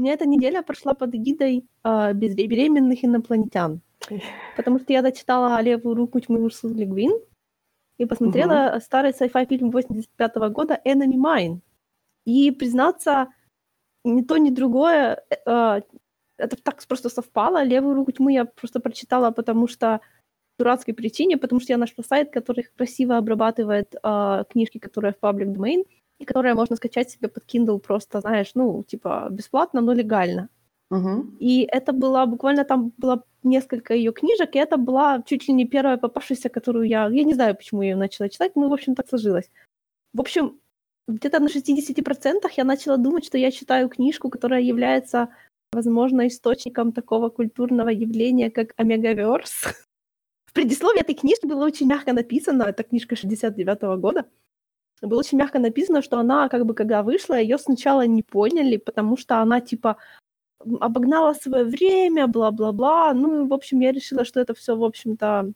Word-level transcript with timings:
меня 0.00 0.14
эта 0.14 0.26
неделя 0.26 0.62
прошла 0.62 0.94
под 0.94 1.14
эгидой 1.14 1.66
э, 1.84 2.12
беременных 2.12 3.04
инопланетян. 3.04 3.80
Потому 4.56 4.78
что 4.78 4.92
я 4.92 5.02
дочитала 5.02 5.60
«Левую 5.60 5.94
руку 5.94 6.20
тьмы» 6.20 6.42
Урсулы 6.42 6.74
Легвин 6.74 7.12
и 7.98 8.06
посмотрела 8.06 8.72
угу. 8.72 8.80
старый 8.80 9.12
sci-fi 9.12 9.46
фильм 9.46 9.70
85 9.70 10.36
-го 10.36 10.48
года 10.50 10.80
«Enemy 10.84 11.16
Mine». 11.16 11.60
И, 12.24 12.50
признаться, 12.50 13.28
ни 14.04 14.22
то, 14.22 14.38
ни 14.38 14.50
другое, 14.50 15.22
э, 15.30 15.80
это 16.38 16.56
так 16.62 16.86
просто 16.86 17.08
совпало. 17.08 17.64
«Левую 17.64 17.94
руку 17.94 18.12
тьмы» 18.12 18.32
я 18.32 18.44
просто 18.44 18.80
прочитала, 18.80 19.30
потому 19.30 19.68
что 19.68 20.00
дурацкой 20.58 20.94
причине, 20.94 21.36
потому 21.36 21.60
что 21.60 21.72
я 21.72 21.78
нашла 21.78 22.04
сайт, 22.04 22.30
который 22.30 22.64
красиво 22.76 23.16
обрабатывает 23.16 23.94
э, 23.94 24.44
книжки, 24.50 24.78
которые 24.78 25.12
в 25.12 25.24
public 25.24 25.54
domain, 25.54 25.84
и 26.20 26.24
которые 26.24 26.54
можно 26.54 26.76
скачать 26.76 27.10
себе 27.10 27.28
под 27.28 27.44
Kindle 27.44 27.78
просто, 27.78 28.20
знаешь, 28.20 28.52
ну, 28.54 28.84
типа, 28.84 29.28
бесплатно, 29.30 29.80
но 29.80 29.94
легально. 29.94 30.48
Угу. 30.90 31.36
И 31.40 31.62
это 31.62 31.92
была 31.92 32.26
буквально 32.26 32.64
там 32.64 32.92
было 32.98 33.24
несколько 33.42 33.94
ее 33.94 34.12
книжек, 34.12 34.54
и 34.54 34.58
это 34.58 34.76
была 34.76 35.22
чуть 35.22 35.48
ли 35.48 35.54
не 35.54 35.66
первая 35.66 35.96
попавшаяся, 35.96 36.48
которую 36.48 36.86
я... 36.88 37.08
Я 37.08 37.24
не 37.24 37.34
знаю, 37.34 37.56
почему 37.56 37.82
я 37.82 37.90
ее 37.90 37.96
начала 37.96 38.28
читать, 38.28 38.56
но, 38.56 38.68
в 38.68 38.72
общем, 38.72 38.94
так 38.94 39.08
сложилось. 39.08 39.50
В 40.12 40.20
общем, 40.20 40.60
где-то 41.08 41.40
на 41.40 41.46
60% 41.46 42.50
я 42.56 42.64
начала 42.64 42.96
думать, 42.96 43.24
что 43.24 43.38
я 43.38 43.50
читаю 43.50 43.88
книжку, 43.88 44.28
которая 44.28 44.60
является, 44.60 45.28
возможно, 45.72 46.26
источником 46.26 46.92
такого 46.92 47.30
культурного 47.30 47.88
явления, 47.88 48.50
как 48.50 48.74
Омегаверс. 48.76 49.52
В 50.46 50.52
предисловии 50.52 51.00
этой 51.00 51.14
книжки 51.14 51.46
было 51.46 51.64
очень 51.64 51.86
мягко 51.86 52.12
написано, 52.12 52.64
это 52.64 52.82
книжка 52.82 53.16
69 53.16 53.82
-го 53.82 53.96
года, 53.96 54.24
было 55.02 55.20
очень 55.20 55.38
мягко 55.38 55.58
написано, 55.58 56.02
что 56.02 56.18
она, 56.18 56.48
как 56.48 56.66
бы, 56.66 56.74
когда 56.74 57.02
вышла, 57.02 57.38
ее 57.38 57.58
сначала 57.58 58.06
не 58.06 58.22
поняли, 58.22 58.76
потому 58.76 59.16
что 59.16 59.38
она, 59.38 59.60
типа, 59.60 59.96
обогнала 60.80 61.32
свое 61.34 61.64
время, 61.64 62.26
бла-бла-бла. 62.26 63.14
Ну, 63.14 63.46
в 63.46 63.52
общем, 63.52 63.80
я 63.80 63.92
решила, 63.92 64.24
что 64.24 64.40
это 64.40 64.54
все, 64.54 64.76
в 64.76 64.84
общем-то, 64.84 65.52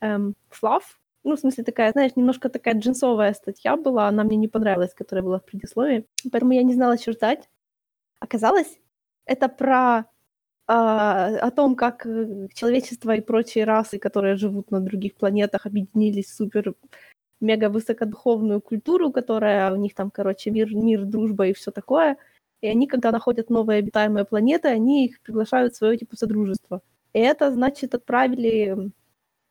эм, 0.00 0.34
флаф. 0.50 1.00
Ну, 1.24 1.36
в 1.36 1.40
смысле, 1.40 1.64
такая, 1.64 1.92
знаешь, 1.92 2.16
немножко 2.16 2.48
такая 2.48 2.74
джинсовая 2.74 3.34
статья 3.34 3.76
была, 3.76 4.08
она 4.08 4.24
мне 4.24 4.36
не 4.36 4.48
понравилась, 4.48 4.94
которая 4.94 5.24
была 5.24 5.38
в 5.38 5.44
предисловии. 5.44 6.06
Поэтому 6.32 6.52
я 6.52 6.62
не 6.62 6.74
знала, 6.74 6.98
что 6.98 7.12
ждать. 7.12 7.48
Оказалось, 8.20 8.78
это 9.26 9.48
про 9.48 10.06
а, 10.70 11.28
о 11.38 11.50
том, 11.50 11.74
как 11.76 12.04
э, 12.04 12.48
человечество 12.54 13.14
и 13.16 13.22
прочие 13.22 13.64
расы, 13.64 13.98
которые 13.98 14.36
живут 14.36 14.70
на 14.70 14.80
других 14.80 15.14
планетах, 15.14 15.64
объединились 15.64 16.34
супер 16.34 16.74
мега 17.40 17.68
высокодуховную 17.68 18.60
культуру, 18.60 19.12
которая 19.12 19.72
у 19.72 19.76
них 19.76 19.94
там, 19.94 20.10
короче, 20.10 20.50
мир, 20.50 20.74
мир, 20.74 21.04
дружба 21.04 21.46
и 21.48 21.52
все 21.52 21.70
такое. 21.70 22.16
И 22.60 22.66
они, 22.66 22.86
когда 22.86 23.12
находят 23.12 23.50
новые 23.50 23.78
обитаемые 23.78 24.24
планеты, 24.24 24.68
они 24.68 25.06
их 25.06 25.20
приглашают 25.20 25.74
в 25.74 25.76
свое 25.76 25.96
типа 25.96 26.16
содружество. 26.16 26.82
И 27.12 27.20
это, 27.20 27.52
значит, 27.52 27.94
отправили 27.94 28.90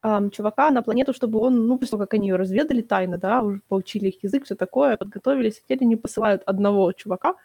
эм, 0.04 0.30
чувака 0.32 0.70
на 0.72 0.82
планету, 0.84 1.14
чтобы 1.14 1.40
он, 1.40 1.68
ну, 1.68 1.78
после 1.78 1.92
того, 1.92 2.04
как 2.04 2.16
они 2.16 2.28
ее 2.28 2.36
разведали 2.36 2.82
тайно, 2.82 3.18
да, 3.18 3.42
уже 3.42 3.62
поучили 3.68 4.10
их 4.10 4.24
язык, 4.24 4.46
все 4.46 4.56
такое, 4.56 4.98
подготовились, 4.98 5.60
теперь 5.62 5.80
они 5.82 5.96
посылают 5.96 6.44
одного 6.46 6.92
чувака, 6.92 7.36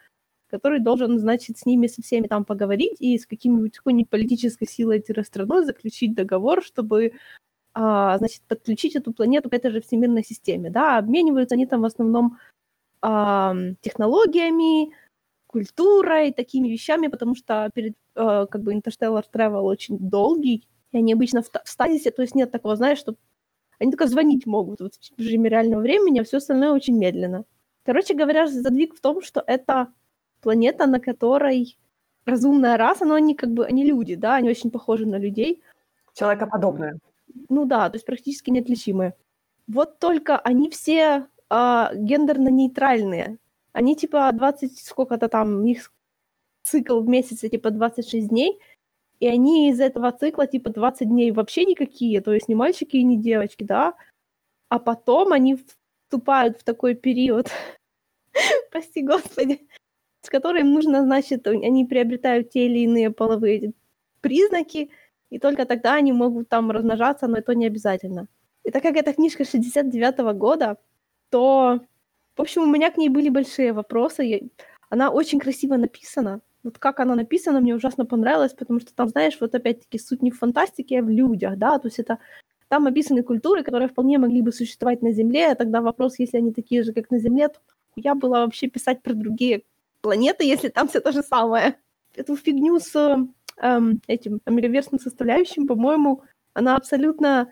который 0.48 0.80
должен, 0.80 1.18
значит, 1.18 1.58
с 1.58 1.66
ними 1.66 1.86
со 1.86 2.02
всеми 2.02 2.26
там 2.26 2.44
поговорить 2.44 2.96
и 3.00 3.16
с 3.18 3.26
каким-нибудь 3.26 3.78
какой-нибудь 3.78 4.10
политической 4.10 4.66
силой-страной 4.66 5.64
заключить 5.64 6.14
договор, 6.14 6.62
чтобы 6.62 7.12
значит, 7.74 8.42
подключить 8.48 8.96
эту 8.96 9.12
планету 9.12 9.48
к 9.48 9.54
этой 9.54 9.70
же 9.70 9.80
всемирной 9.80 10.24
системе, 10.24 10.70
да, 10.70 10.98
обмениваются 10.98 11.54
они 11.54 11.66
там 11.66 11.82
в 11.82 11.86
основном 11.86 12.38
а, 13.00 13.54
технологиями, 13.80 14.94
культурой, 15.46 16.32
такими 16.32 16.68
вещами, 16.68 17.08
потому 17.08 17.34
что 17.34 17.70
перед, 17.74 17.94
а, 18.14 18.46
как 18.46 18.62
бы, 18.62 18.74
Interstellar 18.74 19.24
Travel 19.32 19.62
очень 19.62 19.98
долгий, 19.98 20.66
и 20.92 20.98
они 20.98 21.12
обычно 21.12 21.42
в, 21.42 21.50
в 21.50 21.68
стазисе, 21.68 22.10
то 22.10 22.22
есть 22.22 22.34
нет 22.34 22.50
такого, 22.50 22.76
знаешь, 22.76 22.98
что 22.98 23.16
они 23.78 23.90
только 23.90 24.06
звонить 24.06 24.46
могут 24.46 24.80
вот, 24.80 24.94
в 24.94 25.18
режиме 25.18 25.50
реального 25.50 25.80
времени, 25.80 26.20
а 26.20 26.24
все 26.24 26.36
остальное 26.36 26.72
очень 26.72 26.96
медленно. 26.96 27.44
Короче 27.84 28.14
говоря, 28.14 28.46
задвиг 28.46 28.94
в 28.94 29.00
том, 29.00 29.22
что 29.22 29.42
это 29.46 29.88
планета, 30.40 30.86
на 30.86 31.00
которой 31.00 31.76
разумная 32.24 32.76
раса, 32.76 33.04
но 33.04 33.14
они 33.14 33.34
как 33.34 33.50
бы, 33.50 33.66
они 33.66 33.84
люди, 33.84 34.14
да, 34.14 34.36
они 34.36 34.48
очень 34.48 34.70
похожи 34.70 35.06
на 35.06 35.16
людей. 35.16 35.62
Человекоподобные. 36.14 36.98
Ну 37.48 37.64
да, 37.64 37.88
то 37.90 37.96
есть 37.96 38.06
практически 38.06 38.50
неотличимые. 38.50 39.14
Вот 39.66 39.98
только 39.98 40.38
они 40.38 40.70
все 40.70 41.26
э, 41.50 41.88
гендерно-нейтральные. 41.94 43.38
Они 43.72 43.96
типа 43.96 44.30
20, 44.32 44.78
сколько-то 44.78 45.28
там, 45.28 45.64
их 45.66 45.92
цикл 46.62 47.00
в 47.00 47.08
месяце 47.08 47.48
типа 47.48 47.70
26 47.70 48.28
дней, 48.28 48.58
и 49.20 49.26
они 49.28 49.70
из 49.70 49.80
этого 49.80 50.12
цикла 50.12 50.46
типа 50.46 50.70
20 50.70 51.08
дней 51.08 51.30
вообще 51.32 51.64
никакие, 51.64 52.20
то 52.20 52.32
есть 52.32 52.48
не 52.48 52.54
мальчики 52.54 52.96
и 52.96 53.04
не 53.04 53.16
девочки, 53.16 53.64
да, 53.64 53.94
а 54.68 54.78
потом 54.78 55.32
они 55.32 55.56
вступают 55.56 56.58
в 56.58 56.64
такой 56.64 56.94
период, 56.94 57.50
прости 58.70 59.02
господи, 59.02 59.66
с 60.22 60.28
которым 60.28 60.72
нужно, 60.72 61.02
значит, 61.02 61.46
они 61.46 61.84
приобретают 61.84 62.50
те 62.50 62.66
или 62.66 62.80
иные 62.80 63.10
половые 63.10 63.72
признаки, 64.20 64.90
и 65.32 65.38
только 65.38 65.64
тогда 65.64 65.94
они 65.94 66.12
могут 66.12 66.48
там 66.50 66.70
размножаться, 66.70 67.26
но 67.26 67.38
это 67.38 67.54
не 67.54 67.66
обязательно. 67.66 68.26
И 68.64 68.70
так 68.70 68.82
как 68.82 68.96
эта 68.96 69.14
книжка 69.14 69.44
69 69.44 70.20
-го 70.20 70.34
года, 70.34 70.76
то, 71.30 71.80
в 72.36 72.40
общем, 72.42 72.62
у 72.62 72.66
меня 72.66 72.90
к 72.90 72.98
ней 72.98 73.08
были 73.08 73.30
большие 73.30 73.72
вопросы. 73.72 74.50
Она 74.90 75.10
очень 75.10 75.38
красиво 75.40 75.76
написана. 75.76 76.40
Вот 76.64 76.78
как 76.78 77.00
она 77.00 77.14
написана, 77.14 77.60
мне 77.60 77.74
ужасно 77.74 78.04
понравилось, 78.04 78.52
потому 78.52 78.80
что 78.80 78.94
там, 78.94 79.08
знаешь, 79.08 79.40
вот 79.40 79.54
опять-таки 79.54 79.98
суть 79.98 80.22
не 80.22 80.30
в 80.30 80.38
фантастике, 80.38 80.98
а 80.98 81.02
в 81.02 81.08
людях, 81.08 81.56
да, 81.56 81.78
то 81.78 81.88
есть 81.88 81.98
это 81.98 82.18
там 82.68 82.86
описаны 82.86 83.22
культуры, 83.22 83.62
которые 83.62 83.88
вполне 83.88 84.18
могли 84.18 84.42
бы 84.42 84.52
существовать 84.52 85.02
на 85.02 85.12
Земле, 85.12 85.52
а 85.52 85.54
тогда 85.54 85.80
вопрос, 85.80 86.18
если 86.18 86.38
они 86.38 86.52
такие 86.52 86.82
же, 86.82 86.92
как 86.92 87.10
на 87.10 87.18
Земле, 87.18 87.48
то 87.48 87.60
я 87.96 88.14
была 88.14 88.44
вообще 88.44 88.68
писать 88.68 89.02
про 89.02 89.14
другие 89.14 89.62
планеты, 90.02 90.44
если 90.44 90.68
там 90.68 90.88
все 90.88 91.00
то 91.00 91.12
же 91.12 91.22
самое. 91.22 91.74
Эту 92.16 92.36
фигню 92.36 92.78
с 92.80 92.92
эм, 93.62 94.00
этим 94.06 94.40
омегаверсным 94.44 95.00
составляющим, 95.00 95.66
по-моему, 95.66 96.22
она 96.54 96.76
абсолютно... 96.76 97.50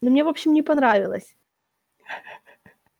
Ну, 0.00 0.10
мне, 0.10 0.22
в 0.22 0.28
общем, 0.28 0.52
не 0.52 0.62
понравилась. 0.62 1.34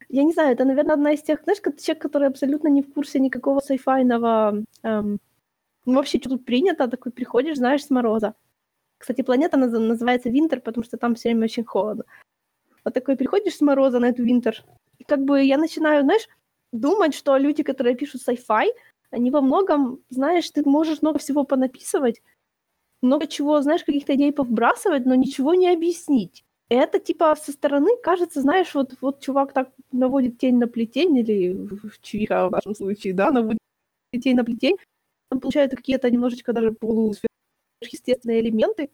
Я 0.09 0.25
не 0.25 0.33
знаю, 0.33 0.53
это, 0.53 0.65
наверное, 0.65 0.95
одна 0.95 1.13
из 1.13 1.23
тех, 1.23 1.43
знаешь, 1.45 1.61
человек, 1.61 2.03
который 2.03 2.29
абсолютно 2.29 2.69
не 2.69 2.83
в 2.83 2.93
курсе 2.93 3.21
никакого 3.21 3.61
сайфайного... 3.61 4.65
Эм, 4.83 5.21
ну, 5.85 5.95
вообще, 5.95 6.19
что 6.19 6.31
тут 6.31 6.45
принято, 6.45 6.89
такой 6.89 7.13
приходишь, 7.13 7.57
знаешь, 7.57 7.85
с 7.85 7.91
мороза. 7.91 8.35
Кстати, 8.99 9.23
планета 9.23 9.57
называется 9.57 10.29
Винтер, 10.29 10.61
потому 10.61 10.85
что 10.85 10.97
там 10.97 11.15
все 11.15 11.29
время 11.29 11.45
очень 11.45 11.65
холодно. 11.65 12.05
Вот 12.85 12.95
такой 12.95 13.17
приходишь 13.17 13.57
с 13.57 13.61
мороза 13.61 14.01
на 14.01 14.07
эту 14.07 14.25
Винтер, 14.25 14.65
и 14.99 15.05
как 15.05 15.21
бы 15.21 15.43
я 15.43 15.59
начинаю, 15.59 16.03
знаешь, 16.03 16.29
думать, 16.73 17.15
что 17.15 17.37
люди, 17.37 17.63
которые 17.63 17.97
пишут 17.97 18.23
sci-fi, 18.27 18.69
они 19.11 19.31
во 19.31 19.41
многом, 19.41 20.03
знаешь, 20.11 20.51
ты 20.51 20.69
можешь 20.69 21.03
много 21.03 21.19
всего 21.19 21.45
понаписывать, 21.45 22.21
много 23.03 23.27
чего, 23.27 23.61
знаешь, 23.63 23.85
каких-то 23.85 24.15
идей 24.15 24.33
повбрасывать, 24.33 25.07
но 25.07 25.15
ничего 25.15 25.55
не 25.55 25.69
объяснить. 25.71 26.45
Это 26.69 26.99
типа 26.99 27.35
со 27.37 27.53
стороны 27.53 27.91
кажется, 28.03 28.41
знаешь, 28.43 28.75
вот, 28.75 28.95
вот 29.01 29.21
чувак 29.21 29.53
так 29.53 29.71
наводит 29.93 30.39
тень 30.39 30.59
на 30.59 30.69
плетень, 30.69 31.17
или 31.17 31.57
чья 32.03 32.49
в 32.49 32.53
нашем 32.53 32.75
случае, 32.75 33.15
да, 33.15 33.31
наводит 33.31 33.59
тень 34.23 34.37
на 34.37 34.45
плетень, 34.45 34.77
там 35.31 35.41
получают 35.41 35.75
какие-то 35.75 36.11
немножечко 36.11 36.53
даже 36.55 36.73
полусверхъестественные 36.73 38.41
элементы, 38.41 38.91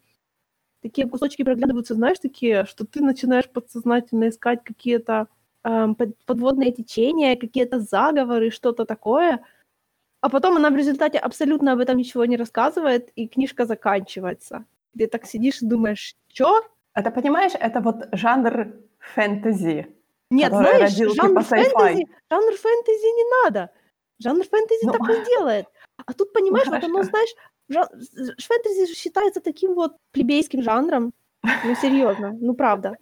такие 0.81 1.07
кусочки 1.09 1.43
проглядываются, 1.43 1.95
знаешь, 1.95 2.19
такие, 2.21 2.65
что 2.65 2.85
ты 2.85 3.01
начинаешь 3.03 3.49
подсознательно 3.49 4.29
искать 4.29 4.63
какие-то 4.63 5.27
эм, 5.63 5.95
подводные 6.25 6.71
течения, 6.73 7.37
какие-то 7.37 7.79
заговоры, 7.81 8.51
что-то 8.51 8.85
такое— 8.85 9.41
а 10.25 10.29
потом 10.29 10.57
она 10.57 10.71
в 10.71 10.75
результате 10.75 11.19
абсолютно 11.19 11.73
об 11.73 11.79
этом 11.79 11.97
ничего 11.97 12.25
не 12.25 12.35
рассказывает, 12.35 13.11
и 13.15 13.27
книжка 13.27 13.65
заканчивается. 13.65 14.65
Ты 14.97 15.05
так 15.05 15.25
сидишь 15.27 15.61
и 15.61 15.67
думаешь, 15.67 16.15
что? 16.33 16.63
Это, 16.95 17.11
понимаешь, 17.11 17.51
это 17.59 17.79
вот 17.79 18.07
жанр 18.11 18.73
фэнтези. 19.13 19.87
Нет, 20.31 20.51
знаешь, 20.51 20.95
жанр 20.95 21.43
фэнтези, 21.43 22.07
жанр 22.31 22.55
фэнтези 22.55 23.15
не 23.15 23.43
надо. 23.43 23.69
Жанр 24.17 24.43
фэнтези 24.45 24.85
ну, 24.87 24.93
так 24.93 25.01
не 25.01 25.25
делает. 25.25 25.67
А 26.03 26.13
тут, 26.13 26.33
понимаешь, 26.33 26.67
ну, 26.67 26.73
вот 26.73 26.83
оно, 26.83 27.03
знаешь, 27.03 27.35
жан... 27.69 27.87
фэнтези 28.47 28.87
же 28.87 28.95
считается 28.95 29.41
таким 29.41 29.75
вот 29.75 29.91
плебейским 30.11 30.63
жанром. 30.63 31.13
Ну, 31.43 31.75
серьезно, 31.75 32.35
ну, 32.41 32.55
правда 32.55 32.97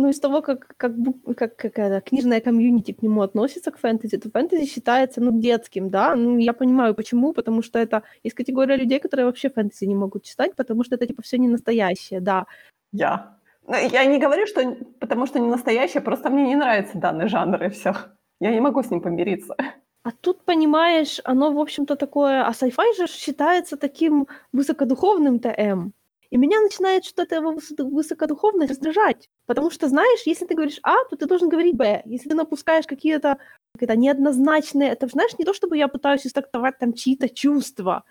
ну, 0.00 0.08
из 0.08 0.20
того, 0.20 0.42
как, 0.42 0.74
как, 0.76 0.92
как, 1.36 1.56
как 1.56 1.78
это, 1.78 2.00
книжная 2.00 2.40
комьюнити 2.40 2.92
к 2.92 3.02
нему 3.02 3.22
относится, 3.22 3.70
к 3.70 3.78
фэнтези, 3.78 4.16
то 4.16 4.30
фэнтези 4.30 4.66
считается, 4.66 5.20
ну, 5.20 5.40
детским, 5.40 5.90
да, 5.90 6.14
ну, 6.16 6.38
я 6.38 6.52
понимаю, 6.52 6.94
почему, 6.94 7.32
потому 7.32 7.62
что 7.62 7.78
это 7.78 8.02
есть 8.24 8.36
категория 8.36 8.76
людей, 8.76 8.98
которые 8.98 9.26
вообще 9.26 9.50
фэнтези 9.50 9.84
не 9.84 9.94
могут 9.94 10.24
читать, 10.24 10.56
потому 10.56 10.84
что 10.84 10.96
это, 10.96 11.06
типа, 11.06 11.22
все 11.22 11.38
не 11.38 11.48
настоящее, 11.48 12.20
да. 12.20 12.46
Я. 12.92 13.36
Ну, 13.66 13.74
я 13.74 14.04
не 14.06 14.18
говорю, 14.18 14.46
что 14.46 14.76
потому 14.98 15.26
что 15.26 15.38
не 15.38 15.48
настоящее, 15.48 16.02
просто 16.02 16.30
мне 16.30 16.44
не 16.48 16.56
нравится 16.56 16.98
данный 16.98 17.28
жанр, 17.28 17.64
и 17.64 17.68
все. 17.68 17.94
Я 18.40 18.50
не 18.52 18.60
могу 18.60 18.82
с 18.82 18.90
ним 18.90 19.00
помириться. 19.00 19.54
А 20.02 20.12
тут, 20.12 20.44
понимаешь, 20.44 21.20
оно, 21.24 21.52
в 21.52 21.58
общем-то, 21.58 21.94
такое... 21.96 22.42
А 22.46 22.52
sci-fi 22.52 22.96
же 22.96 23.06
считается 23.06 23.76
таким 23.76 24.26
высокодуховным 24.52 25.38
ТМ. 25.38 25.90
И 26.30 26.36
меня 26.36 26.60
начинает 26.60 27.04
что-то 27.04 27.34
его 27.34 27.58
высокодуховность 27.78 28.70
раздражать. 28.70 29.28
Потому 29.46 29.70
что, 29.70 29.88
знаешь, 29.88 30.22
если 30.26 30.46
ты 30.46 30.54
говоришь 30.54 30.78
А, 30.82 31.04
то 31.10 31.16
ты 31.16 31.26
должен 31.26 31.48
говорить 31.48 31.76
Б. 31.76 32.02
Если 32.04 32.28
ты 32.28 32.36
напускаешь 32.36 32.86
какие-то 32.86 33.38
это 33.78 33.96
неоднозначные... 33.96 34.90
Это, 34.90 35.06
знаешь, 35.08 35.38
не 35.38 35.44
то, 35.44 35.54
чтобы 35.54 35.76
я 35.76 35.88
пытаюсь 35.88 36.26
истрактовать 36.26 36.78
там 36.78 36.92
чьи-то 36.92 37.28
чувства 37.28 38.04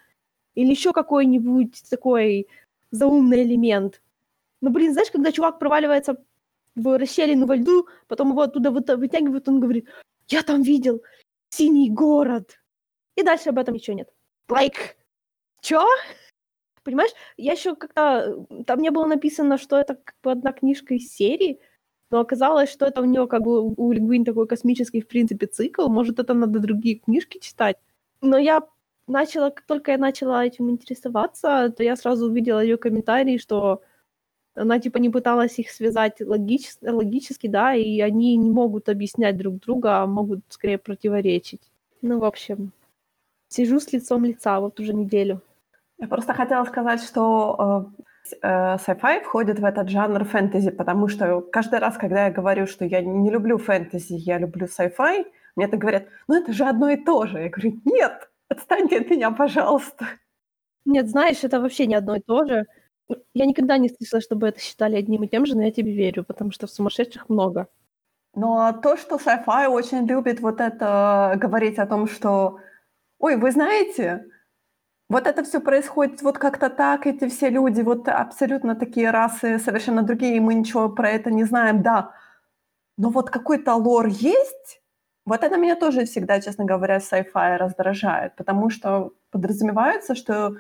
или 0.56 0.72
еще 0.72 0.92
какой-нибудь 0.92 1.84
такой 1.90 2.48
заумный 2.92 3.44
элемент. 3.44 4.02
Ну, 4.62 4.70
блин, 4.72 4.94
знаешь, 4.94 5.12
когда 5.12 5.32
чувак 5.32 5.60
проваливается 5.60 6.18
в 6.76 6.98
расщелину 6.98 7.46
во 7.46 7.56
льду, 7.56 7.88
потом 8.08 8.32
его 8.32 8.42
оттуда 8.42 8.72
вытягивают, 8.72 9.48
он 9.48 9.60
говорит, 9.60 9.88
я 10.28 10.44
там 10.44 10.62
видел 10.62 11.02
синий 11.50 11.90
город. 11.90 12.60
И 13.16 13.24
дальше 13.24 13.50
об 13.50 13.60
этом 13.60 13.76
ничего 13.76 13.96
нет. 13.96 14.10
Like, 14.50 14.96
чё? 15.62 15.86
Понимаешь, 16.84 17.12
я 17.38 17.54
еще 17.54 17.76
как-то... 17.76 18.46
Там 18.66 18.80
не 18.80 18.92
было 18.92 19.06
написано, 19.06 19.58
что 19.58 19.78
это 19.78 19.96
как 19.96 20.16
бы 20.24 20.32
одна 20.32 20.52
книжка 20.52 20.96
из 20.96 21.14
серии, 21.14 21.60
но 22.12 22.20
оказалось, 22.20 22.72
что 22.72 22.86
это 22.86 23.02
у 23.02 23.06
нее 23.06 23.28
как 23.28 23.44
бы 23.44 23.62
у 23.62 23.92
Лигвин 23.92 24.26
такой 24.26 24.48
космический, 24.48 25.02
в 25.02 25.08
принципе, 25.08 25.46
цикл. 25.48 25.88
Может, 25.88 26.20
это 26.20 26.34
надо 26.34 26.60
другие 26.60 27.00
книжки 27.00 27.40
читать. 27.40 27.78
Но 28.22 28.38
я 28.38 28.62
начала, 29.08 29.50
как 29.50 29.66
только 29.66 29.92
я 29.92 29.98
начала 29.98 30.46
этим 30.46 30.70
интересоваться, 30.70 31.74
то 31.76 31.84
я 31.84 31.96
сразу 31.96 32.28
увидела 32.28 32.64
ее 32.64 32.78
комментарии, 32.78 33.38
что 33.38 33.82
она 34.56 34.80
типа 34.80 34.98
не 34.98 35.10
пыталась 35.10 35.60
их 35.60 35.70
связать 35.72 36.20
логич... 36.22 36.72
логически, 36.82 37.48
да, 37.48 37.74
и 37.76 38.00
они 38.02 38.36
не 38.38 38.50
могут 38.50 38.90
объяснять 38.90 39.38
друг 39.38 39.60
друга, 39.60 40.02
а 40.02 40.08
могут 40.08 40.42
скорее 40.50 40.78
противоречить. 40.78 41.62
Ну, 42.02 42.20
в 42.20 42.26
общем, 42.26 42.72
сижу 43.50 43.80
с 43.80 43.92
лицом 43.94 44.26
лица 44.26 44.60
вот 44.60 44.80
уже 44.80 44.94
неделю. 44.94 45.42
Я 46.00 46.08
просто 46.08 46.34
хотела 46.34 46.64
сказать, 46.64 47.04
что 47.04 47.92
э, 48.32 48.38
э, 48.42 48.76
sci-fi 48.78 49.22
входит 49.22 49.60
в 49.60 49.66
этот 49.66 49.90
жанр 49.90 50.24
фэнтези, 50.24 50.72
потому 50.72 51.10
что 51.10 51.42
каждый 51.42 51.80
раз, 51.80 51.98
когда 51.98 52.26
я 52.26 52.32
говорю, 52.32 52.68
что 52.68 52.86
я 52.86 53.02
не 53.02 53.30
люблю 53.30 53.58
фэнтези, 53.58 54.14
я 54.14 54.38
люблю 54.38 54.68
sci-fi, 54.68 55.26
мне 55.56 55.66
это 55.66 55.76
говорят, 55.76 56.08
ну 56.28 56.36
это 56.36 56.54
же 56.54 56.64
одно 56.66 56.90
и 56.90 56.96
то 56.96 57.26
же. 57.28 57.40
Я 57.40 57.50
говорю, 57.50 57.82
нет, 57.84 58.30
отстаньте 58.48 59.00
от 59.00 59.10
меня, 59.10 59.32
пожалуйста. 59.32 60.08
Нет, 60.86 61.10
знаешь, 61.10 61.44
это 61.44 61.60
вообще 61.60 61.86
не 61.86 61.96
одно 61.96 62.16
и 62.16 62.22
то 62.22 62.46
же. 62.46 62.66
Я 63.34 63.46
никогда 63.46 63.78
не 63.78 63.90
слышала, 63.90 64.22
чтобы 64.22 64.48
это 64.48 64.60
считали 64.62 64.96
одним 64.96 65.24
и 65.24 65.28
тем 65.28 65.46
же, 65.46 65.56
но 65.56 65.64
я 65.64 65.72
тебе 65.72 65.92
верю, 65.92 66.24
потому 66.24 66.52
что 66.52 66.68
в 66.68 66.72
сумасшедших 66.72 67.28
много. 67.28 67.68
Но 68.36 68.72
то, 68.72 68.96
что 68.96 69.16
sci-fi 69.16 69.68
очень 69.68 70.06
любит 70.08 70.40
вот 70.40 70.62
это 70.62 71.34
говорить 71.36 71.78
о 71.78 71.88
том, 71.88 72.08
что 72.08 72.60
«Ой, 73.18 73.36
вы 73.36 73.52
знаете, 73.52 74.26
вот 75.10 75.28
это 75.28 75.44
все 75.44 75.60
происходит 75.60 76.22
вот 76.22 76.38
как-то 76.38 76.70
так, 76.70 77.08
эти 77.08 77.28
все 77.28 77.50
люди, 77.50 77.82
вот 77.82 78.08
абсолютно 78.08 78.76
такие 78.76 79.12
расы, 79.12 79.60
совершенно 79.60 80.04
другие, 80.04 80.38
и 80.38 80.40
мы 80.40 80.54
ничего 80.54 80.90
про 80.90 81.10
это 81.10 81.32
не 81.32 81.44
знаем, 81.46 81.82
да. 81.82 82.12
Но 82.98 83.10
вот 83.10 83.30
какой-то 83.30 83.76
лор 83.76 84.08
есть, 84.08 84.82
вот 85.26 85.44
это 85.44 85.58
меня 85.58 85.76
тоже 85.76 86.06
всегда, 86.06 86.40
честно 86.42 86.66
говоря, 86.66 86.98
sci-fi 86.98 87.58
раздражает, 87.58 88.36
потому 88.36 88.70
что 88.70 89.12
подразумевается, 89.32 90.16
что 90.16 90.56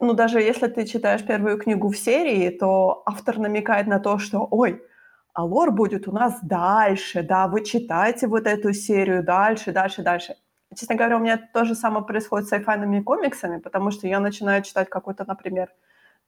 ну, 0.00 0.14
даже 0.14 0.40
если 0.40 0.68
ты 0.68 0.86
читаешь 0.86 1.24
первую 1.26 1.58
книгу 1.58 1.88
в 1.88 1.96
серии, 1.96 2.50
то 2.50 3.02
автор 3.06 3.38
намекает 3.38 3.86
на 3.86 3.98
то, 3.98 4.18
что, 4.18 4.46
ой, 4.50 4.82
а 5.34 5.44
лор 5.44 5.70
будет 5.72 6.08
у 6.08 6.12
нас 6.12 6.38
дальше, 6.42 7.22
да, 7.22 7.46
вы 7.48 7.64
читайте 7.64 8.26
вот 8.26 8.46
эту 8.46 8.72
серию 8.72 9.22
дальше, 9.22 9.72
дальше, 9.72 10.02
дальше. 10.02 10.36
Честно 10.76 10.96
говоря, 10.96 11.16
у 11.16 11.20
меня 11.20 11.38
то 11.52 11.64
же 11.64 11.74
самое 11.74 12.04
происходит 12.04 12.46
с 12.46 12.50
сайфайными 12.50 13.00
комиксами, 13.00 13.58
потому 13.58 13.90
что 13.90 14.06
я 14.06 14.20
начинаю 14.20 14.62
читать 14.62 14.88
какой-то, 14.90 15.24
например, 15.26 15.70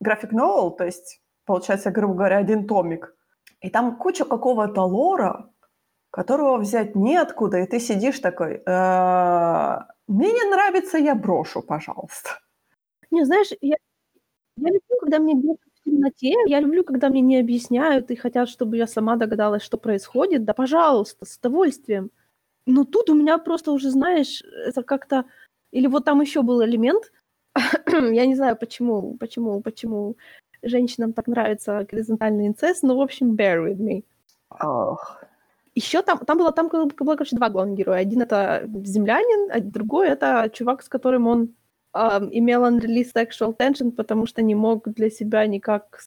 график 0.00 0.32
новел, 0.32 0.70
то 0.70 0.84
есть, 0.84 1.20
получается, 1.44 1.90
грубо 1.90 2.14
говоря, 2.14 2.38
один 2.38 2.66
томик, 2.66 3.14
и 3.60 3.68
там 3.68 3.96
куча 3.96 4.24
какого-то 4.24 4.82
лора, 4.82 5.50
которого 6.10 6.58
взять 6.58 6.94
неоткуда, 6.96 7.58
и 7.58 7.66
ты 7.66 7.80
сидишь 7.80 8.18
такой, 8.20 8.62
«Э, 8.66 9.80
мне 10.08 10.32
не 10.32 10.50
нравится, 10.50 10.98
я 10.98 11.14
брошу, 11.14 11.62
пожалуйста. 11.62 12.30
Не, 13.10 13.24
знаешь, 13.24 13.48
я, 13.60 13.76
я 14.56 14.68
люблю, 14.68 14.98
когда 15.00 15.18
мне 15.20 15.34
держат 15.34 15.60
в 15.80 15.84
темноте, 15.84 16.34
я 16.46 16.60
люблю, 16.60 16.84
когда 16.84 17.08
мне 17.08 17.20
не 17.20 17.38
объясняют 17.38 18.10
и 18.10 18.16
хотят, 18.16 18.48
чтобы 18.48 18.76
я 18.76 18.86
сама 18.86 19.16
догадалась, 19.16 19.62
что 19.62 19.78
происходит. 19.78 20.44
Да, 20.44 20.54
пожалуйста, 20.54 21.26
с 21.26 21.36
удовольствием. 21.38 22.10
Но 22.70 22.84
тут 22.84 23.10
у 23.10 23.14
меня 23.14 23.38
просто 23.38 23.72
уже, 23.72 23.90
знаешь, 23.90 24.42
это 24.66 24.82
как-то... 24.82 25.24
Или 25.72 25.88
вот 25.88 26.04
там 26.04 26.20
еще 26.20 26.42
был 26.42 26.64
элемент, 26.64 27.12
я 27.86 28.26
не 28.26 28.36
знаю, 28.36 28.56
почему, 28.56 29.16
почему, 29.18 29.60
почему 29.60 30.16
женщинам 30.62 31.12
так 31.12 31.26
нравится 31.26 31.86
горизонтальный 31.90 32.46
инцест, 32.46 32.82
но, 32.82 32.96
в 32.96 33.00
общем, 33.00 33.34
bear 33.34 33.64
with 33.66 33.78
me. 33.78 34.04
Oh. 34.62 34.96
Еще 35.74 36.02
там, 36.02 36.18
там 36.18 36.38
было, 36.38 36.52
там 36.52 36.68
было, 36.68 37.16
короче, 37.16 37.36
два 37.36 37.48
главных 37.48 37.78
героя. 37.78 38.00
Один 38.00 38.22
это 38.22 38.68
землянин, 38.84 39.50
а 39.52 39.60
другой 39.60 40.08
это 40.08 40.50
чувак, 40.52 40.82
с 40.82 40.88
которым 40.88 41.26
он 41.26 41.54
um, 41.94 42.28
имел 42.30 42.64
unreleased 42.64 43.12
sexual 43.14 43.56
tension, 43.56 43.90
потому 43.90 44.26
что 44.26 44.42
не 44.42 44.54
мог 44.54 44.88
для 44.88 45.10
себя 45.10 45.46
никак... 45.46 46.00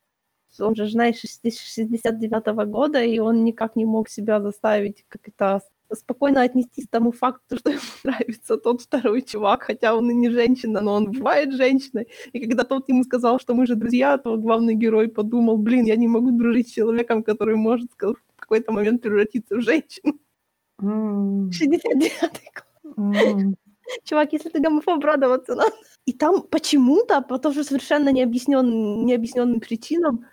Он 0.59 0.75
же, 0.75 0.89
знаешь, 0.89 1.23
69-го 1.23 2.65
года, 2.65 3.03
и 3.03 3.19
он 3.19 3.43
никак 3.43 3.75
не 3.75 3.85
мог 3.85 4.07
себя 4.07 4.39
заставить 4.39 5.03
как 5.09 5.27
это 5.27 5.61
спокойно 5.95 6.41
отнестись 6.41 6.87
к 6.87 6.91
тому 6.91 7.11
факту, 7.11 7.57
что 7.57 7.69
ему 7.71 7.81
нравится 8.03 8.57
тот 8.57 8.81
второй 8.81 9.21
чувак, 9.21 9.63
хотя 9.63 9.95
он 9.95 10.09
и 10.11 10.13
не 10.13 10.29
женщина, 10.29 10.81
но 10.81 10.93
он 10.93 11.11
бывает 11.11 11.53
женщиной. 11.53 12.07
И 12.31 12.39
когда 12.39 12.63
тот 12.63 12.89
ему 12.89 13.03
сказал, 13.03 13.39
что 13.39 13.53
мы 13.53 13.65
же 13.65 13.75
друзья, 13.75 14.17
то 14.17 14.37
главный 14.37 14.75
герой 14.75 15.07
подумал, 15.07 15.57
блин, 15.57 15.85
я 15.85 15.95
не 15.95 16.07
могу 16.07 16.31
дружить 16.31 16.69
с 16.69 16.71
человеком, 16.71 17.23
который 17.23 17.55
может 17.55 17.91
в 17.91 18.15
какой-то 18.35 18.71
момент 18.71 19.01
превратиться 19.01 19.55
в 19.55 19.61
женщину. 19.61 20.19
Mm. 20.81 21.49
69-й 21.49 22.49
год. 22.55 22.95
Mm. 22.97 23.53
Чувак, 24.03 24.33
если 24.33 24.49
ты 24.49 24.59
гомофоб, 24.59 25.03
радоваться 25.03 25.55
надо. 25.55 25.71
И 26.05 26.13
там 26.13 26.41
почему-то, 26.43 27.21
по 27.21 27.37
тоже 27.37 27.63
совершенно 27.63 28.09
необъяснен, 28.09 29.05
необъясненным 29.05 29.59
причинам, 29.59 30.25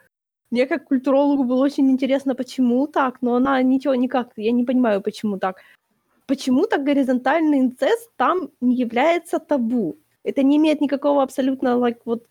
мне 0.50 0.66
как 0.66 0.88
культурологу 0.88 1.45
было 1.45 1.64
очень 1.64 1.90
интересно, 1.90 2.35
почему 2.35 2.87
так, 2.87 3.23
но 3.23 3.35
она 3.37 3.62
ничего 3.62 3.95
никак, 3.95 4.33
я 4.37 4.52
не 4.52 4.64
понимаю, 4.64 5.00
почему 5.00 5.38
так. 5.38 5.57
Почему-то 6.26 6.78
горизонтальный 6.78 7.61
инцест 7.61 8.11
там 8.16 8.50
не 8.61 8.76
является 8.76 9.38
табу. 9.38 9.97
Это 10.25 10.42
не 10.42 10.57
имеет 10.59 10.80
никакого 10.80 11.23
абсолютно 11.23 11.69
like, 11.78 11.99
вот, 12.04 12.26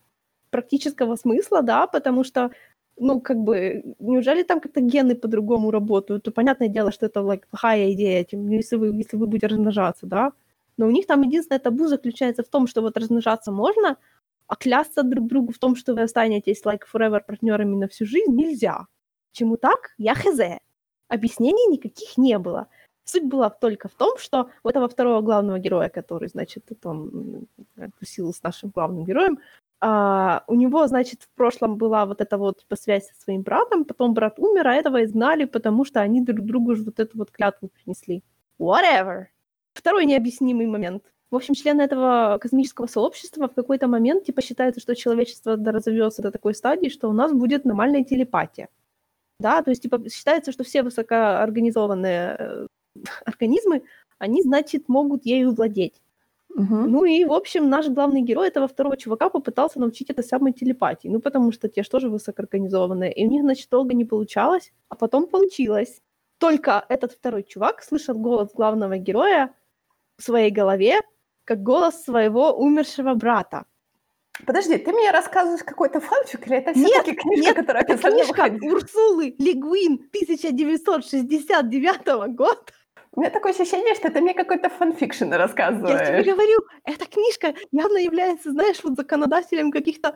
практического 0.50 1.16
смысла, 1.16 1.62
да, 1.62 1.86
потому 1.86 2.24
что, 2.24 2.50
ну, 2.98 3.20
как 3.20 3.38
бы, 3.38 3.82
неужели 4.00 4.42
там 4.42 4.60
как-то 4.60 4.80
гены 4.80 5.14
по-другому 5.14 5.70
работают? 5.70 6.24
То 6.24 6.30
понятное 6.32 6.68
дело, 6.68 6.92
что 6.92 7.06
это 7.06 7.20
like, 7.20 7.44
плохая 7.50 7.92
идея, 7.92 8.24
тем, 8.24 8.48
если, 8.50 8.76
вы, 8.76 8.88
если 8.88 9.16
вы 9.16 9.26
будете 9.26 9.48
размножаться, 9.48 10.06
да. 10.06 10.32
Но 10.78 10.86
у 10.86 10.90
них 10.90 11.06
там 11.06 11.22
единственное 11.22 11.60
табу 11.60 11.88
заключается 11.88 12.42
в 12.42 12.48
том, 12.48 12.66
что 12.66 12.82
вот 12.82 12.96
размножаться 12.96 13.52
можно, 13.52 13.96
а 14.50 14.56
клясться 14.56 15.04
друг 15.04 15.28
другу 15.28 15.52
в 15.52 15.58
том, 15.58 15.76
что 15.76 15.94
вы 15.94 16.02
останетесь 16.02 16.64
like 16.64 16.82
forever 16.92 17.20
партнерами 17.24 17.76
на 17.76 17.86
всю 17.86 18.04
жизнь, 18.04 18.34
нельзя. 18.34 18.86
Чему 19.30 19.56
так? 19.56 19.90
Я 19.96 20.14
хз. 20.16 20.40
Объяснений 21.06 21.68
никаких 21.68 22.18
не 22.18 22.36
было. 22.36 22.66
Суть 23.04 23.22
была 23.22 23.50
только 23.50 23.88
в 23.88 23.92
том, 23.92 24.18
что 24.18 24.50
у 24.64 24.68
этого 24.68 24.88
второго 24.88 25.20
главного 25.20 25.60
героя, 25.60 25.88
который, 25.88 26.28
значит, 26.28 26.68
он 26.84 27.46
тусил 28.00 28.32
с 28.34 28.42
нашим 28.42 28.70
главным 28.70 29.04
героем, 29.04 29.38
а, 29.80 30.42
у 30.48 30.56
него, 30.56 30.84
значит, 30.88 31.22
в 31.22 31.28
прошлом 31.36 31.76
была 31.76 32.04
вот 32.04 32.20
эта 32.20 32.36
вот 32.36 32.58
типа, 32.58 32.74
связь 32.74 33.06
со 33.06 33.14
своим 33.22 33.42
братом, 33.42 33.84
потом 33.84 34.14
брат 34.14 34.40
умер, 34.40 34.66
а 34.66 34.74
этого 34.74 35.04
изгнали, 35.04 35.44
потому 35.44 35.84
что 35.84 36.00
они 36.00 36.22
друг 36.22 36.44
другу 36.44 36.74
вот 36.74 36.98
эту 36.98 37.16
вот 37.18 37.30
клятву 37.30 37.68
принесли. 37.68 38.24
Whatever. 38.58 39.26
Второй 39.74 40.06
необъяснимый 40.06 40.66
момент. 40.66 41.04
В 41.30 41.36
общем, 41.36 41.54
члены 41.54 41.82
этого 41.82 42.38
космического 42.40 42.86
сообщества 42.86 43.48
в 43.48 43.54
какой-то 43.54 43.86
момент 43.86 44.24
типа 44.24 44.42
считают, 44.42 44.80
что 44.80 44.96
человечество 44.96 45.56
разовьется 45.56 46.22
до 46.22 46.30
такой 46.32 46.54
стадии, 46.54 46.88
что 46.88 47.08
у 47.08 47.12
нас 47.12 47.32
будет 47.32 47.64
нормальная 47.64 48.04
телепатия. 48.04 48.68
Да, 49.38 49.62
то 49.62 49.70
есть 49.70 49.82
типа 49.82 50.08
считается, 50.10 50.52
что 50.52 50.64
все 50.64 50.82
высокоорганизованные 50.82 52.36
э, 52.38 52.66
организмы, 53.24 53.82
они, 54.18 54.42
значит, 54.42 54.88
могут 54.88 55.24
ею 55.24 55.54
владеть. 55.54 56.02
Угу. 56.50 56.74
Ну 56.74 57.04
и, 57.04 57.24
в 57.24 57.32
общем, 57.32 57.68
наш 57.68 57.88
главный 57.88 58.22
герой 58.22 58.48
этого 58.48 58.66
второго 58.66 58.96
чувака 58.96 59.30
попытался 59.30 59.78
научить 59.78 60.10
это 60.10 60.22
самой 60.22 60.52
телепатии. 60.52 61.08
Ну, 61.08 61.20
потому 61.20 61.52
что 61.52 61.68
те 61.68 61.82
же 61.82 61.90
тоже 61.90 62.08
высокоорганизованные. 62.08 63.12
И 63.12 63.24
у 63.24 63.30
них, 63.30 63.42
значит, 63.42 63.68
долго 63.70 63.94
не 63.94 64.04
получалось, 64.04 64.72
а 64.88 64.96
потом 64.96 65.26
получилось. 65.26 66.02
Только 66.38 66.84
этот 66.88 67.12
второй 67.12 67.44
чувак 67.44 67.82
слышал 67.82 68.14
голос 68.18 68.50
главного 68.52 68.98
героя 68.98 69.54
в 70.16 70.22
своей 70.22 70.50
голове, 70.50 71.00
как 71.50 71.62
голос 71.64 72.04
своего 72.04 72.52
умершего 72.52 73.14
брата. 73.14 73.64
Подожди, 74.46 74.78
ты 74.78 74.92
мне 74.92 75.10
рассказываешь 75.10 75.64
какой-то 75.64 76.00
фанфик, 76.00 76.46
или 76.46 76.58
это 76.58 76.72
все-таки 76.72 77.16
книжка, 77.16 77.44
нет, 77.44 77.56
которая 77.56 77.82
это 77.82 77.96
книжка 77.96 78.56
Урсулы 78.72 79.34
Ле 79.36 79.55
Гуин 79.55 79.94
1969 80.14 82.36
года? 82.36 82.60
У 83.10 83.20
меня 83.20 83.30
такое 83.30 83.52
ощущение, 83.52 83.96
что 83.96 84.12
ты 84.12 84.20
мне 84.20 84.32
какой-то 84.32 84.68
fanfiction 84.68 85.32
рассказываешь. 85.32 85.98
Я 85.98 86.22
тебе 86.22 86.34
говорю, 86.34 86.60
эта 86.84 87.06
книжка 87.06 87.52
явно 87.72 87.96
является, 87.96 88.52
знаешь, 88.52 88.78
вот 88.84 88.94
законодателем 88.94 89.72
каких-то 89.72 90.14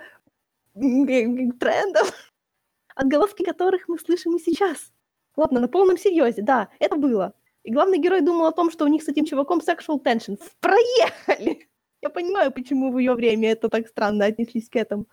трендов, 0.74 2.12
отголоски 2.94 3.42
которых 3.42 3.88
мы 3.88 3.98
слышим 3.98 4.36
и 4.36 4.38
сейчас. 4.38 4.92
Ладно, 5.34 5.58
на 5.58 5.66
полном 5.66 5.98
серьезе, 5.98 6.42
да, 6.42 6.68
это 6.78 6.94
было. 6.94 7.34
И 7.64 7.72
главный 7.72 7.98
герой 7.98 8.20
думал 8.20 8.46
о 8.46 8.52
том, 8.52 8.70
что 8.70 8.84
у 8.84 8.88
них 8.88 9.02
с 9.02 9.08
этим 9.08 9.24
чуваком 9.24 9.60
sexual 9.60 10.02
tension. 10.02 10.38
Проехали! 10.60 11.68
Я 12.02 12.10
понимаю, 12.10 12.52
почему 12.52 12.92
в 12.92 12.98
ее 12.98 13.14
время 13.14 13.52
это 13.52 13.70
так 13.70 13.88
странно 13.88 14.26
отнеслись 14.26 14.68
к 14.68 14.76
этому. 14.76 15.06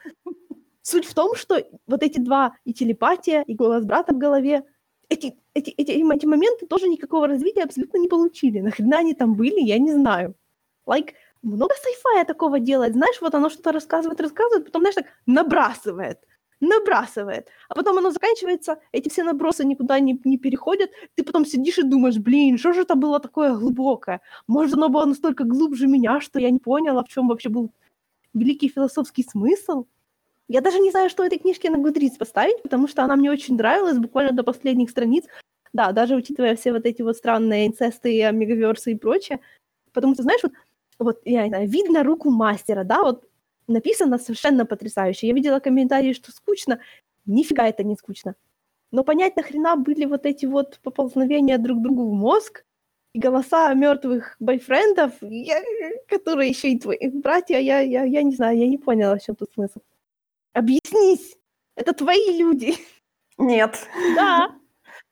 Суть 0.82 1.06
в 1.06 1.14
том, 1.14 1.36
что 1.36 1.66
вот 1.88 2.04
эти 2.04 2.20
два, 2.20 2.58
и 2.66 2.74
телепатия, 2.74 3.44
и 3.44 3.56
голос 3.56 3.86
брата 3.86 4.14
в 4.14 4.18
голове, 4.18 4.64
эти, 5.08 5.36
эти, 5.54 5.70
эти, 5.70 5.92
эти 5.92 6.26
моменты 6.26 6.68
тоже 6.68 6.90
никакого 6.90 7.28
развития 7.28 7.64
абсолютно 7.64 7.98
не 7.98 8.10
получили. 8.10 8.60
Нахрена 8.60 8.98
они 8.98 9.14
там 9.14 9.36
были, 9.36 9.62
я 9.62 9.78
не 9.80 9.94
знаю. 9.94 10.36
Like, 10.86 11.14
много 11.42 11.74
сайфая 11.76 12.26
такого 12.26 12.60
делает. 12.60 12.94
Знаешь, 12.94 13.22
вот 13.22 13.34
оно 13.34 13.50
что-то 13.50 13.72
рассказывает, 13.72 14.20
рассказывает, 14.20 14.66
потом, 14.66 14.82
знаешь, 14.82 14.96
так 14.96 15.06
набрасывает 15.26 16.20
набрасывает. 16.62 17.50
А 17.68 17.76
потом 17.76 17.98
оно 17.98 18.12
заканчивается, 18.12 18.78
эти 18.92 19.10
все 19.10 19.24
набросы 19.24 19.66
никуда 19.66 20.00
не, 20.00 20.20
не 20.24 20.38
переходят, 20.38 20.92
ты 21.16 21.24
потом 21.24 21.46
сидишь 21.46 21.80
и 21.80 21.84
думаешь, 21.84 22.18
блин, 22.18 22.58
что 22.58 22.74
же 22.74 22.82
это 22.82 22.96
было 22.96 23.20
такое 23.20 23.56
глубокое? 23.56 24.22
Может, 24.48 24.76
оно 24.76 24.90
было 24.90 25.06
настолько 25.06 25.44
глубже 25.44 25.88
меня, 25.88 26.22
что 26.22 26.40
я 26.40 26.50
не 26.52 26.60
поняла, 26.60 27.04
в 27.04 27.10
чем 27.10 27.28
вообще 27.28 27.50
был 27.50 27.72
великий 28.34 28.70
философский 28.70 29.24
смысл? 29.24 29.86
Я 30.48 30.62
даже 30.62 30.80
не 30.80 30.92
знаю, 30.92 31.10
что 31.10 31.24
этой 31.24 31.40
книжке 31.40 31.70
на 31.70 31.78
Goodreads 31.78 32.18
поставить, 32.18 32.62
потому 32.62 32.88
что 32.88 33.04
она 33.04 33.16
мне 33.16 33.32
очень 33.32 33.56
нравилась, 33.56 33.98
буквально 33.98 34.32
до 34.34 34.44
последних 34.44 34.90
страниц. 34.90 35.26
Да, 35.74 35.94
даже 35.94 36.16
учитывая 36.16 36.56
все 36.56 36.74
вот 36.74 36.86
эти 36.86 37.02
вот 37.02 37.16
странные 37.16 37.68
инцесты, 37.68 38.24
омегаверсы 38.24 38.92
и 38.92 38.98
прочее. 38.98 39.40
Потому 39.94 40.14
что, 40.14 40.24
знаешь, 40.24 40.42
вот, 40.44 40.52
вот 41.00 41.22
я 41.26 41.44
не 41.44 41.50
знаю, 41.50 41.70
видно 41.70 42.04
руку 42.04 42.30
мастера, 42.30 42.84
да, 42.84 43.02
вот 43.02 43.24
написано 43.72 44.18
совершенно 44.18 44.66
потрясающе. 44.66 45.28
Я 45.28 45.34
видела 45.34 45.60
комментарии, 45.60 46.14
что 46.14 46.32
скучно. 46.32 46.80
Нифига 47.26 47.68
это 47.68 47.84
не 47.84 47.96
скучно. 47.96 48.36
Но 48.92 49.04
понять, 49.04 49.36
нахрена 49.38 49.76
были 49.76 50.06
вот 50.06 50.26
эти 50.26 50.46
вот 50.46 50.80
поползновения 50.84 51.58
друг 51.58 51.82
другу 51.82 52.10
в 52.10 52.14
мозг, 52.14 52.66
и 53.14 53.20
голоса 53.20 53.74
мертвых 53.74 54.36
бойфрендов, 54.40 55.14
я, 55.22 55.62
которые 56.08 56.50
еще 56.50 56.70
и 56.70 56.80
твои 56.80 57.10
братья, 57.10 57.58
я, 57.58 57.80
я, 57.80 58.04
я 58.04 58.24
не 58.24 58.36
знаю, 58.36 58.58
я 58.58 58.68
не 58.68 58.78
поняла, 58.78 59.18
в 59.18 59.24
чем 59.24 59.36
тут 59.36 59.52
смысл. 59.54 59.80
Объяснись, 60.54 61.38
это 61.76 61.94
твои 61.94 62.38
люди. 62.38 62.76
Нет. 63.38 63.88
Да. 64.16 64.56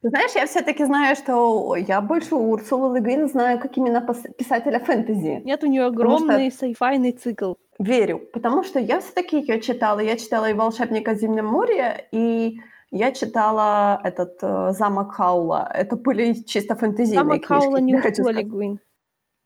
Ты 0.01 0.09
знаешь, 0.09 0.31
я 0.33 0.47
все-таки 0.47 0.85
знаю, 0.85 1.15
что 1.17 1.75
я 1.75 1.99
больше 1.99 2.35
Урсулы 2.35 2.97
Легвин 2.97 3.27
знаю 3.27 3.59
как 3.59 3.75
именно 3.75 4.01
писателя 4.37 4.79
фэнтези. 4.79 5.41
Нет, 5.43 5.63
у 5.63 5.67
нее 5.67 5.85
огромный 5.85 6.51
что... 6.51 6.59
сайфайный 6.59 7.11
цикл. 7.11 7.55
Верю, 7.79 8.19
потому 8.33 8.63
что 8.63 8.77
я 8.79 8.99
все-таки 8.99 9.39
ее 9.39 9.61
читала. 9.61 10.01
Я 10.01 10.17
читала 10.17 10.49
и 10.49 10.53
«Волшебника 10.53 11.15
зимнем 11.15 11.45
море», 11.45 12.07
и 12.11 12.59
я 12.91 13.13
читала 13.13 14.01
этот 14.03 14.37
э, 14.41 14.71
«Замок 14.73 15.13
Хаула». 15.13 15.71
Это 15.73 15.95
были 15.95 16.33
чисто 16.33 16.75
фэнтезийные 16.75 17.23
Замок 17.23 17.45
книжки. 17.45 17.47
Хаула 17.47 17.77
не 17.77 17.95
Урсула 17.95 18.41
Гуин. 18.43 18.79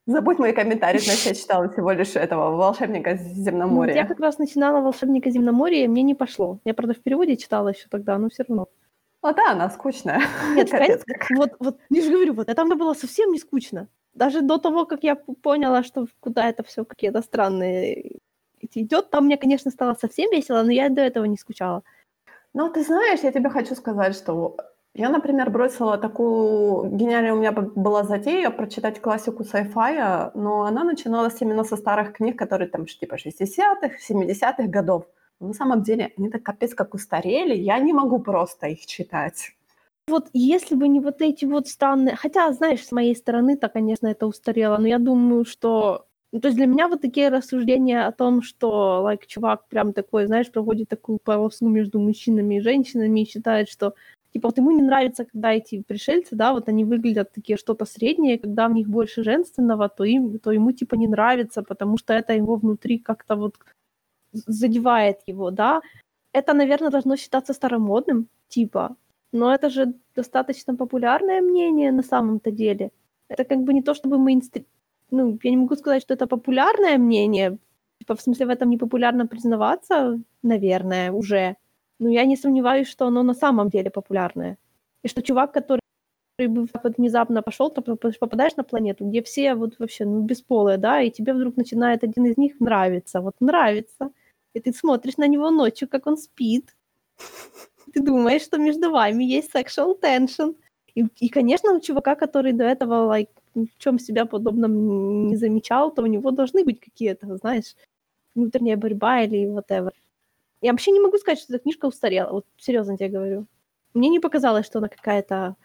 Забудь 0.07 0.39
мои 0.39 0.51
комментарии, 0.51 0.97
значит, 1.03 1.25
я 1.25 1.33
читала 1.35 1.69
всего 1.69 1.91
лишь 1.91 2.15
этого 2.15 2.55
«Волшебника 2.55 3.13
в 3.13 3.19
земном 3.19 3.69
Ну, 3.69 3.75
море». 3.75 3.93
я 3.93 4.05
как 4.07 4.19
раз 4.19 4.39
начинала 4.39 4.81
«Волшебника 4.81 5.29
в 5.29 5.31
земном 5.31 5.53
море», 5.53 5.83
и 5.83 5.87
мне 5.87 6.01
не 6.01 6.15
пошло. 6.15 6.59
Я, 6.65 6.73
правда, 6.73 6.95
в 6.95 7.03
переводе 7.03 7.37
читала 7.37 7.69
еще 7.69 7.87
тогда, 7.87 8.17
но 8.17 8.29
все 8.29 8.45
равно. 8.47 8.67
А 9.21 9.33
да, 9.33 9.51
она 9.51 9.69
скучная. 9.69 10.21
Нет, 10.55 10.69
Капец 10.71 11.03
конечно, 11.05 11.37
вот, 11.37 11.51
вот, 11.59 11.77
я 11.89 12.01
же 12.01 12.11
говорю, 12.11 12.33
вот 12.33 12.49
это 12.49 12.65
мне 12.65 12.75
было 12.75 12.95
совсем 12.95 13.31
не 13.31 13.37
скучно. 13.37 13.87
Даже 14.13 14.41
до 14.41 14.57
того, 14.57 14.85
как 14.85 15.03
я 15.03 15.15
поняла, 15.15 15.83
что 15.83 16.07
куда 16.19 16.49
это 16.49 16.63
все 16.63 16.85
какие-то 16.85 17.21
странные 17.21 18.19
идет, 18.61 19.09
там 19.09 19.25
мне, 19.25 19.37
конечно, 19.37 19.71
стало 19.71 19.95
совсем 19.95 20.31
весело, 20.31 20.63
но 20.63 20.71
я 20.71 20.89
до 20.89 21.01
этого 21.01 21.25
не 21.25 21.37
скучала. 21.37 21.83
Ну, 22.53 22.69
ты 22.69 22.83
знаешь, 22.83 23.21
я 23.23 23.31
тебе 23.31 23.49
хочу 23.49 23.75
сказать, 23.75 24.15
что 24.15 24.55
я, 24.93 25.09
например, 25.09 25.49
бросила 25.49 25.97
такую... 25.97 26.91
Гениальная 26.91 27.33
у 27.33 27.39
меня 27.39 27.51
была 27.51 28.03
затея 28.03 28.51
прочитать 28.51 29.01
классику 29.01 29.43
sci-fi, 29.43 30.31
но 30.35 30.63
она 30.63 30.83
начиналась 30.83 31.41
именно 31.41 31.63
со 31.63 31.77
старых 31.77 32.13
книг, 32.13 32.37
которые 32.37 32.69
там 32.69 32.85
типа 32.85 33.15
60-х, 33.15 33.95
70-х 34.07 34.67
годов. 34.67 35.05
Но 35.39 35.47
на 35.47 35.53
самом 35.53 35.81
деле 35.81 36.13
они 36.17 36.29
так 36.29 36.43
капец 36.43 36.75
как 36.75 36.93
устарели, 36.93 37.55
я 37.55 37.79
не 37.79 37.91
могу 37.91 38.19
просто 38.19 38.67
их 38.67 38.85
читать. 38.85 39.53
Вот 40.07 40.29
если 40.33 40.75
бы 40.75 40.87
не 40.87 40.99
вот 40.99 41.21
эти 41.21 41.45
вот 41.45 41.67
странные... 41.67 42.15
Хотя, 42.15 42.51
знаешь, 42.51 42.85
с 42.85 42.91
моей 42.91 43.15
стороны-то, 43.15 43.69
конечно, 43.69 44.07
это 44.07 44.27
устарело, 44.27 44.77
но 44.77 44.87
я 44.87 44.99
думаю, 44.99 45.45
что... 45.45 46.05
Ну, 46.31 46.39
то 46.41 46.47
есть 46.47 46.57
для 46.57 46.65
меня 46.65 46.87
вот 46.87 47.01
такие 47.01 47.29
рассуждения 47.29 48.07
о 48.07 48.11
том, 48.11 48.41
что, 48.41 49.01
like, 49.07 49.27
чувак 49.27 49.67
прям 49.69 49.93
такой, 49.93 50.25
знаешь, 50.25 50.51
проводит 50.51 50.89
такую 50.89 51.19
полосу 51.19 51.69
между 51.69 51.99
мужчинами 51.99 52.55
и 52.55 52.61
женщинами 52.61 53.21
и 53.21 53.25
считает, 53.29 53.69
что 53.69 53.93
типа 54.33 54.47
вот 54.47 54.57
ему 54.57 54.71
не 54.71 54.81
нравится, 54.81 55.25
когда 55.25 55.53
эти 55.53 55.83
пришельцы, 55.83 56.35
да, 56.35 56.53
вот 56.53 56.67
они 56.69 56.85
выглядят 56.85 57.31
такие 57.33 57.55
что-то 57.55 57.85
среднее, 57.85 58.39
когда 58.39 58.67
в 58.67 58.73
них 58.73 58.87
больше 58.89 59.23
женственного, 59.23 59.89
то 59.89 60.03
им, 60.03 60.39
то 60.39 60.51
ему 60.51 60.71
типа 60.71 60.95
не 60.95 61.07
нравится, 61.07 61.61
потому 61.61 61.97
что 61.97 62.13
это 62.13 62.33
его 62.33 62.55
внутри 62.55 62.97
как-то 62.97 63.35
вот 63.35 63.55
задевает 64.33 65.19
его, 65.27 65.51
да. 65.51 65.81
Это, 66.33 66.53
наверное, 66.53 66.89
должно 66.89 67.15
считаться 67.15 67.53
старомодным, 67.53 68.27
типа, 68.47 68.95
но 69.33 69.53
это 69.53 69.69
же 69.69 69.93
достаточно 70.15 70.75
популярное 70.75 71.41
мнение 71.41 71.91
на 71.91 72.03
самом-то 72.03 72.51
деле. 72.51 72.91
Это 73.27 73.43
как 73.43 73.63
бы 73.63 73.73
не 73.73 73.81
то, 73.81 73.93
чтобы 73.93 74.17
мейнстрим... 74.17 74.65
Ну, 75.11 75.39
я 75.43 75.51
не 75.51 75.57
могу 75.57 75.75
сказать, 75.75 76.03
что 76.03 76.13
это 76.13 76.27
популярное 76.27 76.97
мнение. 76.97 77.57
Типа, 77.99 78.15
в 78.15 78.21
смысле, 78.21 78.45
в 78.45 78.49
этом 78.49 78.69
не 78.69 78.77
популярно 78.77 79.27
признаваться, 79.27 80.19
наверное, 80.43 81.11
уже. 81.11 81.55
Но 81.99 82.09
я 82.09 82.25
не 82.25 82.37
сомневаюсь, 82.37 82.87
что 82.87 83.07
оно 83.07 83.23
на 83.23 83.33
самом 83.33 83.69
деле 83.69 83.89
популярное. 83.89 84.57
И 85.03 85.07
что 85.07 85.21
чувак, 85.21 85.51
который 85.51 85.81
бы 86.39 86.67
вот 86.83 86.97
внезапно 86.97 87.41
пошел, 87.41 87.69
то 87.71 87.81
попадаешь 88.19 88.55
на 88.55 88.63
планету, 88.63 89.05
где 89.05 89.21
все 89.21 89.55
вот 89.55 89.79
вообще 89.79 90.05
ну, 90.05 90.21
бесполые, 90.21 90.77
да, 90.77 91.01
и 91.01 91.11
тебе 91.11 91.33
вдруг 91.33 91.57
начинает 91.57 92.03
один 92.03 92.25
из 92.25 92.37
них 92.37 92.59
нравиться. 92.59 93.21
Вот 93.21 93.35
нравится. 93.39 94.11
И 94.53 94.59
ты 94.59 94.73
смотришь 94.73 95.17
на 95.17 95.27
него 95.27 95.51
ночью, 95.51 95.87
как 95.87 96.07
он 96.07 96.17
спит. 96.17 96.75
Ты 97.93 98.01
думаешь, 98.01 98.41
что 98.41 98.57
между 98.57 98.91
вами 98.91 99.23
есть 99.23 99.53
sexual 99.55 99.99
tension. 99.99 100.55
И, 100.95 101.05
и 101.19 101.29
конечно, 101.29 101.73
у 101.73 101.79
чувака, 101.79 102.15
который 102.15 102.51
до 102.51 102.63
этого 102.63 103.15
like, 103.15 103.29
ни 103.55 103.65
в 103.65 103.77
чем 103.77 103.99
себя 103.99 104.25
подобном 104.25 105.27
не 105.27 105.35
замечал, 105.35 105.91
то 105.93 106.01
у 106.01 106.07
него 106.07 106.31
должны 106.31 106.63
быть 106.63 106.79
какие-то, 106.79 107.37
знаешь, 107.37 107.75
внутренняя 108.35 108.77
борьба 108.77 109.21
или 109.21 109.45
whatever. 109.47 109.91
Я 110.61 110.71
вообще 110.71 110.91
не 110.91 110.99
могу 110.99 111.17
сказать, 111.17 111.39
что 111.39 111.53
эта 111.53 111.63
книжка 111.63 111.85
устарела. 111.85 112.31
Вот 112.31 112.45
серьезно 112.57 112.97
тебе 112.97 113.09
говорю. 113.09 113.45
Мне 113.93 114.09
не 114.09 114.19
показалось, 114.19 114.65
что 114.65 114.79
она 114.79 114.87
какая-то... 114.87 115.55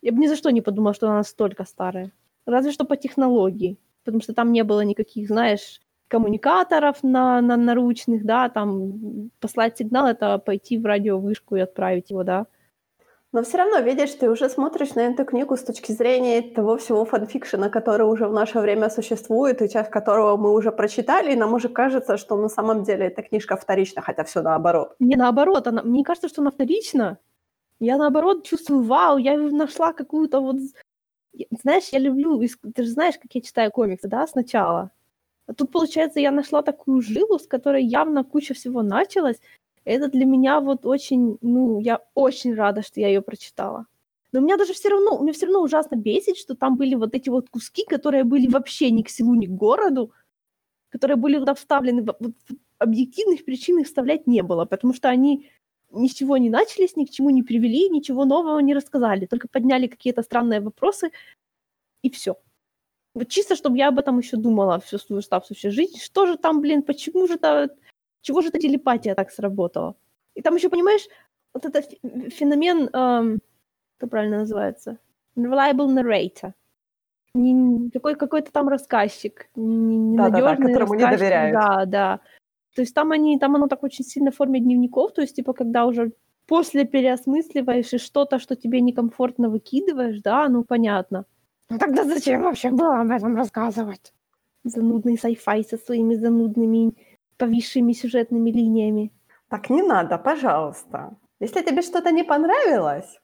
Я 0.00 0.12
бы 0.12 0.18
ни 0.18 0.26
за 0.26 0.36
что 0.36 0.50
не 0.50 0.62
подумала, 0.62 0.94
что 0.94 1.06
она 1.08 1.16
настолько 1.16 1.64
старая. 1.64 2.12
Разве 2.46 2.72
что 2.72 2.84
по 2.84 2.96
технологии. 2.96 3.76
Потому 4.04 4.22
что 4.22 4.32
там 4.32 4.52
не 4.52 4.64
было 4.64 4.82
никаких, 4.82 5.28
знаешь, 5.28 5.80
коммуникаторов 6.08 7.02
на, 7.02 7.40
на 7.40 7.56
наручных, 7.56 8.24
да, 8.24 8.48
там 8.48 9.30
послать 9.40 9.78
сигнал, 9.78 10.06
это 10.06 10.38
пойти 10.38 10.78
в 10.78 10.86
радиовышку 10.86 11.56
и 11.56 11.60
отправить 11.60 12.10
его, 12.10 12.24
да. 12.24 12.46
Но 13.30 13.42
все 13.42 13.58
равно, 13.58 13.80
видишь, 13.80 14.14
ты 14.14 14.30
уже 14.30 14.48
смотришь 14.48 14.94
на 14.94 15.00
эту 15.00 15.26
книгу 15.26 15.54
с 15.54 15.62
точки 15.62 15.92
зрения 15.92 16.40
того 16.40 16.78
всего 16.78 17.04
фанфикшена, 17.04 17.68
который 17.68 18.06
уже 18.06 18.26
в 18.26 18.32
наше 18.32 18.58
время 18.58 18.88
существует, 18.88 19.60
и 19.60 19.68
часть 19.68 19.90
которого 19.90 20.38
мы 20.38 20.54
уже 20.54 20.72
прочитали, 20.72 21.32
и 21.32 21.36
нам 21.36 21.52
уже 21.52 21.68
кажется, 21.68 22.16
что 22.16 22.36
на 22.36 22.48
самом 22.48 22.84
деле 22.84 23.08
эта 23.08 23.22
книжка 23.22 23.56
вторична, 23.56 24.00
хотя 24.00 24.24
все 24.24 24.40
наоборот. 24.40 24.96
Не 24.98 25.16
наоборот, 25.16 25.66
она, 25.66 25.82
мне 25.82 26.04
кажется, 26.04 26.28
что 26.28 26.40
она 26.40 26.50
вторична. 26.50 27.18
Я 27.80 27.98
наоборот 27.98 28.46
чувствую, 28.46 28.82
вау, 28.84 29.18
я 29.18 29.36
нашла 29.36 29.92
какую-то 29.92 30.40
вот... 30.40 30.56
Знаешь, 31.62 31.90
я 31.92 31.98
люблю, 31.98 32.40
ты 32.74 32.82
же 32.82 32.88
знаешь, 32.88 33.18
как 33.20 33.30
я 33.34 33.42
читаю 33.42 33.70
комиксы, 33.70 34.08
да, 34.08 34.26
сначала. 34.26 34.90
А 35.48 35.54
тут, 35.54 35.72
получается, 35.72 36.20
я 36.20 36.30
нашла 36.30 36.62
такую 36.62 37.00
жилу, 37.00 37.38
с 37.38 37.46
которой 37.46 37.82
явно 37.84 38.22
куча 38.22 38.52
всего 38.54 38.82
началась. 38.82 39.40
Это 39.84 40.08
для 40.08 40.26
меня 40.26 40.60
вот 40.60 40.84
очень, 40.84 41.38
ну, 41.40 41.80
я 41.80 42.00
очень 42.14 42.54
рада, 42.54 42.82
что 42.82 43.00
я 43.00 43.08
ее 43.08 43.22
прочитала. 43.22 43.86
Но 44.30 44.40
у 44.40 44.42
меня 44.42 44.58
даже 44.58 44.74
все 44.74 44.90
равно, 44.90 45.16
у 45.16 45.22
меня 45.22 45.32
все 45.32 45.46
равно 45.46 45.62
ужасно 45.62 45.96
бесит, 45.96 46.36
что 46.36 46.54
там 46.54 46.76
были 46.76 46.94
вот 46.94 47.14
эти 47.14 47.30
вот 47.30 47.48
куски, 47.48 47.84
которые 47.86 48.24
были 48.24 48.46
вообще 48.46 48.90
ни 48.90 49.02
к 49.02 49.08
селу, 49.08 49.34
ни 49.34 49.46
к 49.46 49.50
городу, 49.50 50.12
которые 50.90 51.16
были 51.16 51.38
туда 51.38 51.54
вставлены, 51.54 52.02
вот, 52.02 52.34
объективных 52.78 53.44
причин 53.46 53.78
их 53.80 53.86
вставлять 53.86 54.26
не 54.26 54.42
было, 54.42 54.66
потому 54.66 54.94
что 54.94 55.08
они 55.08 55.50
ни 55.92 56.08
с 56.08 56.14
чего 56.14 56.36
не 56.36 56.50
начались, 56.50 56.96
ни 56.96 57.06
к 57.06 57.10
чему 57.10 57.30
не 57.30 57.42
привели, 57.42 57.88
ничего 57.88 58.26
нового 58.26 58.58
не 58.60 58.74
рассказали, 58.74 59.26
только 59.26 59.48
подняли 59.48 59.86
какие-то 59.86 60.22
странные 60.22 60.60
вопросы, 60.60 61.10
и 62.02 62.10
все. 62.10 62.36
Вот 63.18 63.28
чисто, 63.28 63.56
чтобы 63.56 63.78
я 63.78 63.88
об 63.88 63.98
этом 63.98 64.18
еще 64.18 64.36
думала 64.36 64.78
всю 64.78 64.98
свою 64.98 65.18
оставшуюся 65.18 65.70
жизнь. 65.70 65.98
Что 65.98 66.26
же 66.26 66.36
там, 66.36 66.60
блин, 66.60 66.82
почему 66.82 67.26
же 67.26 67.34
это... 67.34 67.68
Чего 68.22 68.42
же 68.42 68.48
эта 68.48 68.58
телепатия 68.58 69.14
так 69.14 69.30
сработала? 69.30 69.94
И 70.34 70.42
там 70.42 70.54
еще, 70.54 70.68
понимаешь, 70.68 71.08
вот 71.52 71.64
этот 71.64 71.86
феномен, 72.32 72.88
эм, 72.92 73.40
как 73.98 74.10
правильно 74.10 74.38
называется? 74.38 74.98
Reliable 75.36 75.88
narrator. 75.88 76.52
не, 77.34 77.90
какой, 77.90 78.14
какой-то 78.14 78.52
там 78.52 78.68
рассказчик, 78.68 79.48
ненадежный 79.56 80.42
да, 80.42 80.56
да, 80.56 80.66
которому 80.66 80.94
не 80.94 81.10
доверяют. 81.10 81.54
Да, 81.54 81.84
да. 81.86 82.20
То 82.74 82.82
есть 82.82 82.94
там 82.94 83.10
они, 83.12 83.38
там 83.38 83.56
оно 83.56 83.66
так 83.66 83.82
очень 83.82 84.04
сильно 84.04 84.30
в 84.30 84.36
форме 84.36 84.60
дневников, 84.60 85.12
то 85.12 85.22
есть 85.22 85.36
типа 85.36 85.52
когда 85.52 85.86
уже 85.86 86.12
после 86.46 86.84
переосмысливаешь 86.84 87.92
и 87.92 87.98
что-то, 87.98 88.38
что 88.38 88.56
тебе 88.56 88.80
некомфортно 88.80 89.48
выкидываешь, 89.48 90.20
да, 90.22 90.48
ну 90.48 90.64
понятно. 90.64 91.24
Ну 91.70 91.78
тогда 91.78 92.04
зачем 92.04 92.42
вообще 92.42 92.70
было 92.70 93.00
об 93.00 93.10
этом 93.10 93.36
рассказывать? 93.36 94.12
Занудный 94.64 95.16
sci-fi 95.16 95.64
со 95.64 95.76
своими 95.76 96.14
занудными 96.14 96.94
повисшими 97.36 97.92
сюжетными 97.92 98.50
линиями. 98.50 99.12
Так 99.48 99.70
не 99.70 99.82
надо, 99.82 100.18
пожалуйста. 100.18 101.16
Если 101.40 101.62
тебе 101.62 101.82
что-то 101.82 102.10
не 102.10 102.24
понравилось, 102.24 103.20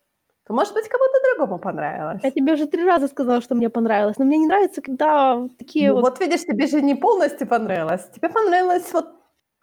то, 0.47 0.55
может 0.55 0.75
быть, 0.75 0.89
кому-то 0.89 1.19
другому 1.37 1.59
понравилось. 1.59 2.21
Я 2.23 2.31
тебе 2.31 2.53
уже 2.53 2.67
три 2.67 2.85
раза 2.85 3.09
сказала, 3.09 3.41
что 3.41 3.55
мне 3.55 3.71
понравилось, 3.71 4.19
но 4.19 4.25
мне 4.25 4.39
не 4.39 4.47
нравится, 4.47 4.83
когда 4.83 5.49
такие 5.59 5.89
ну, 5.89 5.95
вот... 5.95 6.03
Вот 6.03 6.21
видишь, 6.21 6.43
тебе 6.43 6.67
же 6.67 6.83
не 6.83 6.95
полностью 6.95 7.47
понравилось. 7.49 8.09
Тебе 8.15 8.29
понравилось 8.29 8.93
вот 8.93 9.09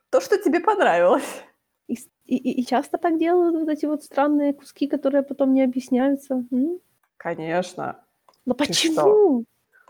то, 0.10 0.22
что 0.22 0.38
тебе 0.38 0.60
понравилось. 0.60 1.44
И, 1.88 1.96
и, 2.26 2.62
и 2.62 2.66
часто 2.66 2.98
так 2.98 3.18
делают 3.18 3.56
вот 3.56 3.70
эти 3.70 3.86
вот 3.86 4.04
странные 4.04 4.54
куски, 4.54 4.88
которые 4.88 5.24
потом 5.24 5.54
не 5.54 5.64
объясняются. 5.64 6.44
М? 6.52 6.80
Конечно. 7.18 8.04
Но 8.46 8.54
почему? 8.54 9.46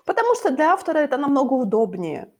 Потому 0.05 0.35
что 0.35 0.51
для 0.51 0.73
автора 0.73 0.99
это 0.99 1.17
намного 1.17 1.53
удобнее. 1.53 2.31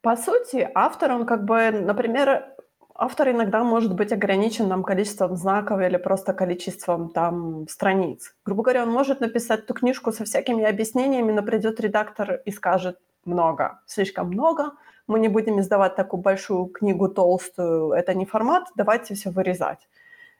По 0.00 0.16
сути, 0.16 0.68
автор, 0.74 1.12
он 1.12 1.26
как 1.26 1.44
бы, 1.44 1.70
например, 1.70 2.52
автор 2.94 3.30
иногда 3.30 3.64
может 3.64 3.94
быть 3.94 4.12
ограничен 4.12 4.68
там, 4.68 4.82
количеством 4.82 5.36
знаков 5.36 5.80
или 5.80 5.96
просто 5.96 6.32
количеством 6.32 7.10
там 7.10 7.68
страниц. 7.68 8.34
Грубо 8.44 8.62
говоря, 8.62 8.82
он 8.82 8.90
может 8.90 9.20
написать 9.20 9.66
ту 9.66 9.74
книжку 9.74 10.12
со 10.12 10.24
всякими 10.24 10.64
объяснениями, 10.64 11.32
но 11.32 11.42
придет 11.42 11.80
редактор 11.80 12.40
и 12.44 12.50
скажет 12.50 12.98
много, 13.24 13.80
слишком 13.86 14.28
много, 14.28 14.72
мы 15.06 15.20
не 15.20 15.28
будем 15.28 15.60
издавать 15.60 15.96
такую 15.96 16.22
большую 16.22 16.66
книгу 16.66 17.08
толстую, 17.08 17.92
это 17.92 18.14
не 18.14 18.24
формат, 18.24 18.68
давайте 18.76 19.14
все 19.14 19.30
вырезать. 19.30 19.88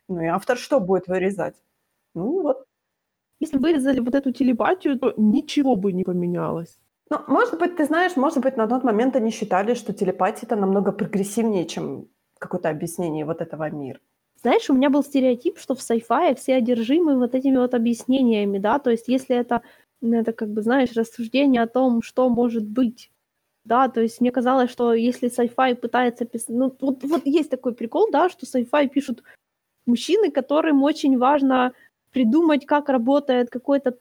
Ну 0.09 0.21
и 0.21 0.27
автор 0.27 0.57
что 0.57 0.81
будет 0.81 1.09
вырезать? 1.09 1.57
Ну 2.15 2.43
вот. 2.43 2.67
Если 3.43 3.59
вырезали 3.59 3.99
вот 3.99 4.15
эту 4.15 4.31
телепатию, 4.33 4.99
то 4.99 5.15
ничего 5.17 5.75
бы 5.75 5.93
не 5.93 6.05
поменялось. 6.05 6.79
Ну, 7.11 7.19
может 7.27 7.59
быть, 7.59 7.77
ты 7.77 7.87
знаешь, 7.87 8.17
может 8.17 8.39
быть, 8.39 8.57
на 8.57 8.69
тот 8.69 8.85
момент 8.85 9.17
они 9.17 9.31
считали, 9.31 9.75
что 9.75 9.93
телепатия 9.93 10.47
это 10.47 10.55
намного 10.55 10.93
прогрессивнее, 10.93 11.67
чем 11.67 12.07
какое-то 12.39 12.69
объяснение 12.69 13.25
вот 13.25 13.41
этого 13.41 13.69
мира. 13.71 13.99
Знаешь, 14.43 14.71
у 14.71 14.75
меня 14.75 14.91
был 14.91 15.03
стереотип, 15.03 15.59
что 15.59 15.75
в 15.75 15.79
sci-fi 15.79 16.37
все 16.37 16.55
одержимы 16.55 17.19
вот 17.19 17.35
этими 17.35 17.57
вот 17.57 17.75
объяснениями, 17.75 18.59
да, 18.59 18.79
то 18.79 18.91
есть 18.91 19.09
если 19.09 19.35
это, 19.35 19.63
это 20.01 20.33
как 20.33 20.49
бы, 20.49 20.63
знаешь, 20.63 20.93
рассуждение 20.97 21.63
о 21.63 21.67
том, 21.67 22.01
что 22.01 22.29
может 22.29 22.65
быть, 22.65 23.11
да, 23.65 23.89
то 23.89 24.01
есть 24.01 24.21
мне 24.21 24.31
казалось, 24.31 24.71
что 24.71 24.95
если 24.95 25.29
sci-fi 25.29 25.75
пытается 25.75 26.25
писать, 26.27 26.49
ну, 26.51 26.77
вот, 26.81 27.03
вот 27.03 27.27
есть 27.27 27.51
такой 27.51 27.75
прикол, 27.75 28.09
да, 28.13 28.29
что 28.29 28.47
sci-fi 28.47 28.89
пишут 28.89 29.25
мужчины, 29.87 30.31
которым 30.31 30.85
очень 30.85 31.19
важно 31.19 31.73
придумать, 32.13 32.67
как 32.67 32.89
работает 32.89 33.51
какой-то 33.51 33.97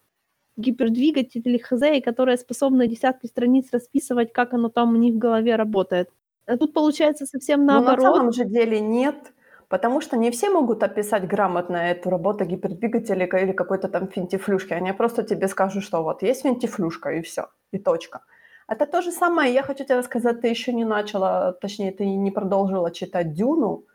гипердвигатель 0.58 1.41
или 1.44 1.58
хз, 1.58 2.03
которая 2.03 2.38
способна 2.38 2.88
десятки 2.88 3.27
страниц 3.27 3.70
расписывать, 3.72 4.34
как 4.34 4.53
оно 4.53 4.70
там 4.70 4.94
у 4.94 4.98
них 4.98 5.15
в 5.15 5.18
голове 5.18 5.56
работает. 5.56 6.10
А 6.46 6.58
тут 6.58 6.74
получается 6.74 7.25
совсем 7.25 7.65
наоборот. 7.65 8.00
Но 8.00 8.10
на 8.10 8.15
самом 8.15 8.32
же 8.34 8.46
деле 8.46 8.80
нет, 8.80 9.34
потому 9.70 10.01
что 10.01 10.18
не 10.18 10.32
все 10.32 10.50
могут 10.50 10.84
описать 10.84 11.27
грамотно 11.27 11.77
эту 11.77 12.10
работу 12.10 12.45
гипердвигателя 12.45 13.26
или 13.26 13.54
какой-то 13.54 13.88
там 13.88 14.08
финтифлюшки. 14.08 14.74
Они 14.74 14.91
просто 14.91 15.24
тебе 15.24 15.47
скажут, 15.47 15.84
что 15.84 16.04
вот 16.04 16.24
есть 16.24 16.41
финтифлюшка 16.41 17.12
и 17.12 17.21
все, 17.21 17.47
и 17.71 17.80
точка. 17.80 18.21
Это 18.67 18.86
то 18.86 19.02
же 19.02 19.12
самое, 19.12 19.54
я 19.54 19.63
хочу 19.63 19.84
тебе 19.84 20.02
сказать, 20.04 20.41
ты 20.41 20.47
еще 20.47 20.74
не 20.74 20.86
начала, 20.86 21.54
точнее, 21.54 21.91
ты 21.91 22.06
не 22.06 22.32
продолжила 22.32 22.91
читать 22.91 23.34
«Дюну», 23.34 23.86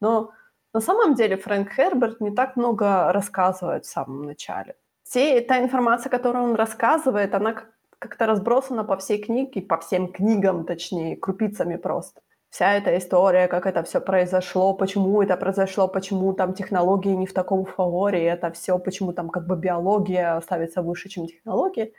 но 0.00 0.32
на 0.72 0.80
самом 0.80 1.14
деле 1.14 1.36
Фрэнк 1.36 1.72
Херберт 1.72 2.20
не 2.20 2.30
так 2.30 2.56
много 2.56 3.12
рассказывает 3.12 3.84
в 3.84 3.90
самом 3.90 4.22
начале. 4.22 4.76
Те, 5.04 5.40
та 5.40 5.58
информация, 5.58 6.10
которую 6.10 6.44
он 6.44 6.54
рассказывает, 6.54 7.34
она 7.34 7.54
как-то 7.98 8.26
разбросана 8.26 8.84
по 8.84 8.96
всей 8.96 9.18
книге, 9.18 9.62
по 9.62 9.76
всем 9.76 10.12
книгам, 10.12 10.64
точнее, 10.64 11.16
крупицами 11.16 11.76
просто. 11.76 12.20
Вся 12.48 12.74
эта 12.74 12.96
история, 12.98 13.46
как 13.46 13.66
это 13.66 13.82
все 13.82 14.00
произошло, 14.00 14.74
почему 14.74 15.22
это 15.22 15.36
произошло, 15.36 15.86
почему 15.88 16.32
там 16.32 16.52
технологии 16.52 17.14
не 17.14 17.26
в 17.26 17.32
таком 17.32 17.64
фаворе, 17.64 18.24
это 18.24 18.50
все, 18.50 18.78
почему 18.78 19.12
там 19.12 19.28
как 19.28 19.46
бы 19.46 19.56
биология 19.56 20.40
ставится 20.40 20.82
выше, 20.82 21.08
чем 21.08 21.26
технологии. 21.26 21.92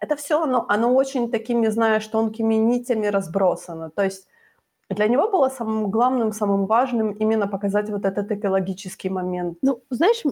Это 0.00 0.14
все, 0.14 0.42
оно, 0.42 0.66
оно 0.68 0.94
очень 0.94 1.30
такими, 1.30 1.66
знаешь, 1.68 2.06
тонкими 2.06 2.54
нитями 2.54 3.08
разбросано. 3.08 3.90
То 3.90 4.04
есть 4.04 4.28
для 4.90 5.06
него 5.06 5.30
было 5.30 5.48
самым 5.48 5.90
главным, 5.90 6.32
самым 6.32 6.66
важным 6.66 7.12
именно 7.12 7.46
показать 7.46 7.90
вот 7.90 8.04
этот 8.06 8.30
экологический 8.32 9.10
момент. 9.10 9.58
Ну, 9.62 9.82
знаешь, 9.90 10.22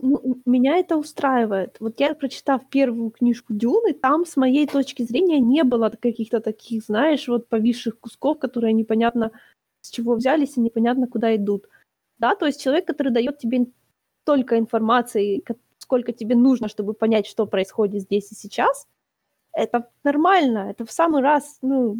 меня 0.46 0.78
это 0.78 0.96
устраивает. 0.96 1.76
Вот 1.78 2.00
я, 2.00 2.14
прочитав 2.14 2.66
первую 2.70 3.10
книжку 3.10 3.52
Дюны, 3.52 3.92
там 3.92 4.24
с 4.24 4.36
моей 4.36 4.66
точки 4.66 5.02
зрения 5.02 5.40
не 5.40 5.62
было 5.62 5.90
каких-то 5.90 6.40
таких, 6.40 6.84
знаешь, 6.84 7.28
вот 7.28 7.48
повисших 7.48 8.00
кусков, 8.00 8.38
которые 8.38 8.72
непонятно 8.72 9.30
с 9.82 9.90
чего 9.90 10.14
взялись 10.14 10.56
и 10.56 10.60
непонятно 10.60 11.06
куда 11.06 11.36
идут. 11.36 11.66
Да, 12.18 12.34
то 12.34 12.46
есть 12.46 12.62
человек, 12.62 12.86
который 12.86 13.12
дает 13.12 13.38
тебе 13.38 13.66
только 14.24 14.58
информации, 14.58 15.44
сколько 15.78 16.12
тебе 16.12 16.34
нужно, 16.34 16.68
чтобы 16.68 16.94
понять, 16.94 17.26
что 17.26 17.46
происходит 17.46 18.02
здесь 18.02 18.32
и 18.32 18.34
сейчас, 18.34 18.86
это 19.52 19.90
нормально, 20.02 20.70
это 20.70 20.84
в 20.84 20.90
самый 20.90 21.22
раз, 21.22 21.58
ну, 21.62 21.96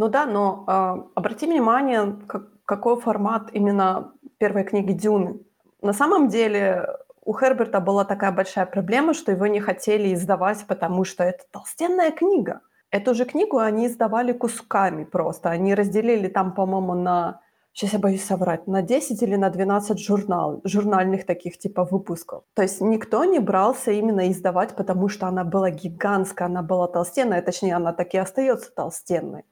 ну 0.00 0.08
да, 0.08 0.24
но 0.24 0.64
э, 0.66 1.10
обрати 1.14 1.46
внимание, 1.46 2.16
как, 2.26 2.64
какой 2.64 2.98
формат 2.98 3.50
именно 3.52 4.12
первой 4.38 4.64
книги 4.64 4.92
Дюны. 4.92 5.40
На 5.82 5.92
самом 5.92 6.28
деле 6.28 6.86
у 7.22 7.34
Херберта 7.34 7.80
была 7.80 8.06
такая 8.06 8.32
большая 8.32 8.64
проблема, 8.64 9.12
что 9.12 9.30
его 9.30 9.46
не 9.46 9.60
хотели 9.60 10.14
издавать, 10.14 10.64
потому 10.66 11.04
что 11.04 11.22
это 11.22 11.44
толстенная 11.50 12.12
книга. 12.12 12.62
Эту 12.90 13.14
же 13.14 13.26
книгу 13.26 13.58
они 13.58 13.88
издавали 13.88 14.32
кусками 14.32 15.04
просто. 15.04 15.50
Они 15.50 15.74
разделили 15.74 16.28
там, 16.28 16.54
по-моему, 16.54 16.94
на, 16.94 17.42
сейчас 17.74 17.92
я 17.92 17.98
боюсь 17.98 18.24
соврать, 18.24 18.66
на 18.66 18.80
10 18.80 19.22
или 19.22 19.36
на 19.36 19.50
12 19.50 20.00
журнал, 20.00 20.62
журнальных 20.64 21.26
таких 21.26 21.58
типа 21.58 21.84
выпусков. 21.84 22.44
То 22.54 22.62
есть 22.62 22.80
никто 22.80 23.26
не 23.26 23.38
брался 23.38 23.90
именно 23.90 24.30
издавать, 24.30 24.74
потому 24.74 25.10
что 25.10 25.26
она 25.26 25.44
была 25.44 25.70
гигантская, 25.70 26.48
она 26.48 26.62
была 26.62 26.88
толстенная, 26.88 27.42
точнее, 27.42 27.76
она 27.76 27.92
так 27.92 28.14
и 28.14 28.16
остается 28.16 28.74
толстенной. 28.74 29.44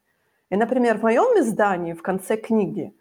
И, 0.50 0.56
например, 0.56 0.98
в 0.98 1.02
моем 1.02 1.38
издании 1.40 1.92
в 1.92 2.02
конце 2.02 2.36
книги 2.36 2.94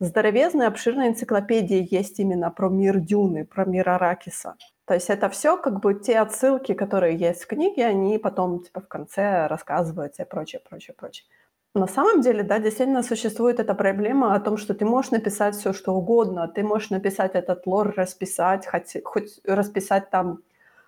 здоровезная 0.00 0.68
обширная 0.68 1.08
энциклопедия 1.08 1.86
есть 1.90 2.18
именно 2.18 2.50
про 2.50 2.68
мир 2.68 2.98
Дюны, 3.00 3.44
про 3.44 3.64
мир 3.64 3.88
Аракиса. 3.88 4.56
То 4.86 4.94
есть 4.94 5.10
это 5.10 5.28
все 5.28 5.56
как 5.56 5.80
бы 5.80 5.94
те 5.94 6.18
отсылки, 6.20 6.72
которые 6.72 7.16
есть 7.16 7.42
в 7.42 7.46
книге, 7.48 7.86
они 7.86 8.18
потом 8.18 8.62
типа 8.62 8.80
в 8.80 8.88
конце 8.88 9.46
рассказываются 9.48 10.22
и 10.22 10.28
прочее, 10.28 10.62
прочее, 10.68 10.94
прочее. 10.96 11.26
На 11.74 11.86
самом 11.86 12.22
деле, 12.22 12.42
да, 12.42 12.58
действительно 12.58 13.02
существует 13.02 13.60
эта 13.60 13.74
проблема 13.74 14.34
о 14.34 14.40
том, 14.40 14.56
что 14.56 14.72
ты 14.72 14.86
можешь 14.86 15.10
написать 15.10 15.54
все, 15.56 15.74
что 15.74 15.92
угодно, 15.92 16.48
ты 16.48 16.62
можешь 16.62 16.88
написать 16.88 17.34
этот 17.34 17.66
лор, 17.66 17.92
расписать, 17.94 18.66
хоть, 18.66 18.96
хоть 19.04 19.40
расписать 19.44 20.08
там, 20.08 20.38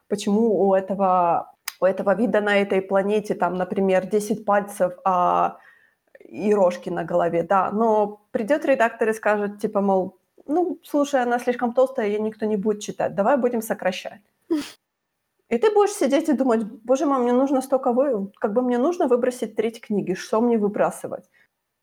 почему 0.08 0.66
у 0.66 0.74
этого, 0.74 1.52
у 1.80 1.84
этого 1.84 2.14
вида 2.14 2.40
на 2.40 2.56
этой 2.56 2.80
планете 2.80 3.34
там, 3.34 3.54
например, 3.56 4.06
10 4.06 4.46
пальцев, 4.46 4.94
а 5.04 5.58
и 6.28 6.54
рожки 6.54 6.90
на 6.90 7.04
голове, 7.04 7.42
да, 7.42 7.70
но 7.72 8.20
придет 8.30 8.64
редактор 8.64 9.08
и 9.08 9.14
скажет, 9.14 9.58
типа, 9.60 9.80
мол, 9.80 10.18
ну, 10.46 10.78
слушай, 10.82 11.22
она 11.22 11.38
слишком 11.38 11.72
толстая, 11.72 12.06
ее 12.06 12.20
никто 12.20 12.46
не 12.46 12.56
будет 12.56 12.82
читать, 12.82 13.14
давай 13.14 13.36
будем 13.36 13.62
сокращать. 13.62 14.20
И 15.48 15.56
ты 15.56 15.72
будешь 15.72 15.94
сидеть 15.94 16.28
и 16.28 16.34
думать, 16.34 16.64
боже 16.84 17.06
мой, 17.06 17.18
мне 17.18 17.32
нужно 17.32 17.62
столько, 17.62 17.92
вы... 17.92 18.30
как 18.38 18.52
бы 18.52 18.60
мне 18.60 18.76
нужно 18.76 19.06
выбросить 19.06 19.56
треть 19.56 19.80
книги, 19.80 20.12
что 20.12 20.40
мне 20.40 20.58
выбрасывать? 20.58 21.24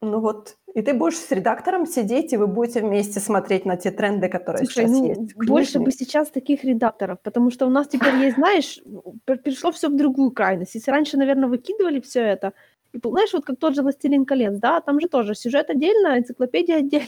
Ну 0.02 0.20
вот, 0.20 0.58
и 0.76 0.82
ты 0.82 0.94
будешь 0.94 1.18
с 1.18 1.32
редактором 1.32 1.88
сидеть, 1.88 2.34
и 2.34 2.38
вы 2.38 2.46
будете 2.46 2.82
вместе 2.82 3.20
смотреть 3.20 3.66
на 3.66 3.76
те 3.76 3.90
тренды, 3.90 4.30
которые 4.30 4.66
Слушай, 4.66 4.88
сейчас 4.88 4.92
ну, 4.92 5.08
есть. 5.08 5.36
Больше 5.36 5.80
бы 5.80 5.92
сейчас 5.92 6.30
таких 6.30 6.64
редакторов, 6.64 7.20
потому 7.24 7.50
что 7.50 7.66
у 7.66 7.70
нас 7.70 7.88
теперь 7.88 8.14
есть, 8.16 8.36
знаешь, 8.36 8.80
перешло 9.26 9.72
все 9.72 9.90
в 9.90 9.96
другую 9.96 10.32
крайность. 10.32 10.76
Если 10.76 10.92
раньше, 10.92 11.18
наверное, 11.18 11.50
выкидывали 11.50 12.02
все 12.02 12.22
это, 12.22 12.54
и, 12.96 13.00
знаешь, 13.04 13.34
вот 13.34 13.46
как 13.46 13.60
тот 13.60 13.76
же 13.76 13.82
«Властелин 13.82 14.26
колец», 14.26 14.58
да, 14.60 14.82
там 14.82 15.00
же 15.00 15.08
тоже 15.08 15.36
сюжет 15.36 15.70
отдельно, 15.70 16.18
энциклопедия 16.18 16.78
отдельно. 16.78 17.08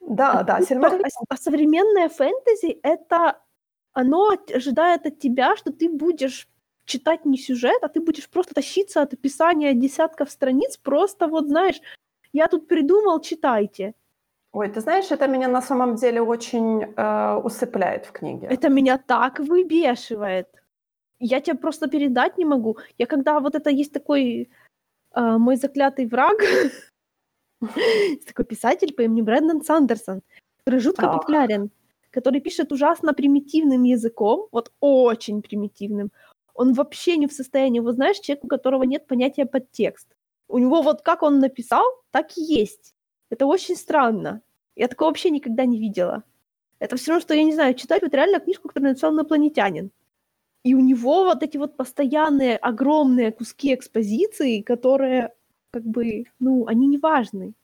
Да, 0.00 0.40
а 0.40 0.42
да, 0.42 0.58
а, 0.58 1.24
а 1.28 1.36
современное 1.36 2.08
фэнтези— 2.08 2.78
это 2.82 3.38
оно 3.92 4.32
ожидает 4.54 5.06
от 5.06 5.18
тебя, 5.18 5.56
что 5.56 5.72
ты 5.72 5.88
будешь 5.88 6.48
читать 6.84 7.24
не 7.24 7.38
сюжет, 7.38 7.82
а 7.82 7.88
ты 7.88 8.00
будешь 8.00 8.28
просто 8.28 8.54
тащиться 8.54 9.02
от 9.02 9.14
описания 9.14 9.74
десятков 9.74 10.30
страниц, 10.30 10.76
просто 10.76 11.28
вот, 11.28 11.46
знаешь, 11.46 11.80
я 12.32 12.48
тут 12.48 12.68
придумал, 12.68 13.20
читайте. 13.20 13.94
Ой, 14.52 14.68
ты 14.68 14.80
знаешь, 14.80 15.10
это 15.10 15.28
меня 15.28 15.48
на 15.48 15.62
самом 15.62 15.94
деле 15.94 16.20
очень 16.20 16.82
э, 16.82 17.40
усыпляет 17.44 18.06
в 18.06 18.12
книге. 18.12 18.48
Это 18.50 18.68
меня 18.68 18.98
так 18.98 19.38
выбешивает. 19.38 20.48
я 21.20 21.40
тебе 21.40 21.56
просто 21.56 21.88
передать 21.88 22.38
не 22.38 22.44
могу. 22.44 22.76
Я 22.98 23.06
когда 23.06 23.40
вот 23.40 23.54
это 23.54 23.70
есть 23.70 23.92
такой 23.92 24.50
э, 25.14 25.38
мой 25.38 25.56
заклятый 25.56 26.06
враг, 26.06 26.38
такой 28.26 28.44
писатель 28.44 28.94
по 28.94 29.02
имени 29.02 29.22
Брэндон 29.22 29.62
Сандерсон, 29.62 30.22
который 30.58 30.80
жутко 30.80 31.08
популярен, 31.08 31.70
который 32.10 32.40
пишет 32.40 32.72
ужасно 32.72 33.14
примитивным 33.14 33.84
языком, 33.84 34.48
вот 34.52 34.72
очень 34.80 35.42
примитивным. 35.42 36.10
Он 36.54 36.74
вообще 36.74 37.16
не 37.16 37.26
в 37.26 37.32
состоянии, 37.32 37.80
вот 37.80 37.94
знаешь, 37.94 38.18
человек, 38.18 38.44
у 38.44 38.48
которого 38.48 38.82
нет 38.82 39.06
понятия 39.06 39.46
подтекст. 39.46 40.08
У 40.48 40.58
него 40.58 40.82
вот 40.82 41.02
как 41.02 41.22
он 41.22 41.38
написал, 41.38 41.84
так 42.10 42.36
и 42.36 42.42
есть. 42.42 42.94
Это 43.30 43.46
очень 43.46 43.76
странно. 43.76 44.42
Я 44.76 44.88
такого 44.88 45.08
вообще 45.08 45.30
никогда 45.30 45.64
не 45.64 45.78
видела. 45.78 46.24
Это 46.78 46.96
все 46.96 47.12
равно, 47.12 47.22
что, 47.22 47.34
я 47.34 47.44
не 47.44 47.54
знаю, 47.54 47.74
читать 47.74 48.02
вот 48.02 48.12
реально 48.12 48.40
книжку, 48.40 48.68
которую 48.68 48.90
написал 48.90 49.14
инопланетянин. 49.14 49.90
И 50.64 50.74
у 50.74 50.80
него 50.80 51.24
вот 51.24 51.42
эти 51.42 51.56
вот 51.56 51.76
постоянные 51.76 52.56
огромные 52.56 53.32
куски 53.32 53.74
экспозиции, 53.74 54.60
которые 54.60 55.32
как 55.72 55.84
бы, 55.84 56.26
ну, 56.38 56.66
они 56.66 56.86
не 56.86 56.98
важны. 56.98 57.54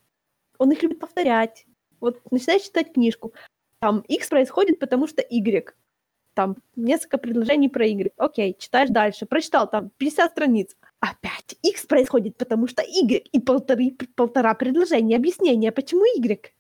Он 0.59 0.73
их 0.73 0.83
любит 0.83 0.99
повторять. 0.99 1.67
Вот 2.01 2.21
начинаешь 2.31 2.63
читать 2.63 2.93
книжку, 2.93 3.33
там 3.81 4.01
X 4.09 4.29
происходит, 4.29 4.79
потому 4.79 5.07
что 5.07 5.23
Y. 5.23 5.75
Там 6.35 6.57
несколько 6.77 7.19
предложений 7.19 7.69
про 7.69 7.87
Y. 7.87 8.13
Окей, 8.17 8.57
читаешь 8.59 8.91
дальше. 8.91 9.27
Прочитал 9.27 9.69
там 9.69 9.91
50 9.99 10.31
страниц. 10.31 10.77
Опять 11.01 11.57
X 11.63 11.87
происходит, 11.87 12.37
потому 12.37 12.67
что 12.67 12.83
Y. 12.83 13.25
И 13.33 13.41
полторы, 13.41 13.97
полтора 14.15 14.55
предложения, 14.55 15.17
объяснения, 15.17 15.73
почему 15.73 16.05
Y. 16.17 16.53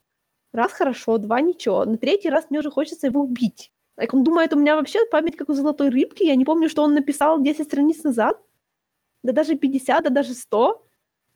Раз 0.52 0.72
хорошо, 0.72 1.18
два 1.18 1.40
ничего. 1.40 1.84
На 1.84 1.96
третий 1.96 2.30
раз 2.30 2.50
мне 2.50 2.60
уже 2.60 2.70
хочется 2.70 3.06
его 3.08 3.22
убить. 3.22 3.72
Так 3.98 4.14
он 4.14 4.22
думает, 4.22 4.52
у 4.52 4.56
меня 4.56 4.76
вообще 4.76 5.04
память 5.06 5.36
как 5.36 5.48
у 5.48 5.54
золотой 5.54 5.88
рыбки. 5.88 6.22
Я 6.22 6.36
не 6.36 6.44
помню, 6.44 6.68
что 6.68 6.84
он 6.84 6.94
написал 6.94 7.42
10 7.42 7.66
страниц 7.66 8.04
назад. 8.04 8.40
Да 9.24 9.32
даже 9.32 9.56
50, 9.56 10.04
да 10.04 10.10
даже 10.10 10.34
100. 10.34 10.86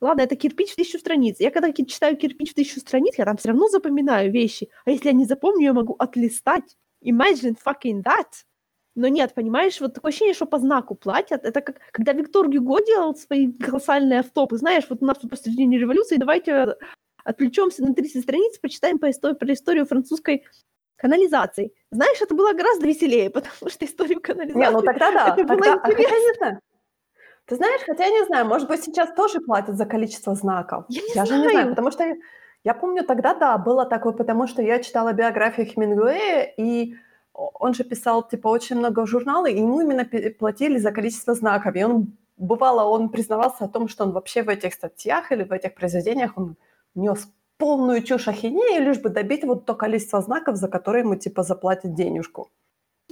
Ладно, 0.01 0.23
это 0.23 0.37
кирпич 0.37 0.71
в 0.71 0.77
тысячу 0.77 1.01
страниц. 1.01 1.41
Я 1.41 1.51
когда 1.51 1.73
читаю 1.73 2.17
кирпич 2.17 2.53
в 2.53 2.55
тысячу 2.55 2.79
страниц, 2.79 3.15
я 3.19 3.25
там 3.25 3.37
все 3.37 3.49
равно 3.49 3.67
запоминаю 3.67 4.31
вещи. 4.31 4.69
А 4.85 4.93
если 4.93 5.09
я 5.09 5.13
не 5.13 5.25
запомню, 5.25 5.65
я 5.65 5.73
могу 5.73 5.97
отлистать. 5.99 6.77
Imagine 7.05 7.57
fucking 7.67 8.05
that. 8.05 8.29
Но 8.95 9.09
нет, 9.09 9.35
понимаешь, 9.35 9.81
вот 9.81 9.95
такое 9.95 10.11
ощущение, 10.11 10.35
что 10.35 10.47
по 10.47 10.61
знаку 10.61 10.95
платят. 10.95 11.45
Это 11.45 11.63
как 11.63 11.81
когда 11.91 12.13
Виктор 12.13 12.49
Гюго 12.49 12.79
делал 12.87 13.17
свои 13.17 13.51
колоссальные 13.53 14.21
автопы. 14.21 14.57
Знаешь, 14.57 14.85
вот 14.89 15.03
у 15.03 15.05
нас 15.05 15.19
тут 15.19 15.31
посредине 15.31 15.79
революции, 15.79 16.17
давайте 16.17 16.77
отвлечемся 17.25 17.83
на 17.83 17.93
30 17.93 18.23
страниц, 18.23 18.59
почитаем 18.59 19.01
по 19.01 19.11
истории, 19.11 19.35
про 19.35 19.53
историю 19.53 19.87
французской 19.87 20.45
канализации. 21.03 21.73
Знаешь, 21.91 22.23
это 22.23 22.35
было 22.35 22.53
гораздо 22.53 22.87
веселее, 22.87 23.29
потому 23.37 23.71
что 23.71 23.85
историю 23.85 24.21
канализации... 24.21 24.61
Не, 24.61 24.71
ну 24.71 24.83
тогда 24.83 25.11
да. 25.11 25.35
Это 25.37 25.45
было 25.45 25.59
тогда- 25.59 25.75
а 25.75 25.81
хотя 25.81 25.93
интересно. 25.93 26.15
я 26.17 26.29
не 26.29 26.35
знаю. 26.39 26.61
Ты 27.47 27.57
знаешь, 27.57 27.81
хотя 27.85 28.05
я 28.05 28.11
не 28.11 28.25
знаю, 28.27 28.47
может 28.47 28.69
быть, 28.69 28.85
сейчас 28.85 29.13
тоже 29.15 29.41
платят 29.41 29.77
за 29.77 29.85
количество 29.85 30.35
знаков. 30.35 30.85
Я 30.89 31.03
не 31.03 31.09
же 31.09 31.21
не 31.21 31.27
знаю, 31.27 31.51
знаю. 31.51 31.69
потому 31.71 31.91
что 31.91 32.05
я, 32.05 32.15
я 32.65 32.75
помню, 32.75 33.03
тогда 33.05 33.35
да, 33.35 33.59
было 33.59 33.85
такое, 33.85 34.13
потому 34.13 34.47
что 34.47 34.63
я 34.63 34.79
читала 34.79 35.13
биографию 35.13 35.67
Хемингуэя, 35.67 36.55
и 36.57 36.95
он 37.35 37.75
же 37.75 37.83
писал, 37.85 38.29
типа, 38.29 38.49
очень 38.49 38.77
много 38.77 39.07
журналов, 39.07 39.49
и 39.51 39.57
ему 39.59 39.81
именно 39.81 40.05
платили 40.39 40.79
за 40.79 40.93
количество 40.93 41.35
знаков. 41.35 41.75
И 41.75 41.85
он, 41.85 42.17
бывало, 42.37 42.85
он 42.85 43.09
признавался 43.09 43.65
о 43.65 43.69
том, 43.69 43.89
что 43.89 44.05
он 44.05 44.13
вообще 44.13 44.43
в 44.45 44.49
этих 44.49 44.75
статьях 44.75 45.33
или 45.33 45.43
в 45.43 45.53
этих 45.53 45.75
произведениях, 45.75 46.33
он 46.37 46.57
нес 46.95 47.29
полную 47.63 48.03
чушь 48.03 48.27
ахинеи, 48.27 48.81
лишь 48.81 48.99
бы 48.99 49.09
добить 49.09 49.45
вот 49.45 49.67
то 49.67 49.75
количество 49.77 50.21
знаков, 50.21 50.57
за 50.57 50.67
которые 50.67 51.05
ему, 51.05 51.15
типа, 51.15 51.45
заплатят 51.45 51.95
денежку. 51.95 52.51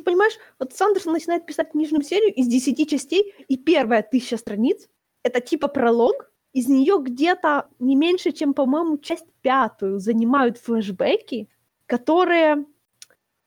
Понимаешь, 0.05 0.33
вот 0.59 0.73
Сандерсон 0.73 1.13
начинает 1.13 1.47
писать 1.47 1.71
книжную 1.71 2.03
серию 2.03 2.35
из 2.35 2.49
10 2.49 2.91
частей, 2.91 3.33
и 3.47 3.57
первая 3.57 4.03
тысяча 4.03 4.37
страниц— 4.37 4.89
это 5.23 5.41
типа 5.41 5.69
пролог, 5.69 6.33
из 6.53 6.67
нее 6.67 6.99
где-то 7.01 7.69
не 7.79 7.95
меньше, 7.95 8.33
чем, 8.33 8.53
по-моему, 8.53 8.99
часть 8.99 9.27
пятую 9.41 10.01
занимают 10.01 10.59
флешбеки, 10.59 11.49
которые, 11.87 12.65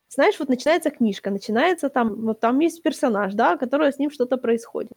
знаешь, 0.08 0.40
вот 0.40 0.48
начинается 0.48 0.90
книжка, 0.90 1.32
начинается 1.32 1.90
там, 1.90 2.16
вот 2.22 2.40
там 2.40 2.60
есть 2.60 2.82
персонаж, 2.82 3.34
да, 3.34 3.58
который 3.58 3.92
с 3.92 4.00
ним 4.00 4.10
что-то 4.10 4.38
происходит. 4.38 4.94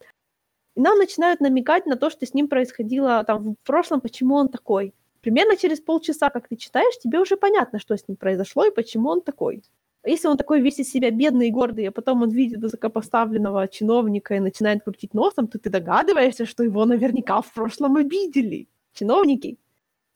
И 0.77 0.79
нам 0.79 0.97
начинают 0.97 1.41
намекать 1.41 1.85
на 1.85 1.97
то, 1.97 2.09
что 2.09 2.25
с 2.25 2.33
ним 2.33 2.47
происходило 2.47 3.25
там 3.25 3.55
в 3.55 3.65
прошлом, 3.65 3.99
почему 3.99 4.35
он 4.35 4.47
такой. 4.47 4.93
Примерно 5.21 5.57
через 5.57 5.79
полчаса, 5.79 6.29
как 6.29 6.47
ты 6.47 6.55
читаешь, 6.55 6.97
тебе 6.99 7.19
уже 7.19 7.37
понятно, 7.37 7.79
что 7.79 7.95
с 7.95 8.07
ним 8.07 8.17
произошло 8.17 8.65
и 8.65 8.71
почему 8.73 9.09
он 9.09 9.21
такой. 9.21 9.63
Если 10.05 10.27
он 10.27 10.37
такой 10.37 10.61
весь 10.61 10.79
из 10.79 10.89
себя 10.89 11.11
бедный 11.11 11.47
и 11.47 11.51
гордый, 11.51 11.87
а 11.87 11.91
потом 11.91 12.21
он 12.21 12.29
видит 12.29 12.61
высокопоставленного 12.61 13.67
чиновника 13.67 14.35
и 14.35 14.39
начинает 14.39 14.83
крутить 14.83 15.13
носом, 15.13 15.47
то 15.47 15.59
ты 15.59 15.69
догадываешься, 15.69 16.45
что 16.45 16.63
его 16.63 16.85
наверняка 16.85 17.41
в 17.41 17.53
прошлом 17.53 17.97
обидели. 17.97 18.67
Чиновники, 18.93 19.57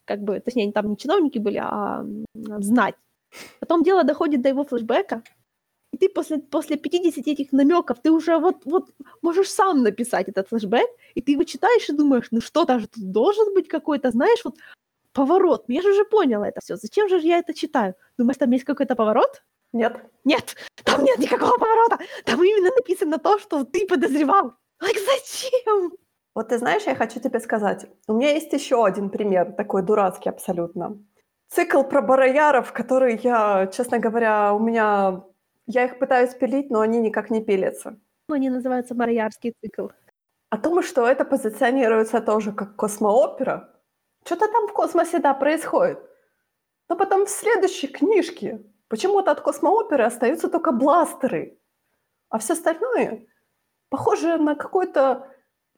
как 0.06 0.22
бы, 0.22 0.40
точнее, 0.40 0.72
там 0.72 0.90
не 0.90 0.98
чиновники 0.98 1.40
были, 1.40 1.58
а 1.62 2.06
знать. 2.60 2.96
Потом 3.60 3.84
дело 3.84 4.04
доходит 4.04 4.42
до 4.42 4.50
его 4.50 4.64
флешбека, 4.64 5.24
и 5.92 5.98
ты 5.98 6.10
после, 6.10 6.38
после 6.38 6.78
50 6.78 7.28
этих 7.28 7.52
намеков, 7.52 8.02
ты 8.02 8.12
уже 8.12 8.38
вот, 8.38 8.66
вот 8.66 8.90
можешь 9.22 9.50
сам 9.50 9.84
написать 9.84 10.30
этот 10.30 10.48
флешбэк, 10.48 10.90
и 11.16 11.22
ты 11.22 11.34
его 11.34 11.44
читаешь 11.44 11.90
и 11.90 11.94
думаешь, 11.94 12.28
ну 12.32 12.40
что-то 12.40 12.80
же 12.80 12.88
тут 12.88 13.12
должен 13.12 13.54
быть 13.54 13.68
какой-то, 13.68 14.12
знаешь, 14.12 14.40
вот 14.46 14.56
поворот. 15.13 15.65
Ну, 15.67 15.76
Я 15.76 15.82
же 15.82 15.91
уже 15.91 16.06
поняла 16.06 16.47
это 16.47 16.62
все. 16.62 16.76
Зачем 16.76 17.10
же 17.10 17.19
я 17.19 17.38
это 17.38 17.54
читаю? 17.54 17.95
Думаешь, 18.17 18.38
там 18.38 18.52
есть 18.52 18.65
какой-то 18.65 18.95
поворот? 18.95 19.43
Нет? 19.74 19.97
Нет, 20.26 20.56
там 20.84 21.04
нет 21.04 21.19
никакого 21.19 21.58
поворота. 21.58 22.00
Там 22.26 22.43
именно 22.43 22.71
написано 22.76 23.17
то, 23.17 23.39
что 23.39 23.63
ты 23.63 23.88
подозревал. 23.88 24.54
Like, 24.82 24.97
зачем? 25.06 25.91
Вот 26.36 26.50
ты 26.50 26.58
знаешь, 26.58 26.84
я 26.84 26.95
хочу 26.95 27.19
тебе 27.19 27.39
сказать, 27.39 27.88
у 28.08 28.13
меня 28.13 28.32
есть 28.32 28.54
еще 28.54 28.86
один 28.86 29.10
пример, 29.10 29.52
такой 29.54 29.84
дурацкий 29.84 30.30
абсолютно. 30.30 30.97
Цикл 31.50 31.84
про 31.84 32.02
барояров, 32.02 32.71
который 32.71 33.17
я, 33.17 33.67
честно 33.67 34.00
говоря, 34.00 34.54
у 34.54 34.60
меня... 34.60 35.24
Я 35.67 35.86
их 35.86 36.00
пытаюсь 36.00 36.34
пилить, 36.34 36.69
но 36.69 36.80
они 36.80 37.00
никак 37.00 37.30
не 37.30 37.43
пилятся. 37.43 37.97
Ну, 38.28 38.36
Они 38.36 38.50
называются 38.50 38.95
Марьярский 38.95 39.54
цикл. 39.62 39.88
О 40.50 40.58
том, 40.58 40.82
что 40.84 41.06
это 41.06 41.26
позиционируется 41.26 42.21
тоже 42.21 42.52
как 42.54 42.76
космоопера. 42.76 43.69
Что-то 44.26 44.48
там 44.48 44.68
в 44.68 44.74
космосе, 44.74 45.20
да, 45.20 45.34
происходит. 45.34 46.00
Но 46.90 46.96
потом 46.96 47.26
в 47.26 47.30
следующей 47.30 47.88
книжке 47.88 48.62
почему-то 48.88 49.32
от 49.32 49.42
космооперы 49.42 50.04
остаются 50.04 50.50
только 50.50 50.72
бластеры. 50.72 51.58
А 52.30 52.38
все 52.38 52.54
остальное 52.54 53.26
похоже 53.90 54.38
на 54.38 54.56
какой-то, 54.56 55.28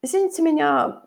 извините 0.01 0.41
меня, 0.41 1.03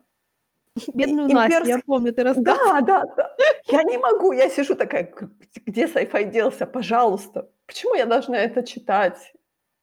Бедную 0.92 1.29
И- 1.29 1.33
Настю, 1.33 1.64
я 1.64 1.79
помню, 1.87 2.12
ты 2.12 2.22
рассказывал. 2.22 2.72
Да, 2.72 2.81
да, 2.83 3.05
да. 3.16 3.37
Я 3.64 3.83
не 3.83 3.96
могу, 3.96 4.33
я 4.33 4.51
сижу 4.51 4.75
такая, 4.75 5.05
«Г- 5.05 5.31
где 5.64 5.87
sci-fi 5.87 6.25
делся, 6.25 6.66
пожалуйста. 6.66 7.49
Почему 7.66 7.94
я 7.94 8.05
должна 8.05 8.37
это 8.37 8.62
читать? 8.62 9.33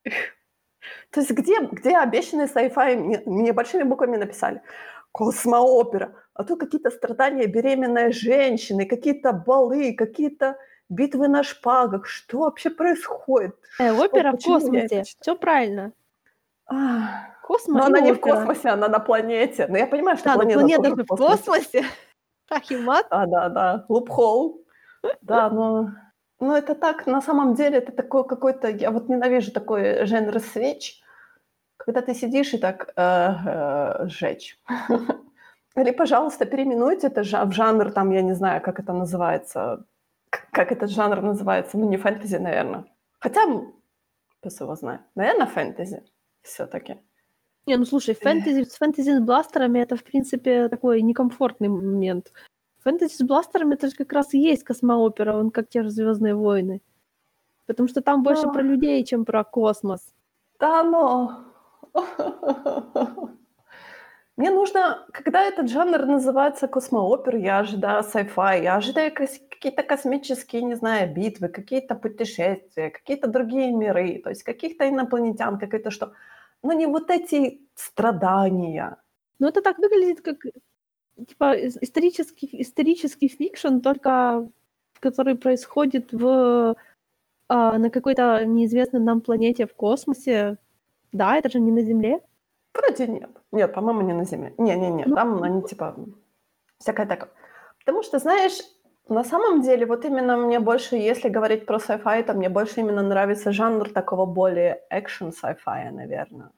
То 1.12 1.22
есть 1.22 1.32
где, 1.32 1.60
где 1.62 1.98
обещанный 1.98 2.46
sci-fi 2.46 2.96
мне, 2.96 3.24
мне 3.26 3.54
большими 3.54 3.84
буквами 3.84 4.18
написали? 4.18 4.62
Космоопера. 5.14 6.16
А 6.34 6.44
то 6.44 6.58
какие-то 6.58 6.90
страдания 6.90 7.46
беременной 7.46 8.12
женщины, 8.12 8.86
какие-то 8.86 9.32
балы, 9.32 9.94
какие-то 9.94 10.58
битвы 10.90 11.28
на 11.28 11.44
шпагах. 11.44 12.06
Что 12.08 12.40
вообще 12.40 12.70
происходит? 12.70 13.56
Э, 13.80 13.94
опера 13.94 14.32
в 14.34 14.44
космосе. 14.44 15.04
Все 15.22 15.36
правильно. 15.36 15.94
Ах, 16.66 17.10
Космос 17.44 17.82
Но 17.82 17.86
она 17.86 18.00
не 18.00 18.14
в 18.14 18.18
опера. 18.18 18.38
космосе, 18.38 18.70
она 18.70 18.88
на 18.88 19.00
планете. 19.00 19.68
Но 19.68 19.78
я 19.78 19.86
понимаю, 19.86 20.18
что 20.18 20.30
Да, 20.30 20.36
планета, 20.36 20.60
планета 20.60 20.84
тоже 20.84 20.96
же 20.96 21.04
в 21.04 21.08
космосе. 21.08 21.86
Ах 22.50 22.72
и 22.72 22.78
мат. 22.78 23.06
Да, 23.12 23.26
да, 23.26 23.50
да, 23.50 23.86
лупхол. 23.90 24.66
Да, 25.22 25.50
но, 25.50 25.90
но 26.40 26.58
это 26.58 26.74
так, 26.74 27.06
на 27.06 27.22
самом 27.22 27.54
деле, 27.54 27.78
это 27.78 27.92
такой 27.92 28.26
какой-то, 28.26 28.70
я 28.70 28.92
вот 28.92 29.10
ненавижу 29.10 29.52
такой 29.52 30.06
жанр 30.06 30.40
свеч, 30.40 31.03
когда 31.86 32.02
ты 32.02 32.14
сидишь 32.14 32.54
и 32.54 32.58
так 32.58 32.94
э, 32.96 33.02
э, 33.46 34.08
сжечь. 34.08 34.60
Или, 35.76 35.92
пожалуйста, 35.92 36.46
переименуйте 36.46 37.08
это 37.08 37.24
в 37.24 37.52
жанр, 37.52 37.92
там, 37.92 38.12
я 38.12 38.22
не 38.22 38.34
знаю, 38.34 38.62
как 38.62 38.80
это 38.80 38.94
называется, 38.94 39.86
как 40.30 40.72
этот 40.72 40.90
жанр 40.90 41.22
называется, 41.22 41.78
ну, 41.78 41.90
не 41.90 41.98
фэнтези, 41.98 42.38
наверное. 42.38 42.86
Хотя, 43.20 43.42
пес 44.42 44.62
его 44.62 44.76
знает, 44.76 45.02
наверное, 45.16 45.48
фэнтези 45.48 46.04
все-таки. 46.42 46.98
Не, 47.66 47.78
ну 47.78 47.86
слушай, 47.86 48.14
фэнтези, 48.14 48.64
с 48.64 48.78
фэнтези 48.78 49.18
с 49.18 49.22
бластерами 49.22 49.80
это, 49.80 49.96
в 49.96 50.04
принципе, 50.04 50.70
такой 50.70 51.02
некомфортный 51.02 51.70
момент. 51.70 52.32
Фэнтези 52.84 53.16
с 53.16 53.26
бластерами 53.26 53.74
это 53.74 53.88
же 53.88 53.96
как 53.96 54.14
раз 54.14 54.34
и 54.34 54.40
есть 54.40 54.64
космоопера, 54.64 55.36
он 55.38 55.50
как 55.50 55.70
те 55.70 55.84
же 55.84 55.90
Звездные 55.90 56.36
войны. 56.36 56.82
Потому 57.66 57.88
что 57.88 58.02
там 58.02 58.24
больше 58.24 58.48
про 58.48 58.62
людей, 58.62 59.04
чем 59.06 59.26
про 59.26 59.44
космос. 59.44 60.14
Да, 60.60 60.84
но... 60.84 61.53
Мне 64.36 64.50
нужно, 64.50 65.06
когда 65.12 65.44
этот 65.44 65.70
жанр 65.70 66.06
называется 66.06 66.68
космоопер, 66.68 67.36
я 67.36 67.60
ожидаю 67.60 68.04
sci-fi, 68.04 68.64
я 68.64 68.76
ожидаю 68.78 69.12
какие-то 69.14 69.84
космические, 69.84 70.64
не 70.64 70.76
знаю, 70.76 71.14
битвы, 71.14 71.50
какие-то 71.50 71.96
путешествия, 71.96 72.90
какие-то 72.90 73.28
другие 73.28 73.72
миры, 73.72 74.20
то 74.24 74.30
есть 74.30 74.44
каких-то 74.44 74.90
инопланетян, 74.90 75.60
какое-то 75.60 75.92
что. 75.92 76.14
но 76.64 76.74
не 76.74 76.88
вот 76.88 77.12
эти 77.12 77.62
страдания. 77.76 78.98
Ну, 79.40 79.48
это 79.48 79.62
так 79.62 79.78
выглядит, 79.78 80.22
как 80.22 80.38
типа 81.28 81.54
исторический, 81.56 82.50
исторический 82.62 83.28
fiction, 83.28 83.80
только 83.80 84.50
который 85.00 85.36
происходит 85.36 86.14
в, 86.14 86.76
а, 87.50 87.78
на 87.78 87.90
какой-то 87.90 88.46
неизвестной 88.46 89.02
нам 89.02 89.22
планете 89.22 89.68
в 89.68 89.76
космосе. 89.76 90.58
Да, 91.14 91.38
это 91.38 91.50
же 91.50 91.60
не 91.60 91.72
на 91.72 91.82
Земле. 91.82 92.20
Вроде 92.74 93.08
нет. 93.08 93.30
Нет, 93.52 93.74
по-моему, 93.74 94.02
не 94.02 94.14
на 94.14 94.26
Земле. 94.26 94.54
Не-не-не, 94.58 95.06
Ну, 95.06 95.16
там 95.16 95.44
они 95.44 95.62
типа 95.62 95.96
всякое 96.80 97.06
такое. 97.06 97.30
Потому 97.80 98.04
что, 98.04 98.20
знаешь, 98.20 98.60
на 99.10 99.24
самом 99.24 99.62
деле, 99.62 99.86
вот 99.86 100.06
именно 100.06 100.38
мне 100.38 100.60
больше, 100.60 100.96
если 100.96 101.30
говорить 101.30 101.66
про 101.66 101.78
sci-fi, 101.78 102.24
то 102.24 102.34
мне 102.34 102.50
больше 102.50 102.80
именно 102.80 103.04
нравится 103.04 103.52
жанр 103.52 103.90
такого 103.90 104.26
более 104.26 104.82
экшен 104.90 105.30
sci-fi, 105.30 105.92
наверное. 105.92 106.50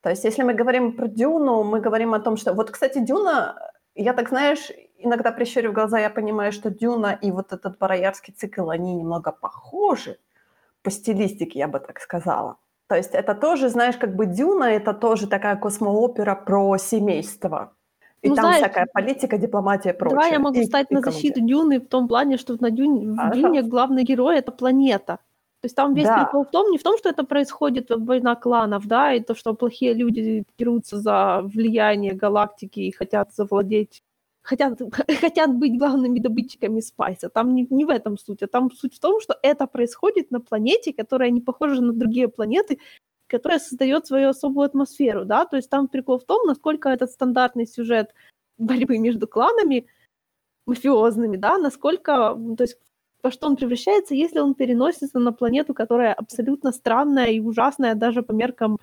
То 0.00 0.10
есть, 0.10 0.24
если 0.24 0.42
мы 0.42 0.54
говорим 0.54 0.96
про 0.96 1.08
Дюну, 1.08 1.62
мы 1.62 1.80
говорим 1.80 2.14
о 2.14 2.20
том, 2.20 2.36
что... 2.36 2.52
Вот, 2.52 2.70
кстати, 2.70 2.98
Дюна, 2.98 3.56
я 3.94 4.12
так, 4.12 4.28
знаешь, 4.28 4.70
иногда 4.98 5.30
прищурив 5.30 5.72
глаза, 5.72 5.98
я 5.98 6.10
понимаю, 6.10 6.52
что 6.52 6.70
Дюна 6.70 7.18
и 7.22 7.30
вот 7.30 7.52
этот 7.52 7.78
Бароярский 7.78 8.34
цикл, 8.34 8.70
они 8.70 8.94
немного 8.94 9.32
похожи 9.32 10.18
по 10.82 10.90
стилистике, 10.90 11.58
я 11.58 11.68
бы 11.68 11.80
так 11.80 12.00
сказала. 12.00 12.56
То 12.88 12.96
есть 12.96 13.14
это 13.14 13.34
тоже, 13.34 13.68
знаешь, 13.68 13.96
как 13.96 14.14
бы 14.14 14.26
Дюна, 14.26 14.64
это 14.64 14.92
тоже 14.92 15.26
такая 15.26 15.56
космоопера 15.56 16.34
про 16.34 16.76
семейство. 16.78 17.72
И 18.22 18.28
Ну, 18.28 18.34
там 18.36 18.44
знаешь, 18.44 18.58
всякая 18.62 18.86
политика, 18.92 19.38
дипломатия 19.38 19.90
и 19.90 19.98
прочее. 19.98 20.16
Давай 20.16 20.32
я 20.32 20.38
могу 20.38 20.58
И- 20.58 20.62
встать 20.62 20.86
и 20.90 20.94
на 20.94 21.00
защиту 21.00 21.40
Дюны 21.40 21.78
в 21.80 21.86
том 21.88 22.08
плане, 22.08 22.36
что 22.38 22.56
на 22.60 22.70
Дюне, 22.70 23.06
в 23.12 23.16
Пожалуйста. 23.16 23.40
Дюне 23.40 23.62
главный 23.62 24.02
герой— 24.04 24.38
это 24.38 24.52
планета. 24.52 25.18
То 25.60 25.66
есть 25.66 25.76
там 25.76 25.94
весь 25.94 26.04
Да. 26.06 26.24
прикол 26.24 26.44
в 26.44 26.50
том, 26.50 26.70
не 26.70 26.78
в 26.78 26.82
том, 26.82 26.98
что 26.98 27.08
это 27.08 27.24
происходит 27.24 27.90
война 27.90 28.34
кланов, 28.34 28.86
да, 28.86 29.12
и 29.14 29.20
то, 29.20 29.34
что 29.34 29.54
плохие 29.54 29.94
люди 29.94 30.44
дерутся 30.58 30.98
за 30.98 31.40
влияние 31.42 32.12
галактики 32.12 32.80
и 32.80 32.90
хотят 32.92 33.32
завладеть, 33.34 34.02
хотят, 34.44 34.80
хотят 35.20 35.54
быть 35.54 35.78
главными 35.78 36.20
добытчиками 36.20 36.80
спайса. 36.80 37.28
Там 37.28 37.54
не, 37.54 37.66
не 37.70 37.84
в 37.84 37.90
этом 37.90 38.16
суть, 38.16 38.42
а 38.42 38.46
там 38.46 38.70
суть 38.70 38.94
в 38.94 39.00
том, 39.00 39.20
что 39.20 39.36
это 39.42 39.66
происходит 39.66 40.30
на 40.30 40.40
планете, 40.40 40.92
которая 40.92 41.30
не 41.30 41.40
похожа 41.40 41.82
на 41.82 41.92
другие 41.92 42.28
планеты, 42.28 42.78
которая 43.26 43.58
создает 43.58 44.06
свою 44.06 44.28
особую 44.28 44.66
атмосферу, 44.66 45.24
да, 45.24 45.46
то 45.46 45.56
есть 45.56 45.70
там 45.70 45.88
прикол 45.88 46.18
в 46.18 46.24
том, 46.24 46.46
насколько 46.46 46.90
этот 46.90 47.10
стандартный 47.10 47.66
сюжет 47.66 48.14
борьбы 48.58 48.98
между 48.98 49.26
кланами 49.26 49.86
мафиозными, 50.66 51.36
да, 51.36 51.58
насколько, 51.58 52.38
то 52.56 52.64
есть 52.64 52.78
во 53.22 53.30
что 53.30 53.46
он 53.46 53.56
превращается, 53.56 54.14
если 54.14 54.40
он 54.40 54.54
переносится 54.54 55.18
на 55.18 55.32
планету, 55.32 55.74
которая 55.74 56.12
абсолютно 56.12 56.72
странная 56.72 57.28
и 57.28 57.40
ужасная 57.40 57.94
даже 57.94 58.22
по 58.22 58.32
меркам 58.32 58.78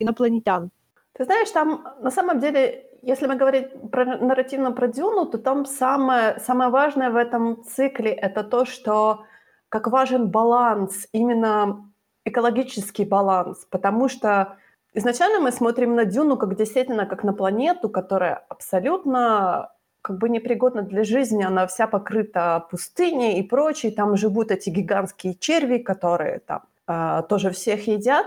инопланетян. 0.00 0.70
Ты 1.16 1.24
знаешь, 1.24 1.50
там 1.50 1.86
на 2.00 2.10
самом 2.10 2.40
деле, 2.40 2.84
если 3.02 3.26
мы 3.26 3.36
говорить 3.36 3.68
про, 3.90 4.04
нарративно 4.04 4.72
про 4.72 4.86
Дюну, 4.86 5.24
то 5.24 5.38
там 5.38 5.64
самое, 5.64 6.38
самое 6.40 6.70
важное 6.70 7.10
в 7.10 7.16
этом 7.16 7.64
цикле 7.64 8.10
это 8.10 8.44
то, 8.44 8.66
что 8.66 9.24
как 9.70 9.86
важен 9.86 10.28
баланс, 10.28 11.08
именно 11.12 11.90
экологический 12.26 13.04
баланс, 13.04 13.66
потому 13.70 14.08
что 14.08 14.56
изначально 14.92 15.40
мы 15.40 15.52
смотрим 15.52 15.94
на 15.94 16.04
Дюну 16.04 16.36
как 16.36 16.54
действительно 16.54 17.06
как 17.06 17.24
на 17.24 17.32
планету, 17.32 17.88
которая 17.88 18.44
абсолютно 18.48 19.72
как 20.02 20.18
бы 20.18 20.28
непригодна 20.28 20.82
для 20.82 21.02
жизни, 21.02 21.42
она 21.42 21.66
вся 21.66 21.86
покрыта 21.86 22.66
пустыней 22.70 23.38
и 23.38 23.42
прочей, 23.42 23.90
там 23.90 24.16
живут 24.16 24.50
эти 24.50 24.68
гигантские 24.68 25.34
черви, 25.34 25.78
которые 25.78 26.40
там 26.40 26.62
а, 26.86 27.22
тоже 27.22 27.50
всех 27.50 27.88
едят, 27.88 28.26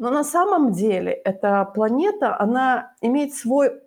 но 0.00 0.08
на 0.10 0.24
самом 0.24 0.72
деле 0.72 1.12
эта 1.12 1.62
планета, 1.66 2.34
она 2.40 2.94
имеет 3.02 3.34
свой 3.34 3.82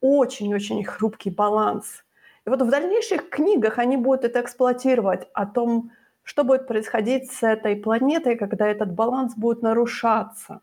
очень-очень 0.00 0.84
хрупкий 0.84 1.30
баланс. 1.30 2.04
И 2.46 2.50
вот 2.50 2.62
в 2.62 2.70
дальнейших 2.70 3.28
книгах 3.28 3.78
они 3.78 3.96
будут 3.96 4.24
это 4.24 4.40
эксплуатировать, 4.40 5.26
о 5.34 5.46
том, 5.46 5.90
что 6.22 6.44
будет 6.44 6.68
происходить 6.68 7.32
с 7.32 7.42
этой 7.42 7.74
планетой, 7.74 8.36
когда 8.36 8.68
этот 8.68 8.92
баланс 8.92 9.34
будет 9.34 9.62
нарушаться. 9.62 10.60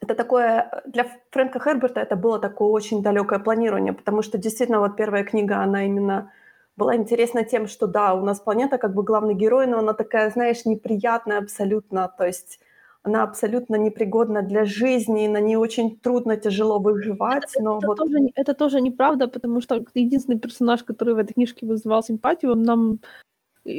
Это 0.00 0.14
такое, 0.14 0.82
для 0.86 1.06
Фрэнка 1.30 1.60
Херберта 1.60 2.00
это 2.00 2.16
было 2.16 2.38
такое 2.38 2.68
очень 2.68 3.02
далекое 3.02 3.38
планирование, 3.38 3.92
потому 3.92 4.22
что 4.22 4.38
действительно 4.38 4.80
вот 4.80 4.96
первая 4.96 5.24
книга, 5.24 5.58
она 5.58 5.84
именно 5.84 6.32
была 6.76 6.96
интересна 6.96 7.44
тем, 7.44 7.68
что 7.68 7.86
да, 7.86 8.14
у 8.14 8.24
нас 8.24 8.40
планета 8.40 8.78
как 8.78 8.94
бы 8.94 9.02
главный 9.02 9.34
герой, 9.34 9.66
но 9.66 9.80
она 9.80 9.92
такая, 9.92 10.30
знаешь, 10.30 10.64
неприятная 10.64 11.38
абсолютно, 11.38 12.08
то 12.08 12.24
есть 12.24 12.58
она 13.04 13.22
абсолютно 13.22 13.76
непригодна 13.76 14.42
для 14.42 14.64
жизни, 14.64 15.28
на 15.28 15.40
ней 15.40 15.56
очень 15.56 15.98
трудно, 16.00 16.36
тяжело 16.36 16.78
выживать, 16.78 17.52
но 17.60 17.76
Это, 17.78 17.86
вот... 17.86 17.98
тоже, 17.98 18.18
это 18.34 18.54
тоже 18.54 18.80
неправда, 18.80 19.28
потому 19.28 19.60
что 19.60 19.84
единственный 19.94 20.38
персонаж, 20.38 20.82
который 20.82 21.14
в 21.14 21.18
этой 21.18 21.34
книжке 21.34 21.66
вызывал 21.66 22.02
симпатию, 22.02 22.52
он 22.52 22.62
нам 22.62 22.98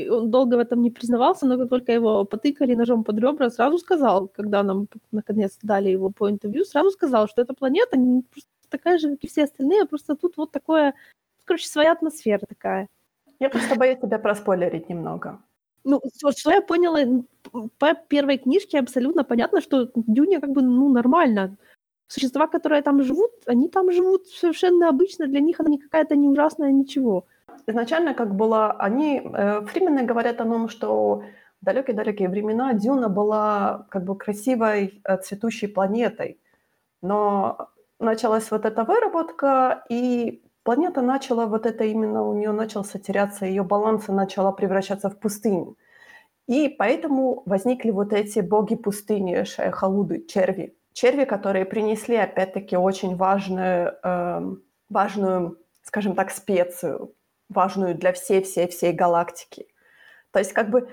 он 0.09 0.31
долго 0.31 0.55
в 0.55 0.59
этом 0.59 0.81
не 0.81 0.91
признавался, 0.91 1.45
но 1.45 1.57
как 1.57 1.69
только 1.69 1.91
его 1.91 2.25
потыкали 2.25 2.75
ножом 2.75 3.03
под 3.03 3.19
ребра, 3.19 3.49
сразу 3.49 3.77
сказал, 3.77 4.27
когда 4.27 4.63
нам 4.63 4.87
наконец 5.11 5.59
дали 5.61 5.89
его 5.89 6.09
по 6.09 6.29
интервью, 6.29 6.65
сразу 6.65 6.89
сказал, 6.91 7.27
что 7.27 7.41
эта 7.41 7.53
планета 7.53 7.97
такая 8.69 8.97
же, 8.97 9.09
как 9.11 9.23
и 9.23 9.27
все 9.27 9.43
остальные, 9.43 9.85
просто 9.85 10.15
тут 10.15 10.37
вот 10.37 10.51
такое, 10.51 10.93
короче, 11.45 11.67
своя 11.67 11.91
атмосфера 11.91 12.45
такая. 12.47 12.87
Я 13.39 13.49
просто 13.49 13.75
боюсь 13.75 13.99
тебя 13.99 14.17
проспойлерить 14.17 14.89
немного. 14.89 15.39
Ну, 15.85 16.01
вот 16.23 16.37
что 16.37 16.51
я 16.51 16.61
поняла 16.61 16.99
по 17.77 17.93
первой 17.93 18.37
книжке, 18.39 18.79
абсолютно 18.79 19.23
понятно, 19.23 19.61
что 19.61 19.91
Дюня 19.95 20.41
как 20.41 20.49
бы, 20.51 20.61
ну, 20.63 20.89
нормально. 20.89 21.57
Существа, 22.07 22.47
которые 22.47 22.81
там 22.81 23.03
живут, 23.03 23.31
они 23.45 23.69
там 23.69 23.91
живут 23.91 24.27
совершенно 24.27 24.89
обычно, 24.89 25.27
для 25.27 25.39
них 25.39 25.59
она 25.59 25.69
не 25.69 25.77
какая-то 25.79 26.15
не 26.15 26.27
ужасная, 26.27 26.71
ничего. 26.71 27.25
Изначально, 27.67 28.13
как 28.13 28.35
было, 28.35 28.71
они, 28.73 29.21
э, 29.23 29.61
фримены 29.65 30.03
говорят 30.03 30.41
о 30.41 30.45
том, 30.45 30.69
что 30.69 31.23
в 31.61 31.65
далекие-далекие 31.65 32.29
времена 32.29 32.73
Дюна 32.73 33.09
была 33.09 33.87
как 33.89 34.03
бы 34.05 34.17
красивой 34.17 35.01
э, 35.03 35.17
цветущей 35.17 35.67
планетой, 35.67 36.39
но 37.01 37.69
началась 37.99 38.51
вот 38.51 38.65
эта 38.65 38.83
выработка, 38.85 39.85
и 39.89 40.43
планета 40.65 41.01
начала 41.01 41.45
вот 41.45 41.67
это 41.67 41.83
именно, 41.85 42.27
у 42.27 42.33
нее 42.33 42.51
начался 42.51 42.99
теряться 42.99 43.45
ее 43.45 43.63
баланс, 43.63 44.09
и 44.09 44.11
начала 44.11 44.51
превращаться 44.51 45.09
в 45.09 45.19
пустыню. 45.19 45.77
И 46.47 46.69
поэтому 46.69 47.43
возникли 47.45 47.91
вот 47.91 48.13
эти 48.13 48.39
боги 48.39 48.75
пустыни, 48.75 49.43
шайхалуды, 49.43 50.25
черви. 50.25 50.75
Черви, 50.93 51.25
которые 51.25 51.65
принесли, 51.65 52.15
опять-таки, 52.15 52.77
очень 52.77 53.15
важную, 53.15 53.93
эм, 54.03 54.63
важную, 54.89 55.59
скажем 55.83 56.15
так, 56.15 56.31
специю, 56.31 57.13
важную 57.47 57.95
для 57.95 58.11
всей-всей-всей 58.11 58.91
галактики. 58.91 59.67
То 60.31 60.39
есть 60.39 60.53
как 60.53 60.71
бы 60.71 60.89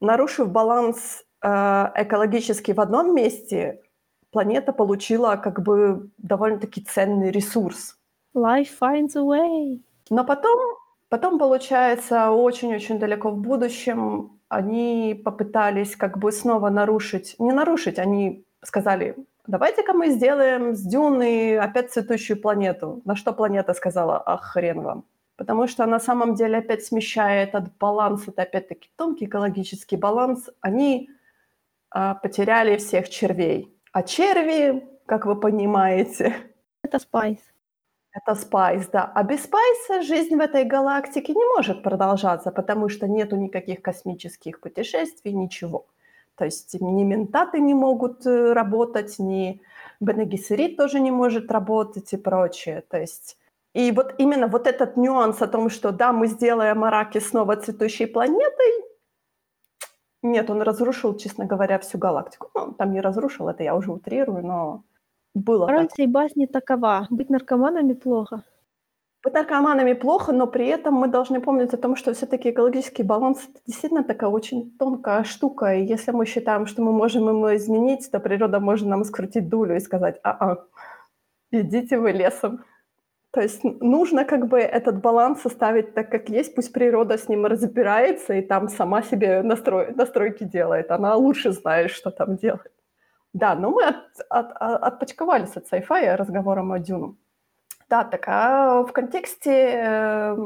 нарушив 0.00 0.50
баланс 0.50 1.24
э, 1.42 1.48
экологический 1.96 2.74
в 2.74 2.80
одном 2.80 3.14
месте, 3.14 3.82
планета 4.30 4.72
получила 4.72 5.36
как 5.36 5.62
бы 5.62 6.10
довольно-таки 6.18 6.82
ценный 6.82 7.30
ресурс. 7.32 7.96
Life 8.36 8.68
finds 8.78 9.16
a 9.16 9.22
way. 9.22 9.80
Но 10.10 10.24
потом, 10.24 10.60
потом, 11.08 11.38
получается, 11.38 12.30
очень-очень 12.30 12.98
далеко 12.98 13.30
в 13.30 13.38
будущем 13.38 14.38
они 14.48 15.20
попытались 15.24 15.96
как 15.96 16.18
бы 16.18 16.30
снова 16.30 16.70
нарушить, 16.70 17.34
не 17.38 17.52
нарушить, 17.52 17.98
они 17.98 18.44
сказали, 18.62 19.16
давайте-ка 19.46 19.92
мы 19.92 20.10
сделаем 20.10 20.74
с 20.74 20.82
Дюны 20.82 21.58
опять 21.58 21.90
цветущую 21.92 22.40
планету. 22.40 23.02
На 23.04 23.16
что 23.16 23.32
планета 23.32 23.74
сказала, 23.74 24.22
ах, 24.24 24.44
хрен 24.44 24.82
вам. 24.82 25.04
Потому 25.36 25.66
что 25.66 25.86
на 25.86 25.98
самом 25.98 26.34
деле 26.34 26.58
опять 26.58 26.84
смещая 26.84 27.44
этот 27.44 27.76
баланс, 27.78 28.28
это 28.28 28.42
опять-таки 28.42 28.90
тонкий 28.96 29.26
экологический 29.26 29.96
баланс, 29.96 30.48
они 30.60 31.10
а, 31.90 32.14
потеряли 32.14 32.76
всех 32.76 33.08
червей. 33.08 33.74
А 33.92 34.02
черви, 34.02 34.86
как 35.06 35.26
вы 35.26 35.36
понимаете, 35.40 36.36
Это 36.82 37.00
Спайс. 37.00 37.38
Это 38.16 38.34
спайс, 38.34 38.88
да. 38.88 39.12
А 39.14 39.22
без 39.22 39.44
спайса 39.44 40.02
жизнь 40.02 40.36
в 40.36 40.40
этой 40.40 40.64
галактике 40.64 41.34
не 41.34 41.44
может 41.56 41.82
продолжаться, 41.82 42.50
потому 42.50 42.88
что 42.88 43.06
нету 43.06 43.36
никаких 43.36 43.82
космических 43.82 44.60
путешествий, 44.60 45.32
ничего. 45.32 45.86
То 46.36 46.44
есть 46.44 46.80
ни 46.80 47.04
ментаты 47.04 47.60
не 47.60 47.74
могут 47.74 48.26
э, 48.26 48.52
работать, 48.52 49.18
ни 49.18 49.60
Бене 50.00 50.25
Гессерит 50.25 50.76
тоже 50.76 51.00
не 51.00 51.10
может 51.10 51.50
работать 51.50 52.12
и 52.12 52.16
прочее. 52.16 52.82
То 52.88 52.98
есть 52.98 53.36
и 53.74 53.92
вот 53.92 54.14
именно 54.18 54.46
вот 54.46 54.66
этот 54.66 54.96
нюанс 54.96 55.42
о 55.42 55.46
том, 55.46 55.70
что 55.70 55.92
да, 55.92 56.12
мы 56.12 56.26
сделаем 56.26 56.84
Арракис 56.84 57.20
снова 57.20 57.56
цветущей 57.56 58.06
планетой, 58.06 58.86
нет, 60.22 60.50
он 60.50 60.62
разрушил, 60.62 61.16
честно 61.16 61.44
говоря, 61.44 61.78
всю 61.78 61.98
галактику. 61.98 62.50
Ну, 62.54 62.72
там 62.72 62.92
не 62.92 63.00
разрушил, 63.00 63.48
это 63.48 63.62
я 63.62 63.76
уже 63.76 63.92
утрирую, 63.92 64.44
но 64.44 64.82
было 65.36 65.66
так. 65.66 65.92
всей 65.92 66.06
басни 66.06 66.46
такова. 66.46 67.06
Быть 67.10 67.30
наркоманами 67.30 67.92
плохо. 67.92 68.42
Быть 69.22 69.34
наркоманами 69.34 69.92
плохо, 69.92 70.32
но 70.32 70.46
при 70.46 70.66
этом 70.66 70.94
мы 70.94 71.08
должны 71.08 71.40
помнить 71.40 71.74
о 71.74 71.76
том, 71.76 71.96
что 71.96 72.14
все-таки 72.14 72.50
экологический 72.50 73.02
баланс 73.02 73.46
это 73.48 73.60
действительно 73.66 74.02
такая 74.02 74.30
очень 74.30 74.70
тонкая 74.78 75.24
штука. 75.24 75.74
И 75.74 75.84
если 75.84 76.12
мы 76.12 76.26
считаем, 76.26 76.66
что 76.66 76.82
мы 76.82 76.92
можем 76.92 77.28
его 77.28 77.54
изменить, 77.56 78.10
то 78.10 78.20
природа 78.20 78.60
может 78.60 78.86
нам 78.88 79.04
скрутить 79.04 79.48
дулю 79.48 79.76
и 79.76 79.80
сказать, 79.80 80.18
а-а, 80.22 80.64
идите 81.50 81.98
вы 81.98 82.12
лесом. 82.12 82.64
То 83.32 83.42
есть 83.42 83.62
нужно 83.62 84.24
как 84.24 84.46
бы 84.48 84.58
этот 84.58 85.02
баланс 85.02 85.42
составить 85.42 85.92
так, 85.92 86.10
как 86.10 86.30
есть, 86.30 86.54
пусть 86.54 86.72
природа 86.72 87.18
с 87.18 87.28
ним 87.28 87.44
разбирается 87.44 88.32
и 88.32 88.40
там 88.40 88.68
сама 88.68 89.02
себе 89.02 89.42
настрой, 89.42 89.92
настройки 89.94 90.44
делает. 90.44 90.90
Она 90.90 91.14
лучше 91.16 91.52
знает, 91.52 91.90
что 91.90 92.10
там 92.10 92.36
делать. 92.36 92.75
Да, 93.36 93.54
но 93.54 93.70
мы 93.70 93.84
от, 93.84 93.96
от, 94.30 94.52
от, 94.52 94.82
отпочковались 94.82 95.56
от 95.56 95.70
sci-fi 95.70 96.16
разговором 96.16 96.72
о 96.72 96.78
Дюну. 96.78 97.16
Да, 97.90 98.04
так 98.04 98.24
а 98.28 98.82
в 98.82 98.92
контексте 98.92 99.50
э, 99.50 100.36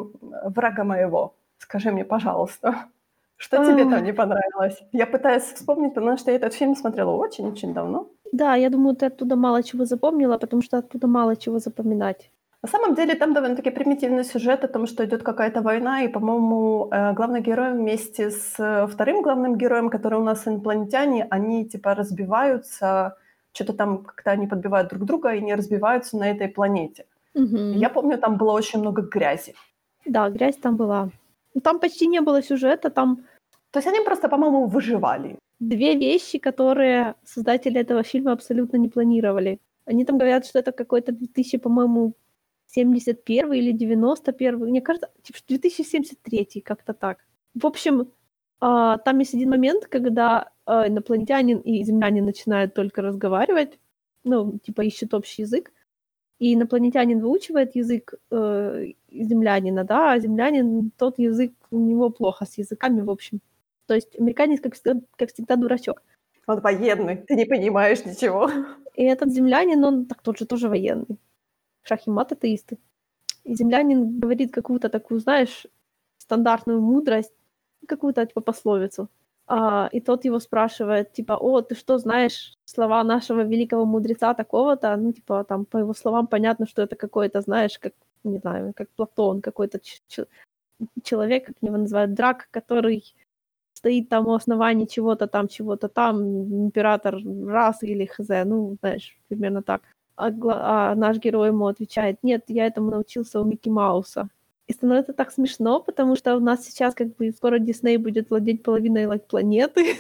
врага 0.45 0.85
моего, 0.85 1.35
скажи 1.59 1.93
мне, 1.93 2.05
пожалуйста, 2.05 2.75
что 3.37 3.65
тебе 3.65 3.85
там 3.85 4.05
не 4.05 4.13
понравилось? 4.13 4.83
Я 4.93 5.07
пытаюсь 5.07 5.45
вспомнить, 5.45 5.95
потому 5.95 6.19
что 6.19 6.31
я 6.33 6.37
этот 6.37 6.53
фильм 6.53 6.75
смотрела 6.75 7.13
очень-очень 7.13 7.73
давно. 7.75 8.09
Да, 8.33 8.57
я 8.57 8.71
думаю, 8.71 8.97
ты 8.97 9.07
оттуда 9.07 9.37
мало 9.37 9.63
чего 9.63 9.85
запомнила, 9.85 10.39
потому 10.39 10.63
что 10.63 10.79
оттуда 10.79 11.07
мало 11.07 11.37
чего 11.37 11.61
запоминать. 11.61 12.31
На 12.63 12.69
самом 12.69 12.95
деле 12.95 13.15
там 13.15 13.33
довольно-таки 13.33 13.71
примитивный 13.71 14.25
сюжет 14.25 14.65
о 14.65 14.69
том, 14.69 14.87
что 14.87 15.05
идет 15.05 15.23
какая-то 15.23 15.63
война, 15.63 16.03
и, 16.03 16.09
по-моему, 16.09 16.89
э, 16.93 17.15
главный 17.15 17.41
герой 17.41 17.73
вместе 17.73 18.31
с 18.31 18.55
э, 18.59 18.87
вторым 18.87 19.23
главным 19.23 19.57
героем, 19.57 19.89
который 19.89 20.19
у 20.19 20.25
нас 20.25 20.47
инопланетяне, 20.47 21.27
они 21.31 21.65
типа 21.65 21.95
разбиваются, 21.95 23.17
что-то 23.53 23.73
там 23.73 24.05
как-то 24.05 24.31
они 24.31 24.47
подбивают 24.47 24.91
друг 24.91 25.05
друга 25.05 25.35
и 25.35 25.41
не 25.41 25.55
разбиваются 25.55 26.19
на 26.19 26.31
этой 26.31 26.49
планете. 26.49 27.07
Угу. 27.35 27.57
Я 27.57 27.89
помню, 27.89 28.19
там 28.19 28.37
было 28.37 28.53
очень 28.53 28.81
много 28.81 29.03
грязи. 29.03 29.55
Да, 30.05 30.29
грязь 30.29 30.57
там 30.57 30.77
была. 30.77 31.09
Ну, 31.55 31.61
Там 31.61 31.79
почти 31.81 32.07
не 32.07 32.21
было 32.21 32.43
сюжета, 32.43 32.91
там 32.91 33.17
То 33.71 33.79
есть 33.79 33.89
они 33.89 34.05
просто, 34.05 34.29
по-моему, 34.29 34.67
выживали. 34.67 35.39
две 35.61 35.95
вещи, 35.95 36.39
которые 36.39 37.15
создатели 37.25 37.81
этого 37.81 38.03
фильма 38.03 38.33
абсолютно 38.33 38.79
не 38.79 38.89
планировали. 38.89 39.59
Они 39.87 40.05
там 40.05 40.19
говорят, 40.19 40.47
что 40.47 40.59
это 40.59 40.73
какой-то 40.73 41.13
2000, 41.13 41.59
по-моему, 41.59 42.13
71 42.73 43.53
или 43.53 43.73
91, 43.73 44.59
мне 44.59 44.81
кажется, 44.81 45.11
типа 45.23 45.39
2073, 45.49 46.61
как-то 46.65 46.95
так. 46.95 47.19
В 47.55 47.67
общем, 47.67 48.13
а, 48.61 48.99
там 48.99 49.19
есть 49.19 49.35
один 49.35 49.51
момент, 49.51 49.87
когда 49.87 50.51
а, 50.67 50.87
инопланетянин 50.87 51.59
и 51.59 51.83
землянин 51.83 52.25
начинают 52.25 52.75
только 52.75 53.03
разговаривать, 53.03 53.79
ну, 54.25 54.59
типа 54.59 54.83
ищут 54.83 55.15
общий 55.15 55.43
язык, 55.43 55.73
и 56.39 56.55
инопланетянин 56.55 57.21
выучивает 57.21 57.77
язык 57.77 58.15
э, 58.31 58.93
землянина, 59.11 59.85
да, 59.85 60.13
а 60.13 60.19
землянин, 60.19 60.91
тот 60.97 61.19
язык 61.19 61.53
у 61.71 61.79
него 61.79 62.09
плохо 62.09 62.47
с 62.47 62.57
языками, 62.57 63.03
в 63.03 63.11
общем. 63.11 63.41
То 63.87 63.95
есть 63.95 64.19
американец, 64.19 64.61
как 64.61 64.75
всегда, 64.75 65.01
как 65.17 65.33
всегда 65.33 65.57
дурачок. 65.57 66.03
Он 66.47 66.61
военный, 66.61 67.17
ты 67.17 67.35
не 67.35 67.45
понимаешь 67.45 68.07
ничего. 68.07 68.51
И 68.95 69.05
этот 69.05 69.31
землянин, 69.33 69.85
он 69.85 70.07
так 70.07 70.23
тот 70.23 70.39
же 70.39 70.47
тоже 70.47 70.69
военный. 70.69 71.19
Шах 71.91 72.07
и 72.07 72.11
мат 72.11 72.33
атеисты. 72.33 72.79
И 73.45 73.55
землянин 73.55 74.21
говорит 74.21 74.53
какую-то 74.53 74.89
такую, 74.89 75.21
знаешь, 75.21 75.67
стандартную 76.19 76.81
мудрость, 76.81 77.33
какую-то 77.89 78.25
типа 78.27 78.41
пословицу. 78.41 79.09
А, 79.47 79.89
и 79.93 80.01
тот 80.01 80.25
его 80.25 80.39
спрашивает, 80.41 81.13
типа, 81.13 81.33
о, 81.33 81.61
ты 81.61 81.75
что 81.75 81.99
знаешь 81.99 82.55
слова 82.65 83.03
нашего 83.03 83.41
великого 83.41 83.85
мудреца 83.85 84.35
такого-то? 84.35 84.97
Ну, 84.97 85.13
типа, 85.13 85.45
там, 85.45 85.65
по 85.65 85.79
его 85.79 85.95
словам 85.95 86.27
понятно, 86.29 86.67
что 86.67 86.83
это 86.83 86.95
какой-то, 86.95 87.41
знаешь, 87.41 87.79
как, 87.79 87.93
не 88.23 88.39
знаю, 88.39 88.73
как 88.77 88.89
Платон, 88.91 89.41
какой-то 89.41 89.81
ч- 89.81 90.27
человек, 91.03 91.47
как 91.47 91.57
его 91.63 91.77
называют, 91.77 92.15
драк, 92.15 92.49
который 92.53 93.03
стоит 93.75 94.09
там 94.09 94.29
у 94.29 94.35
основания 94.35 94.87
чего-то 94.87 95.27
там, 95.27 95.49
чего-то 95.49 95.89
там, 95.89 96.23
император 96.67 97.19
раз 97.47 97.83
или 97.83 98.05
хз, 98.07 98.29
ну, 98.45 98.77
знаешь, 98.81 99.19
примерно 99.29 99.63
так. 99.63 99.83
А, 100.21 100.91
а 100.91 100.95
наш 100.95 101.19
герой 101.19 101.49
ему 101.49 101.67
отвечает, 101.67 102.19
нет, 102.23 102.45
я 102.49 102.67
этому 102.67 102.91
научился 102.91 103.41
у 103.41 103.45
Микки 103.45 103.71
Мауса. 103.71 104.29
И 104.67 104.73
становится 104.73 105.13
так 105.13 105.33
смешно, 105.33 105.81
потому 105.81 106.15
что 106.15 106.37
у 106.37 106.41
нас 106.41 106.65
сейчас 106.65 106.95
как 106.95 107.17
бы 107.17 107.33
скоро 107.33 107.59
Дисней 107.59 107.97
будет 107.97 108.31
владеть 108.31 108.63
половиной 108.63 109.05
like, 109.05 109.27
планеты. 109.27 109.97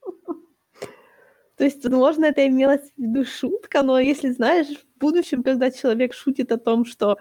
То 1.56 1.64
есть, 1.64 1.84
возможно, 1.84 2.26
это 2.26 2.46
имелось 2.46 2.92
в 2.96 3.02
виду 3.02 3.24
шутка, 3.24 3.82
но 3.82 3.98
если 3.98 4.30
знаешь, 4.30 4.68
в 4.68 4.98
будущем, 4.98 5.42
когда 5.42 5.70
человек 5.70 6.14
шутит 6.14 6.52
о 6.52 6.58
том, 6.58 6.84
что 6.84 7.18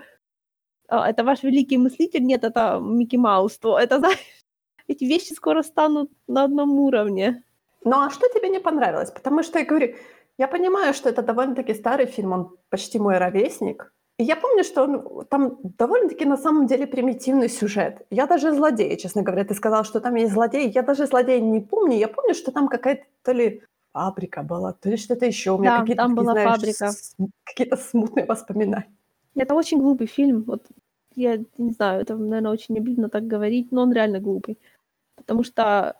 а, 0.87 1.09
это 1.09 1.23
ваш 1.23 1.43
великий 1.43 1.77
мыслитель, 1.77 2.23
нет, 2.23 2.43
это 2.43 2.79
Микки 2.79 3.15
Маус, 3.15 3.57
то 3.57 3.79
это, 3.79 3.97
знаешь, 3.99 4.19
эти 4.87 5.03
вещи 5.05 5.33
скоро 5.33 5.63
станут 5.63 6.11
на 6.27 6.43
одном 6.43 6.79
уровне. 6.79 7.43
Ну 7.83 7.99
а 7.99 8.09
что 8.09 8.27
тебе 8.33 8.49
не 8.49 8.59
понравилось? 8.59 9.11
Потому 9.11 9.43
что 9.43 9.59
я 9.59 9.65
говорю, 9.65 9.95
я 10.37 10.47
понимаю, 10.47 10.93
что 10.93 11.09
это 11.09 11.21
довольно-таки 11.21 11.73
старый 11.73 12.05
фильм, 12.05 12.31
он 12.31 12.57
почти 12.69 12.99
мой 12.99 13.17
ровесник. 13.17 13.93
И 14.19 14.23
я 14.23 14.35
помню, 14.35 14.63
что 14.63 14.83
он, 14.83 15.25
там 15.29 15.59
довольно-таки 15.77 16.25
на 16.25 16.37
самом 16.37 16.65
деле 16.65 16.87
примитивный 16.87 17.49
сюжет. 17.49 18.05
Я 18.09 18.25
даже 18.25 18.51
злодея, 18.51 18.95
честно 18.95 19.21
говоря, 19.21 19.43
ты 19.43 19.53
сказал, 19.53 19.83
что 19.83 19.99
там 19.99 20.15
есть 20.15 20.33
злодей. 20.33 20.69
Я 20.69 20.81
даже 20.81 21.05
злодея 21.05 21.39
не 21.39 21.61
помню. 21.61 21.97
Я 21.97 22.07
помню, 22.07 22.33
что 22.33 22.51
там 22.51 22.67
какая-то 22.67 23.03
то 23.23 23.31
ли 23.31 23.61
фабрика 23.93 24.41
была, 24.41 24.73
то 24.73 24.89
ли 24.89 24.97
что-то 24.97 25.25
еще. 25.25 25.51
У 25.51 25.59
меня 25.59 25.71
Да, 25.71 25.79
какие-то, 25.81 26.01
там 26.01 26.15
такие, 26.15 26.23
была 26.23 26.31
знаешь, 26.33 26.49
фабрика. 26.49 26.91
какие-то 27.43 27.77
смутные 27.77 28.25
воспоминания. 28.25 28.91
Это 29.35 29.53
очень 29.53 29.79
глупый 29.79 30.07
фильм. 30.07 30.43
Вот 30.47 30.63
я 31.15 31.37
не 31.57 31.71
знаю, 31.71 32.01
это, 32.01 32.15
наверное, 32.15 32.51
очень 32.51 32.77
обидно 32.77 33.09
так 33.09 33.27
говорить, 33.27 33.71
но 33.71 33.83
он 33.83 33.93
реально 33.93 34.19
глупый. 34.19 34.57
Потому 35.15 35.43
что 35.43 35.95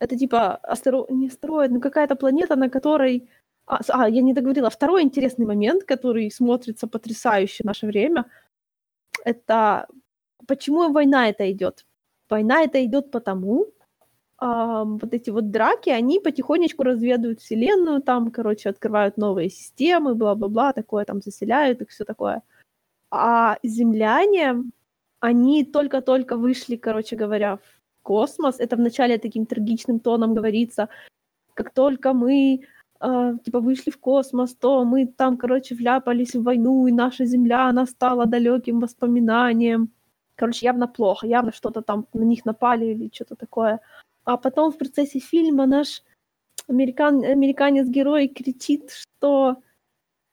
это 0.00 0.16
типа 0.16 0.56
астеро... 0.56 1.06
не 1.10 1.28
астероид, 1.28 1.70
но 1.70 1.80
какая-то 1.80 2.16
планета, 2.16 2.56
на 2.56 2.68
которой... 2.68 3.28
А, 3.66 3.80
а, 3.88 4.08
я 4.08 4.22
не 4.22 4.32
договорила. 4.34 4.70
Второй 4.70 5.02
интересный 5.02 5.46
момент, 5.46 5.84
который 5.84 6.30
смотрится 6.30 6.86
потрясающе 6.86 7.62
в 7.62 7.66
наше 7.66 7.86
время, 7.86 8.26
это 9.24 9.86
почему 10.46 10.92
война 10.92 11.28
это 11.28 11.50
идет. 11.50 11.86
Война 12.28 12.62
это 12.62 12.84
идет 12.84 13.10
потому, 13.10 13.66
а, 14.38 14.84
вот 14.84 15.14
эти 15.14 15.30
вот 15.30 15.50
драки, 15.50 15.90
они 15.90 16.18
потихонечку 16.18 16.82
разведывают 16.82 17.40
Вселенную, 17.40 18.02
там, 18.02 18.30
короче, 18.30 18.70
открывают 18.70 19.16
новые 19.16 19.50
системы, 19.50 20.14
бла-бла-бла, 20.14 20.72
такое 20.72 21.04
там 21.04 21.20
заселяют 21.22 21.80
и 21.80 21.86
все 21.86 22.04
такое. 22.04 22.42
А 23.10 23.58
земляне, 23.62 24.64
они 25.20 25.64
только-только 25.64 26.36
вышли, 26.36 26.76
короче 26.76 27.14
говоря, 27.16 27.56
в 27.56 27.60
космос. 28.02 28.56
Это 28.58 28.76
вначале 28.76 29.18
таким 29.18 29.46
трагичным 29.46 30.00
тоном 30.00 30.34
говорится. 30.34 30.88
Как 31.54 31.72
только 31.72 32.12
мы 32.12 32.62
э, 33.02 33.34
типа 33.44 33.60
вышли 33.60 33.90
в 33.90 33.98
космос, 33.98 34.54
то 34.54 34.84
мы 34.84 35.06
там, 35.06 35.36
короче, 35.36 35.74
вляпались 35.74 36.34
в 36.34 36.42
войну, 36.42 36.86
и 36.86 36.92
наша 36.92 37.24
Земля, 37.26 37.68
она 37.68 37.86
стала 37.86 38.26
далеким 38.26 38.80
воспоминанием. 38.80 39.90
Короче, 40.36 40.66
явно 40.66 40.88
плохо, 40.88 41.26
явно 41.26 41.52
что-то 41.52 41.82
там 41.82 42.06
на 42.14 42.24
них 42.24 42.44
напали 42.46 42.86
или 42.86 43.10
что-то 43.12 43.36
такое. 43.36 43.80
А 44.24 44.36
потом 44.36 44.72
в 44.72 44.78
процессе 44.78 45.18
фильма 45.18 45.66
наш 45.66 46.02
американ, 46.68 47.22
американец-герой 47.24 48.28
кричит, 48.28 48.90
что 48.90 49.56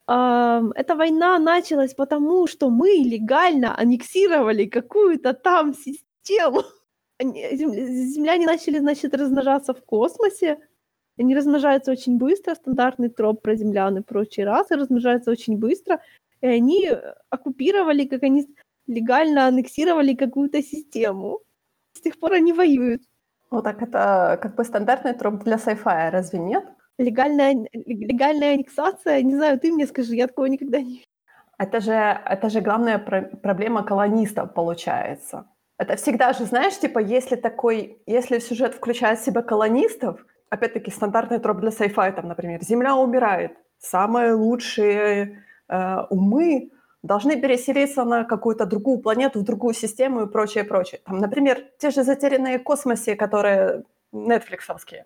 ам, 0.07 0.71
эта 0.75 0.95
война 0.95 1.39
началась 1.39 1.93
потому, 1.93 2.47
что 2.47 2.69
мы 2.69 2.89
легально 2.89 3.77
аннексировали 3.77 4.65
какую-то 4.65 5.33
там 5.33 5.73
систему. 5.73 6.63
Земляне 7.21 8.45
начали, 8.45 8.79
значит, 8.79 9.13
размножаться 9.13 9.73
в 9.73 9.83
космосе. 9.83 10.57
Они 11.19 11.35
размножаются 11.35 11.91
очень 11.91 12.17
быстро, 12.17 12.55
стандартный 12.55 13.09
троп 13.09 13.41
про 13.41 13.55
землян 13.55 13.97
и 13.97 14.01
прочие 14.01 14.45
расы 14.45 14.75
размножаются 14.75 15.31
очень 15.31 15.57
быстро. 15.57 15.99
И 16.39 16.47
они 16.47 16.87
э, 16.87 17.13
оккупировали, 17.29 18.05
как 18.05 18.23
они 18.23 18.47
легально 18.87 19.47
аннексировали 19.47 20.15
какую-то 20.15 20.63
систему. 20.63 21.41
С 21.93 22.01
тех 22.01 22.17
пор 22.19 22.33
они 22.33 22.53
воюют. 22.53 23.01
Ну 23.51 23.61
так 23.61 23.81
это 23.81 24.39
как 24.41 24.55
бы 24.55 24.63
стандартный 24.63 25.13
троп 25.13 25.43
для 25.43 25.57
sci-fi, 25.57 26.09
разве 26.09 26.39
нет? 26.39 26.65
Легальная, 26.97 27.67
легальная 27.73 28.53
аннексация, 28.53 29.21
не 29.21 29.35
знаю, 29.35 29.59
ты 29.59 29.71
мне 29.71 29.87
скажи, 29.87 30.15
я 30.15 30.27
такого 30.27 30.45
никогда 30.45 30.81
не... 30.81 31.03
Это 31.57 31.81
же, 31.81 31.91
это 31.91 32.49
же 32.49 32.61
главная 32.61 32.97
про- 32.97 33.23
проблема 33.43 33.83
колонистов 33.83 34.53
получается. 34.53 35.47
Это 35.77 35.97
всегда 35.97 36.31
же, 36.33 36.45
знаешь, 36.45 36.77
типа, 36.77 36.99
если 36.99 37.35
такой, 37.35 38.01
если 38.05 38.39
сюжет 38.39 38.75
включает 38.75 39.19
в 39.19 39.25
себя 39.25 39.41
колонистов, 39.41 40.25
опять-таки 40.49 40.91
стандартный 40.91 41.39
троп 41.39 41.59
для 41.59 41.69
sci-fi, 41.69 42.11
там, 42.13 42.27
например, 42.27 42.63
Земля 42.63 42.95
умирает, 42.95 43.51
самые 43.79 44.33
лучшие 44.33 45.43
э, 45.67 45.97
умы 46.09 46.71
должны 47.03 47.39
переселиться 47.39 48.03
на 48.03 48.23
какую-то 48.23 48.65
другую 48.65 48.99
планету, 48.99 49.39
в 49.39 49.43
другую 49.43 49.73
систему 49.73 50.23
и 50.23 50.27
прочее, 50.27 50.63
прочее. 50.63 51.01
Там, 51.05 51.19
например, 51.19 51.63
те 51.77 51.91
же 51.91 52.03
затерянные 52.03 52.59
в 52.59 52.63
космосе, 52.63 53.15
которые 53.15 53.83
нетфликсовские, 54.11 55.05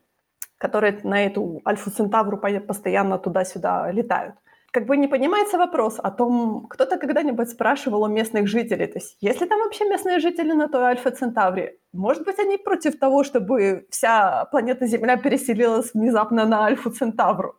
которые 0.58 1.00
на 1.04 1.26
эту 1.26 1.62
Альфу 1.68 1.91
Центавру 1.91 2.38
по- 2.38 2.60
постоянно 2.60 3.20
туда-сюда 3.20 3.91
летают. 3.91 4.36
Как 4.74 4.88
бы 4.88 4.97
не 4.97 5.07
поднимается 5.07 5.57
вопрос 5.57 5.99
о 5.99 6.09
том, 6.09 6.65
кто-то 6.67 6.97
когда-нибудь 6.97 7.49
спрашивал 7.49 8.03
у 8.03 8.07
местных 8.07 8.47
жителей, 8.47 8.88
то 8.88 8.99
есть 8.99 9.17
есть 9.21 9.41
ли 9.41 9.47
там 9.47 9.59
вообще 9.59 9.86
местные 9.86 10.19
жители 10.19 10.53
на 10.53 10.67
той 10.67 10.84
Альфа-Центавре? 10.84 11.78
Может 11.93 12.26
быть, 12.26 12.39
они 12.39 12.57
против 12.57 12.97
того, 12.97 13.24
чтобы 13.24 13.86
вся 13.89 14.45
планета 14.45 14.88
Земля 14.88 15.17
переселилась 15.17 15.93
внезапно 15.93 16.45
на 16.45 16.65
Альфу-Центавру? 16.65 17.55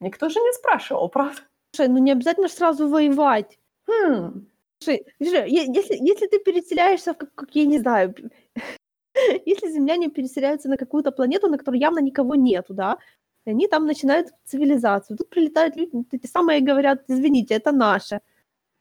Никто 0.00 0.28
же 0.28 0.40
не 0.40 0.52
спрашивал, 0.52 1.08
правда? 1.08 1.40
Слушай, 1.74 1.88
ну 1.90 1.98
не 1.98 2.12
обязательно 2.12 2.48
сразу 2.48 2.88
воевать. 2.88 3.58
Хм, 3.88 4.46
Слушай, 4.84 5.04
если, 5.18 5.96
если 5.96 6.26
ты 6.26 6.38
переселяешься 6.38 7.14
в, 7.14 7.16
как 7.16 7.48
я 7.54 7.64
не 7.66 7.78
знаю, 7.78 8.14
если 9.46 9.70
земляне 9.70 10.08
переселяются 10.08 10.68
на 10.68 10.76
какую-то 10.76 11.10
планету, 11.10 11.48
на 11.48 11.58
которой 11.58 11.80
явно 11.80 12.00
никого 12.00 12.34
нету, 12.34 12.74
да, 12.74 12.98
и 13.46 13.50
они 13.50 13.68
там 13.68 13.86
начинают 13.86 14.28
цивилизацию. 14.44 15.16
Тут 15.16 15.28
прилетают 15.30 15.76
люди, 15.76 16.04
эти 16.12 16.26
самые 16.26 16.60
говорят, 16.60 17.02
извините, 17.08 17.54
это 17.54 17.72
наше. 17.72 18.20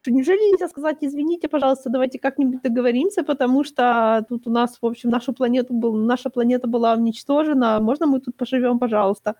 Неужели 0.05 0.51
нельзя 0.51 0.68
сказать, 0.68 0.97
извините, 1.01 1.47
пожалуйста, 1.47 1.89
давайте 1.89 2.20
как-нибудь 2.20 2.61
договоримся, 2.61 3.24
потому 3.24 3.64
что 3.64 4.26
тут 4.28 4.47
у 4.47 4.51
нас, 4.51 4.78
в 4.82 4.86
общем, 4.86 5.09
нашу 5.09 5.34
планету 5.34 5.74
был, 5.74 5.93
наша 5.95 6.30
планета 6.30 6.68
была 6.68 6.93
уничтожена, 6.93 7.80
можно 7.80 8.05
мы 8.05 8.20
тут 8.20 8.36
поживем, 8.36 8.80
пожалуйста? 8.80 9.36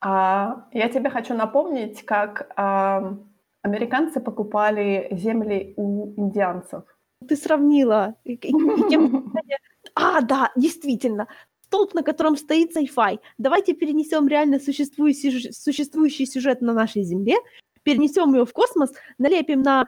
А 0.00 0.66
я 0.72 0.88
тебе 0.88 1.10
хочу 1.10 1.34
напомнить, 1.34 2.02
как 2.06 2.50
а, 2.56 3.16
американцы 3.62 4.20
покупали 4.20 5.08
земли 5.10 5.74
у 5.76 6.14
индианцев. 6.16 6.82
Ты 7.28 7.36
сравнила. 7.36 8.14
И- 8.24 8.34
и- 8.34 8.48
и 8.48 8.88
тем- 8.90 9.32
А, 9.94 10.20
да, 10.20 10.52
действительно. 10.56 11.26
Столб, 11.68 11.92
на 11.92 12.02
котором 12.02 12.36
стоит 12.36 12.74
sci-fi. 12.74 13.18
Давайте 13.36 13.74
перенесем 13.74 14.26
реально 14.26 14.58
существующий, 14.58 15.30
сюж- 15.30 15.52
существующий 15.52 16.24
сюжет 16.24 16.62
на 16.62 16.72
нашей 16.72 17.02
Земле, 17.02 17.36
перенесем 17.82 18.34
его 18.34 18.46
в 18.46 18.52
космос, 18.54 18.90
налепим 19.18 19.60
на, 19.60 19.86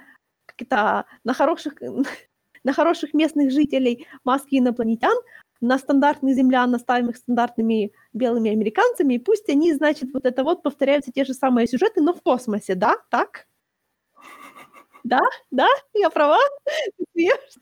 это, 0.59 1.07
на, 1.25 1.33
хороших, 1.33 1.75
на 2.65 2.73
хороших 2.75 3.15
местных 3.15 3.51
жителей 3.51 4.07
маски 4.25 4.59
инопланетян, 4.59 5.17
на 5.63 5.79
стандартных 5.79 6.35
землян 6.35 6.71
наставим 6.71 7.11
их 7.11 7.17
стандартными 7.17 7.93
белыми 8.13 8.51
американцами, 8.51 9.15
и 9.15 9.19
пусть 9.19 9.49
они, 9.49 9.73
значит, 9.73 10.11
вот 10.13 10.27
это 10.27 10.45
вот 10.45 10.63
повторяются 10.63 11.13
те 11.13 11.25
же 11.25 11.33
самые 11.33 11.67
сюжеты, 11.67 12.03
но 12.03 12.13
в 12.13 12.21
космосе, 12.21 12.75
да? 12.75 12.97
Так? 13.11 13.47
Да? 15.05 15.21
Да? 15.51 15.67
Я 15.95 16.11
права? 16.11 16.39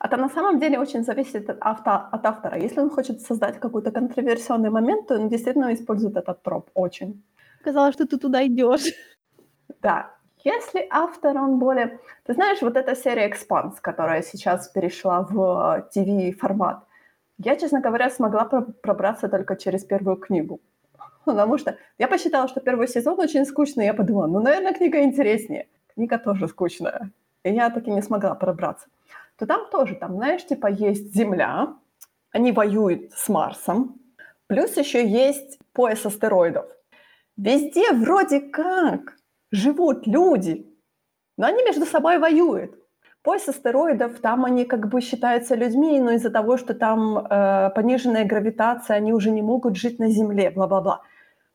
Это 0.03 0.17
на 0.17 0.29
самом 0.29 0.59
деле 0.59 0.79
очень 0.79 1.03
зависит 1.03 1.49
от, 1.49 1.57
авто, 1.61 1.91
от 2.11 2.25
автора. 2.25 2.57
Если 2.57 2.81
он 2.81 2.89
хочет 2.89 3.21
создать 3.21 3.59
какой-то 3.59 3.91
контроверсионный 3.91 4.69
момент, 4.69 5.07
то 5.07 5.15
он 5.15 5.29
действительно 5.29 5.73
использует 5.73 6.17
этот 6.17 6.43
троп 6.43 6.69
очень. 6.73 7.23
Сказала, 7.61 7.91
что 7.91 8.05
ты 8.05 8.17
туда 8.17 8.45
идешь. 8.45 8.93
Да. 9.81 10.11
Если 10.45 10.87
автор, 10.89 11.37
он 11.37 11.59
более... 11.59 11.99
Ты 12.25 12.33
знаешь, 12.33 12.61
вот 12.61 12.77
эта 12.77 12.95
серия 12.95 13.29
Expanse, 13.29 13.75
которая 13.81 14.21
сейчас 14.21 14.69
перешла 14.69 15.21
в 15.21 15.89
TV-формат, 15.93 16.85
я, 17.37 17.55
честно 17.55 17.81
говоря, 17.81 18.09
смогла 18.09 18.45
про- 18.45 18.61
пробраться 18.81 19.27
только 19.27 19.55
через 19.55 19.83
первую 19.83 20.17
книгу. 20.17 20.59
Потому 21.25 21.57
что 21.57 21.77
я 21.97 22.07
посчитала, 22.07 22.47
что 22.47 22.61
первый 22.61 22.87
сезон 22.87 23.19
очень 23.19 23.45
скучный, 23.45 23.85
я 23.85 23.93
подумала, 23.93 24.27
ну, 24.27 24.39
наверное, 24.39 24.73
книга 24.73 25.01
интереснее. 25.01 25.67
Книга 25.93 26.17
тоже 26.17 26.47
скучная. 26.47 27.11
И 27.43 27.53
я 27.53 27.69
таки 27.69 27.91
не 27.91 28.01
смогла 28.01 28.35
пробраться. 28.35 28.87
То 29.37 29.45
там 29.45 29.69
тоже, 29.69 29.95
там, 29.95 30.15
знаешь, 30.15 30.45
типа 30.45 30.67
есть 30.67 31.13
Земля, 31.15 31.75
они 32.31 32.51
воюют 32.51 33.11
с 33.13 33.29
Марсом, 33.29 33.95
плюс 34.47 34.77
еще 34.77 35.07
есть 35.07 35.59
пояс 35.73 36.05
астероидов. 36.05 36.65
Везде 37.37 37.93
вроде 37.93 38.41
как 38.41 39.15
живут 39.51 40.05
люди, 40.05 40.67
но 41.37 41.47
они 41.47 41.63
между 41.63 41.85
собой 41.85 42.17
воюют. 42.17 42.75
Пояс 43.21 43.47
астероидов, 43.47 44.19
там 44.19 44.45
они 44.45 44.65
как 44.65 44.89
бы 44.89 45.01
считаются 45.01 45.55
людьми, 45.55 45.99
но 45.99 46.11
из-за 46.11 46.31
того, 46.31 46.57
что 46.57 46.73
там 46.73 47.17
э, 47.17 47.69
пониженная 47.75 48.25
гравитация, 48.25 48.97
они 48.97 49.13
уже 49.13 49.31
не 49.31 49.41
могут 49.41 49.77
жить 49.77 49.99
на 49.99 50.09
Земле, 50.09 50.51
бла-бла-бла. 50.51 51.01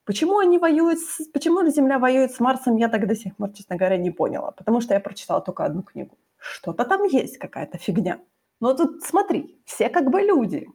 Почему 0.04 0.38
они 0.38 0.58
воюют, 0.58 0.98
с, 0.98 1.26
почему 1.32 1.66
Земля 1.66 1.98
воюет 1.98 2.32
с 2.32 2.40
Марсом, 2.40 2.76
я 2.76 2.88
так 2.88 3.06
до 3.06 3.14
сих 3.14 3.36
пор, 3.36 3.52
честно 3.52 3.76
говоря, 3.76 3.96
не 3.96 4.10
поняла, 4.10 4.50
потому 4.50 4.80
что 4.80 4.94
я 4.94 5.00
прочитала 5.00 5.40
только 5.40 5.64
одну 5.64 5.82
книгу. 5.82 6.18
Что-то 6.36 6.84
там 6.84 7.04
есть, 7.04 7.38
какая-то 7.38 7.78
фигня. 7.78 8.20
Но 8.60 8.74
тут 8.74 9.02
смотри, 9.02 9.58
все 9.64 9.88
как 9.88 10.10
бы 10.10 10.20
люди. 10.20 10.68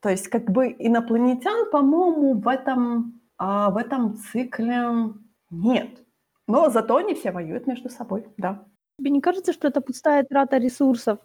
То 0.00 0.08
есть 0.08 0.28
как 0.28 0.50
бы 0.50 0.74
инопланетян, 0.78 1.70
по-моему, 1.70 2.40
в 2.40 2.46
этом, 2.46 3.20
а, 3.38 3.70
в 3.70 3.76
этом 3.76 4.16
цикле 4.16 5.12
нет. 5.50 6.04
Но 6.46 6.70
зато 6.70 6.96
они 6.96 7.14
все 7.14 7.32
воюют 7.32 7.66
между 7.66 7.88
собой, 7.88 8.26
да. 8.36 8.64
Тебе 8.98 9.10
не 9.10 9.20
кажется, 9.20 9.52
что 9.52 9.68
это 9.68 9.80
пустая 9.80 10.22
трата 10.24 10.58
ресурсов? 10.58 11.18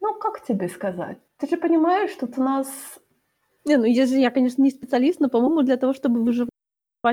Ну, 0.00 0.14
как 0.20 0.42
тебе 0.44 0.68
сказать? 0.68 1.18
Ты 1.36 1.48
же 1.48 1.56
понимаешь, 1.56 2.10
что 2.10 2.28
у 2.36 2.42
нас... 2.42 2.98
Не, 3.64 3.76
ну 3.76 3.84
если 3.84 4.18
я, 4.18 4.30
конечно, 4.30 4.62
не 4.62 4.70
специалист, 4.70 5.20
но, 5.20 5.28
по-моему, 5.28 5.62
для 5.62 5.76
того, 5.76 5.92
чтобы 5.92 6.22
выживать 6.22 6.50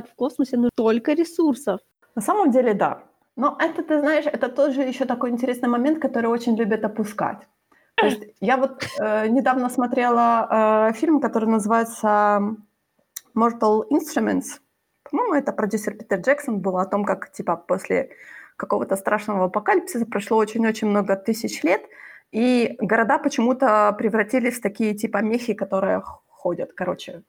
в 0.10 0.16
космосе, 0.16 0.58
нужно 0.58 0.72
только 0.76 1.14
ресурсов. 1.14 1.80
На 2.16 2.22
самом 2.22 2.52
деле, 2.52 2.74
да. 2.74 3.04
Но 3.36 3.56
это, 3.60 3.84
ты 3.84 4.00
знаешь, 4.00 4.26
это 4.26 4.50
тоже 4.50 4.82
еще 4.82 5.06
такой 5.06 5.30
интересный 5.30 5.70
момент, 5.70 6.00
который 6.00 6.28
очень 6.28 6.58
любят 6.58 6.84
опускать. 6.84 7.48
То 7.96 8.08
есть 8.08 8.24
я 8.42 8.58
вот 8.58 8.84
э, 9.00 9.28
недавно 9.28 9.70
смотрела 9.70 10.90
э, 10.90 10.94
фильм, 10.94 11.22
который 11.22 11.48
называется 11.48 12.42
Mortal 13.36 13.84
Instruments. 13.92 14.60
По-моему, 15.10 15.36
это 15.36 15.54
продюсер 15.54 15.96
Питер 15.96 16.20
Джексон 16.20 16.60
был 16.60 16.78
о 16.78 16.86
том, 16.86 17.06
как 17.06 17.32
типа 17.32 17.56
после 17.56 18.10
какого-то 18.58 18.96
страшного 18.96 19.46
апокалипсиса 19.46 20.06
прошло 20.06 20.38
очень-очень 20.38 20.88
много 20.88 21.16
тысяч 21.16 21.64
лет, 21.64 21.82
и 22.32 22.76
города 22.80 23.18
почему-то 23.18 23.96
превратились 23.98 24.60
в 24.60 24.62
такие 24.62 24.94
типа 24.94 25.20
мехи, 25.20 25.54
которые 25.54 26.04
ходят, 26.40 26.74
короче. 26.74 27.22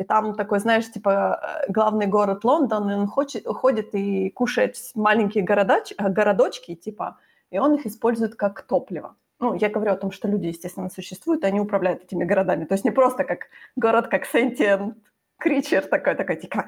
И 0.00 0.04
там 0.04 0.34
такой, 0.34 0.60
знаешь, 0.60 0.90
типа 0.92 1.10
э, 1.68 1.72
главный 1.72 2.06
город 2.06 2.44
Лондон, 2.44 2.90
и 2.90 2.94
он 2.94 3.06
хочет, 3.06 3.46
ходит 3.46 3.94
и 3.94 4.30
кушает 4.30 4.76
маленькие 4.94 5.44
городач, 5.44 5.92
э, 5.98 6.08
городочки, 6.08 6.74
типа, 6.74 7.16
и 7.50 7.58
он 7.58 7.74
их 7.74 7.86
использует 7.86 8.34
как 8.34 8.62
топливо. 8.62 9.14
Ну, 9.40 9.54
я 9.54 9.68
говорю 9.68 9.92
о 9.92 9.96
том, 9.96 10.10
что 10.12 10.28
люди, 10.28 10.46
естественно, 10.48 10.90
существуют, 10.90 11.44
и 11.44 11.46
они 11.46 11.60
управляют 11.60 12.02
этими 12.04 12.24
городами. 12.24 12.64
То 12.64 12.74
есть 12.74 12.84
не 12.84 12.92
просто 12.92 13.24
как 13.24 13.38
город, 13.76 14.08
как 14.08 14.24
sentient 14.34 14.94
creature 15.44 15.88
такой, 15.88 16.14
такой, 16.14 16.36
типа, 16.36 16.64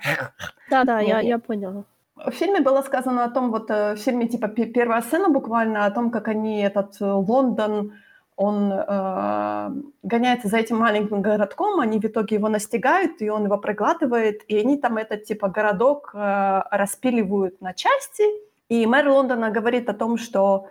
Да-да, 0.70 1.00
я, 1.00 1.16
Не-не. 1.18 1.28
я 1.28 1.38
поняла. 1.38 1.84
в 2.16 2.30
фильме 2.30 2.60
было 2.60 2.82
сказано 2.82 3.24
о 3.24 3.30
том, 3.30 3.50
вот 3.50 3.70
э, 3.70 3.94
в 3.94 3.98
фильме 3.98 4.26
типа 4.28 4.48
пе- 4.48 4.66
первая 4.66 5.02
сцена 5.02 5.28
буквально 5.28 5.86
о 5.86 5.90
том, 5.90 6.10
как 6.10 6.28
они 6.28 6.62
этот 6.62 7.00
Лондон, 7.00 7.92
он 8.40 8.72
э, 8.72 9.70
гоняется 10.02 10.48
за 10.48 10.56
этим 10.56 10.78
маленьким 10.78 11.20
городком, 11.20 11.78
они 11.78 11.98
в 12.00 12.04
итоге 12.06 12.36
его 12.36 12.48
настигают, 12.48 13.20
и 13.20 13.28
он 13.28 13.44
его 13.44 13.58
проглатывает, 13.58 14.44
и 14.48 14.56
они 14.56 14.78
там 14.78 14.96
этот 14.96 15.24
типа 15.24 15.48
городок 15.48 16.12
э, 16.14 16.62
распиливают 16.70 17.60
на 17.60 17.74
части, 17.74 18.22
и 18.70 18.86
мэр 18.86 19.08
Лондона 19.08 19.50
говорит 19.50 19.90
о 19.90 19.92
том, 19.92 20.16
что 20.16 20.68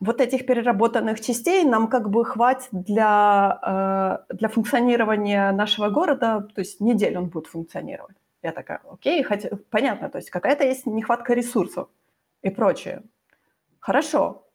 вот 0.00 0.20
этих 0.20 0.44
переработанных 0.44 1.20
частей 1.20 1.64
нам 1.64 1.86
как 1.86 2.10
бы 2.10 2.24
хватит 2.24 2.68
для, 2.72 4.26
э, 4.28 4.34
для 4.34 4.48
функционирования 4.48 5.52
нашего 5.52 5.90
города, 5.90 6.48
то 6.52 6.60
есть 6.60 6.80
неделю 6.80 7.20
он 7.20 7.26
будет 7.26 7.46
функционировать. 7.46 8.16
Я 8.42 8.50
такая, 8.50 8.80
окей, 8.90 9.22
хотя, 9.22 9.50
понятно, 9.70 10.08
то 10.08 10.18
есть 10.18 10.30
какая-то 10.30 10.64
есть 10.64 10.84
нехватка 10.86 11.34
ресурсов 11.34 11.86
и 12.42 12.50
прочее. 12.50 13.02
Хорошо. 13.78 14.47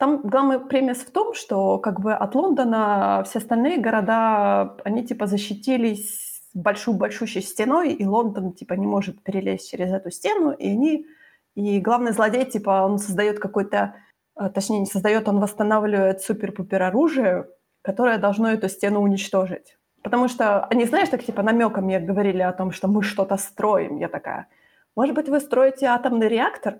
Там 0.00 0.22
главный 0.22 0.58
премис 0.58 1.02
в 1.02 1.10
том, 1.10 1.34
что 1.34 1.78
как 1.78 2.00
бы 2.00 2.14
от 2.14 2.34
Лондона 2.34 3.22
все 3.26 3.38
остальные 3.38 3.76
города, 3.76 4.74
они 4.82 5.04
типа 5.04 5.26
защитились 5.26 6.40
большой-большущей 6.54 7.42
стеной, 7.42 7.92
и 7.92 8.06
Лондон 8.06 8.54
типа 8.54 8.72
не 8.72 8.86
может 8.86 9.22
перелезть 9.22 9.70
через 9.70 9.92
эту 9.92 10.10
стену, 10.10 10.52
и 10.52 10.70
они... 10.70 11.06
И 11.54 11.80
главный 11.80 12.12
злодей, 12.12 12.46
типа, 12.46 12.82
он 12.86 12.96
создает 12.98 13.40
какой-то... 13.40 13.94
э, 14.40 14.48
Точнее, 14.48 14.80
не 14.80 14.86
создает, 14.86 15.28
он 15.28 15.38
восстанавливает 15.38 16.22
супер-пупер 16.22 16.82
оружие, 16.82 17.48
которое 17.82 18.16
должно 18.16 18.50
эту 18.50 18.70
стену 18.70 19.02
уничтожить. 19.02 19.76
Потому 20.02 20.28
что 20.28 20.64
они, 20.64 20.86
знаешь, 20.86 21.10
так 21.10 21.22
типа 21.22 21.42
намеком 21.42 21.84
мне 21.84 22.00
говорили 22.00 22.40
о 22.40 22.52
том, 22.52 22.70
что 22.70 22.88
мы 22.88 23.02
что-то 23.02 23.36
строим. 23.36 23.98
Я 23.98 24.08
такая, 24.08 24.48
может 24.96 25.14
быть, 25.14 25.28
вы 25.28 25.40
строите 25.40 25.86
атомный 25.86 26.28
реактор 26.28 26.78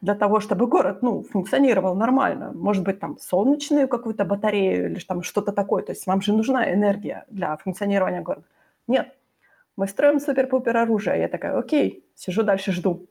для 0.00 0.14
того, 0.14 0.40
чтобы 0.40 0.66
город, 0.66 1.02
ну, 1.02 1.22
функционировал 1.22 1.94
нормально? 1.94 2.52
Может 2.54 2.84
быть, 2.84 3.00
там 3.00 3.18
солнечную 3.18 3.88
какую-то 3.88 4.24
батарею 4.24 4.90
или 4.90 5.00
там 5.00 5.22
что-то 5.22 5.52
такое? 5.52 5.82
То 5.82 5.92
есть 5.92 6.06
вам 6.06 6.22
же 6.22 6.32
нужна 6.32 6.72
энергия 6.72 7.24
для 7.28 7.56
функционирования 7.56 8.22
города. 8.22 8.46
Нет, 8.86 9.14
мы 9.76 9.86
строим 9.86 10.20
супер-пупер 10.20 10.76
оружие. 10.76 11.20
Я 11.20 11.28
такая, 11.28 11.58
окей, 11.58 12.04
сижу 12.14 12.42
дальше, 12.42 12.72
жду. 12.72 13.06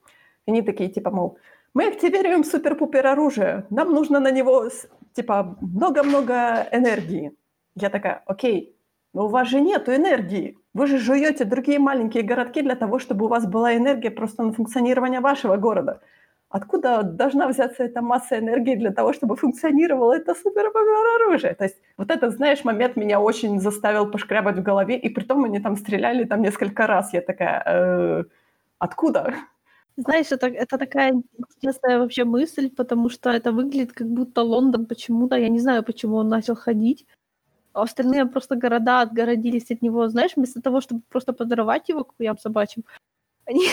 Они 0.48 0.62
такие, 0.62 0.90
типа, 0.90 1.12
мол, 1.12 1.38
мы 1.74 1.88
активируем 1.88 2.44
супер-пупер 2.44 3.06
оружие, 3.06 3.66
нам 3.70 3.94
нужно 3.94 4.20
на 4.20 4.32
него, 4.32 4.70
типа, 5.14 5.58
много-много 5.62 6.68
энергии. 6.72 7.34
Я 7.76 7.90
такая, 7.90 8.24
окей, 8.26 8.76
Но 9.14 9.26
у 9.26 9.30
вас 9.30 9.48
же 9.48 9.62
нет 9.62 9.90
энергии. 9.90 10.58
Вы 10.74 10.88
же 10.88 11.00
жуете 11.00 11.46
другие 11.46 11.80
маленькие 11.80 12.24
городки 12.24 12.62
для 12.62 12.76
того, 12.76 13.00
чтобы 13.00 13.26
у 13.26 13.28
вас 13.30 13.46
была 13.46 13.76
энергия 13.76 14.12
просто 14.12 14.44
на 14.44 14.54
функционирование 14.54 15.20
вашего 15.20 15.58
города. 15.58 16.02
Откуда 16.50 17.04
должна 17.04 17.48
взяться 17.48 17.84
эта 17.84 18.02
масса 18.02 18.40
энергии 18.40 18.76
для 18.76 18.92
того, 18.92 19.14
чтобы 19.14 19.36
функционировало 19.36 20.14
это 20.14 20.34
суперпопулярное 20.34 21.16
оружие? 21.16 21.54
То 21.54 21.66
есть 21.66 21.78
вот 21.98 22.10
этот, 22.10 22.34
знаешь, 22.34 22.64
момент 22.64 22.96
меня 22.96 23.20
очень 23.20 23.60
заставил 23.60 24.10
пошкрябать 24.12 24.58
в 24.58 24.64
голове, 24.64 24.98
и 24.98 25.10
при 25.10 25.24
том 25.24 25.44
они 25.44 25.60
там 25.60 25.78
стреляли 25.78 26.26
там 26.26 26.42
несколько 26.42 26.88
раз. 26.88 27.14
Я 27.14 27.22
такая, 27.22 27.64
э, 27.66 28.24
откуда? 28.80 29.36
Знаешь, 29.98 30.32
это, 30.32 30.48
это 30.48 30.78
такая 30.78 31.22
интересная 31.38 32.00
вообще 32.00 32.24
мысль, 32.24 32.70
потому 32.70 33.10
что 33.10 33.30
это 33.30 33.52
выглядит 33.52 33.94
как 33.94 34.08
будто 34.08 34.42
Лондон 34.42 34.86
почему-то, 34.86 35.36
я 35.36 35.50
не 35.50 35.60
знаю, 35.60 35.84
почему 35.84 36.16
он 36.16 36.30
начал 36.30 36.56
ходить, 36.56 37.06
а 37.74 37.84
остальные 37.84 38.26
просто 38.26 38.56
города 38.56 39.02
отгородились 39.02 39.72
от 39.72 39.82
него, 39.84 40.08
знаешь, 40.08 40.32
вместо 40.36 40.62
того, 40.62 40.82
чтобы 40.82 41.02
просто 41.10 41.34
подорвать 41.34 41.90
его 41.90 42.04
к 42.04 42.16
хуям 42.18 42.38
собачьим, 42.40 42.86
они 43.46 43.68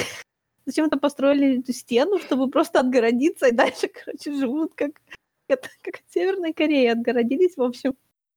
зачем-то 0.67 0.99
построили 0.99 1.61
эту 1.61 1.73
стену, 1.73 2.19
чтобы 2.19 2.51
просто 2.51 2.81
отгородиться, 2.81 3.49
и 3.49 3.53
дальше, 3.53 3.89
короче, 3.89 4.33
живут 4.33 4.75
как, 4.75 4.91
как, 5.49 5.61
как 5.83 6.01
в 6.07 6.13
Северной 6.13 6.53
Корее, 6.53 6.93
отгородились, 6.93 7.57
в 7.57 7.63
общем. 7.63 7.95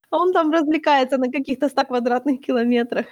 А 0.09 0.17
он 0.17 0.33
там 0.33 0.51
развлекается 0.51 1.17
на 1.17 1.31
каких-то 1.31 1.69
100 1.69 1.85
квадратных 1.85 2.39
километрах. 2.41 3.05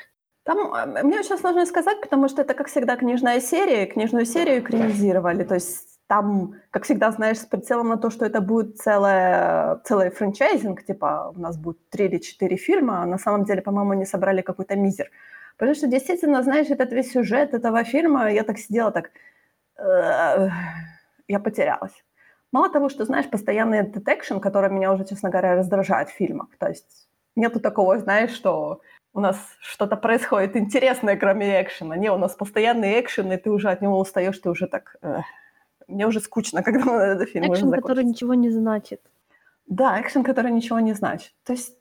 Там, 0.43 0.73
э, 0.73 1.03
мне 1.03 1.19
очень 1.19 1.37
сложно 1.37 1.65
сказать, 1.65 1.99
потому 2.01 2.29
что 2.29 2.41
это, 2.41 2.53
как 2.53 2.67
всегда, 2.67 2.95
книжная 2.95 3.41
серия, 3.41 3.85
книжную 3.85 4.25
серию 4.25 4.59
экранизировали, 4.59 5.43
то 5.43 5.55
есть 5.55 5.97
там, 6.07 6.55
как 6.71 6.85
всегда, 6.85 7.11
знаешь, 7.11 7.39
с 7.39 7.45
прицелом 7.45 7.89
на 7.89 7.97
то, 7.97 8.09
что 8.09 8.25
это 8.25 8.39
будет 8.39 8.77
целая, 8.77 9.81
целый 9.83 10.09
франчайзинг, 10.09 10.85
типа 10.85 11.33
у 11.35 11.39
нас 11.39 11.57
будет 11.57 11.89
три 11.89 12.05
или 12.05 12.17
четыре 12.19 12.55
фильма, 12.55 13.03
а 13.03 13.05
на 13.05 13.17
самом 13.17 13.43
деле, 13.43 13.61
по-моему, 13.61 13.91
они 13.91 14.05
собрали 14.05 14.41
какой-то 14.41 14.77
мизер. 14.77 15.11
Потому 15.57 15.75
что, 15.75 15.87
действительно, 15.87 16.43
знаешь, 16.43 16.69
этот 16.69 16.91
весь 16.93 17.11
сюжет 17.11 17.53
этого 17.53 17.83
фильма, 17.83 18.31
я 18.31 18.43
так 18.43 18.57
сидела, 18.57 18.91
так... 18.91 19.11
Э, 19.77 20.49
я 21.27 21.39
потерялась. 21.39 22.03
Мало 22.51 22.69
того, 22.69 22.89
что, 22.89 23.05
знаешь, 23.05 23.29
постоянный 23.29 23.83
детекшн, 23.83 24.37
который 24.37 24.69
меня 24.69 24.93
уже, 24.93 25.05
честно 25.05 25.29
говоря, 25.29 25.55
раздражает 25.55 26.09
в 26.09 26.13
фильмах. 26.13 26.47
То 26.57 26.67
есть 26.67 27.07
нету 27.35 27.59
такого, 27.59 27.99
знаешь, 27.99 28.31
что 28.31 28.81
у 29.13 29.19
нас 29.19 29.37
что-то 29.59 29.97
происходит 29.97 30.55
интересное, 30.55 31.17
кроме 31.17 31.61
экшена. 31.61 31.97
Не, 31.97 32.11
у 32.11 32.17
нас 32.17 32.35
постоянный 32.35 32.99
экшен, 32.99 33.31
и 33.31 33.37
ты 33.37 33.49
уже 33.49 33.69
от 33.69 33.81
него 33.81 33.99
устаешь, 33.99 34.37
ты 34.37 34.49
уже 34.49 34.67
так... 34.67 34.95
Э, 35.01 35.21
мне 35.87 36.05
уже 36.07 36.19
скучно, 36.19 36.63
когда 36.63 37.13
этот 37.13 37.29
фильм 37.29 37.51
Экшен, 37.51 37.71
который 37.71 38.03
ничего 38.03 38.35
не 38.35 38.51
значит. 38.51 39.01
Да, 39.65 39.99
экшен, 39.99 40.23
который 40.23 40.51
ничего 40.51 40.79
не 40.79 40.93
значит. 40.93 41.33
То 41.43 41.53
есть 41.53 41.75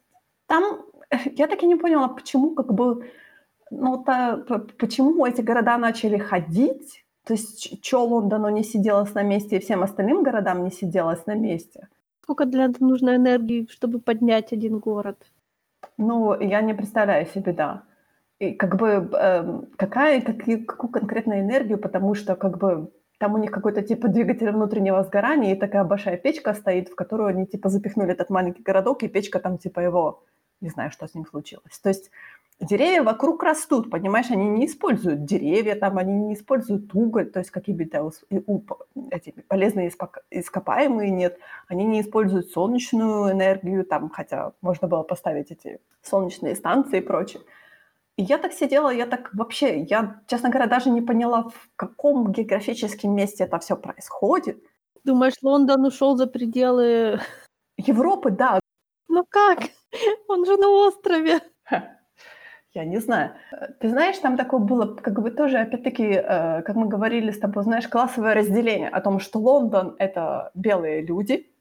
там... 0.47 0.81
Я 1.25 1.47
так 1.47 1.63
и 1.63 1.67
не 1.67 1.75
поняла, 1.75 2.07
почему 2.07 2.55
как 2.55 2.73
бы... 2.73 3.09
Ну, 3.71 4.03
то, 4.03 4.43
почему 4.77 5.25
эти 5.25 5.41
города 5.41 5.77
начали 5.77 6.17
ходить? 6.17 7.03
То 7.25 7.33
есть, 7.33 7.83
что 7.85 8.05
Лондону 8.05 8.49
не 8.49 8.63
сиделось 8.63 9.13
на 9.13 9.23
месте, 9.23 9.57
и 9.57 9.59
всем 9.59 9.83
остальным 9.83 10.23
городам 10.23 10.63
не 10.63 10.71
сиделось 10.71 11.25
на 11.25 11.35
месте? 11.35 11.89
Сколько 12.23 12.45
для 12.45 12.65
этого 12.65 12.87
нужно 12.87 13.15
энергии, 13.15 13.67
чтобы 13.69 13.99
поднять 13.99 14.53
один 14.53 14.79
город? 14.79 15.17
Ну, 15.97 16.39
я 16.39 16.61
не 16.61 16.73
представляю 16.73 17.25
себе, 17.25 17.53
да. 17.53 17.83
И 18.39 18.53
как 18.53 18.77
бы 18.77 19.09
э, 19.11 19.61
какая, 19.77 20.21
какие, 20.21 20.57
какую 20.57 20.91
конкретную 20.91 21.41
энергию, 21.41 21.79
потому 21.79 22.13
что 22.13 22.35
как 22.35 22.57
бы 22.57 22.91
там 23.17 23.33
у 23.33 23.37
них 23.37 23.51
какой-то 23.51 23.81
типа 23.81 24.07
двигатель 24.07 24.51
внутреннего 24.51 25.03
сгорания, 25.03 25.55
и 25.55 25.59
такая 25.59 25.83
большая 25.83 26.17
печка 26.17 26.53
стоит, 26.53 26.89
в 26.89 26.95
которую 26.95 27.29
они 27.29 27.47
типа 27.47 27.69
запихнули 27.69 28.11
этот 28.11 28.29
маленький 28.29 28.61
городок, 28.61 29.03
и 29.03 29.07
печка 29.07 29.39
там 29.39 29.57
типа 29.57 29.79
его, 29.79 30.23
не 30.61 30.69
знаю, 30.69 30.91
что 30.91 31.07
с 31.07 31.15
ним 31.15 31.25
случилось. 31.25 31.79
То 31.81 31.89
есть 31.89 32.11
деревья 32.59 33.03
вокруг 33.03 33.43
растут, 33.43 33.89
понимаешь, 33.89 34.31
они 34.31 34.47
не 34.47 34.65
используют 34.65 35.25
деревья, 35.25 35.75
там 35.75 35.97
они 35.97 36.13
не 36.13 36.33
используют 36.33 36.93
уголь, 36.93 37.29
то 37.29 37.39
есть 37.39 37.51
какие-то 37.51 38.11
эти 39.11 39.31
полезные 39.47 39.91
ископаемые 40.31 41.11
нет, 41.11 41.39
они 41.67 41.85
не 41.85 42.01
используют 42.01 42.49
солнечную 42.49 43.31
энергию, 43.31 43.85
там, 43.85 44.09
хотя 44.09 44.53
можно 44.61 44.87
было 44.87 45.03
поставить 45.03 45.51
эти 45.51 45.79
солнечные 46.01 46.55
станции 46.55 46.97
и 46.97 47.01
прочее. 47.01 47.41
И 48.17 48.23
я 48.23 48.39
так 48.39 48.53
сидела, 48.53 48.89
я 48.89 49.05
так 49.05 49.29
вообще, 49.33 49.81
я, 49.81 50.21
честно 50.27 50.49
говоря, 50.49 50.67
даже 50.67 50.89
не 50.89 51.01
поняла, 51.01 51.43
в 51.43 51.69
каком 51.75 52.31
географическом 52.31 53.15
месте 53.15 53.43
это 53.43 53.59
все 53.59 53.77
происходит. 53.77 54.63
Думаешь, 55.03 55.35
Лондон 55.43 55.85
ушел 55.85 56.17
за 56.17 56.25
пределы 56.25 57.19
Европы, 57.77 58.31
да. 58.31 58.59
Ну 59.07 59.23
как? 59.29 59.59
Он 60.27 60.45
же 60.45 60.57
на 60.57 60.67
острове. 60.69 61.41
Я 62.77 62.85
не 62.85 62.99
знаю. 62.99 63.31
Ты 63.79 63.89
знаешь, 63.89 64.19
там 64.19 64.37
такое 64.37 64.59
было, 64.59 64.95
как 64.95 65.19
бы 65.19 65.31
тоже, 65.31 65.57
опять-таки, 65.57 66.03
э, 66.03 66.61
как 66.61 66.75
мы 66.75 66.87
говорили 66.87 67.31
с 67.31 67.39
тобой, 67.39 67.63
знаешь, 67.63 67.87
классовое 67.87 68.35
разделение 68.35 68.89
о 68.89 69.01
том, 69.01 69.19
что 69.19 69.39
Лондон— 69.39 69.95
это 69.99 70.51
белые 70.53 71.01
люди, 71.01 71.51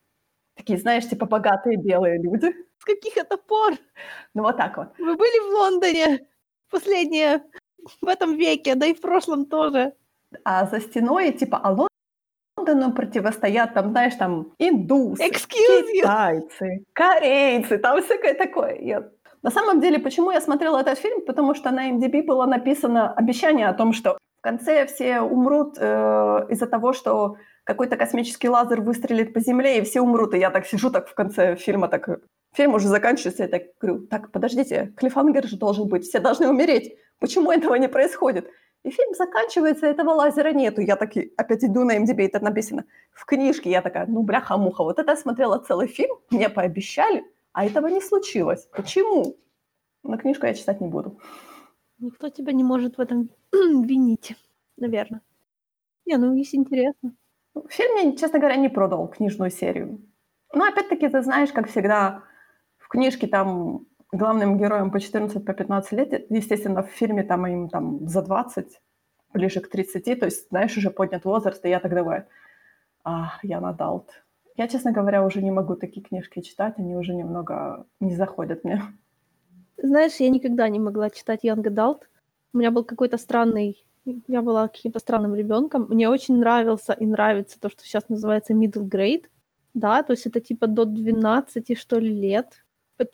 такие, 0.55 0.79
знаешь, 0.79 1.09
типа 1.09 1.25
богатые 1.25 1.79
белые 1.79 2.23
люди. 2.23 2.55
С 2.79 2.85
каких 2.85 3.17
это 3.17 3.39
пор? 3.39 3.73
Ну 4.35 4.43
вот 4.43 4.59
так 4.59 4.77
вот. 4.77 4.89
Вы 4.99 5.17
были 5.17 5.39
в 5.49 5.55
Лондоне 5.55 6.27
последние 6.71 7.43
в 8.03 8.09
этом 8.09 8.37
веке, 8.37 8.75
да 8.75 8.85
и 8.85 8.95
в 8.95 9.01
прошлом 9.01 9.47
тоже. 9.47 9.95
А 10.45 10.67
за 10.67 10.81
стеной, 10.81 11.33
типа, 11.33 11.59
а 11.65 11.89
Лондону 12.59 12.93
противостоят, 12.93 13.73
там, 13.73 13.91
знаешь, 13.91 14.17
там, 14.17 14.53
индусы, 14.59 15.23
Excuse 15.23 15.93
китайцы, 15.95 16.65
you. 16.65 16.85
корейцы, 16.93 17.79
там 17.79 18.03
всякое 18.03 18.35
такое. 18.35 18.79
Я 18.81 19.09
на 19.43 19.51
самом 19.51 19.81
деле, 19.81 19.99
почему 19.99 20.31
я 20.31 20.41
смотрела 20.41 20.81
этот 20.81 20.99
фильм? 20.99 21.21
Потому 21.27 21.55
что 21.55 21.71
на 21.71 21.91
MDB 21.91 22.23
было 22.23 22.47
написано 22.47 23.13
обещание 23.13 23.69
о 23.69 23.75
том, 23.75 23.93
что 23.93 24.19
в 24.39 24.43
конце 24.43 24.87
все 24.87 25.21
умрут 25.21 25.77
э, 25.79 26.47
из-за 26.51 26.67
того, 26.67 26.93
что 26.93 27.37
какой-то 27.65 27.97
космический 27.97 28.49
лазер 28.49 28.81
выстрелит 28.81 29.35
по 29.35 29.41
Земле, 29.41 29.79
и 29.79 29.83
все 29.83 30.01
умрут. 30.01 30.35
И 30.35 30.39
я 30.39 30.51
так 30.51 30.67
сижу 30.67 30.91
так 30.91 31.09
в 31.09 31.15
конце 31.15 31.57
фильма, 31.57 31.89
так 31.89 32.09
фильм 32.55 32.75
уже 32.75 32.89
заканчивается, 32.89 33.43
я 33.43 33.49
так 33.49 33.63
говорю, 33.81 34.07
так, 34.07 34.31
подождите, 34.31 34.93
клиффангер 34.97 35.47
же 35.47 35.57
должен 35.57 35.89
быть, 35.89 36.05
все 36.05 36.21
должны 36.21 36.49
умереть. 36.49 36.97
Почему 37.19 37.51
этого 37.51 37.75
не 37.75 37.89
происходит? 37.89 38.49
И 38.85 38.91
фильм 38.91 39.15
заканчивается, 39.15 39.87
этого 39.87 40.11
лазера 40.11 40.53
нету. 40.53 40.81
Я 40.81 40.95
так 40.95 41.11
опять 41.37 41.65
иду 41.65 41.85
на 41.85 41.99
MDB, 41.99 42.27
это 42.27 42.39
написано 42.39 42.85
в 43.13 43.25
книжке. 43.25 43.69
Я 43.69 43.83
такая, 43.83 44.07
ну, 44.07 44.23
бляха-муха, 44.23 44.85
вот 44.85 45.01
это 45.01 45.11
я 45.11 45.17
смотрела 45.17 45.59
целый 45.59 45.89
фильм, 45.89 46.17
мне 46.31 46.49
пообещали, 46.49 47.25
а 47.57 47.65
этого 47.65 47.87
не 47.87 48.03
случилось. 48.03 48.69
Почему? 48.77 49.39
На 50.03 50.19
книжку 50.19 50.45
я 50.45 50.53
читать 50.53 50.83
не 50.83 50.89
буду. 50.89 51.19
Никто 51.99 52.29
тебя 52.29 52.53
не 52.53 52.63
может 52.63 52.99
в 52.99 53.01
этом 53.01 53.31
винить, 53.53 54.37
наверное. 54.77 55.23
Не, 56.05 56.19
ну 56.19 56.35
есть 56.35 56.55
интересно. 56.55 57.17
Фильм 57.69 57.93
мне, 57.95 58.17
честно 58.17 58.41
говоря, 58.41 58.57
не 58.57 58.69
продал 58.69 59.09
книжную 59.09 59.51
серию. 59.51 60.03
Но 60.53 60.67
опять-таки, 60.67 61.09
ты 61.09 61.23
знаешь, 61.23 61.51
как 61.51 61.69
всегда, 61.69 62.25
в 62.77 62.89
книжке 62.89 63.27
там 63.27 63.87
главным 64.13 64.59
героям 64.59 64.91
по 64.91 65.01
14 65.01 65.43
по 65.43 65.55
15 65.55 65.93
лет, 65.93 66.31
естественно, 66.31 66.83
в 66.83 66.91
фильме 66.91 67.23
там 67.23 67.47
им 67.47 67.71
там 67.71 68.07
за 68.07 68.21
20, 68.21 68.83
ближе 69.33 69.61
к 69.61 69.71
30, 69.71 70.21
то 70.21 70.27
есть, 70.27 70.49
знаешь, 70.51 70.77
уже 70.77 70.91
поднят 70.91 71.25
возраст, 71.25 71.65
и 71.65 71.71
я 71.71 71.81
так 71.81 71.95
давай, 71.95 72.25
а, 73.03 73.39
я 73.43 73.63
надалт. 73.63 74.26
Я, 74.57 74.69
честно 74.69 74.93
говоря, 74.93 75.25
уже 75.25 75.43
не 75.43 75.51
могу 75.51 75.77
такие 75.77 76.03
книжки 76.03 76.41
читать, 76.41 76.75
они 76.79 76.97
уже 76.97 77.15
немного 77.15 77.87
не 78.01 78.17
заходят 78.17 78.65
мне. 78.65 78.83
Знаешь, 79.77 80.17
я 80.17 80.31
никогда 80.31 80.69
не 80.69 80.79
могла 80.79 81.11
читать 81.11 81.45
Young 81.45 81.63
Adult. 81.63 82.03
У 82.55 82.59
меня 82.59 82.71
был 82.71 82.85
какой-то 82.85 83.19
странный... 83.19 83.85
Я 84.29 84.41
была 84.41 84.69
каким-то 84.69 84.99
странным 84.99 85.35
ребенком. 85.35 85.87
Мне 85.91 86.09
очень 86.09 86.39
нравился 86.39 86.93
и 86.95 87.05
нравится 87.05 87.61
то, 87.61 87.69
что 87.69 87.83
сейчас 87.85 88.09
называется 88.09 88.55
middle 88.55 88.89
grade. 88.89 89.25
Да, 89.75 90.03
то 90.03 90.13
есть 90.13 90.27
это 90.27 90.41
типа 90.41 90.69
до 90.69 90.87
12, 90.87 91.79
что 91.79 91.99
ли, 91.99 92.09
лет. 92.09 92.65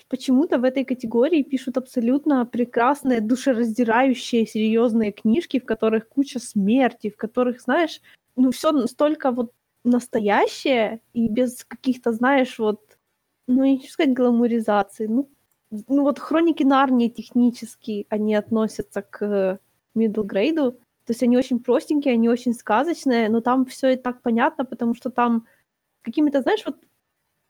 Почему-то 0.08 0.58
в 0.58 0.64
этой 0.64 0.84
категории 0.84 1.42
пишут 1.42 1.76
абсолютно 1.76 2.46
прекрасные, 2.46 3.20
душераздирающие, 3.20 4.46
серьезные 4.46 5.10
книжки, 5.10 5.58
в 5.58 5.64
которых 5.64 6.08
куча 6.08 6.38
смерти, 6.38 7.10
в 7.10 7.16
которых, 7.16 7.60
знаешь, 7.60 8.00
ну 8.36 8.52
все 8.52 8.86
столько 8.86 9.32
вот 9.32 9.50
настоящее 9.84 11.00
и 11.12 11.28
без 11.28 11.64
каких-то, 11.64 12.12
знаешь, 12.12 12.58
вот, 12.58 12.80
ну, 13.46 13.64
не 13.64 13.78
хочу 13.78 13.92
сказать 13.92 14.14
гламуризации, 14.14 15.06
ну, 15.06 15.28
ну 15.70 16.02
вот 16.02 16.18
хроники 16.18 16.62
Нарнии 16.62 17.08
технически, 17.08 18.06
они 18.10 18.34
относятся 18.34 19.02
к 19.02 19.58
middle 19.96 20.24
grade, 20.24 20.72
то 21.04 21.10
есть 21.10 21.22
они 21.22 21.36
очень 21.36 21.58
простенькие, 21.60 22.14
они 22.14 22.28
очень 22.28 22.54
сказочные, 22.54 23.28
но 23.28 23.40
там 23.40 23.66
все 23.66 23.94
и 23.94 23.96
так 23.96 24.22
понятно, 24.22 24.64
потому 24.64 24.94
что 24.94 25.10
там 25.10 25.46
какими-то, 26.02 26.42
знаешь, 26.42 26.62
вот 26.64 26.76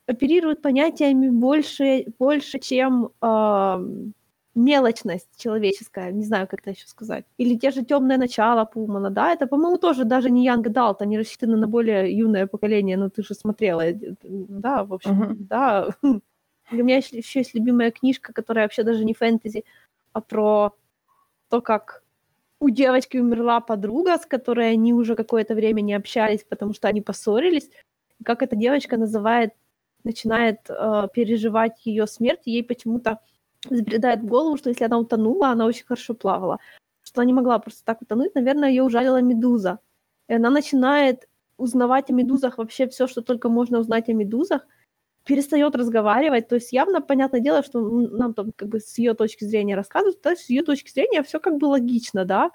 оперируют 0.06 0.62
понятиями 0.62 1.28
больше, 1.28 2.06
больше 2.18 2.58
чем 2.58 3.10
э, 3.20 4.12
мелочность 4.54 5.28
человеческая, 5.38 6.12
не 6.12 6.24
знаю, 6.24 6.46
как 6.46 6.60
это 6.60 6.70
еще 6.70 6.86
сказать. 6.86 7.24
Или 7.38 7.56
те 7.56 7.70
же 7.70 7.84
темное 7.84 8.18
начало 8.18 8.64
Пумана, 8.64 9.10
да, 9.10 9.32
это, 9.32 9.46
по-моему, 9.46 9.78
тоже 9.78 10.04
даже 10.04 10.30
не 10.30 10.46
Young 10.46 10.64
Adult, 10.64 10.96
они 11.00 11.18
рассчитаны 11.18 11.56
на 11.56 11.66
более 11.66 12.16
юное 12.16 12.46
поколение, 12.46 12.96
но 12.96 13.08
ты 13.08 13.22
же 13.22 13.34
смотрела, 13.34 13.80
э, 13.80 13.94
да, 14.22 14.84
в 14.84 14.92
общем, 14.92 15.22
uh-huh. 15.22 15.36
да. 15.38 15.88
У 16.02 16.74
меня 16.74 16.96
еще 16.98 17.38
есть 17.38 17.54
любимая 17.54 17.90
книжка, 17.90 18.32
которая 18.32 18.64
вообще 18.64 18.82
даже 18.82 19.04
не 19.04 19.14
фэнтези, 19.14 19.64
а 20.12 20.20
про 20.20 20.74
то, 21.48 21.60
как 21.60 22.02
у 22.60 22.70
девочки 22.70 23.18
умерла 23.18 23.60
подруга, 23.60 24.16
с 24.16 24.26
которой 24.26 24.70
они 24.70 24.94
уже 24.94 25.16
какое-то 25.16 25.54
время 25.54 25.80
не 25.80 25.94
общались, 25.94 26.44
потому 26.48 26.74
что 26.74 26.88
они 26.88 27.00
поссорились. 27.00 27.68
И 28.20 28.24
как 28.24 28.42
эта 28.42 28.54
девочка 28.56 28.96
называет, 28.96 29.50
начинает 30.04 30.58
э, 30.68 31.08
переживать 31.12 31.84
ее 31.84 32.06
смерть, 32.06 32.42
и 32.44 32.52
ей 32.52 32.62
почему-то 32.62 33.18
забредает 33.68 34.20
в 34.20 34.26
голову, 34.26 34.56
что 34.56 34.70
если 34.70 34.84
она 34.84 34.98
утонула, 34.98 35.48
она 35.48 35.66
очень 35.66 35.84
хорошо 35.84 36.14
плавала. 36.14 36.58
Что 37.02 37.20
она 37.20 37.26
не 37.26 37.32
могла 37.32 37.58
просто 37.58 37.84
так 37.84 38.02
утонуть, 38.02 38.34
наверное, 38.34 38.70
ее 38.70 38.82
ужалила 38.82 39.20
медуза. 39.20 39.78
И 40.28 40.34
она 40.34 40.50
начинает 40.50 41.28
узнавать 41.56 42.10
о 42.10 42.12
медузах 42.12 42.58
вообще 42.58 42.88
все, 42.88 43.06
что 43.06 43.22
только 43.22 43.48
можно 43.48 43.78
узнать 43.78 44.08
о 44.08 44.12
медузах, 44.12 44.66
перестает 45.24 45.76
разговаривать. 45.76 46.48
То 46.48 46.56
есть 46.56 46.72
явно, 46.72 47.00
понятное 47.00 47.40
дело, 47.40 47.62
что 47.62 47.80
нам 47.80 48.34
там 48.34 48.52
как 48.52 48.68
бы 48.68 48.80
с 48.80 48.98
ее 48.98 49.14
точки 49.14 49.44
зрения 49.44 49.76
рассказывают, 49.76 50.20
то 50.20 50.30
есть 50.30 50.46
с 50.46 50.50
ее 50.50 50.62
точки 50.64 50.90
зрения 50.90 51.22
все 51.22 51.38
как 51.38 51.58
бы 51.58 51.66
логично, 51.66 52.24
да. 52.24 52.50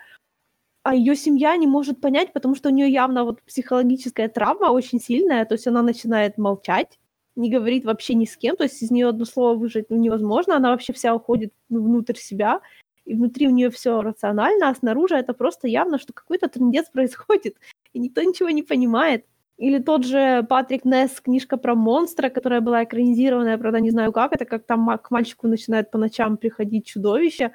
А 0.84 0.96
ее 0.96 1.16
семья 1.16 1.56
не 1.58 1.68
может 1.68 2.02
понять, 2.02 2.34
потому 2.34 2.56
что 2.56 2.70
у 2.70 2.72
нее 2.72 2.90
явно 2.90 3.26
вот 3.26 3.42
психологическая 3.44 4.30
травма 4.30 4.72
очень 4.72 5.00
сильная, 5.00 5.46
то 5.46 5.54
есть 5.56 5.68
она 5.68 5.82
начинает 5.82 6.38
молчать, 6.38 7.00
не 7.38 7.50
говорит 7.50 7.86
вообще 7.86 8.16
ни 8.16 8.26
с 8.26 8.36
кем, 8.36 8.56
то 8.56 8.64
есть 8.64 8.82
из 8.82 8.92
нее 8.92 9.08
одно 9.08 9.26
слово 9.26 9.56
выжить 9.56 9.86
ну, 9.90 9.98
невозможно, 9.98 10.56
она 10.56 10.72
вообще 10.72 10.92
вся 10.94 11.14
уходит 11.16 11.54
внутрь 11.70 12.16
себя, 12.16 12.62
и 13.06 13.14
внутри 13.14 13.48
у 13.48 13.52
нее 13.52 13.70
все 13.70 14.02
рационально, 14.02 14.70
а 14.70 14.76
снаружи 14.76 15.16
это 15.16 15.34
просто 15.34 15.68
явно, 15.68 16.00
что 16.00 16.14
какой-то 16.14 16.50
трендец 16.50 16.90
происходит, 16.92 17.56
и 17.94 18.00
никто 18.00 18.22
ничего 18.22 18.50
не 18.50 18.64
понимает. 18.64 19.26
Или 19.58 19.80
тот 19.80 20.06
же 20.06 20.46
Патрик 20.48 20.86
Несс, 20.86 21.20
книжка 21.20 21.58
про 21.58 21.74
монстра, 21.74 22.30
которая 22.30 22.62
была 22.62 22.84
экранизированная, 22.84 23.58
правда, 23.58 23.80
не 23.80 23.90
знаю 23.90 24.12
как, 24.12 24.34
это 24.34 24.46
как 24.46 24.66
там 24.66 24.98
к 25.00 25.10
мальчику 25.10 25.48
начинает 25.48 25.90
по 25.90 25.98
ночам 25.98 26.38
приходить 26.38 26.86
чудовище. 26.86 27.54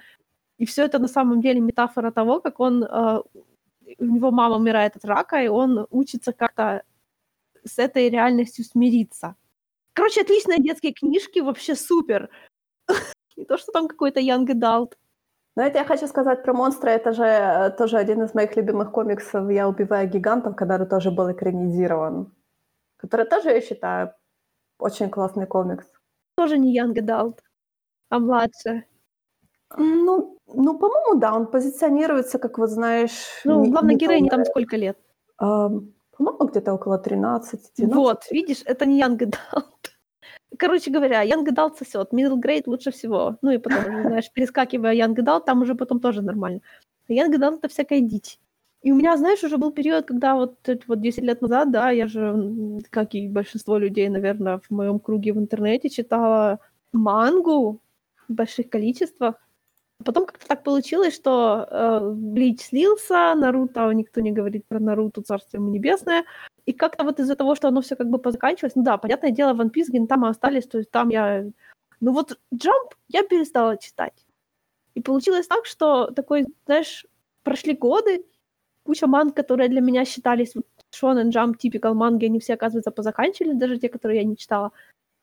И 0.58 0.66
все 0.66 0.84
это 0.84 0.98
на 0.98 1.06
самом 1.06 1.40
деле 1.40 1.60
метафора 1.60 2.10
того, 2.10 2.40
как 2.40 2.58
он, 2.58 2.82
э, 2.82 3.22
у 3.98 4.04
него 4.04 4.32
мама 4.32 4.56
умирает 4.56 4.96
от 4.96 5.04
рака, 5.04 5.42
и 5.42 5.46
он 5.46 5.86
учится 5.90 6.32
как-то 6.32 6.82
с 7.64 7.78
этой 7.78 8.08
реальностью 8.08 8.64
смириться. 8.64 9.36
Короче, 9.94 10.22
отличные 10.22 10.58
детские 10.58 10.92
книжки, 10.92 11.40
вообще 11.40 11.74
супер. 11.74 12.30
Не 13.36 13.44
то, 13.44 13.58
что 13.58 13.72
там 13.72 13.88
какой-то 13.88 14.20
young 14.20 14.46
adult. 14.46 14.92
Но 15.54 15.62
это 15.62 15.78
я 15.78 15.84
хочу 15.84 16.06
сказать 16.06 16.42
про 16.42 16.54
монстра. 16.54 16.90
Это 16.90 17.12
же 17.12 17.24
э, 17.24 17.70
тоже 17.70 17.98
один 17.98 18.22
из 18.22 18.34
моих 18.34 18.56
любимых 18.56 18.90
комиксов 18.90 19.50
«Я 19.50 19.68
убиваю 19.68 20.08
гигантов», 20.08 20.56
который 20.56 20.86
тоже 20.86 21.10
был 21.10 21.30
экранизирован. 21.30 22.32
Который 22.96 23.26
тоже, 23.26 23.50
я 23.50 23.60
считаю, 23.60 24.14
очень 24.78 25.10
классный 25.10 25.46
комикс. 25.46 25.84
Тоже 26.36 26.58
не 26.58 26.78
Young 26.78 26.94
Adult, 26.94 27.38
а 28.08 28.18
младше. 28.18 28.84
Ну, 29.76 30.38
ну, 30.46 30.78
по-моему, 30.78 31.20
да, 31.20 31.34
он 31.34 31.46
позиционируется, 31.46 32.38
как 32.38 32.58
вот 32.58 32.70
знаешь... 32.70 33.42
Ну, 33.44 33.70
главной 33.70 33.96
героине 33.96 34.30
там 34.30 34.44
сколько 34.44 34.76
лет? 34.76 34.98
Um, 35.40 35.92
по-моему, 36.16 36.46
где-то 36.46 36.74
около 36.74 36.98
13 36.98 37.72
12. 37.76 37.94
Вот, 37.94 38.30
видишь, 38.30 38.62
это 38.64 38.86
не 38.86 39.00
Young 39.02 39.18
Adult. 39.18 39.81
Короче 40.58 40.90
говоря, 40.90 41.24
Young 41.24 41.46
Adult 41.46 41.76
сосет, 41.78 42.12
Middle 42.12 42.40
Grade 42.40 42.64
лучше 42.66 42.90
всего. 42.90 43.38
Ну 43.42 43.50
и 43.50 43.58
потом, 43.58 44.02
знаешь, 44.02 44.30
перескакивая 44.32 44.94
Young 44.94 45.14
Adult, 45.14 45.44
там 45.44 45.62
уже 45.62 45.74
потом 45.74 46.00
тоже 46.00 46.22
нормально. 46.22 46.60
А 47.08 47.12
Young 47.12 47.32
Adult 47.34 47.58
это 47.58 47.68
всякая 47.68 48.00
дичь. 48.00 48.38
И 48.82 48.90
у 48.90 48.96
меня, 48.96 49.16
знаешь, 49.16 49.44
уже 49.44 49.58
был 49.58 49.70
период, 49.70 50.06
когда 50.06 50.34
вот, 50.34 50.56
вот 50.88 51.00
10 51.00 51.22
лет 51.22 51.40
назад, 51.40 51.70
да, 51.70 51.90
я 51.90 52.08
же, 52.08 52.80
как 52.90 53.14
и 53.14 53.28
большинство 53.28 53.78
людей, 53.78 54.08
наверное, 54.08 54.58
в 54.58 54.70
моем 54.70 54.98
круге 54.98 55.32
в 55.32 55.38
интернете, 55.38 55.88
читала 55.88 56.58
мангу 56.92 57.80
в 58.28 58.32
больших 58.32 58.68
количествах. 58.68 59.36
Потом 60.02 60.26
как-то 60.26 60.46
так 60.46 60.62
получилось, 60.62 61.14
что 61.14 61.66
э, 61.70 62.10
Блич 62.14 62.60
слился, 62.60 63.34
Наруто, 63.34 63.90
никто 63.92 64.20
не 64.20 64.32
говорит 64.32 64.66
про 64.66 64.80
Наруто, 64.80 65.22
царство 65.22 65.56
ему 65.58 65.70
небесное, 65.70 66.24
и 66.66 66.72
как-то 66.72 67.04
вот 67.04 67.20
из-за 67.20 67.36
того, 67.36 67.54
что 67.54 67.68
оно 67.68 67.80
все 67.80 67.96
как 67.96 68.08
бы 68.08 68.18
позаканчивалось, 68.18 68.74
ну 68.74 68.82
да, 68.82 68.96
понятное 68.98 69.30
дело, 69.30 69.54
One 69.54 69.70
Piece, 69.70 69.90
Гентама 69.90 70.28
остались, 70.28 70.66
то 70.66 70.78
есть 70.78 70.90
там 70.90 71.08
я... 71.10 71.44
Ну 72.00 72.12
вот 72.12 72.38
Jump 72.54 72.92
я 73.08 73.22
перестала 73.22 73.76
читать. 73.76 74.26
И 74.94 75.00
получилось 75.00 75.46
так, 75.46 75.66
что 75.66 76.10
такой, 76.10 76.46
знаешь, 76.66 77.06
прошли 77.42 77.74
годы, 77.74 78.24
куча 78.84 79.06
манг, 79.06 79.34
которые 79.34 79.68
для 79.68 79.80
меня 79.80 80.04
считались 80.04 80.54
Shonen 80.92 81.30
Jump, 81.30 81.54
typical 81.62 81.94
манги, 81.94 82.26
они 82.26 82.38
все, 82.38 82.54
оказывается, 82.54 82.90
позаканчивали, 82.90 83.54
даже 83.54 83.78
те, 83.78 83.88
которые 83.88 84.20
я 84.20 84.26
не 84.26 84.36
читала. 84.36 84.72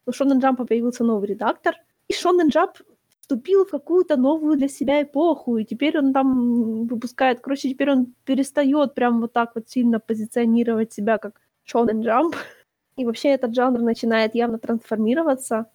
У 0.05 0.11
Shonen 0.11 0.39
Jump 0.39 0.65
появился 0.65 1.03
новый 1.03 1.27
редактор, 1.27 1.75
и 2.07 2.13
Shonen 2.13 2.49
Jump 2.49 2.81
вступил 3.29 3.63
в 3.63 3.69
какую-то 3.69 4.17
новую 4.17 4.57
для 4.57 4.67
себя 4.67 5.03
эпоху, 5.03 5.57
и 5.57 5.63
теперь 5.63 5.99
он 5.99 6.13
там 6.13 6.87
выпускает, 6.87 7.41
короче, 7.41 7.69
теперь 7.69 7.91
он 7.91 8.07
перестает 8.25 8.95
прям 8.95 9.21
вот 9.21 9.33
так 9.33 9.51
вот 9.55 9.69
сильно 9.69 9.99
позиционировать 9.99 10.91
себя 10.93 11.19
как 11.19 11.39
shonen 11.71 12.01
jump, 12.01 12.33
и 12.97 13.05
вообще 13.05 13.29
этот 13.29 13.53
жанр 13.53 13.81
начинает 13.81 14.35
явно 14.35 14.57
трансформироваться, 14.57 15.65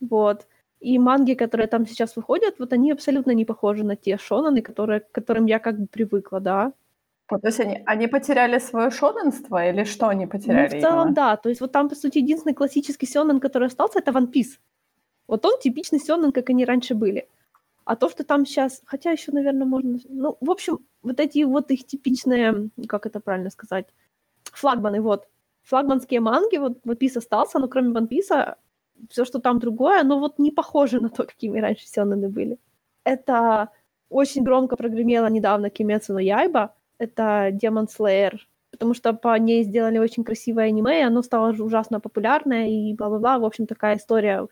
вот. 0.00 0.46
И 0.80 0.98
манги, 0.98 1.34
которые 1.34 1.68
там 1.68 1.86
сейчас 1.86 2.16
выходят, 2.16 2.54
вот 2.58 2.72
они 2.72 2.92
абсолютно 2.92 3.32
не 3.34 3.44
похожи 3.44 3.84
на 3.84 3.94
те 3.94 4.16
шонаны, 4.16 4.60
которые, 4.62 5.00
к 5.00 5.12
которым 5.12 5.46
я 5.46 5.58
как 5.58 5.78
бы 5.78 5.86
привыкла, 5.86 6.40
да. 6.40 6.72
Вот, 7.30 7.42
то 7.42 7.48
есть 7.48 7.60
они, 7.60 7.82
они 7.86 8.08
потеряли 8.08 8.58
свое 8.58 8.90
шоненство 8.90 9.68
или 9.68 9.84
что 9.84 10.08
они 10.08 10.26
потеряли? 10.26 10.72
Ну, 10.72 10.78
в 10.78 10.82
целом, 10.82 11.00
именно? 11.02 11.14
да. 11.14 11.36
То 11.36 11.48
есть 11.48 11.60
вот 11.60 11.72
там, 11.72 11.88
по 11.88 11.94
сути, 11.94 12.18
единственный 12.18 12.54
классический 12.54 13.06
сёнэн, 13.06 13.38
который 13.38 13.68
остался, 13.68 14.00
это 14.00 14.10
One 14.10 14.32
Piece. 14.32 14.58
Вот 15.28 15.44
он 15.44 15.58
типичный 15.60 16.00
Сёнэн, 16.00 16.32
как 16.32 16.50
они 16.50 16.64
раньше 16.64 16.94
были. 16.94 17.28
А 17.84 17.96
то, 17.96 18.08
что 18.10 18.24
там 18.24 18.44
сейчас, 18.44 18.82
хотя 18.86 19.12
еще, 19.12 19.32
наверное, 19.32 19.66
можно... 19.66 19.98
Ну, 20.08 20.36
в 20.40 20.50
общем, 20.50 20.78
вот 21.02 21.20
эти 21.20 21.44
вот 21.44 21.70
их 21.70 21.86
типичные, 21.86 22.70
как 22.88 23.06
это 23.06 23.20
правильно 23.20 23.50
сказать, 23.50 23.86
флагманы, 24.44 25.00
вот. 25.00 25.28
Флагманские 25.62 26.20
манги, 26.20 26.56
вот 26.58 26.78
One 26.84 26.98
Piece 26.98 27.18
остался, 27.18 27.58
но 27.58 27.68
кроме 27.68 27.92
One 27.92 28.08
Piece, 28.08 28.56
все, 29.10 29.24
что 29.24 29.38
там 29.38 29.58
другое, 29.58 30.00
оно 30.00 30.18
вот 30.18 30.38
не 30.38 30.50
похоже 30.50 31.00
на 31.00 31.08
то, 31.08 31.24
какими 31.26 31.60
раньше 31.60 31.86
Сёнэны 31.86 32.28
были. 32.28 32.58
Это 33.04 33.68
очень 34.10 34.42
громко 34.44 34.76
прогремело 34.76 35.28
недавно 35.28 35.70
Кимецу 35.70 36.14
но 36.14 36.20
Яйба, 36.20 36.74
это 36.98 37.50
Demon 37.52 37.86
Slayer, 37.86 38.38
потому 38.70 38.94
что 38.94 39.12
по 39.12 39.38
ней 39.38 39.64
сделали 39.64 39.98
очень 39.98 40.24
красивое 40.24 40.64
аниме, 40.66 41.00
и 41.00 41.04
оно 41.04 41.22
стало 41.22 41.52
ужасно 41.52 42.00
популярное, 42.00 42.68
и 42.68 42.94
бла-бла-бла. 42.94 43.38
В 43.38 43.44
общем, 43.44 43.66
такая 43.66 43.96
история 43.96 44.46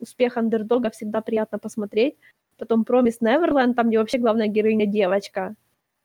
успех 0.00 0.36
андердога 0.36 0.90
всегда 0.90 1.20
приятно 1.20 1.58
посмотреть. 1.58 2.16
Потом 2.58 2.84
Промис 2.84 3.20
Неверленд, 3.20 3.76
там, 3.76 3.88
где 3.88 3.98
вообще 3.98 4.18
главная 4.18 4.48
героиня 4.48 4.86
девочка 4.86 5.54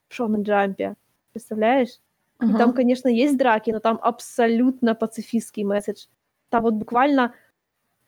в 0.08 0.16
Шоумен 0.16 0.44
Джампе. 0.44 0.96
Представляешь? 1.34 2.00
Uh-huh. 2.40 2.54
И 2.54 2.58
там, 2.58 2.74
конечно, 2.74 3.08
есть 3.08 3.38
драки, 3.38 3.72
но 3.72 3.80
там 3.80 4.00
абсолютно 4.02 4.96
пацифистский 4.96 5.64
месседж. 5.64 6.06
Там 6.50 6.64
вот 6.64 6.74
буквально 6.76 7.34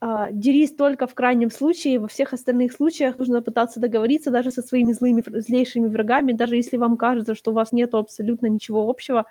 э, 0.01 0.27
дерись 0.31 0.73
только 0.73 1.07
в 1.07 1.13
крайнем 1.13 1.51
случае, 1.51 1.99
во 1.99 2.07
всех 2.07 2.33
остальных 2.33 2.73
случаях 2.73 3.17
нужно 3.17 3.41
пытаться 3.41 3.79
договориться 3.79 4.31
даже 4.31 4.51
со 4.51 4.61
своими 4.61 4.93
злыми, 4.93 5.23
злейшими 5.25 5.87
врагами, 5.87 6.33
даже 6.33 6.55
если 6.55 6.77
вам 6.77 6.97
кажется, 6.97 7.35
что 7.35 7.51
у 7.51 7.53
вас 7.53 7.71
нет 7.71 7.93
абсолютно 7.93 8.47
ничего 8.47 8.89
общего, 8.89 9.25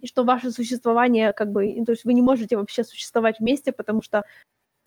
и 0.00 0.06
что 0.06 0.24
ваше 0.24 0.50
существование, 0.50 1.32
как 1.32 1.50
бы, 1.52 1.82
то 1.84 1.92
есть 1.92 2.04
вы 2.04 2.12
не 2.14 2.22
можете 2.22 2.56
вообще 2.56 2.84
существовать 2.84 3.40
вместе, 3.40 3.72
потому 3.72 4.02
что 4.02 4.24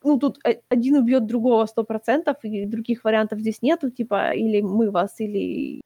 ну, 0.04 0.18
тут 0.20 0.40
один 0.70 0.96
убьет 0.96 1.26
другого 1.26 1.66
сто 1.66 1.84
процентов, 1.84 2.38
и 2.44 2.66
других 2.66 3.04
вариантов 3.04 3.40
здесь 3.40 3.62
нету, 3.62 3.90
типа, 3.90 4.34
или 4.34 4.62
мы 4.62 4.90
вас, 4.90 5.20
или... 5.20 5.82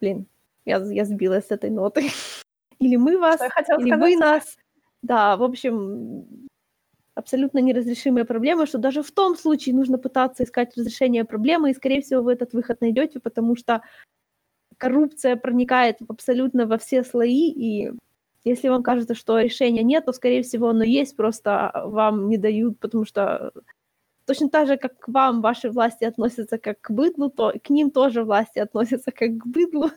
Блин, 0.00 0.26
я, 0.64 0.78
я 0.78 1.04
сбилась 1.04 1.46
с 1.46 1.50
этой 1.50 1.70
ноты. 1.70 2.08
или 2.78 2.96
мы 2.96 3.18
вас, 3.18 3.40
или 3.40 3.48
сказать? 3.48 4.00
вы 4.00 4.16
нас. 4.16 4.58
Да, 5.02 5.36
в 5.36 5.42
общем, 5.42 6.48
абсолютно 7.14 7.58
неразрешимая 7.58 8.24
проблема, 8.24 8.66
что 8.66 8.78
даже 8.78 9.02
в 9.02 9.10
том 9.10 9.36
случае 9.36 9.74
нужно 9.74 9.98
пытаться 9.98 10.44
искать 10.44 10.76
разрешение 10.76 11.24
проблемы, 11.24 11.70
и, 11.70 11.74
скорее 11.74 12.00
всего, 12.02 12.22
вы 12.22 12.32
этот 12.32 12.52
выход 12.52 12.80
найдете, 12.80 13.20
потому 13.20 13.56
что 13.56 13.82
коррупция 14.76 15.36
проникает 15.36 15.98
абсолютно 16.08 16.66
во 16.66 16.78
все 16.78 17.04
слои, 17.04 17.50
и 17.50 17.92
если 18.44 18.68
вам 18.68 18.82
кажется, 18.82 19.14
что 19.14 19.38
решения 19.38 19.82
нет, 19.82 20.04
то, 20.06 20.12
скорее 20.12 20.42
всего, 20.42 20.68
оно 20.70 20.84
есть, 20.84 21.16
просто 21.16 21.70
вам 21.84 22.28
не 22.28 22.38
дают, 22.38 22.78
потому 22.80 23.04
что 23.04 23.52
точно 24.26 24.48
так 24.48 24.66
же, 24.66 24.76
как 24.76 24.98
к 24.98 25.08
вам 25.08 25.42
ваши 25.42 25.70
власти 25.70 26.04
относятся 26.04 26.58
как 26.58 26.80
к 26.80 26.90
быдлу, 26.90 27.30
то 27.30 27.52
к 27.62 27.70
ним 27.70 27.90
тоже 27.90 28.24
власти 28.24 28.58
относятся 28.58 29.10
как 29.12 29.36
к 29.38 29.46
быдлу. 29.46 29.90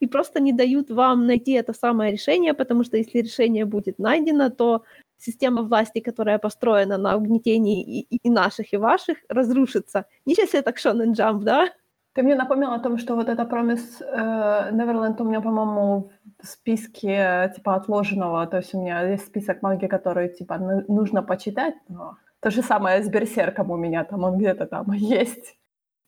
И 0.00 0.06
просто 0.06 0.40
не 0.40 0.52
дают 0.52 0.90
вам 0.90 1.26
найти 1.26 1.52
это 1.52 1.72
самое 1.72 2.12
решение, 2.12 2.54
потому 2.54 2.84
что 2.84 2.96
если 2.96 3.18
решение 3.20 3.64
будет 3.64 3.98
найдено, 3.98 4.50
то 4.50 4.84
система 5.16 5.62
власти, 5.62 6.00
которая 6.00 6.38
построена 6.38 6.98
на 6.98 7.16
угнетении 7.16 8.02
и, 8.02 8.16
и 8.22 8.30
наших, 8.30 8.72
и 8.72 8.76
ваших, 8.76 9.18
разрушится. 9.28 10.04
Не 10.26 10.34
сейчас 10.34 10.54
это 10.54 10.70
Shonen 10.70 11.14
Jump, 11.14 11.42
да? 11.42 11.72
Ты 12.18 12.24
мне 12.24 12.34
напомнила 12.34 12.74
о 12.74 12.80
том, 12.80 12.98
что 12.98 13.14
вот 13.14 13.28
это 13.28 13.42
э, 13.42 14.72
Neverland 14.72 15.22
у 15.22 15.24
меня, 15.24 15.40
по-моему, 15.40 16.10
в 16.42 16.46
списке 16.46 17.52
типа 17.54 17.76
отложенного. 17.76 18.44
То 18.48 18.56
есть 18.56 18.74
у 18.74 18.80
меня 18.80 19.08
есть 19.08 19.26
список 19.26 19.62
манги, 19.62 19.86
которые 19.86 20.28
типа 20.28 20.58
нужно 20.88 21.22
почитать, 21.22 21.76
но 21.88 22.16
То 22.40 22.50
же 22.50 22.62
самое 22.62 23.04
с 23.04 23.08
Берсерком 23.08 23.70
у 23.70 23.76
меня, 23.76 24.04
там 24.04 24.24
он 24.24 24.36
где-то 24.36 24.66
там 24.66 24.90
есть. 24.94 25.56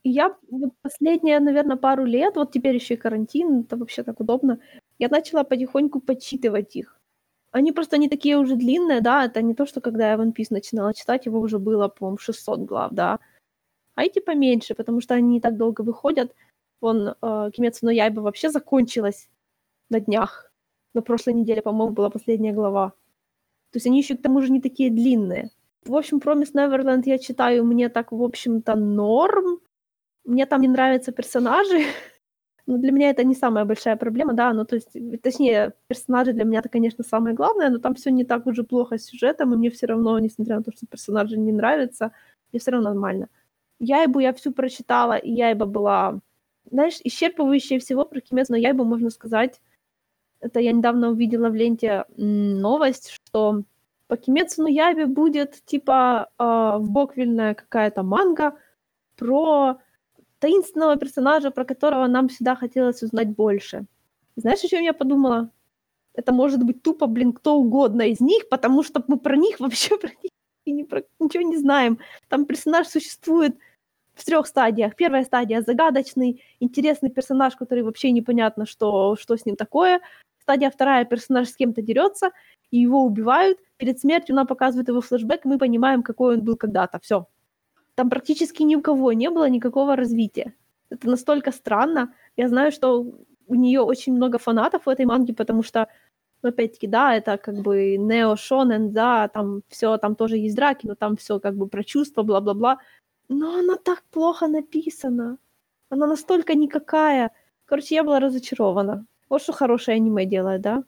Я 0.02 0.34
вот 0.50 0.72
последние, 0.82 1.38
наверное, 1.38 1.76
пару 1.76 2.04
лет, 2.04 2.34
вот 2.34 2.50
теперь 2.50 2.74
еще 2.74 2.94
и 2.94 2.96
карантин, 2.96 3.60
это 3.60 3.76
вообще 3.76 4.02
так 4.02 4.20
удобно, 4.20 4.58
я 4.98 5.08
начала 5.08 5.44
потихоньку 5.44 6.00
почитывать 6.00 6.74
их. 6.74 7.00
Они 7.52 7.70
просто 7.70 7.98
не 7.98 8.08
такие 8.08 8.36
уже 8.36 8.56
длинные, 8.56 9.00
да, 9.00 9.26
это 9.26 9.42
не 9.42 9.54
то, 9.54 9.64
что 9.64 9.80
когда 9.80 10.10
я 10.10 10.16
One 10.16 10.32
Piece 10.32 10.50
начинала 10.50 10.92
читать, 10.92 11.26
его 11.26 11.38
уже 11.38 11.58
было, 11.58 11.86
по-моему, 11.88 12.18
600 12.18 12.60
глав, 12.60 12.92
да, 12.92 13.18
а 14.00 14.04
эти 14.04 14.20
поменьше, 14.20 14.74
потому 14.74 15.00
что 15.02 15.14
они 15.14 15.28
не 15.28 15.40
так 15.40 15.56
долго 15.56 15.82
выходят. 15.82 16.34
Вон, 16.80 17.08
э, 17.08 17.50
Кимецу 17.52 17.86
но 17.86 17.90
Яйба 17.90 18.20
вообще 18.20 18.48
закончилась 18.50 19.28
на 19.90 20.00
днях. 20.00 20.50
На 20.94 21.02
прошлой 21.02 21.34
неделе, 21.34 21.60
по-моему, 21.60 21.92
была 21.92 22.08
последняя 22.10 22.52
глава. 22.52 22.92
То 23.72 23.76
есть 23.76 23.86
они 23.86 23.98
еще 23.98 24.16
к 24.16 24.22
тому 24.22 24.40
же 24.40 24.52
не 24.52 24.60
такие 24.60 24.90
длинные. 24.90 25.50
В 25.84 25.94
общем, 25.94 26.18
Promise 26.18 26.54
Neverland 26.54 27.02
я 27.04 27.18
читаю, 27.18 27.64
мне 27.64 27.88
так, 27.90 28.12
в 28.12 28.22
общем-то, 28.22 28.74
норм. 28.74 29.60
Мне 30.24 30.46
там 30.46 30.62
не 30.62 30.68
нравятся 30.68 31.12
персонажи, 31.12 31.80
но 32.66 32.78
для 32.78 32.92
меня 32.92 33.10
это 33.10 33.24
не 33.24 33.34
самая 33.34 33.64
большая 33.64 33.96
проблема, 33.96 34.32
да, 34.34 34.52
ну, 34.54 34.64
то 34.64 34.76
есть, 34.76 34.96
точнее, 35.22 35.72
персонажи 35.88 36.32
для 36.32 36.44
меня 36.44 36.60
это, 36.60 36.68
конечно, 36.68 37.04
самое 37.04 37.34
главное, 37.34 37.70
но 37.70 37.78
там 37.78 37.94
все 37.94 38.10
не 38.10 38.24
так 38.24 38.46
уже 38.46 38.64
плохо 38.64 38.96
с 38.96 39.04
сюжетом, 39.04 39.52
и 39.52 39.56
мне 39.56 39.70
все 39.70 39.86
равно, 39.86 40.18
несмотря 40.18 40.56
на 40.56 40.62
то, 40.62 40.72
что 40.72 40.86
персонажи 40.86 41.38
не 41.38 41.52
нравятся, 41.52 42.12
мне 42.52 42.60
все 42.60 42.70
равно 42.70 42.90
нормально. 42.90 43.28
Яйбу 43.80 44.20
я 44.20 44.32
всю 44.32 44.52
прочитала, 44.52 45.16
и 45.16 45.32
Яйба 45.32 45.66
была, 45.66 46.20
знаешь, 46.70 47.00
исчерпывающая 47.04 47.80
всего 47.80 48.04
про 48.04 48.20
Кимец, 48.20 48.48
но 48.48 48.56
Яйбу, 48.56 48.84
можно 48.84 49.10
сказать, 49.10 49.60
это 50.40 50.60
я 50.60 50.72
недавно 50.72 51.10
увидела 51.10 51.48
в 51.48 51.54
ленте 51.54 52.04
новость, 52.16 53.10
что 53.10 53.62
по 54.06 54.16
Кимецу 54.16 54.62
на 54.62 54.68
Яйбе 54.68 55.06
будет 55.06 55.64
типа 55.64 56.30
э, 56.38 56.44
в 56.78 56.90
Боквильная 56.90 57.54
какая-то 57.54 58.02
манга 58.02 58.56
про 59.16 59.78
таинственного 60.40 60.96
персонажа, 60.96 61.50
про 61.50 61.64
которого 61.64 62.06
нам 62.06 62.28
всегда 62.28 62.56
хотелось 62.56 63.02
узнать 63.02 63.28
больше. 63.28 63.84
Знаешь, 64.36 64.64
о 64.64 64.68
чем 64.68 64.82
я 64.82 64.92
подумала? 64.92 65.50
Это 66.14 66.32
может 66.32 66.64
быть 66.64 66.82
тупо, 66.82 67.06
блин, 67.06 67.32
кто 67.32 67.56
угодно 67.56 68.02
из 68.02 68.20
них, 68.20 68.48
потому 68.48 68.82
что 68.82 69.04
мы 69.06 69.18
про 69.18 69.36
них 69.36 69.60
вообще 69.60 69.96
про 70.00 70.08
них 70.08 70.32
и 70.64 70.72
не 70.72 70.84
про, 70.84 71.02
ничего 71.18 71.42
не 71.42 71.56
знаем. 71.56 71.98
Там 72.28 72.46
персонаж 72.46 72.88
существует 72.88 73.56
в 74.20 74.24
трех 74.24 74.46
стадиях. 74.46 74.94
Первая 74.96 75.24
стадия— 75.24 75.62
загадочный, 75.66 76.42
интересный 76.60 77.10
персонаж, 77.10 77.56
который 77.56 77.82
вообще 77.82 78.12
непонятно, 78.12 78.66
что, 78.66 79.16
что 79.16 79.36
с 79.36 79.46
ним 79.46 79.56
такое. 79.56 80.00
Стадия 80.42 80.70
вторая— 80.70 81.04
персонаж 81.06 81.48
с 81.48 81.56
кем-то 81.56 81.82
дерется, 81.82 82.30
и 82.70 82.78
его 82.78 83.02
убивают. 83.04 83.58
Перед 83.78 83.98
смертью 83.98 84.34
нам 84.34 84.46
показывают 84.46 84.88
его 84.88 85.00
флешбэк, 85.00 85.44
и 85.44 85.48
мы 85.48 85.58
понимаем, 85.58 86.02
какой 86.02 86.36
он 86.36 86.44
был 86.44 86.56
когда-то. 86.56 86.98
Все. 87.00 87.26
Там 87.94 88.10
практически 88.10 88.62
ни 88.62 88.76
у 88.76 88.82
кого 88.82 89.12
не 89.12 89.30
было 89.30 89.48
никакого 89.48 89.96
развития. 89.96 90.54
Это 90.90 91.08
настолько 91.08 91.52
странно. 91.52 92.14
Я 92.36 92.48
знаю, 92.48 92.72
что 92.72 93.06
у 93.46 93.54
нее 93.54 93.80
очень 93.80 94.14
много 94.14 94.38
фанатов 94.38 94.86
у 94.86 94.90
этой 94.90 95.06
манги, 95.06 95.32
потому 95.32 95.62
что, 95.62 95.88
ну, 96.42 96.50
опять-таки, 96.50 96.86
да, 96.86 97.14
это 97.14 97.36
как 97.36 97.56
бы 97.56 97.96
нео 97.96 98.36
шонен, 98.36 98.92
да, 98.92 99.28
там 99.28 99.62
все, 99.68 99.96
там 99.98 100.14
тоже 100.14 100.36
есть 100.36 100.56
драки, 100.56 100.86
но 100.86 100.94
там 100.94 101.16
все 101.16 101.40
как 101.40 101.56
бы 101.56 101.68
про 101.68 101.82
чувства, 101.84 102.22
бла-бла-бла. 102.22 102.78
Но 103.30 103.58
она 103.58 103.76
так 103.76 104.02
плохо 104.10 104.48
написана. 104.48 105.38
Она 105.88 106.06
настолько 106.08 106.54
никакая. 106.54 107.30
Короче, 107.64 107.94
я 107.94 108.02
была 108.02 108.18
разочарована. 108.18 109.06
Вот 109.28 109.42
что 109.42 109.52
хорошее 109.52 109.96
аниме 109.96 110.26
делает, 110.26 110.62
да? 110.62 110.82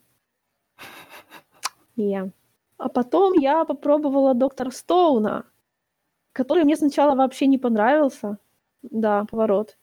Yeah. 1.96 2.32
А 2.78 2.88
потом 2.88 3.34
я 3.34 3.64
попробовала 3.64 4.34
Доктора 4.34 4.70
Стоуна, 4.70 5.44
который 6.32 6.64
мне 6.64 6.76
сначала 6.76 7.14
вообще 7.14 7.46
не 7.46 7.58
понравился. 7.58 8.38
Да, 8.82 9.24
поворот. 9.30 9.78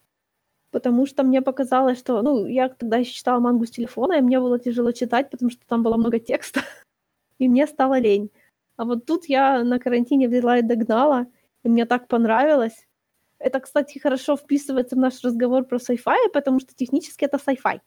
Потому 0.71 1.05
что 1.05 1.23
мне 1.23 1.41
показалось, 1.41 1.97
что... 1.97 2.21
Ну, 2.21 2.45
я 2.45 2.67
тогда 2.67 2.97
еще 2.97 3.13
читала 3.13 3.39
мангу 3.39 3.67
с 3.67 3.71
телефона, 3.71 4.13
и 4.17 4.21
мне 4.21 4.37
было 4.37 4.59
тяжело 4.59 4.91
читать, 4.91 5.29
потому 5.29 5.49
что 5.49 5.65
там 5.65 5.81
было 5.81 5.95
много 5.95 6.19
текста. 6.19 6.59
и 7.39 7.47
мне 7.47 7.67
стало 7.67 7.99
лень. 7.99 8.31
А 8.75 8.83
вот 8.83 9.05
тут 9.05 9.29
я 9.29 9.63
на 9.63 9.79
карантине 9.79 10.27
взяла 10.27 10.57
и 10.57 10.61
догнала— 10.61 11.27
и 11.63 11.69
мне 11.69 11.85
так 11.85 12.07
понравилось. 12.07 12.87
Это, 13.39 13.59
кстати, 13.59 13.99
хорошо 13.99 14.35
вписывается 14.35 14.95
в 14.95 14.99
наш 14.99 15.23
разговор 15.23 15.63
про 15.63 15.77
sci-fi, 15.77 16.29
потому 16.33 16.59
что 16.59 16.73
технически 16.75 17.25
это 17.25 17.37
sci-fi. 17.37 17.79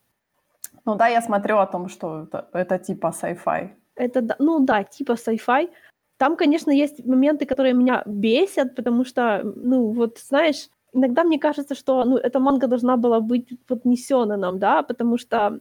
Ну 0.84 0.94
да, 0.94 1.08
я 1.08 1.22
смотрю 1.22 1.58
о 1.58 1.66
том, 1.66 1.88
что 1.88 2.22
это, 2.22 2.48
это 2.52 2.78
типа 2.78 3.12
sci-fi. 3.22 3.70
Это, 3.94 4.36
ну 4.38 4.60
да, 4.60 4.84
типа 4.84 5.12
sci-fi. 5.12 5.68
Там, 6.16 6.36
конечно, 6.36 6.70
есть 6.70 7.04
моменты, 7.04 7.44
которые 7.46 7.74
меня 7.74 8.02
бесят, 8.06 8.74
потому 8.76 9.04
что, 9.04 9.42
ну, 9.44 9.92
вот, 9.92 10.18
знаешь, 10.18 10.68
иногда 10.94 11.24
мне 11.24 11.38
кажется, 11.38 11.74
что, 11.74 12.04
ну, 12.04 12.16
эта 12.16 12.38
манга 12.40 12.66
должна 12.66 12.96
была 12.96 13.20
быть 13.20 13.48
поднесена 13.66 14.36
нам, 14.36 14.58
да, 14.58 14.82
потому 14.82 15.18
что 15.18 15.60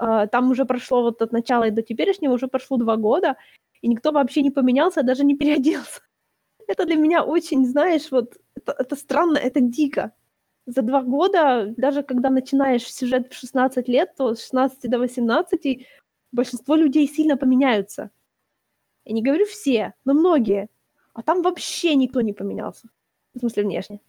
э, 0.00 0.26
там 0.30 0.50
уже 0.50 0.64
прошло 0.64 1.02
вот 1.02 1.22
от 1.22 1.32
начала 1.32 1.68
и 1.68 1.70
до 1.70 1.82
теперешнего 1.82 2.34
уже 2.34 2.48
прошло 2.48 2.76
два 2.76 2.96
года, 2.96 3.36
и 3.82 3.88
никто 3.88 4.12
вообще 4.12 4.42
не 4.42 4.50
поменялся, 4.50 5.02
даже 5.02 5.24
не 5.24 5.36
переоделся 5.36 6.00
это 6.70 6.86
для 6.86 6.96
меня 6.96 7.24
очень, 7.24 7.66
знаешь, 7.66 8.10
вот 8.10 8.36
это, 8.54 8.74
это 8.78 8.96
странно, 8.96 9.38
это 9.38 9.60
дико. 9.60 10.12
За 10.66 10.82
два 10.82 11.02
года, 11.02 11.74
даже 11.76 12.02
когда 12.02 12.30
начинаешь 12.30 12.92
сюжет 12.92 13.32
в 13.32 13.34
16 13.34 13.88
лет, 13.88 14.14
то 14.16 14.34
с 14.34 14.42
16 14.42 14.90
до 14.90 14.98
18 14.98 15.86
большинство 16.32 16.76
людей 16.76 17.08
сильно 17.08 17.36
поменяются. 17.36 18.10
Я 19.04 19.14
не 19.14 19.22
говорю 19.22 19.46
все, 19.46 19.94
но 20.04 20.14
многие. 20.14 20.68
А 21.14 21.22
там 21.22 21.42
вообще 21.42 21.96
никто 21.96 22.20
не 22.20 22.32
поменялся. 22.32 22.88
В 23.34 23.40
смысле, 23.40 23.64
внешне. 23.64 24.00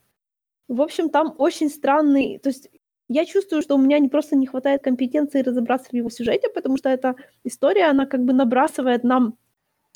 В 0.67 0.81
общем, 0.81 1.09
там 1.09 1.33
очень 1.37 1.69
странный... 1.69 2.37
То 2.37 2.49
есть 2.49 2.69
я 3.07 3.25
чувствую, 3.25 3.61
что 3.61 3.75
у 3.75 3.79
меня 3.79 3.99
не 3.99 4.09
просто 4.09 4.35
не 4.35 4.45
хватает 4.45 4.83
компетенции 4.83 5.41
разобраться 5.41 5.89
в 5.89 5.93
его 5.93 6.09
сюжете, 6.09 6.49
потому 6.49 6.77
что 6.77 6.89
эта 6.89 7.15
история, 7.43 7.85
она 7.85 8.05
как 8.05 8.23
бы 8.23 8.33
набрасывает 8.33 9.03
нам 9.03 9.37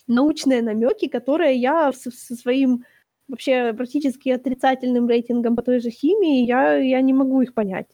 научные 0.08 0.62
намеки, 0.62 1.08
которые 1.08 1.56
я 1.56 1.92
со, 1.92 2.12
со 2.12 2.36
своим 2.36 2.84
вообще 3.28 3.74
практически 3.74 4.30
отрицательным 4.30 5.08
рейтингом 5.08 5.56
по 5.56 5.62
той 5.62 5.80
же 5.80 5.90
химии, 5.90 6.46
я, 6.46 6.76
я 6.76 7.02
не 7.02 7.14
могу 7.14 7.42
их 7.42 7.54
понять. 7.54 7.88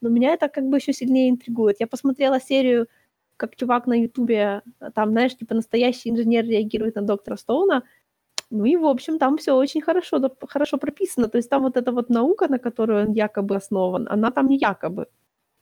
Но 0.00 0.08
меня 0.08 0.34
это 0.34 0.48
как 0.48 0.64
бы 0.68 0.76
еще 0.76 0.92
сильнее 0.92 1.30
интригует. 1.30 1.76
Я 1.80 1.86
посмотрела 1.86 2.40
серию, 2.40 2.88
как 3.36 3.56
чувак 3.56 3.86
на 3.86 3.94
Ютубе, 3.94 4.62
там, 4.94 5.10
знаешь, 5.10 5.36
типа 5.36 5.54
настоящий 5.54 6.10
инженер 6.10 6.44
реагирует 6.44 6.96
на 6.96 7.02
доктора 7.02 7.36
Стоуна. 7.36 7.84
Ну 8.50 8.64
и, 8.66 8.76
в 8.76 8.84
общем, 8.84 9.18
там 9.18 9.38
все 9.38 9.56
очень 9.56 9.80
хорошо, 9.80 10.20
хорошо 10.48 10.76
прописано. 10.76 11.28
То 11.28 11.38
есть 11.38 11.48
там 11.48 11.62
вот 11.62 11.76
эта 11.76 11.92
вот 11.92 12.10
наука, 12.10 12.48
на 12.48 12.58
которую 12.58 13.06
он 13.06 13.12
якобы 13.12 13.56
основан, 13.56 14.06
она 14.10 14.30
там 14.30 14.48
не 14.48 14.58
якобы, 14.58 15.06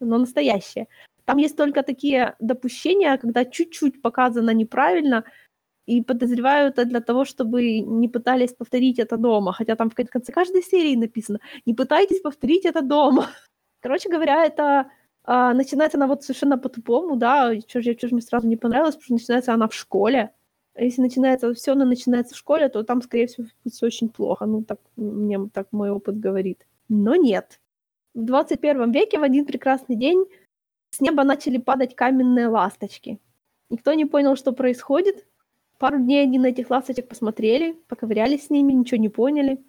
но 0.01 0.19
настоящая. 0.19 0.89
Там 1.25 1.39
есть 1.39 1.57
только 1.57 1.83
такие 1.83 2.35
допущения, 2.41 3.17
когда 3.19 3.45
чуть-чуть 3.45 4.03
показано 4.03 4.51
неправильно, 4.51 5.25
и 5.91 6.03
подозреваю 6.03 6.69
это 6.69 6.85
для 6.85 7.01
того, 7.01 7.25
чтобы 7.25 7.81
не 7.81 8.09
пытались 8.09 8.53
повторить 8.53 9.01
это 9.01 9.17
дома. 9.17 9.53
Хотя 9.53 9.75
там 9.75 9.91
в 9.91 9.95
конце 9.95 10.33
каждой 10.33 10.63
серии 10.63 10.95
написано 10.97 11.41
«Не 11.67 11.75
пытайтесь 11.75 12.21
повторить 12.21 12.65
это 12.65 12.81
дома». 12.81 13.27
Короче 13.81 14.09
говоря, 14.09 14.45
это 14.47 14.91
а, 15.25 15.53
начинается 15.53 15.99
она 15.99 16.07
вот 16.07 16.23
совершенно 16.23 16.59
по-тупому, 16.59 17.17
да, 17.17 17.59
что 17.69 17.83
же, 17.83 17.97
мне 18.11 18.23
сразу 18.23 18.47
не 18.47 18.57
понравилось, 18.57 18.95
потому 18.95 19.19
что 19.19 19.33
начинается 19.33 19.53
она 19.53 19.67
в 19.67 19.75
школе. 19.75 20.33
А 20.75 20.83
если 20.83 21.03
начинается, 21.03 21.53
все 21.55 21.73
она 21.73 21.85
начинается 21.85 22.35
в 22.35 22.39
школе, 22.39 22.69
то 22.69 22.85
там, 22.85 23.03
скорее 23.03 23.27
всего, 23.27 23.49
все 23.69 23.87
очень 23.87 24.09
плохо. 24.09 24.47
Ну, 24.47 24.63
так 24.63 24.79
мне 24.97 25.41
так 25.53 25.73
мой 25.73 25.91
опыт 25.91 26.21
говорит. 26.21 26.67
Но 26.89 27.17
нет. 27.17 27.61
В 28.15 28.25
21 28.25 28.93
веке 28.93 29.19
в 29.19 29.25
один 29.25 29.45
прекрасный 29.45 29.97
день 29.97 30.25
с 30.91 31.01
неба 31.01 31.25
начали 31.25 31.59
падать 31.59 31.97
каменные 31.97 32.47
ласточки. 32.47 33.19
Никто 33.71 33.93
не 33.95 34.05
понял, 34.05 34.37
что 34.37 34.53
происходит, 34.53 35.27
Пару 35.81 35.99
дней 35.99 36.25
они 36.25 36.39
на 36.39 36.49
этих 36.49 36.69
ласточек 36.69 37.09
посмотрели, 37.09 37.73
поковырялись 37.89 38.47
с 38.47 38.51
ними, 38.51 38.75
ничего 38.75 39.01
не 39.01 39.09
поняли. 39.09 39.65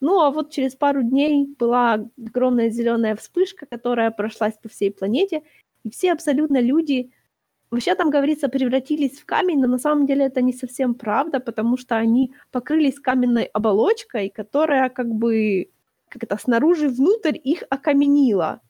Ну, 0.00 0.20
а 0.20 0.30
вот 0.30 0.52
через 0.52 0.76
пару 0.76 1.02
дней 1.02 1.52
была 1.58 2.08
огромная 2.16 2.70
зеленая 2.70 3.16
вспышка, 3.16 3.66
которая 3.66 4.12
прошлась 4.12 4.54
по 4.62 4.68
всей 4.68 4.92
планете, 4.92 5.42
и 5.82 5.90
все 5.90 6.12
абсолютно 6.12 6.60
люди, 6.60 7.10
вообще 7.72 7.96
там 7.96 8.10
говорится, 8.10 8.48
превратились 8.48 9.18
в 9.18 9.26
камень, 9.26 9.58
но 9.58 9.66
на 9.66 9.78
самом 9.78 10.06
деле 10.06 10.26
это 10.26 10.42
не 10.42 10.52
совсем 10.52 10.94
правда, 10.94 11.40
потому 11.40 11.76
что 11.76 11.96
они 11.96 12.32
покрылись 12.52 13.00
каменной 13.00 13.46
оболочкой, 13.46 14.28
которая 14.28 14.88
как 14.90 15.08
бы, 15.08 15.72
как 16.08 16.22
это, 16.22 16.38
снаружи 16.38 16.88
внутрь 16.88 17.36
их 17.42 17.64
окаменила. 17.68 18.60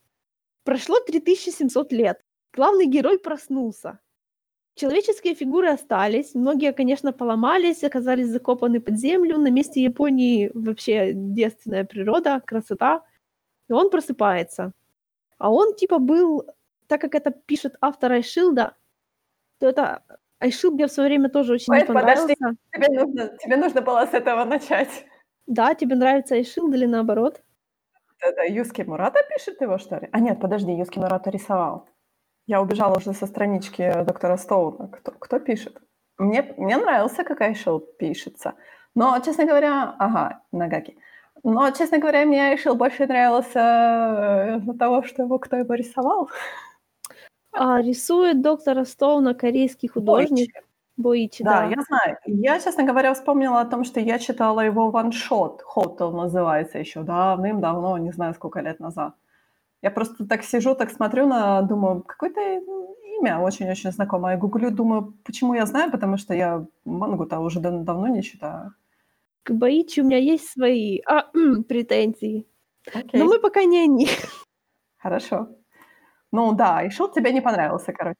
Прошло 0.64 1.00
3700 1.00 1.92
лет. 1.92 2.18
Главный 2.54 2.86
герой 2.86 3.18
проснулся. 3.18 3.98
Человеческие 4.78 5.34
фигуры 5.34 5.70
остались, 5.70 6.36
многие, 6.36 6.72
конечно, 6.72 7.12
поломались, 7.12 7.82
оказались 7.82 8.28
закопаны 8.28 8.80
под 8.80 8.96
землю. 8.96 9.36
На 9.36 9.50
месте 9.50 9.82
Японии 9.82 10.52
вообще 10.54 11.10
девственная 11.14 11.84
природа, 11.84 12.40
красота. 12.46 13.02
И 13.68 13.72
он 13.72 13.90
просыпается. 13.90 14.70
А 15.36 15.50
он 15.50 15.74
типа 15.74 15.98
был, 15.98 16.46
так 16.86 17.00
как 17.00 17.16
это 17.16 17.32
пишет 17.32 17.74
автор 17.80 18.12
Айшилда, 18.12 18.76
то 19.58 19.68
это 19.68 20.04
Айшил 20.38 20.70
мне 20.70 20.86
в 20.86 20.92
свое 20.92 21.08
время 21.08 21.28
тоже 21.28 21.54
очень 21.54 21.74
не 21.74 21.80
Ой, 21.80 21.84
подожди. 21.84 22.36
понравился. 22.36 22.56
Тебе 22.72 23.00
нужно, 23.00 23.38
тебе 23.38 23.56
нужно 23.56 23.80
было 23.82 24.06
с 24.06 24.14
этого 24.14 24.44
начать. 24.44 25.06
Да, 25.48 25.74
тебе 25.74 25.96
нравится 25.96 26.36
Айшил 26.36 26.72
или 26.72 26.86
наоборот? 26.86 27.42
Это 28.20 28.46
Юски 28.46 28.82
Мурата 28.82 29.18
пишет 29.28 29.60
его, 29.60 29.78
что 29.78 29.96
ли? 29.96 30.08
А 30.12 30.20
нет, 30.20 30.40
подожди, 30.40 30.70
Юски 30.70 31.00
Мурата 31.00 31.30
рисовал. 31.30 31.88
Я 32.48 32.62
убежала 32.62 32.96
уже 32.96 33.12
со 33.12 33.26
странички 33.26 34.04
доктора 34.04 34.38
Стоуна. 34.38 34.88
Кто, 34.88 35.12
кто 35.12 35.38
пишет? 35.38 35.78
Мне, 36.16 36.54
мне 36.56 36.78
нравился, 36.78 37.22
как 37.22 37.42
Айшил 37.42 37.78
пишется. 37.78 38.54
Но, 38.94 39.18
честно 39.20 39.44
говоря, 39.44 39.94
ага, 39.98 40.40
Нагаки. 40.50 40.96
Но, 41.44 41.70
честно 41.72 41.98
говоря, 41.98 42.24
мне 42.24 42.40
Айшил 42.40 42.74
больше 42.74 43.06
нравился 43.06 43.60
э, 43.60 44.58
из-за 44.58 44.72
того, 44.78 45.02
что 45.02 45.24
его 45.24 45.38
кто 45.38 45.56
его 45.56 45.74
рисовал. 45.74 46.30
А, 47.52 47.82
рисует 47.82 48.40
доктора 48.40 48.84
Стоуна 48.84 49.34
корейский 49.34 49.88
художник 49.88 50.50
Боичи, 50.96 51.44
Да, 51.44 51.60
да. 51.60 51.64
я 51.66 51.82
знаю. 51.82 52.16
Я, 52.24 52.60
честно 52.60 52.82
говоря, 52.82 53.12
вспомнила 53.12 53.60
о 53.60 53.66
том, 53.66 53.84
что 53.84 54.00
я 54.00 54.18
читала 54.18 54.60
его 54.60 54.90
ваншот. 54.90 55.62
Хотел 55.66 56.12
называется 56.12 56.78
еще 56.78 57.02
давным-давно, 57.02 57.98
не 57.98 58.10
знаю, 58.10 58.32
сколько 58.32 58.60
лет 58.60 58.80
назад. 58.80 59.12
Я 59.82 59.90
просто 59.90 60.26
так 60.26 60.42
сижу, 60.44 60.74
так 60.74 60.90
смотрю 60.90 61.26
на, 61.26 61.62
думаю, 61.62 62.02
какое-то 62.02 62.40
имя 63.20 63.38
очень-очень 63.38 63.92
знакомое. 63.92 64.32
Я 64.32 64.38
гуглю, 64.38 64.70
думаю, 64.70 65.14
почему 65.24 65.54
я 65.54 65.66
знаю, 65.66 65.90
потому 65.90 66.16
что 66.16 66.34
я 66.34 66.66
мангу-то 66.84 67.38
уже 67.40 67.60
дав- 67.60 67.84
давно 67.84 68.08
не 68.08 68.22
читаю. 68.22 68.72
К 69.44 69.52
Боичи 69.52 70.02
у 70.02 70.04
меня 70.04 70.18
есть 70.18 70.48
свои 70.50 71.00
а, 71.06 71.30
претензии. 71.68 72.46
Окей, 72.92 73.20
Но 73.20 73.26
мы 73.26 73.38
пока 73.40 73.64
не 73.64 73.78
они. 73.84 74.08
хорошо. 74.98 75.48
Ну 76.32 76.52
да, 76.54 76.82
и 76.82 76.90
шел 76.90 77.08
тебе 77.08 77.32
не 77.32 77.40
понравился, 77.40 77.92
короче. 77.92 78.18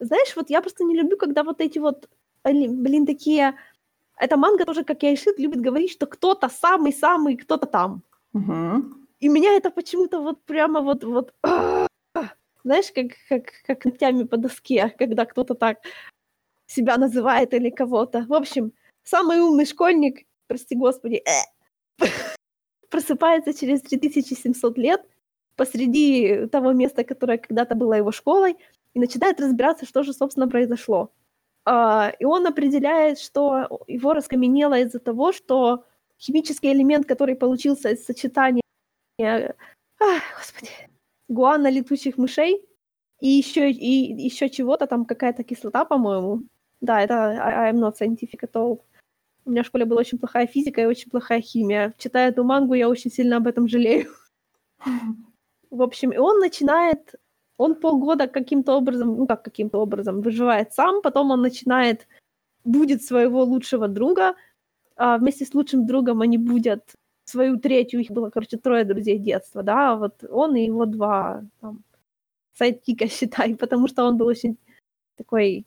Знаешь, 0.00 0.34
вот 0.36 0.50
я 0.50 0.60
просто 0.62 0.84
не 0.84 0.96
люблю, 0.96 1.16
когда 1.18 1.44
вот 1.44 1.60
эти 1.60 1.78
вот, 1.78 2.08
блин, 2.44 3.06
такие... 3.06 3.54
Эта 4.16 4.36
манга 4.36 4.64
тоже, 4.64 4.84
как 4.84 5.02
и 5.02 5.06
Айшит, 5.08 5.38
любит 5.38 5.60
говорить, 5.60 5.92
что 5.92 6.06
кто-то 6.06 6.48
самый-самый, 6.48 7.36
кто-то 7.36 7.66
там. 7.66 8.02
Мгм. 8.32 8.99
И 9.20 9.28
меня 9.28 9.52
это 9.54 9.70
почему-то 9.70 10.20
вот 10.20 10.42
прямо 10.44 10.80
вот, 10.80 11.04
вот 11.04 11.34
знаешь, 12.64 12.90
как, 12.94 13.12
как, 13.28 13.52
как 13.66 13.84
ногтями 13.84 14.24
по 14.24 14.36
доске, 14.36 14.94
когда 14.98 15.26
кто-то 15.26 15.54
так 15.54 15.78
себя 16.66 16.96
называет 16.96 17.52
или 17.52 17.70
кого-то. 17.70 18.24
В 18.28 18.34
общем, 18.34 18.72
самый 19.02 19.40
умный 19.40 19.66
школьник, 19.66 20.26
прости 20.46 20.74
господи, 20.74 21.22
э, 21.26 21.42
просыпается 22.90 23.52
через 23.52 23.82
3700 23.82 24.78
лет 24.78 25.02
посреди 25.56 26.46
того 26.46 26.72
места, 26.72 27.04
которое 27.04 27.36
когда-то 27.36 27.74
было 27.74 27.94
его 27.94 28.12
школой, 28.12 28.56
и 28.94 29.00
начинает 29.00 29.40
разбираться, 29.40 29.84
что 29.84 30.02
же, 30.02 30.14
собственно, 30.14 30.48
произошло. 30.48 31.12
А, 31.66 32.12
и 32.18 32.24
он 32.24 32.46
определяет, 32.46 33.18
что 33.18 33.82
его 33.86 34.14
раскаменело 34.14 34.78
из-за 34.80 34.98
того, 34.98 35.32
что 35.32 35.84
химический 36.18 36.72
элемент, 36.72 37.06
который 37.06 37.36
получился 37.36 37.90
из 37.90 38.04
сочетания 38.04 38.62
ах, 39.24 40.22
господи, 40.36 40.70
гуана 41.28 41.70
летучих 41.70 42.18
мышей 42.18 42.64
и 43.20 43.28
еще, 43.28 43.70
и 43.70 44.12
еще 44.26 44.48
чего-то, 44.48 44.86
там 44.86 45.04
какая-то 45.04 45.44
кислота, 45.44 45.84
по-моему. 45.84 46.42
Да, 46.80 47.02
это 47.02 47.14
I, 47.14 47.72
I'm 47.72 47.78
not 47.78 47.94
scientific 48.00 48.40
at 48.42 48.52
all. 48.54 48.80
У 49.44 49.50
меня 49.50 49.62
в 49.62 49.66
школе 49.66 49.84
была 49.84 50.00
очень 50.00 50.18
плохая 50.18 50.46
физика 50.46 50.80
и 50.80 50.86
очень 50.86 51.10
плохая 51.10 51.40
химия. 51.40 51.94
Читая 51.98 52.30
эту 52.30 52.44
мангу, 52.44 52.74
я 52.74 52.88
очень 52.88 53.10
сильно 53.10 53.36
об 53.36 53.46
этом 53.46 53.68
жалею. 53.68 54.10
В 55.70 55.82
общем, 55.82 56.12
и 56.12 56.18
он 56.18 56.38
начинает, 56.38 57.14
он 57.56 57.74
полгода 57.74 58.26
каким-то 58.26 58.76
образом, 58.76 59.16
ну 59.16 59.26
как 59.26 59.42
каким-то 59.44 59.78
образом, 59.78 60.20
выживает 60.20 60.72
сам, 60.72 61.02
потом 61.02 61.30
он 61.30 61.42
начинает, 61.42 62.08
будет 62.64 63.02
своего 63.02 63.44
лучшего 63.44 63.88
друга, 63.88 64.34
а 64.96 65.18
вместе 65.18 65.44
с 65.44 65.54
лучшим 65.54 65.86
другом 65.86 66.22
они 66.22 66.38
будут 66.38 66.82
свою 67.30 67.58
третью, 67.58 68.00
их 68.00 68.10
было, 68.10 68.30
короче, 68.30 68.56
трое 68.56 68.84
друзей 68.84 69.18
детства, 69.18 69.62
да, 69.62 69.96
вот 69.96 70.24
он 70.30 70.56
и 70.56 70.64
его 70.66 70.86
два 70.86 71.42
там, 71.60 71.82
sidekick 72.54 72.97
а, 72.97 73.08
считай, 73.08 73.54
потому 73.54 73.88
что 73.88 74.04
он 74.04 74.16
был 74.16 74.26
очень 74.26 74.56
такой, 75.16 75.66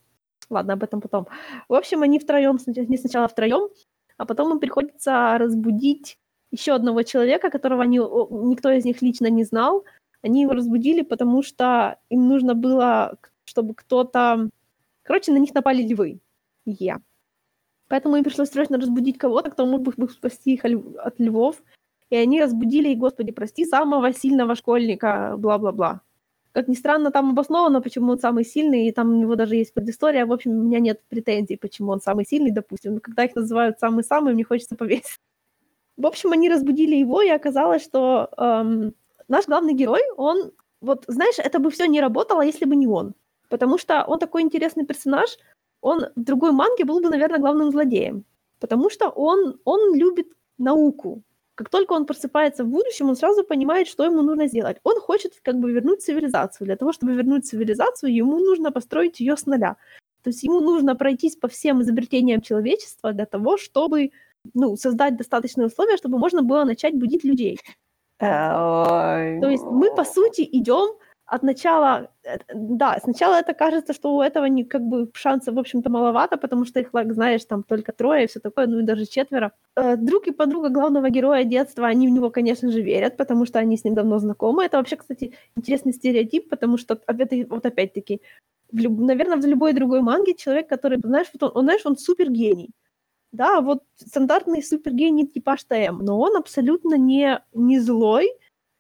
ладно, 0.50 0.74
об 0.74 0.84
этом 0.84 1.02
потом. 1.02 1.28
В 1.70 1.74
общем, 1.74 2.02
они 2.04 2.20
втроем, 2.20 2.58
не 2.66 2.98
сначала 2.98 3.28
втроем, 3.28 3.70
а 4.18 4.26
потом 4.26 4.52
им 4.54 4.60
приходится 4.60 5.38
разбудить 5.38 6.18
еще 6.52 6.74
одного 6.74 7.04
человека, 7.04 7.50
которого 7.50 7.84
они, 7.84 7.98
никто 7.98 8.72
из 8.72 8.86
них 8.86 9.02
лично 9.02 9.28
не 9.28 9.44
знал. 9.44 9.84
Они 10.22 10.42
его 10.42 10.54
разбудили, 10.54 11.02
потому 11.02 11.44
что 11.44 11.98
им 12.10 12.28
нужно 12.28 12.54
было, 12.54 13.18
чтобы 13.46 13.74
кто-то... 13.74 14.50
Короче, 15.02 15.32
на 15.32 15.38
них 15.38 15.54
напали 15.54 15.84
львы. 15.84 16.20
Е. 16.66 17.00
Поэтому 17.94 18.16
им 18.16 18.24
пришлось 18.24 18.50
срочно 18.50 18.80
разбудить 18.80 19.20
кого-то, 19.20 19.52
кто 19.52 19.68
мог 19.68 19.84
бы 19.84 20.10
спасти 20.10 20.56
их 20.56 20.66
от 20.66 21.20
львов. 21.20 21.58
И 22.10 22.16
они 22.16 22.42
разбудили, 22.42 22.90
и, 22.90 22.96
господи, 22.96 23.32
прости, 23.32 23.66
самого 23.66 24.12
сильного 24.14 24.56
школьника, 24.56 25.36
бла-бла-бла. 25.38 26.02
Как 26.54 26.68
ни 26.68 26.74
странно, 26.74 27.12
там 27.12 27.30
обосновано, 27.30 27.82
почему 27.82 28.14
он 28.14 28.18
самый 28.18 28.46
сильный, 28.46 28.88
и 28.88 28.92
там 28.92 29.12
у 29.12 29.22
него 29.22 29.36
даже 29.36 29.58
есть 29.58 29.76
предыстория. 29.76 30.26
В 30.26 30.34
общем, 30.34 30.54
у 30.54 30.64
меня 30.64 30.80
нет 30.80 31.04
претензий, 31.08 31.56
почему 31.56 31.92
он 31.92 32.02
самый 32.02 32.26
сильный, 32.26 32.50
допустим. 32.50 32.96
Но 32.96 33.00
когда 33.00 33.26
их 33.26 33.36
называют 33.36 33.78
самый-самый, 33.78 34.34
мне 34.34 34.44
хочется 34.44 34.76
повесить. 34.76 35.20
В 35.96 36.08
общем, 36.08 36.32
они 36.32 36.50
разбудили 36.50 36.96
его, 36.96 37.22
и 37.22 37.30
оказалось, 37.30 37.84
что 37.84 38.28
эм, 38.40 38.96
наш 39.28 39.46
главный 39.46 39.76
герой, 39.76 40.02
он, 40.18 40.52
вот, 40.82 41.04
знаешь, 41.06 41.38
это 41.38 41.60
бы 41.60 41.70
все 41.70 41.86
не 41.86 42.02
работало, 42.02 42.42
если 42.42 42.66
бы 42.66 42.76
не 42.76 42.88
он. 42.88 43.14
Потому 43.50 43.78
что 43.78 44.04
он 44.08 44.18
такой 44.18 44.42
интересный 44.42 44.84
персонаж, 44.84 45.38
он 45.84 46.06
в 46.16 46.24
другой 46.24 46.52
манге 46.52 46.86
был 46.86 47.02
бы, 47.02 47.10
наверное, 47.10 47.40
главным 47.40 47.72
злодеем. 47.72 48.24
Потому 48.60 48.90
что 48.90 49.10
он, 49.10 49.60
он 49.66 49.96
любит 49.96 50.28
науку. 50.58 51.22
Как 51.56 51.70
только 51.70 51.94
он 51.94 52.06
просыпается 52.06 52.64
в 52.64 52.68
будущем, 52.68 53.10
он 53.10 53.16
сразу 53.16 53.44
понимает, 53.44 53.88
что 53.88 54.06
ему 54.06 54.22
нужно 54.22 54.48
сделать. 54.48 54.78
Он 54.84 55.00
хочет 55.00 55.34
как 55.44 55.56
бы 55.56 55.72
вернуть 55.72 56.02
цивилизацию. 56.02 56.66
Для 56.66 56.76
того, 56.76 56.94
чтобы 56.94 57.14
вернуть 57.14 57.46
цивилизацию, 57.46 58.16
ему 58.16 58.40
нужно 58.40 58.72
построить 58.72 59.20
ее 59.20 59.36
с 59.36 59.46
нуля. 59.46 59.76
То 60.24 60.30
есть 60.30 60.44
ему 60.44 60.62
нужно 60.62 60.96
пройтись 60.96 61.36
по 61.36 61.48
всем 61.48 61.82
изобретениям 61.82 62.42
человечества 62.42 63.12
для 63.12 63.26
того, 63.26 63.58
чтобы 63.58 64.12
ну, 64.54 64.78
создать 64.78 65.18
достаточные 65.18 65.68
условия, 65.68 65.98
чтобы 65.98 66.18
можно 66.18 66.42
было 66.42 66.64
начать 66.64 66.94
будить 66.94 67.26
людей. 67.26 67.60
То 69.42 69.50
есть 69.50 69.64
мы, 69.64 69.94
по 69.94 70.06
сути, 70.06 70.48
идем 70.50 70.96
от 71.34 71.44
начала, 71.44 72.10
э, 72.24 72.38
да, 72.54 73.00
сначала 73.04 73.36
это 73.36 73.54
кажется, 73.54 73.94
что 73.94 74.16
у 74.16 74.22
этого 74.22 74.46
не, 74.46 74.64
как 74.64 74.82
бы 74.82 75.10
шансов, 75.14 75.56
в 75.56 75.60
общем-то, 75.60 75.90
маловато, 75.90 76.38
потому 76.38 76.66
что 76.66 76.80
их, 76.80 76.92
like, 76.94 77.14
знаешь, 77.14 77.46
там 77.46 77.64
только 77.64 77.92
трое 77.92 78.24
и 78.24 78.28
все 78.28 78.40
такое, 78.40 78.68
ну 78.68 78.80
и 78.80 78.84
даже 78.84 79.06
четверо. 79.06 79.52
Э, 79.76 79.98
Друг 79.98 80.28
и 80.28 80.32
подруга 80.32 80.70
главного 80.70 81.10
героя 81.10 81.44
детства, 81.44 81.88
они 81.88 82.08
в 82.08 82.12
него, 82.12 82.30
конечно 82.30 82.72
же, 82.72 82.82
верят, 82.82 83.18
потому 83.18 83.46
что 83.46 83.60
они 83.60 83.78
с 83.78 83.84
ним 83.84 83.96
давно 83.96 84.20
знакомы. 84.20 84.64
Это 84.66 84.78
вообще, 84.78 84.96
кстати, 84.96 85.34
интересный 85.58 85.94
стереотип, 85.94 86.50
потому 86.50 86.78
что, 86.78 87.00
это, 87.08 87.36
вот 87.50 87.66
опять-таки, 87.66 88.22
в 88.72 88.78
люб... 88.78 89.00
наверное, 89.00 89.38
в 89.38 89.46
любой 89.46 89.74
другой 89.74 90.02
манге 90.02 90.36
человек, 90.36 90.70
который, 90.70 91.00
знаешь, 91.04 91.28
вот 91.34 91.44
он, 91.44 91.52
он, 91.58 91.64
знаешь, 91.66 91.86
он 91.86 91.98
супергений. 91.98 92.70
Да, 93.32 93.62
вот 93.62 93.80
стандартный 93.96 94.62
супергений 94.62 95.26
типаж 95.26 95.64
ТМ, 95.64 95.98
но 96.04 96.20
он 96.20 96.38
абсолютно 96.38 96.96
не, 96.96 97.42
не 97.54 97.80
злой, 97.80 98.30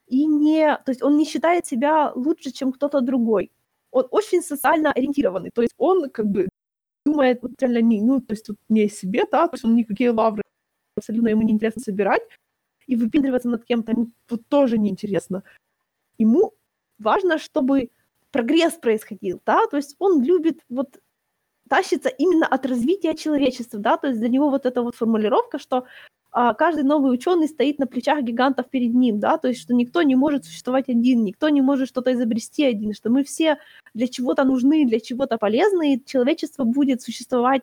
и 0.07 0.25
не, 0.25 0.77
то 0.85 0.91
есть 0.91 1.03
он 1.03 1.17
не 1.17 1.25
считает 1.25 1.65
себя 1.65 2.11
лучше, 2.15 2.51
чем 2.51 2.71
кто-то 2.71 3.01
другой. 3.01 3.51
Он 3.91 4.07
очень 4.11 4.41
социально 4.41 4.91
ориентированный, 4.91 5.51
то 5.53 5.61
есть 5.61 5.73
он 5.77 6.09
как 6.09 6.27
бы 6.27 6.49
думает 7.05 7.41
вот 7.41 7.51
реально 7.61 7.81
не, 7.81 8.01
ну, 8.01 8.21
то 8.21 8.33
есть 8.33 8.45
тут 8.45 8.57
не 8.69 8.89
себе, 8.89 9.23
да, 9.31 9.47
то 9.47 9.55
есть 9.55 9.65
он 9.65 9.75
никакие 9.75 10.11
лавры 10.11 10.43
абсолютно 10.95 11.29
ему 11.29 11.41
не 11.43 11.53
интересно 11.53 11.81
собирать, 11.81 12.21
и 12.87 12.95
выпендриваться 12.95 13.49
над 13.49 13.65
кем-то 13.65 13.91
ему 13.91 14.07
вот 14.29 14.41
тоже 14.47 14.77
неинтересно. 14.77 15.43
Ему 16.17 16.53
важно, 16.99 17.37
чтобы 17.37 17.89
прогресс 18.31 18.73
происходил, 18.73 19.41
да, 19.45 19.65
то 19.67 19.77
есть 19.77 19.95
он 19.99 20.23
любит 20.23 20.61
вот 20.69 20.99
тащится 21.69 22.09
именно 22.09 22.45
от 22.45 22.65
развития 22.65 23.15
человечества, 23.15 23.79
да, 23.79 23.97
то 23.97 24.07
есть 24.07 24.19
для 24.19 24.29
него 24.29 24.49
вот 24.49 24.65
эта 24.65 24.81
вот 24.81 24.95
формулировка, 24.95 25.59
что 25.59 25.85
каждый 26.33 26.83
новый 26.83 27.13
ученый 27.13 27.47
стоит 27.47 27.77
на 27.77 27.85
плечах 27.85 28.23
гигантов 28.23 28.67
перед 28.69 28.93
ним, 28.93 29.19
да, 29.19 29.37
то 29.37 29.49
есть 29.49 29.61
что 29.61 29.73
никто 29.73 30.01
не 30.01 30.15
может 30.15 30.45
существовать 30.45 30.89
один, 30.89 31.23
никто 31.23 31.49
не 31.49 31.61
может 31.61 31.87
что-то 31.87 32.11
изобрести 32.11 32.65
один, 32.65 32.93
что 32.93 33.11
мы 33.11 33.23
все 33.23 33.57
для 33.93 34.07
чего-то 34.07 34.43
нужны, 34.43 34.85
для 34.85 34.99
чего-то 34.99 35.37
полезны, 35.37 35.93
и 35.93 36.05
человечество 36.05 36.63
будет 36.63 37.03
существовать, 37.03 37.61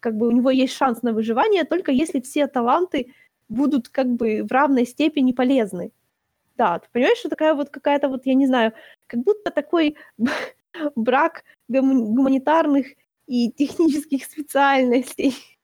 как 0.00 0.16
бы 0.16 0.26
у 0.26 0.32
него 0.32 0.50
есть 0.50 0.74
шанс 0.74 1.02
на 1.02 1.12
выживание, 1.12 1.64
только 1.64 1.92
если 1.92 2.20
все 2.20 2.48
таланты 2.48 3.14
будут 3.48 3.88
как 3.88 4.08
бы 4.08 4.42
в 4.42 4.50
равной 4.50 4.86
степени 4.86 5.32
полезны. 5.32 5.92
Да, 6.56 6.80
ты 6.80 6.88
понимаешь, 6.92 7.18
что 7.18 7.28
такая 7.28 7.54
вот 7.54 7.70
какая-то 7.70 8.08
вот, 8.08 8.26
я 8.26 8.34
не 8.34 8.46
знаю, 8.46 8.72
как 9.06 9.20
будто 9.20 9.50
такой 9.50 9.96
брак 10.96 11.44
гуманитарных 11.68 12.86
и 13.26 13.52
технических 13.52 14.24
специальностей. 14.24 15.59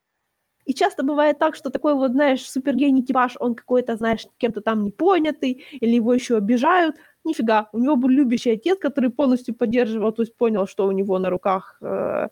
И 0.67 0.75
часто 0.75 1.05
бывает 1.05 1.39
так, 1.39 1.55
что 1.55 1.71
такой 1.71 1.95
вот, 1.95 2.11
знаешь, 2.11 2.43
супергений 2.51 3.03
типаж, 3.03 3.37
он 3.41 3.55
какой-то, 3.55 3.97
знаешь, 3.97 4.27
кем-то 4.37 4.61
там 4.61 4.83
не 4.83 4.91
понятый, 4.91 5.65
или 5.81 5.95
его 5.95 6.13
еще 6.13 6.37
обижают. 6.37 6.97
Нифига, 7.25 7.69
у 7.73 7.79
него 7.79 7.97
был 7.97 8.09
любящий 8.09 8.51
отец, 8.51 8.79
который 8.79 9.11
полностью 9.11 9.55
поддерживал, 9.55 10.13
то 10.13 10.23
есть 10.23 10.37
понял, 10.37 10.67
что 10.67 10.87
у 10.87 10.93
него 10.93 11.19
на 11.19 11.31
руках, 11.31 11.79
э, 11.81 12.29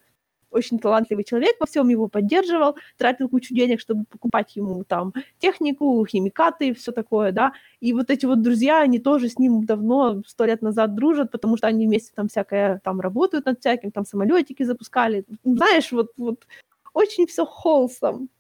очень 0.51 0.79
талантливый 0.79 1.25
человек 1.25 1.57
во 1.61 1.67
всем 1.67 1.89
его 1.89 2.09
поддерживал, 2.09 2.77
тратил 2.97 3.29
кучу 3.29 3.55
денег, 3.55 3.81
чтобы 3.81 4.05
покупать 4.05 4.57
ему 4.57 4.85
там 4.85 5.13
технику, 5.39 6.05
химикаты, 6.07 6.75
все 6.75 6.93
такое, 6.93 7.33
да. 7.33 7.53
И 7.81 7.93
вот 7.93 8.11
эти 8.11 8.27
вот 8.27 8.41
друзья, 8.43 8.81
они 8.81 8.99
тоже 9.01 9.29
с 9.29 9.39
ним 9.39 9.65
давно, 9.65 10.23
сто 10.27 10.45
лет 10.45 10.63
назад 10.63 10.95
дружат, 10.95 11.31
потому 11.33 11.57
что 11.57 11.67
они 11.67 11.87
вместе 11.87 12.13
там 12.15 12.29
всякое 12.29 12.81
там 12.85 13.01
работают 13.01 13.47
над 13.47 13.61
всяким, 13.61 13.91
там 13.91 14.05
самолетики 14.05 14.63
запускали. 14.63 15.25
Знаешь, 15.45 15.93
вот, 15.93 16.13
вот 16.17 16.47
очень 16.95 17.27
все 17.27 17.45
холсом. 17.45 18.31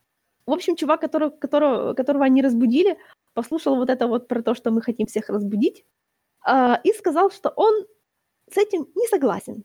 В 0.47 0.53
общем, 0.53 0.77
чувак, 0.77 1.01
которого, 1.01 1.31
которого, 1.31 1.95
которого 1.95 2.25
они 2.25 2.43
разбудили, 2.43 2.97
послушал 3.35 3.77
вот 3.77 3.91
это 3.91 4.07
вот 4.07 4.29
про 4.29 4.43
то, 4.43 4.55
что 4.55 4.71
мы 4.71 4.81
хотим 4.81 5.07
всех 5.07 5.29
разбудить, 5.29 5.85
э, 6.47 6.75
и 6.85 6.93
сказал, 6.93 7.31
что 7.31 7.51
он 7.57 7.87
с 8.51 8.57
этим 8.57 8.87
не 8.95 9.07
согласен. 9.09 9.65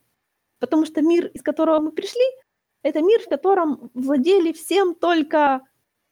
Потому 0.60 0.86
что 0.86 1.02
мир, 1.02 1.28
из 1.28 1.42
которого 1.42 1.80
мы 1.80 1.92
пришли, 1.92 2.26
это 2.84 3.02
мир, 3.02 3.22
в 3.22 3.30
котором 3.30 3.92
владели 3.94 4.52
всем 4.52 4.96
только 4.96 5.62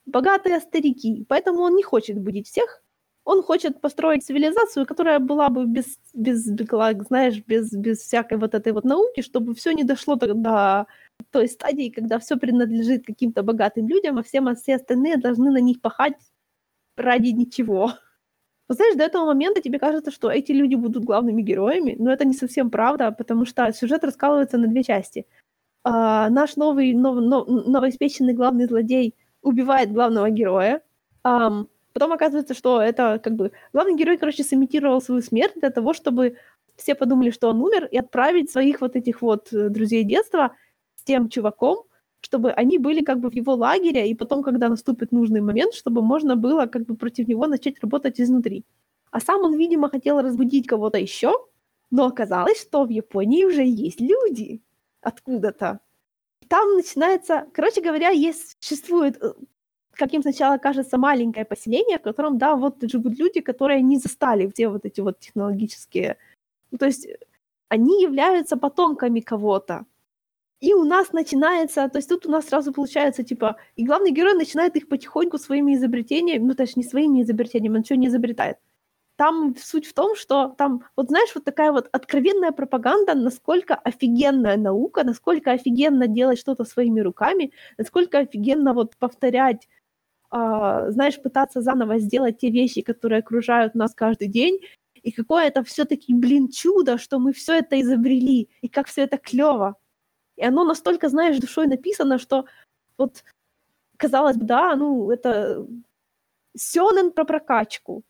богатые 0.06 0.60
старики. 0.60 1.26
Поэтому 1.28 1.62
он 1.62 1.76
не 1.76 1.84
хочет 1.84 2.18
будить 2.20 2.48
всех. 2.48 2.84
Он 3.24 3.44
хочет 3.44 3.82
построить 3.82 4.26
цивилизацию, 4.26 4.86
которая 4.86 5.20
была 5.20 5.50
бы 5.50 5.66
без, 5.66 6.00
без 6.14 6.46
знаешь, 6.46 7.44
без, 7.46 7.72
без 7.74 8.00
всякой 8.00 8.38
вот 8.38 8.54
этой 8.54 8.72
вот 8.72 8.86
науки, 8.86 9.22
чтобы 9.22 9.54
все 9.54 9.74
не 9.74 9.84
дошло 9.84 10.16
до, 10.16 10.34
до 10.34 10.88
той 11.32 11.48
стадии, 11.48 11.90
когда 11.90 12.20
все 12.20 12.38
принадлежит 12.38 13.06
каким-то 13.06 13.44
богатым 13.44 13.88
людям, 13.88 14.18
а 14.18 14.24
всем, 14.24 14.48
а 14.48 14.56
все 14.56 14.76
остальные 14.76 15.18
должны 15.18 15.52
на 15.52 15.60
них 15.60 15.82
пахать 15.82 16.16
ради 16.96 17.30
ничего. 17.30 17.94
знаешь, 18.70 18.96
до 18.96 19.04
этого 19.04 19.26
момента 19.26 19.62
тебе 19.62 19.80
кажется, 19.80 20.12
что 20.12 20.30
эти 20.30 20.52
люди 20.52 20.76
будут 20.76 21.06
главными 21.06 21.42
героями, 21.42 21.96
но 22.00 22.12
это 22.12 22.26
не 22.26 22.34
совсем 22.34 22.70
правда, 22.70 23.12
потому 23.12 23.46
что 23.46 23.72
сюжет 23.74 24.04
раскалывается 24.04 24.58
на 24.58 24.68
две 24.68 24.84
части. 24.84 25.26
А, 25.84 26.30
наш 26.30 26.56
новый, 26.56 26.94
нов, 26.94 27.18
нов, 27.18 27.48
новоиспеченный 27.48 28.34
главный 28.34 28.66
злодей 28.66 29.16
убивает 29.42 29.94
главного 29.94 30.30
героя. 30.30 30.82
А, 31.24 31.66
потом 31.94 32.12
оказывается, 32.12 32.54
что 32.54 32.82
это 32.82 33.20
как 33.24 33.36
бы... 33.36 33.52
Главный 33.74 33.96
герой, 33.96 34.18
короче, 34.18 34.44
сымитировал 34.44 35.02
свою 35.02 35.22
смерть 35.22 35.54
для 35.56 35.70
того, 35.70 35.94
чтобы 35.94 36.38
все 36.76 36.94
подумали, 36.96 37.32
что 37.32 37.50
он 37.50 37.62
умер, 37.62 37.86
и 37.86 37.98
отправить 37.98 38.52
своих 38.52 38.82
вот 38.82 38.96
этих 38.96 39.22
вот 39.22 39.52
э, 39.52 39.70
друзей 39.70 40.04
детства 40.04 40.56
тем 41.08 41.30
чуваком, 41.30 41.78
чтобы 42.22 42.52
они 42.52 42.78
были 42.80 43.04
как 43.04 43.20
бы 43.20 43.30
в 43.30 43.34
его 43.34 43.56
лагере, 43.56 44.10
и 44.10 44.16
потом, 44.16 44.44
когда 44.44 44.70
наступит 44.70 45.12
нужный 45.12 45.42
момент, 45.42 45.74
чтобы 45.74 46.02
можно 46.02 46.36
было 46.36 46.66
как 46.68 46.86
бы 46.86 46.96
против 46.96 47.28
него 47.28 47.48
начать 47.48 47.80
работать 47.82 48.20
изнутри. 48.20 48.64
А 49.12 49.20
сам 49.20 49.42
он, 49.42 49.58
видимо, 49.58 49.90
хотел 49.90 50.22
разбудить 50.22 50.68
кого-то 50.68 50.98
еще, 50.98 51.32
но 51.92 52.06
оказалось, 52.06 52.62
что 52.62 52.84
в 52.86 52.90
Японии 52.90 53.46
уже 53.46 53.64
есть 53.64 54.02
люди 54.02 54.62
откуда-то. 55.02 55.80
Там 56.50 56.76
начинается, 56.76 57.46
короче 57.54 57.82
говоря, 57.82 58.10
есть, 58.10 58.58
существует, 58.60 59.18
э, 59.24 59.34
как 59.92 60.14
им 60.14 60.22
сначала 60.22 60.58
кажется, 60.58 60.98
маленькое 60.98 61.46
поселение, 61.46 61.98
в 61.98 62.02
котором, 62.02 62.38
да, 62.38 62.56
вот 62.56 62.76
живут 62.82 63.20
люди, 63.20 63.42
которые 63.42 63.82
не 63.82 63.98
застали 63.98 64.52
все 64.54 64.68
вот 64.68 64.86
эти 64.86 65.02
вот 65.02 65.20
технологические... 65.20 66.18
Ну, 66.72 66.78
то 66.78 66.86
есть 66.86 67.08
они 67.70 68.04
являются 68.04 68.58
потомками 68.58 69.22
кого-то. 69.22 69.86
И 70.60 70.74
у 70.74 70.84
нас 70.84 71.14
начинается, 71.14 71.88
то 71.88 72.00
есть 72.00 72.10
тут 72.10 72.26
у 72.26 72.32
нас 72.32 72.48
сразу 72.48 72.74
получается, 72.74 73.24
типа, 73.24 73.58
и 73.76 73.86
главный 73.86 74.12
герой 74.12 74.34
начинает 74.34 74.76
их 74.76 74.88
потихоньку 74.88 75.38
своими 75.38 75.76
изобретениями, 75.76 76.44
ну, 76.44 76.56
точнее, 76.56 76.84
не 76.84 76.90
своими 76.90 77.22
изобретениями, 77.22 77.76
он 77.76 77.82
ничего 77.82 78.00
не 78.00 78.08
изобретает. 78.08 78.58
Там 79.18 79.56
суть 79.58 79.88
в 79.88 79.94
том, 79.94 80.16
что 80.16 80.50
там, 80.58 80.84
вот 80.98 81.08
знаешь, 81.10 81.30
вот 81.36 81.46
такая 81.46 81.72
вот 81.72 81.90
откровенная 81.92 82.52
пропаганда, 82.52 83.16
насколько 83.16 83.76
офигенная 83.76 84.58
наука, 84.58 85.04
насколько 85.04 85.52
офигенно 85.52 86.08
делать 86.08 86.40
что-то 86.40 86.66
своими 86.66 87.02
руками, 87.02 87.52
насколько 87.78 88.20
офигенно 88.20 88.74
вот 88.74 88.98
повторять, 88.98 89.68
э, 90.32 90.88
знаешь, 90.92 91.22
пытаться 91.22 91.62
заново 91.62 92.00
сделать 92.00 92.40
те 92.40 92.52
вещи, 92.52 92.82
которые 92.82 93.20
окружают 93.20 93.76
нас 93.76 93.94
каждый 93.96 94.28
день, 94.28 94.60
и 95.04 95.12
какое 95.12 95.48
это 95.48 95.64
все-таки, 95.64 96.14
блин, 96.14 96.50
чудо, 96.50 96.98
что 96.98 97.20
мы 97.20 97.34
все 97.34 97.60
это 97.60 97.80
изобрели, 97.82 98.50
и 98.62 98.70
как 98.70 98.88
все 98.88 99.04
это 99.04 99.18
клево. 99.18 99.76
И 100.38 100.44
оно 100.46 100.64
настолько, 100.66 101.10
знаешь, 101.10 101.40
душой 101.40 101.68
написано, 101.68 102.20
что 102.20 102.46
вот, 102.98 103.24
казалось 103.98 104.38
бы, 104.38 104.46
да, 104.46 104.76
ну, 104.78 105.12
это 105.12 105.68
сёнэн 106.58 107.12
про 107.12 107.26
прокачку. 107.26 108.04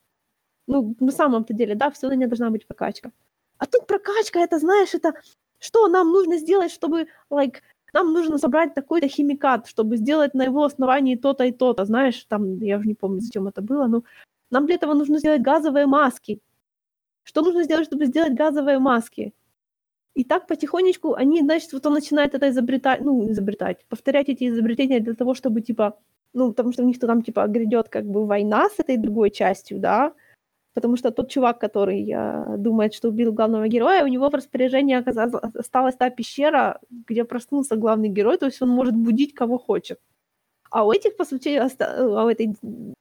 Ну, 0.68 0.96
на 1.02 1.12
самом-то 1.12 1.54
деле, 1.54 1.76
да, 1.76 1.90
в 1.92 1.98
сёнэне 1.98 2.28
должна 2.28 2.50
быть 2.52 2.68
прокачка. 2.68 3.12
А 3.60 3.66
тут 3.68 3.88
прокачка, 3.88 4.40
это, 4.42 4.60
знаешь, 4.60 4.96
это 4.96 5.14
что 5.60 5.88
нам 5.90 6.12
нужно 6.12 6.38
сделать, 6.40 6.72
чтобы, 6.72 7.08
like, 7.32 7.58
нам 7.94 8.14
нужно 8.14 8.38
собрать 8.40 8.74
такой-то 8.76 9.08
химикат, 9.10 9.68
чтобы 9.68 9.98
сделать 9.98 10.36
на 10.36 10.44
его 10.46 10.64
основании 10.66 11.16
то-то 11.18 11.46
и 11.46 11.52
то-то, 11.54 11.86
знаешь, 11.86 12.26
там, 12.30 12.60
я 12.62 12.78
уже 12.80 12.88
не 12.90 12.96
помню, 12.96 13.22
зачем 13.22 13.48
это 13.48 13.62
было, 13.62 13.88
но 13.88 14.04
нам 14.52 14.66
для 14.68 14.76
этого 14.76 14.94
нужно 14.96 15.20
сделать 15.20 15.42
газовые 15.44 15.88
маски. 15.88 16.42
Что 17.24 17.42
нужно 17.44 17.64
сделать, 17.64 17.88
чтобы 17.88 18.06
сделать 18.08 18.34
газовые 18.36 18.80
маски? 18.80 19.34
И 20.18 20.24
так 20.24 20.48
потихонечку 20.48 21.14
они, 21.14 21.42
значит, 21.42 21.74
вот 21.74 21.86
он 21.86 21.94
начинает 21.94 22.34
это 22.34 22.50
изобретать, 22.50 23.02
ну, 23.02 23.32
изобретать, 23.32 23.86
повторять 23.88 24.30
эти 24.30 24.48
изобретения 24.48 25.00
для 25.00 25.14
того, 25.14 25.36
чтобы, 25.36 25.62
типа, 25.62 26.00
ну, 26.34 26.50
потому 26.50 26.72
что 26.72 26.84
у 26.84 26.88
них 26.88 27.00
там, 27.00 27.22
типа, 27.22 27.48
грядет 27.48 27.90
как 27.90 28.06
бы 28.06 28.26
война 28.26 28.68
с 28.70 28.80
этой 28.80 28.98
другой 28.98 29.30
частью, 29.30 29.80
да, 29.80 30.14
потому 30.74 30.98
что 30.98 31.12
тот 31.12 31.30
чувак, 31.30 31.60
который 31.60 32.12
э, 32.12 32.58
думает, 32.58 32.96
что 32.96 33.10
убил 33.10 33.32
главного 33.32 33.68
героя, 33.68 34.04
у 34.04 34.08
него 34.08 34.30
в 34.30 34.34
распоряжении 34.34 34.96
оказалась, 34.96 35.36
осталась 35.54 35.96
та 35.96 36.10
пещера, 36.10 36.80
где 37.08 37.24
проснулся 37.24 37.76
главный 37.76 38.10
герой, 38.10 38.38
то 38.38 38.48
есть 38.48 38.62
он 38.62 38.70
может 38.70 38.96
будить 38.96 39.36
кого 39.36 39.60
хочет. 39.60 40.00
А 40.72 40.84
у 40.84 40.92
этих, 40.92 41.16
по 41.16 41.26
сути, 41.26 41.62
а 41.80 42.26
у 42.26 42.30
этой 42.30 42.56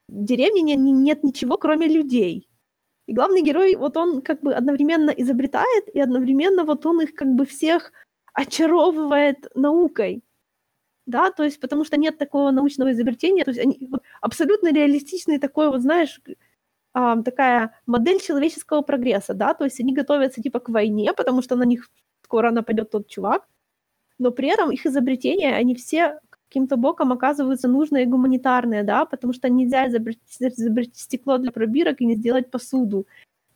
деревни 0.09 0.77
нет 0.77 1.25
ничего, 1.25 1.57
кроме 1.57 1.89
людей. 1.89 2.47
И 3.07 3.13
главный 3.15 3.43
герой, 3.43 3.77
вот 3.77 3.97
он 3.97 4.21
как 4.23 4.41
бы 4.43 4.55
одновременно 4.55 5.11
изобретает, 5.11 5.89
и 5.95 6.01
одновременно 6.01 6.65
вот 6.65 6.85
он 6.87 7.01
их 7.03 7.15
как 7.15 7.29
бы 7.29 7.47
всех 7.47 7.93
очаровывает 8.35 9.49
наукой. 9.55 10.23
Да, 11.07 11.31
то 11.31 11.45
есть 11.45 11.61
потому 11.61 11.85
что 11.85 11.97
нет 11.97 12.19
такого 12.19 12.51
научного 12.51 12.93
изобретения, 12.93 13.45
то 13.45 13.51
есть 13.53 13.61
они 13.61 13.79
вот, 13.91 14.03
абсолютно 14.21 14.73
реалистичный 14.73 15.39
такой 15.39 15.69
вот, 15.71 15.81
знаешь, 15.83 16.21
а, 16.95 17.23
такая 17.23 17.81
модель 17.87 18.21
человеческого 18.21 18.83
прогресса, 18.83 19.35
да, 19.35 19.55
то 19.55 19.65
есть 19.65 19.81
они 19.81 19.95
готовятся 19.95 20.43
типа 20.43 20.61
к 20.61 20.69
войне, 20.69 21.13
потому 21.13 21.43
что 21.43 21.57
на 21.57 21.65
них 21.65 21.91
скоро 22.25 22.51
нападет 22.51 22.91
тот 22.91 23.09
чувак, 23.09 23.47
но 24.19 24.33
при 24.33 24.49
этом 24.49 24.73
их 24.73 24.87
изобретения, 24.87 25.55
они 25.55 25.75
все 25.77 26.21
каким-то 26.49 26.76
боком 26.76 27.12
оказываются 27.12 27.68
нужные 27.68 28.05
и 28.05 28.07
гуманитарные, 28.07 28.82
да, 28.82 29.05
потому 29.05 29.32
что 29.32 29.49
нельзя 29.49 29.88
изобрести, 29.88 30.20
изобрести 30.47 31.01
стекло 31.01 31.38
для 31.38 31.51
пробирок 31.51 32.01
и 32.01 32.07
не 32.07 32.14
сделать 32.14 32.51
посуду. 32.51 33.07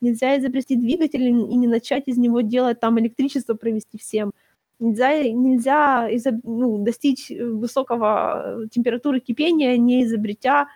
Нельзя 0.00 0.38
изобрести 0.38 0.76
двигатель 0.76 1.22
и 1.22 1.32
не 1.32 1.66
начать 1.66 2.04
из 2.06 2.16
него 2.16 2.40
делать 2.40 2.80
там 2.80 2.98
электричество 2.98 3.54
провести 3.54 3.98
всем. 3.98 4.32
Нельзя, 4.78 5.22
нельзя 5.22 6.08
изоб... 6.16 6.36
ну, 6.42 6.78
достичь 6.82 7.30
высокого 7.30 8.66
температуры 8.70 9.20
кипения, 9.20 9.76
не 9.76 10.04
изобретя 10.04 10.68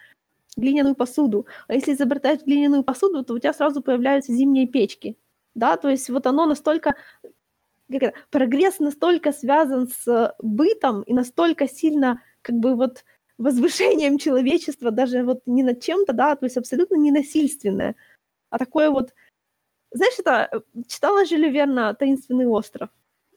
глиняную 0.56 0.94
посуду. 0.94 1.46
А 1.68 1.74
если 1.74 1.94
изобретать 1.94 2.44
глиняную 2.44 2.84
посуду, 2.84 3.24
то 3.24 3.34
у 3.34 3.38
тебя 3.38 3.54
сразу 3.54 3.82
появляются 3.82 4.32
зимние 4.32 4.66
печки. 4.66 5.16
Да, 5.54 5.76
то 5.76 5.88
есть 5.88 6.10
вот 6.10 6.26
оно 6.26 6.46
настолько 6.46 6.94
как 7.90 8.02
это, 8.02 8.18
прогресс 8.30 8.78
настолько 8.78 9.32
связан 9.32 9.88
с 9.88 10.34
бытом 10.40 11.02
и 11.02 11.12
настолько 11.12 11.68
сильно 11.68 12.22
как 12.42 12.56
бы 12.56 12.74
вот 12.74 13.04
возвышением 13.38 14.18
человечества, 14.18 14.90
даже 14.90 15.24
вот 15.24 15.42
не 15.46 15.62
над 15.62 15.80
чем-то, 15.80 16.12
да, 16.12 16.36
то 16.36 16.46
есть 16.46 16.56
абсолютно 16.56 16.96
не 16.96 17.10
насильственное, 17.10 17.96
а 18.50 18.58
такое 18.58 18.90
вот, 18.90 19.12
знаешь, 19.90 20.14
это 20.18 20.48
э, 20.52 20.60
читала 20.86 21.24
Жюля 21.24 21.48
Верна 21.48 21.94
«Таинственный 21.94 22.46
остров»? 22.46 22.90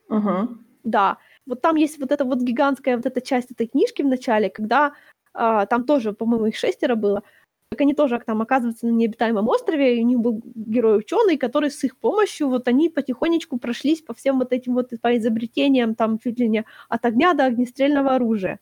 Uh-huh. 0.09 0.47
Да, 0.83 1.17
вот 1.45 1.61
там 1.61 1.75
есть 1.75 1.97
вот 1.99 2.11
эта 2.11 2.23
вот 2.23 2.39
гигантская 2.39 2.97
вот 2.97 3.05
эта 3.05 3.21
часть 3.21 3.51
этой 3.51 3.67
книжки 3.67 4.03
в 4.03 4.07
начале, 4.07 4.49
когда 4.49 4.93
а, 5.33 5.65
там 5.65 5.85
тоже, 5.85 6.13
по-моему, 6.13 6.47
их 6.47 6.55
шестеро 6.55 6.95
было, 6.95 7.23
как 7.69 7.81
они 7.81 7.93
тоже 7.93 8.19
там 8.25 8.41
оказываются 8.41 8.87
на 8.87 8.91
необитаемом 8.91 9.47
острове, 9.47 9.97
и 9.97 10.03
у 10.03 10.05
них 10.05 10.19
был 10.19 10.41
герой 10.55 10.99
ученый, 10.99 11.37
который 11.37 11.69
с 11.69 11.83
их 11.83 11.97
помощью, 11.97 12.49
вот 12.49 12.67
они 12.67 12.89
потихонечку 12.89 13.57
прошлись 13.57 14.01
по 14.01 14.13
всем 14.13 14.39
вот 14.39 14.53
этим 14.53 14.73
вот 14.73 14.89
по 15.01 15.17
изобретениям, 15.17 15.95
там 15.95 16.17
чуть 16.19 16.39
ли 16.39 16.47
не 16.47 16.65
от 16.89 17.05
огня 17.05 17.33
до 17.33 17.45
огнестрельного 17.45 18.15
оружия. 18.15 18.59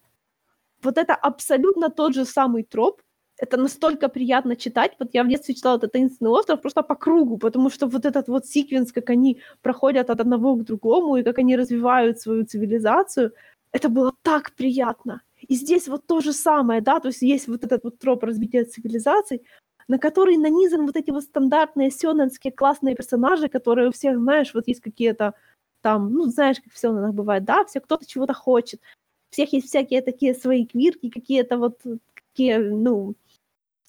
Вот 0.82 0.98
это 0.98 1.16
абсолютно 1.16 1.90
тот 1.90 2.14
же 2.14 2.26
самый 2.26 2.64
троп, 2.64 3.02
это 3.38 3.58
настолько 3.58 4.08
приятно 4.10 4.56
читать. 4.56 4.96
Вот 5.00 5.10
я 5.14 5.24
в 5.24 5.28
детстве 5.28 5.56
читала 5.56 5.78
этот 5.78 5.92
таинственный 5.92 6.32
остров 6.32 6.62
просто 6.62 6.84
по 6.84 6.96
кругу, 6.96 7.38
потому 7.38 7.70
что 7.70 7.88
вот 7.88 8.06
этот 8.06 8.28
вот 8.28 8.46
секвенс, 8.46 8.92
как 8.92 9.10
они 9.10 9.40
проходят 9.62 10.10
от 10.10 10.22
одного 10.22 10.56
к 10.56 10.64
другому, 10.64 11.18
и 11.18 11.24
как 11.24 11.40
они 11.40 11.58
развивают 11.58 12.20
свою 12.20 12.46
цивилизацию, 12.46 13.34
это 13.72 13.90
было 13.90 14.14
так 14.24 14.54
приятно. 14.56 15.22
И 15.48 15.56
здесь 15.56 15.88
вот 15.88 16.08
то 16.08 16.22
же 16.22 16.34
самое, 16.34 16.82
да, 16.82 17.00
то 17.00 17.10
есть 17.10 17.22
есть 17.22 17.48
вот 17.48 17.64
этот 17.64 17.84
вот 17.84 18.00
троп 18.00 18.24
развития 18.24 18.66
цивилизаций, 18.66 19.44
на 19.88 20.00
который 20.00 20.38
нанизан 20.38 20.86
вот 20.86 20.96
эти 20.96 21.12
вот 21.12 21.24
стандартные 21.24 21.92
сёнэнские 21.92 22.52
классные 22.52 22.96
персонажи, 22.96 23.48
которые 23.48 23.90
у 23.90 23.92
всех, 23.92 24.18
знаешь, 24.18 24.54
вот 24.54 24.68
есть 24.68 24.82
какие-то 24.82 25.34
там, 25.82 26.12
ну, 26.14 26.26
знаешь, 26.26 26.58
как 26.64 26.74
все 26.74 26.90
у 26.90 27.14
бывает, 27.14 27.46
да, 27.46 27.64
все 27.66 27.80
кто-то 27.80 28.06
чего-то 28.08 28.34
хочет, 28.34 28.82
у 29.32 29.34
всех 29.34 29.54
есть 29.54 29.68
всякие 29.68 30.02
такие 30.02 30.34
свои 30.34 30.66
квирки, 30.66 31.10
какие-то 31.10 31.58
вот 31.58 31.80
такие, 32.32 32.60
ну, 32.60 33.16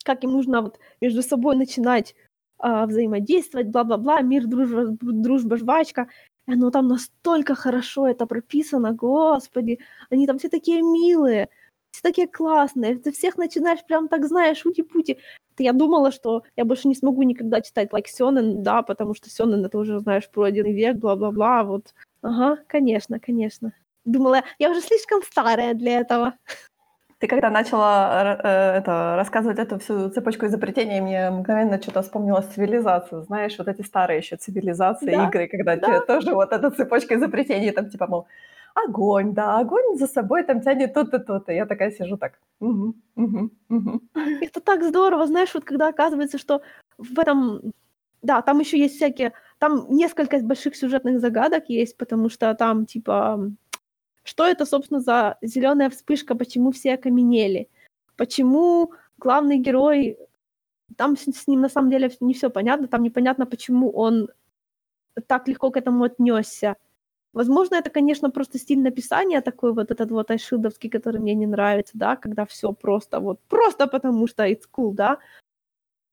как 0.05 0.25
им 0.25 0.33
нужно 0.33 0.63
вот 0.63 0.79
между 1.01 1.23
собой 1.23 1.57
начинать 1.57 2.15
а, 2.59 2.87
взаимодействовать, 2.87 3.69
бла-бла-бла, 3.69 4.21
мир, 4.23 4.47
дружба, 4.47 4.97
дружба, 5.01 5.57
жвачка. 5.57 6.09
И 6.49 6.53
оно 6.53 6.71
там 6.71 6.87
настолько 6.89 7.55
хорошо 7.55 8.07
это 8.09 8.27
прописано, 8.27 8.93
господи, 8.93 9.81
они 10.11 10.27
там 10.27 10.39
все 10.39 10.49
такие 10.49 10.81
милые, 10.83 11.49
все 11.91 12.03
такие 12.03 12.29
классные, 12.29 12.99
ты 12.99 13.11
всех 13.13 13.37
начинаешь 13.37 13.85
прям 13.85 14.09
так, 14.09 14.25
знаешь, 14.27 14.65
ути-пути. 14.65 15.19
Я 15.59 15.73
думала, 15.73 16.13
что 16.13 16.43
я 16.57 16.65
больше 16.65 16.87
не 16.89 16.95
смогу 16.95 17.23
никогда 17.23 17.61
читать 17.63 17.91
like 17.93 18.07
Сёнэн, 18.07 18.63
да, 18.63 18.83
потому 18.83 19.15
что 19.15 19.29
Сёнэн 19.31 19.65
это 19.65 19.79
уже, 19.79 19.99
знаешь, 19.99 20.29
про 20.31 20.43
один 20.45 20.67
век, 20.67 20.97
бла-бла-бла, 20.99 21.65
вот. 21.65 21.95
Ага, 22.23 22.59
конечно, 22.69 23.19
конечно. 23.19 23.73
Думала, 24.05 24.43
я 24.59 24.71
уже 24.71 24.81
слишком 24.83 25.23
старая 25.23 25.75
для 25.75 26.01
этого. 26.01 26.35
Ты 27.19 27.29
когда 27.29 27.49
начала 27.51 28.39
э, 28.43 28.79
это, 28.79 29.15
рассказывать 29.17 29.59
эту 29.59 29.79
всю 29.79 30.11
цепочку 30.11 30.47
изобретений, 30.47 31.01
мне 31.01 31.31
мгновенно 31.31 31.81
что-то 31.81 32.03
вспомнилась 32.03 32.47
цивилизация. 32.47 33.23
Знаешь, 33.23 33.57
вот 33.59 33.69
эти 33.69 33.81
старые 33.83 34.19
еще 34.19 34.37
цивилизации, 34.37 35.17
Да, 35.17 35.29
игры, 35.29 35.49
когда 35.49 35.77
да. 35.77 35.87
тебе 35.87 36.01
тоже 36.01 36.35
вот 36.35 36.53
эта 36.53 36.71
цепочка 36.71 37.15
изобретений, 37.15 37.71
там 37.71 37.89
типа, 37.89 38.07
мол, 38.07 38.27
огонь, 38.75 39.33
да, 39.33 39.59
огонь 39.59 39.97
за 39.97 40.07
собой 40.07 40.43
там 40.43 40.61
тянет 40.61 40.93
то-то, 40.93 41.19
то-то. 41.19 41.53
Я 41.53 41.65
такая 41.65 41.91
сижу 41.91 42.19
так. 42.19 42.39
Это 44.43 44.61
так 44.61 44.83
здорово, 44.85 45.27
знаешь, 45.27 45.55
вот 45.55 45.65
когда 45.65 45.89
оказывается, 45.89 46.39
что 46.39 46.61
в 46.99 47.19
этом... 47.19 47.73
Да, 48.23 48.43
там 48.43 48.61
еще 48.61 48.79
есть 48.79 48.97
всякие... 48.97 49.33
Там 49.59 49.87
несколько 49.89 50.39
больших 50.39 50.77
сюжетных 50.77 51.21
загадок 51.21 51.69
есть, 51.69 51.97
потому 51.97 52.29
что 52.29 52.55
там, 52.55 52.85
типа, 52.85 53.41
что 54.27 54.45
это, 54.47 54.67
собственно, 54.67 55.01
за 55.01 55.39
зеленая 55.43 55.89
вспышка, 55.89 56.35
почему 56.35 56.73
все 56.73 56.95
окаменели, 56.95 57.69
почему 58.17 58.93
главный 59.19 59.59
герой... 59.59 60.19
Там 60.97 61.17
с, 61.17 61.47
ним 61.49 61.61
на 61.61 61.69
самом 61.69 61.91
деле 61.91 62.11
не 62.21 62.33
все 62.33 62.49
понятно, 62.49 62.87
там 62.87 63.03
непонятно, 63.03 63.45
почему 63.45 63.91
он 63.91 64.29
так 65.27 65.49
легко 65.49 65.71
к 65.71 65.77
этому 65.77 66.05
отнесся. 66.05 66.77
Возможно, 67.33 67.75
это, 67.75 67.91
конечно, 67.91 68.31
просто 68.31 68.59
стиль 68.59 68.81
написания 68.81 69.41
такой 69.41 69.73
вот 69.73 69.91
этот 69.91 70.11
вот 70.11 70.31
айшилдовский, 70.31 70.89
который 70.89 71.21
мне 71.21 71.35
не 71.35 71.47
нравится, 71.47 71.93
да, 71.99 72.17
когда 72.17 72.47
все 72.47 72.73
просто 72.73 73.21
вот, 73.21 73.41
просто 73.49 73.89
потому 73.89 74.27
что 74.27 74.47
it's 74.47 74.63
cool, 74.73 74.93
да. 74.95 75.19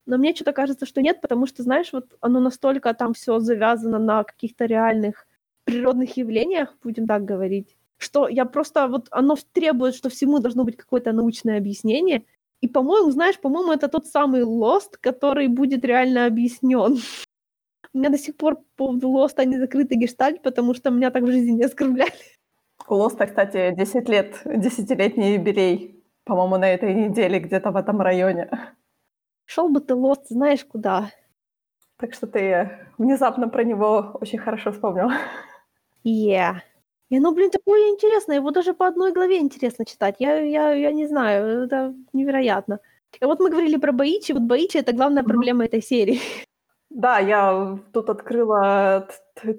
Но 0.06 0.18
мне 0.18 0.36
что-то 0.36 0.54
кажется, 0.54 0.86
что 0.86 1.02
нет, 1.02 1.22
потому 1.22 1.46
что, 1.46 1.64
знаешь, 1.64 1.94
вот 1.94 2.18
оно 2.20 2.40
настолько 2.40 2.94
там 2.94 3.14
все 3.14 3.40
завязано 3.40 4.00
на 4.00 4.24
каких-то 4.24 4.66
реальных 4.66 5.28
природных 5.64 6.18
явлениях, 6.18 6.76
будем 6.84 7.08
так 7.08 7.24
говорить, 7.24 7.78
что 8.04 8.28
я 8.28 8.46
просто 8.46 8.88
вот 8.88 9.08
оно 9.12 9.36
требует, 9.54 9.96
что 9.96 10.10
всему 10.10 10.40
должно 10.40 10.64
быть 10.64 10.78
какое-то 10.78 11.12
научное 11.12 11.58
объяснение. 11.58 12.26
И, 12.62 12.68
по-моему, 12.68 13.12
знаешь, 13.12 13.40
по-моему, 13.40 13.72
это 13.72 13.88
тот 13.88 14.06
самый 14.06 14.42
Lost, 14.42 14.98
который 15.02 15.48
будет 15.48 15.84
реально 15.84 16.26
объяснен. 16.26 16.98
У 17.94 17.98
меня 17.98 18.10
до 18.10 18.18
сих 18.18 18.38
пор 18.38 18.56
по 18.56 18.88
поводу 18.88 19.10
Лоста 19.10 19.46
не 19.46 19.60
закрытый 19.60 19.98
гештальт, 19.98 20.42
потому 20.42 20.74
что 20.74 20.90
меня 20.90 21.12
так 21.12 21.24
в 21.24 21.28
жизни 21.28 21.52
не 21.52 21.64
оскорбляли. 21.64 22.12
У 22.88 22.96
Лоста, 22.96 23.28
кстати, 23.28 23.74
10 23.76 24.10
лет, 24.10 24.42
десятилетний 24.46 25.36
юбилей, 25.36 26.04
по-моему, 26.24 26.58
на 26.58 26.70
этой 26.74 26.94
неделе 26.94 27.40
где-то 27.40 27.72
в 27.72 27.76
этом 27.76 28.02
районе. 28.02 28.50
Шел 29.46 29.70
бы 29.70 29.80
ты 29.80 29.94
Лост, 29.94 30.28
знаешь 30.30 30.66
куда. 30.66 31.12
Так 31.98 32.14
что 32.14 32.28
ты 32.28 32.88
внезапно 32.98 33.48
про 33.48 33.64
него 33.64 34.18
очень 34.20 34.40
хорошо 34.40 34.72
вспомнил. 34.72 35.10
Yeah. 36.04 36.56
И 37.10 37.18
оно, 37.18 37.32
блин, 37.32 37.52
такое 37.52 37.90
интересное, 37.90 38.38
его 38.38 38.52
даже 38.52 38.74
по 38.74 38.88
одной 38.88 39.12
главе 39.14 39.38
интересно 39.38 39.86
читать. 39.86 40.16
Я, 40.20 40.40
я, 40.40 40.74
я 40.74 40.92
не 40.92 41.08
знаю, 41.08 41.64
это 41.66 41.94
невероятно. 42.14 42.80
И 43.22 43.26
вот 43.26 43.40
мы 43.40 43.50
говорили 43.52 43.78
про 43.78 43.92
Баичи, 43.92 44.34
вот 44.34 44.42
Баичи— 44.42 44.78
это 44.80 44.94
главная 44.94 45.24
проблема 45.24 45.66
этой 45.66 45.82
серии. 45.82 46.20
Да, 46.96 47.18
я 47.18 47.80
тут 47.92 48.10
открыла 48.10 49.08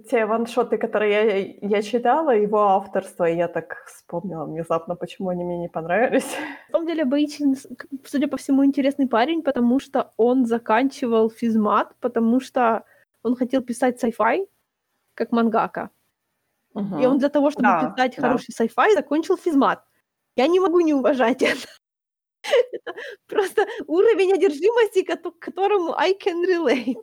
те 0.08 0.24
ваншоты, 0.24 0.78
которые 0.78 1.58
я, 1.60 1.78
я 1.78 1.82
читала, 1.82 2.30
его 2.30 2.58
авторство, 2.58 3.24
и 3.28 3.36
я 3.36 3.48
так 3.48 3.84
вспомнила 3.88 4.44
внезапно, 4.44 4.94
почему 4.94 5.30
они 5.30 5.42
мне 5.44 5.58
не 5.58 5.68
понравились. 5.68 6.36
На 6.68 6.72
самом 6.78 6.86
деле 6.86 7.04
Баичи, 7.04 7.42
с- 7.54 7.66
к- 7.76 7.86
судя 8.04 8.28
по 8.28 8.36
всему, 8.36 8.64
интересный 8.64 9.08
парень, 9.08 9.42
потому 9.42 9.80
что 9.80 10.12
он 10.16 10.46
заканчивал 10.46 11.28
физмат, 11.28 11.88
потому 12.00 12.38
что 12.40 12.84
он 13.24 13.34
хотел 13.34 13.62
писать 13.62 14.04
sci-fi, 14.04 14.46
как 15.14 15.32
мангака. 15.32 15.90
И 16.74 17.06
он 17.06 17.18
для 17.18 17.28
того, 17.28 17.50
чтобы 17.50 17.68
Да, 17.68 17.90
писать 17.90 18.16
да. 18.16 18.22
хороший 18.22 18.52
sci-fi, 18.52 18.92
закончил 18.94 19.36
физмат. 19.36 19.84
Я 20.36 20.48
не 20.48 20.60
могу 20.60 20.80
не 20.80 20.94
уважать 20.94 21.42
это. 21.42 21.68
Это 22.72 22.94
просто 23.28 23.66
уровень 23.86 24.32
одержимости, 24.34 25.02
к 25.02 25.38
которому 25.38 25.94
I 25.96 26.12
can 26.12 26.44
relate. 26.44 26.96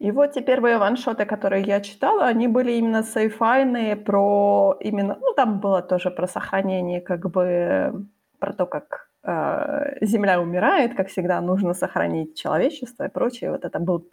И 0.00 0.12
вот 0.12 0.32
те 0.32 0.40
первые 0.40 0.78
ваншоты, 0.78 1.26
которые 1.26 1.62
я 1.62 1.80
читала, 1.80 2.24
они 2.24 2.48
были 2.48 2.72
именно 2.72 3.02
сайфайные, 3.02 3.96
про 3.96 4.76
именно, 4.80 5.16
ну 5.20 5.34
там 5.34 5.60
было 5.60 5.82
тоже 5.82 6.10
про 6.10 6.26
сохранение, 6.26 7.02
как 7.02 7.30
бы 7.30 8.06
про 8.38 8.52
то, 8.54 8.66
как 8.66 9.10
э, 9.24 9.98
Земля 10.06 10.40
умирает, 10.40 10.96
как 10.96 11.08
всегда 11.08 11.40
нужно 11.42 11.74
сохранить 11.74 12.34
человечество 12.34 13.04
и 13.04 13.10
прочее. 13.10 13.50
Вот 13.50 13.64
это 13.64 13.78
был 13.78 14.08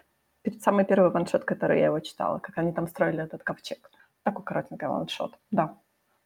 самый 0.60 0.84
первый 0.86 1.10
ваншот, 1.12 1.46
который 1.46 1.80
я 1.80 1.86
его 1.86 2.00
читала, 2.02 2.40
как 2.40 2.58
они 2.58 2.74
там 2.74 2.88
строили 2.88 3.24
этот 3.24 3.44
ковчег. 3.44 3.90
Такой 4.28 4.44
коротенький 4.44 4.88
ваншот, 4.88 5.40
да. 5.52 5.78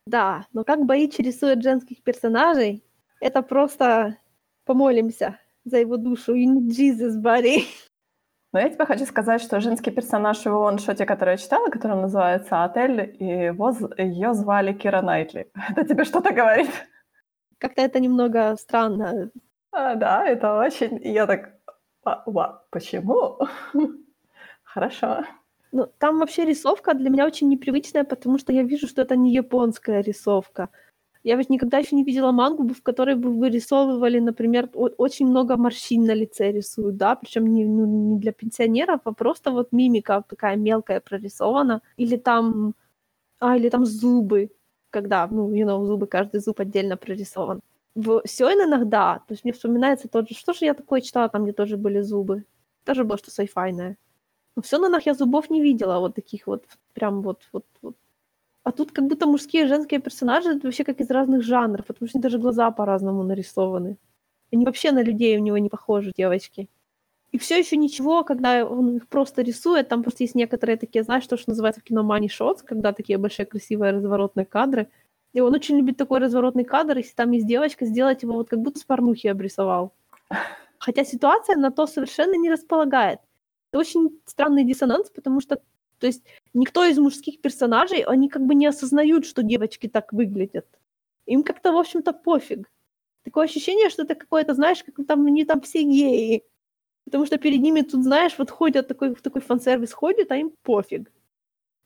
Да, 0.07 0.47
но 0.53 0.63
как 0.63 0.87
Баичи 0.87 1.21
рисует 1.21 1.61
женских 1.61 2.01
персонажей, 2.01 2.83
это 3.19 3.43
просто 3.43 4.17
помолимся 4.65 5.37
за 5.65 5.77
его 5.77 5.97
душу. 5.97 6.33
You 6.33 6.47
need 6.47 6.69
Jesus, 6.69 7.21
buddy. 7.21 7.59
Но 8.53 8.59
я 8.59 8.69
тебе 8.69 8.87
хочу 8.87 9.05
сказать, 9.05 9.39
что 9.39 9.59
женский 9.59 9.91
персонаж 9.91 10.39
в 10.39 10.45
его 10.47 10.63
ваншоте, 10.63 11.05
который 11.05 11.33
я 11.33 11.37
читала, 11.37 11.69
который 11.69 12.01
называется 12.01 12.63
«Отель», 12.63 13.15
и 13.19 13.23
его, 13.23 13.71
ее 13.99 14.33
звали 14.33 14.73
Кира 14.73 15.03
Найтли. 15.03 15.51
Это 15.69 15.83
тебе 15.87 16.03
что-то 16.03 16.33
говорит? 16.33 16.71
Как-то 17.59 17.83
это 17.83 17.99
немного 17.99 18.55
странно. 18.57 19.29
А, 19.71 19.93
да, 19.93 20.25
это 20.25 20.57
очень... 20.57 20.99
Я 21.03 21.27
так... 21.27 21.53
«А, 22.03 22.23
ва, 22.25 22.65
почему? 22.71 23.37
Хорошо. 24.63 25.23
Ну, 25.73 25.87
там 25.99 26.19
вообще 26.19 26.45
рисовка 26.45 26.93
для 26.93 27.09
меня 27.09 27.25
очень 27.25 27.47
непривычная, 27.47 28.03
потому 28.03 28.37
что 28.37 28.51
я 28.51 28.63
вижу, 28.63 28.87
что 28.87 29.01
это 29.03 29.15
не 29.15 29.33
японская 29.33 30.01
рисовка. 30.01 30.69
Я 31.23 31.35
ведь 31.37 31.49
никогда 31.49 31.77
еще 31.79 31.95
не 31.95 32.03
видела 32.03 32.31
мангу, 32.31 32.67
в 32.73 32.81
которой 32.83 33.15
бы 33.15 33.31
вырисовывали, 33.31 34.19
например, 34.19 34.69
очень 34.73 35.27
много 35.27 35.57
морщин 35.57 36.05
на 36.05 36.13
лице 36.15 36.51
рисуют, 36.51 36.97
да, 36.97 37.15
причем 37.15 37.47
не, 37.47 37.65
ну, 37.65 37.85
не 37.85 38.19
для 38.19 38.31
пенсионеров, 38.33 39.01
а 39.05 39.13
просто 39.13 39.51
вот 39.51 39.71
мимика 39.71 40.23
такая 40.27 40.57
мелкая 40.57 40.99
прорисована, 40.99 41.81
или 41.97 42.17
там, 42.17 42.73
а, 43.39 43.57
или 43.57 43.69
там 43.69 43.85
зубы, 43.85 44.51
когда, 44.91 45.27
ну, 45.27 45.51
you 45.53 45.65
know, 45.65 45.85
зубы, 45.85 46.07
каждый 46.07 46.41
зуб 46.41 46.59
отдельно 46.61 46.97
прорисован. 46.97 47.61
В 47.95 48.23
Сёйненах, 48.25 48.87
да, 48.87 49.19
то 49.27 49.33
есть 49.33 49.43
мне 49.45 49.53
вспоминается 49.53 50.09
тот 50.09 50.29
же, 50.29 50.35
что 50.35 50.53
же 50.53 50.65
я 50.65 50.73
такое 50.73 51.01
читала, 51.01 51.29
там, 51.29 51.43
где 51.43 51.53
тоже 51.53 51.77
были 51.77 52.01
зубы, 52.01 52.45
тоже 52.85 53.03
было 53.05 53.17
что 53.17 53.31
сайфайное. 53.31 53.97
Но 54.55 54.61
в 54.61 54.67
Сёнэнах 54.67 55.05
я 55.05 55.13
зубов 55.13 55.49
не 55.49 55.61
видела, 55.61 55.99
вот 55.99 56.15
таких 56.15 56.47
вот, 56.47 56.65
прям 56.93 57.21
вот, 57.21 57.41
вот, 57.53 57.65
вот. 57.81 57.95
А 58.63 58.71
тут 58.71 58.91
как 58.91 59.05
будто 59.07 59.25
мужские 59.27 59.63
и 59.63 59.67
женские 59.67 60.01
персонажи 60.01 60.59
вообще 60.63 60.83
как 60.83 61.01
из 61.01 61.09
разных 61.09 61.43
жанров, 61.43 61.85
потому 61.85 62.09
что 62.09 62.19
даже 62.19 62.37
глаза 62.39 62.71
по-разному 62.71 63.23
нарисованы. 63.23 63.97
Они 64.53 64.65
вообще 64.65 64.91
на 64.91 65.03
людей 65.03 65.37
у 65.37 65.41
него 65.41 65.57
не 65.57 65.69
похожи, 65.69 66.11
девочки. 66.15 66.69
И 67.31 67.37
все 67.37 67.57
еще 67.59 67.77
ничего, 67.77 68.23
когда 68.23 68.65
он 68.65 68.97
их 68.97 69.07
просто 69.07 69.41
рисует, 69.41 69.87
там 69.87 70.03
просто 70.03 70.23
есть 70.23 70.35
некоторые 70.35 70.77
такие, 70.77 71.03
знаешь, 71.03 71.25
то, 71.27 71.37
что 71.37 71.51
называется 71.51 71.81
в 71.81 71.83
кино 71.83 72.03
money 72.03 72.27
shots, 72.27 72.59
когда 72.65 72.93
такие 72.93 73.17
большие 73.17 73.45
красивые 73.45 73.93
разворотные 73.93 74.45
кадры. 74.45 74.89
И 75.33 75.39
он 75.41 75.53
очень 75.53 75.77
любит 75.77 75.97
такой 75.97 76.19
разворотный 76.19 76.65
кадр, 76.65 76.97
если 76.97 77.15
там 77.15 77.31
есть 77.31 77.47
девочка, 77.47 77.85
сделать 77.85 78.23
его 78.23 78.33
вот 78.33 78.49
как 78.49 78.59
будто 78.59 78.79
с 78.79 78.83
порнухи 78.83 79.27
обрисовал. 79.27 79.93
Хотя 80.79 81.05
ситуация 81.05 81.55
на 81.57 81.71
то 81.71 81.87
совершенно 81.87 82.35
не 82.35 82.51
располагает. 82.51 83.19
Это 83.71 83.79
очень 83.79 84.19
странный 84.25 84.65
диссонанс, 84.65 85.09
потому 85.09 85.39
что, 85.41 85.61
то 85.99 86.07
есть, 86.07 86.23
никто 86.53 86.83
из 86.85 86.97
мужских 86.97 87.41
персонажей, 87.41 88.01
они 88.01 88.27
как 88.29 88.45
бы 88.45 88.53
не 88.53 88.67
осознают, 88.67 89.25
что 89.25 89.43
девочки 89.43 89.87
так 89.87 90.11
выглядят. 90.13 90.67
Им 91.25 91.43
как-то, 91.43 91.71
в 91.71 91.77
общем-то, 91.77 92.13
пофиг. 92.13 92.69
Такое 93.23 93.45
ощущение, 93.45 93.89
что 93.89 94.03
это 94.03 94.15
какое-то, 94.15 94.53
знаешь, 94.53 94.83
как 94.83 95.05
там 95.07 95.25
они 95.25 95.45
там 95.45 95.61
все 95.61 95.83
геи. 95.83 96.43
Потому 97.05 97.25
что 97.25 97.37
перед 97.37 97.61
ними 97.61 97.81
тут, 97.81 98.03
знаешь, 98.03 98.35
вот 98.37 98.51
ходят, 98.51 98.87
такой, 98.87 99.15
в 99.15 99.21
такой 99.21 99.41
фан-сервис 99.41 99.93
ходит, 99.93 100.31
а 100.31 100.37
им 100.37 100.53
пофиг. 100.63 101.11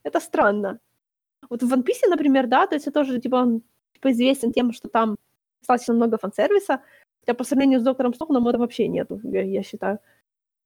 Это 0.03 0.19
странно. 0.19 0.79
Вот 1.49 1.63
в 1.63 1.71
One 1.71 1.83
Piece, 1.83 2.09
например, 2.09 2.47
да, 2.47 2.67
то 2.67 2.75
есть 2.75 2.87
это 2.87 2.99
тоже, 2.99 3.19
типа, 3.19 3.35
он 3.35 3.61
типа, 3.93 4.11
известен 4.11 4.51
тем, 4.51 4.71
что 4.71 4.89
там 4.89 5.17
достаточно 5.59 5.93
много 5.93 6.17
фан-сервиса, 6.17 6.81
хотя 7.19 7.33
по 7.33 7.43
сравнению 7.43 7.79
с 7.79 7.83
Доктором 7.83 8.13
Стоуном 8.13 8.47
это 8.47 8.57
вообще 8.57 8.87
нету, 8.87 9.19
я, 9.23 9.41
я 9.41 9.63
считаю. 9.63 9.99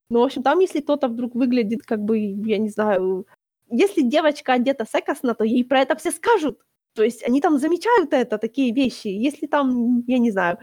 Ну, 0.09 0.19
в 0.19 0.23
общем, 0.23 0.43
там, 0.43 0.59
если 0.59 0.81
кто-то 0.81 1.07
вдруг 1.07 1.35
выглядит, 1.35 1.83
как 1.85 1.99
бы, 2.03 2.17
я 2.17 2.57
не 2.57 2.69
знаю, 2.69 3.27
если 3.69 4.01
девочка 4.01 4.53
одета 4.53 4.85
секосно, 4.85 5.35
то 5.35 5.43
ей 5.43 5.63
про 5.63 5.81
это 5.81 5.95
все 5.95 6.11
скажут. 6.11 6.59
То 6.95 7.03
есть 7.03 7.23
они 7.23 7.41
там 7.41 7.59
замечают 7.59 8.13
это, 8.13 8.39
такие 8.39 8.73
вещи. 8.73 9.07
Если 9.07 9.45
там, 9.45 10.03
я 10.07 10.17
не 10.17 10.31
знаю, 10.31 10.57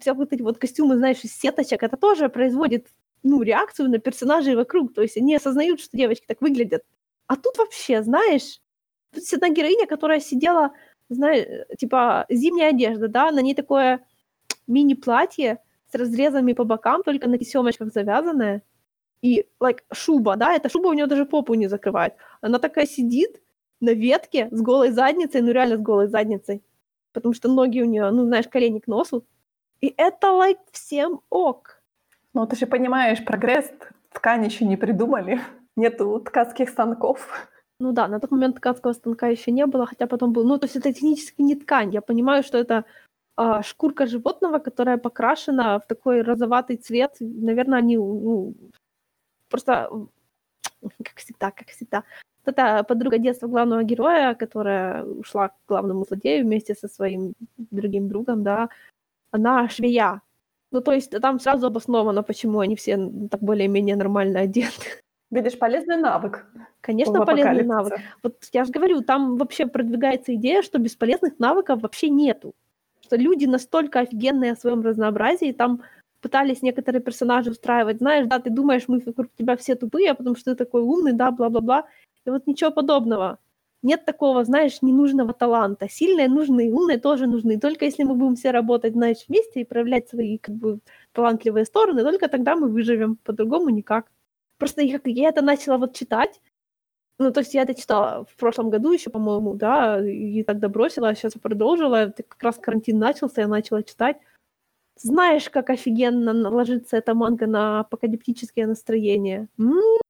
все 0.00 0.14
вот 0.14 0.32
эти 0.32 0.42
вот 0.42 0.58
костюмы, 0.58 0.96
знаешь, 0.96 1.22
из 1.24 1.36
сеточек, 1.36 1.82
это 1.82 1.96
тоже 1.96 2.28
производит, 2.28 2.88
ну, 3.22 3.42
реакцию 3.42 3.90
на 3.90 3.98
персонажей 3.98 4.56
вокруг. 4.56 4.94
То 4.94 5.02
есть 5.02 5.18
они 5.18 5.36
осознают, 5.36 5.80
что 5.80 5.96
девочки 5.96 6.24
так 6.26 6.40
выглядят. 6.40 6.82
А 7.26 7.36
тут 7.36 7.58
вообще, 7.58 8.02
знаешь, 8.02 8.60
тут 9.12 9.22
есть 9.22 9.34
одна 9.34 9.50
героиня, 9.50 9.86
которая 9.86 10.20
сидела, 10.20 10.72
знаешь, 11.10 11.66
типа 11.78 12.26
зимняя 12.30 12.70
одежда, 12.70 13.08
да, 13.08 13.30
на 13.30 13.40
ней 13.40 13.54
такое 13.54 14.06
мини-платье 14.66 15.58
разрезами 15.96 16.52
по 16.52 16.64
бокам, 16.64 17.02
только 17.02 17.28
на 17.28 17.38
тесемочках 17.38 17.92
завязанное. 17.92 18.62
И, 19.22 19.46
like, 19.60 19.80
шуба, 19.92 20.36
да, 20.36 20.54
эта 20.54 20.68
шуба 20.68 20.88
у 20.88 20.92
нее 20.92 21.06
даже 21.06 21.24
попу 21.24 21.54
не 21.54 21.68
закрывает. 21.68 22.14
Она 22.40 22.58
такая 22.58 22.86
сидит 22.86 23.40
на 23.80 23.90
ветке 23.90 24.48
с 24.50 24.60
голой 24.60 24.90
задницей, 24.90 25.40
ну 25.40 25.52
реально 25.52 25.76
с 25.76 25.80
голой 25.80 26.08
задницей. 26.08 26.62
Потому 27.12 27.34
что 27.34 27.48
ноги 27.48 27.80
у 27.82 27.86
нее, 27.86 28.10
ну, 28.10 28.24
знаешь, 28.24 28.48
колени 28.48 28.78
к 28.78 28.86
носу. 28.86 29.24
И 29.80 29.92
это, 29.96 30.28
like, 30.28 30.58
всем 30.70 31.20
ок. 31.30 31.82
Ну, 32.34 32.46
ты 32.46 32.56
же 32.56 32.66
понимаешь, 32.66 33.24
прогресс, 33.24 33.72
ткань 34.12 34.44
еще 34.44 34.64
не 34.64 34.76
придумали. 34.76 35.40
Нету 35.76 36.20
ткацких 36.20 36.68
станков. 36.68 37.48
Ну 37.78 37.92
да, 37.92 38.08
на 38.08 38.20
тот 38.20 38.30
момент 38.30 38.56
ткацкого 38.56 38.94
станка 38.94 39.28
еще 39.28 39.50
не 39.50 39.66
было, 39.66 39.86
хотя 39.86 40.06
потом 40.06 40.32
был. 40.32 40.44
Ну, 40.44 40.58
то 40.58 40.64
есть 40.64 40.76
это 40.76 40.92
технически 40.92 41.42
не 41.42 41.54
ткань. 41.54 41.92
Я 41.92 42.00
понимаю, 42.00 42.42
что 42.42 42.56
это 42.56 42.84
а, 43.36 43.62
шкурка 43.62 44.06
животного, 44.06 44.58
которая 44.58 44.96
покрашена 44.96 45.78
в 45.78 45.86
такой 45.86 46.22
розоватый 46.22 46.76
цвет. 46.76 47.16
Наверное, 47.20 47.78
они 47.78 47.96
ну, 47.98 48.54
просто, 49.48 49.90
как 50.80 51.16
всегда, 51.16 51.50
как 51.50 51.68
всегда. 51.68 52.04
Вот 52.44 52.56
это 52.56 52.82
подруга 52.84 53.18
детства 53.18 53.46
главного 53.46 53.82
героя, 53.82 54.34
которая 54.34 55.04
ушла 55.04 55.48
к 55.48 55.54
главному 55.68 56.04
злодею 56.04 56.44
вместе 56.44 56.74
со 56.74 56.88
своим 56.88 57.34
другим 57.56 58.08
другом, 58.08 58.42
да, 58.42 58.68
она 59.30 59.68
швея. 59.68 60.22
Ну, 60.72 60.80
то 60.80 60.92
есть 60.92 61.10
там 61.20 61.38
сразу 61.38 61.66
обосновано, 61.66 62.22
почему 62.22 62.60
они 62.60 62.74
все 62.74 62.96
так 63.30 63.40
более-менее 63.40 63.96
нормально 63.96 64.40
одеты. 64.40 65.02
Видишь, 65.30 65.58
полезный 65.58 65.96
навык. 65.96 66.46
Конечно, 66.80 67.24
полезный 67.26 67.64
навык. 67.64 67.94
Вот 68.22 68.36
я 68.52 68.64
же 68.64 68.72
говорю, 68.72 69.02
там 69.02 69.36
вообще 69.36 69.66
продвигается 69.66 70.34
идея, 70.34 70.62
что 70.62 70.78
бесполезных 70.78 71.38
навыков 71.38 71.82
вообще 71.82 72.08
нету. 72.08 72.54
Что 73.06 73.16
люди 73.16 73.44
настолько 73.46 74.00
офигенные 74.00 74.52
о 74.52 74.56
своем 74.56 74.82
разнообразии, 74.82 75.52
там 75.52 75.82
пытались 76.20 76.60
некоторые 76.62 77.00
персонажи 77.00 77.50
устраивать, 77.50 77.98
знаешь, 77.98 78.26
да, 78.26 78.40
ты 78.40 78.50
думаешь, 78.50 78.88
мы 78.88 79.00
вокруг 79.06 79.28
тебя 79.38 79.56
все 79.56 79.76
тупые, 79.76 80.12
потому 80.14 80.34
что 80.34 80.50
ты 80.50 80.64
такой 80.64 80.82
умный, 80.82 81.12
да, 81.12 81.30
бла-бла-бла. 81.30 81.86
И 82.24 82.30
вот 82.30 82.48
ничего 82.48 82.72
подобного. 82.72 83.38
Нет 83.82 84.04
такого, 84.04 84.42
знаешь, 84.44 84.82
ненужного 84.82 85.32
таланта. 85.32 85.88
Сильные 85.88 86.28
нужны, 86.28 86.72
умные 86.72 86.98
тоже 86.98 87.28
нужны. 87.28 87.60
Только 87.60 87.84
если 87.84 88.02
мы 88.02 88.16
будем 88.16 88.34
все 88.34 88.50
работать, 88.50 88.94
знаешь, 88.94 89.24
вместе 89.28 89.60
и 89.60 89.64
проявлять 89.64 90.08
свои 90.08 90.38
как 90.38 90.56
бы 90.56 90.80
талантливые 91.12 91.64
стороны, 91.64 92.02
только 92.02 92.26
тогда 92.28 92.56
мы 92.56 92.68
выживем. 92.68 93.18
По-другому 93.22 93.68
никак. 93.68 94.10
Просто 94.58 94.82
я, 94.82 94.98
я 95.04 95.28
это 95.28 95.42
начала 95.42 95.78
вот 95.78 95.94
читать, 95.94 96.40
ну, 97.18 97.32
то 97.32 97.40
есть 97.40 97.54
я 97.54 97.62
это 97.62 97.74
читала 97.74 98.26
в 98.26 98.36
прошлом 98.36 98.68
году 98.68 98.92
еще, 98.92 99.10
по-моему, 99.10 99.54
да, 99.54 100.04
и 100.06 100.42
тогда 100.42 100.68
бросила, 100.68 101.08
а 101.08 101.14
сейчас 101.14 101.32
продолжила. 101.34 102.12
Как 102.16 102.42
раз 102.42 102.56
карантин 102.56 102.98
начался, 102.98 103.42
я 103.42 103.48
начала 103.48 103.82
читать. 103.82 104.18
Знаешь, 104.96 105.48
как 105.50 105.70
офигенно 105.70 106.32
ложится 106.50 106.96
эта 106.96 107.14
манга 107.14 107.46
на 107.46 107.80
апокалиптическое 107.80 108.66
настроение? 108.66 109.48
М-м, 109.58 110.00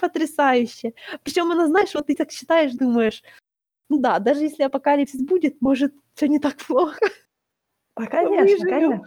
потрясающе. 0.00 0.94
Причем 1.22 1.50
она, 1.50 1.66
знаешь, 1.66 1.94
вот 1.94 2.06
ты 2.06 2.16
так 2.16 2.30
читаешь, 2.30 2.72
думаешь, 2.72 3.22
ну 3.88 3.98
да, 3.98 4.18
даже 4.18 4.42
если 4.42 4.62
апокалипсис 4.64 5.22
будет, 5.22 5.60
может, 5.60 5.94
все 6.14 6.28
не 6.28 6.38
так 6.38 6.56
плохо. 6.56 6.98
Да, 7.96 8.06
конечно, 8.06 8.66
конечно. 8.68 9.04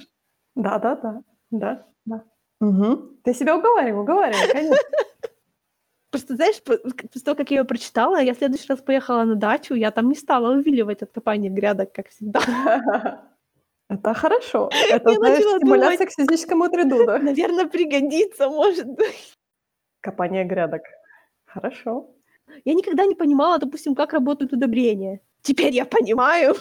Да, 0.55 0.77
да, 0.79 0.95
да, 0.95 1.23
да, 1.51 1.87
да. 2.05 2.23
Угу. 2.59 3.19
Ты 3.23 3.33
себя 3.33 3.57
уговаривай, 3.57 4.01
уговаривай, 4.01 4.51
конечно. 4.51 4.77
Просто, 6.13 6.35
знаешь, 6.35 6.61
после 6.61 7.21
того, 7.25 7.35
как 7.35 7.49
я 7.49 7.57
ее 7.57 7.63
прочитала, 7.63 8.21
я 8.21 8.35
в 8.35 8.37
следующий 8.37 8.67
раз 8.69 8.81
поехала 8.81 9.23
на 9.23 9.33
дачу, 9.33 9.73
я 9.73 9.89
там 9.89 10.09
не 10.09 10.15
стала 10.15 10.53
увиливать 10.53 11.01
от 11.01 11.11
копания 11.11 11.49
грядок, 11.49 11.91
как 11.91 12.09
всегда. 12.09 12.39
Это 13.89 14.13
хорошо. 14.13 14.69
Это, 14.91 15.09
я 15.09 15.15
знаешь, 15.17 15.43
стимуляция 15.43 15.97
думать, 15.97 16.13
к 16.13 16.15
физическому 16.15 16.69
труду, 16.69 17.03
да? 17.07 17.17
Наверное, 17.29 17.65
пригодится, 17.65 18.47
может 18.47 18.85
быть. 18.85 19.33
Копание 20.01 20.43
грядок. 20.43 20.83
Хорошо. 21.45 22.11
Я 22.63 22.75
никогда 22.75 23.07
не 23.07 23.15
понимала, 23.15 23.57
допустим, 23.57 23.95
как 23.95 24.13
работают 24.13 24.53
удобрения. 24.53 25.19
Теперь 25.41 25.73
я 25.73 25.85
понимаю. 25.85 26.55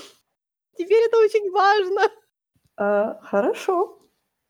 Теперь 0.79 1.05
это 1.09 1.19
очень 1.19 1.51
важно. 1.51 2.01
А, 2.79 3.20
хорошо. 3.23 4.02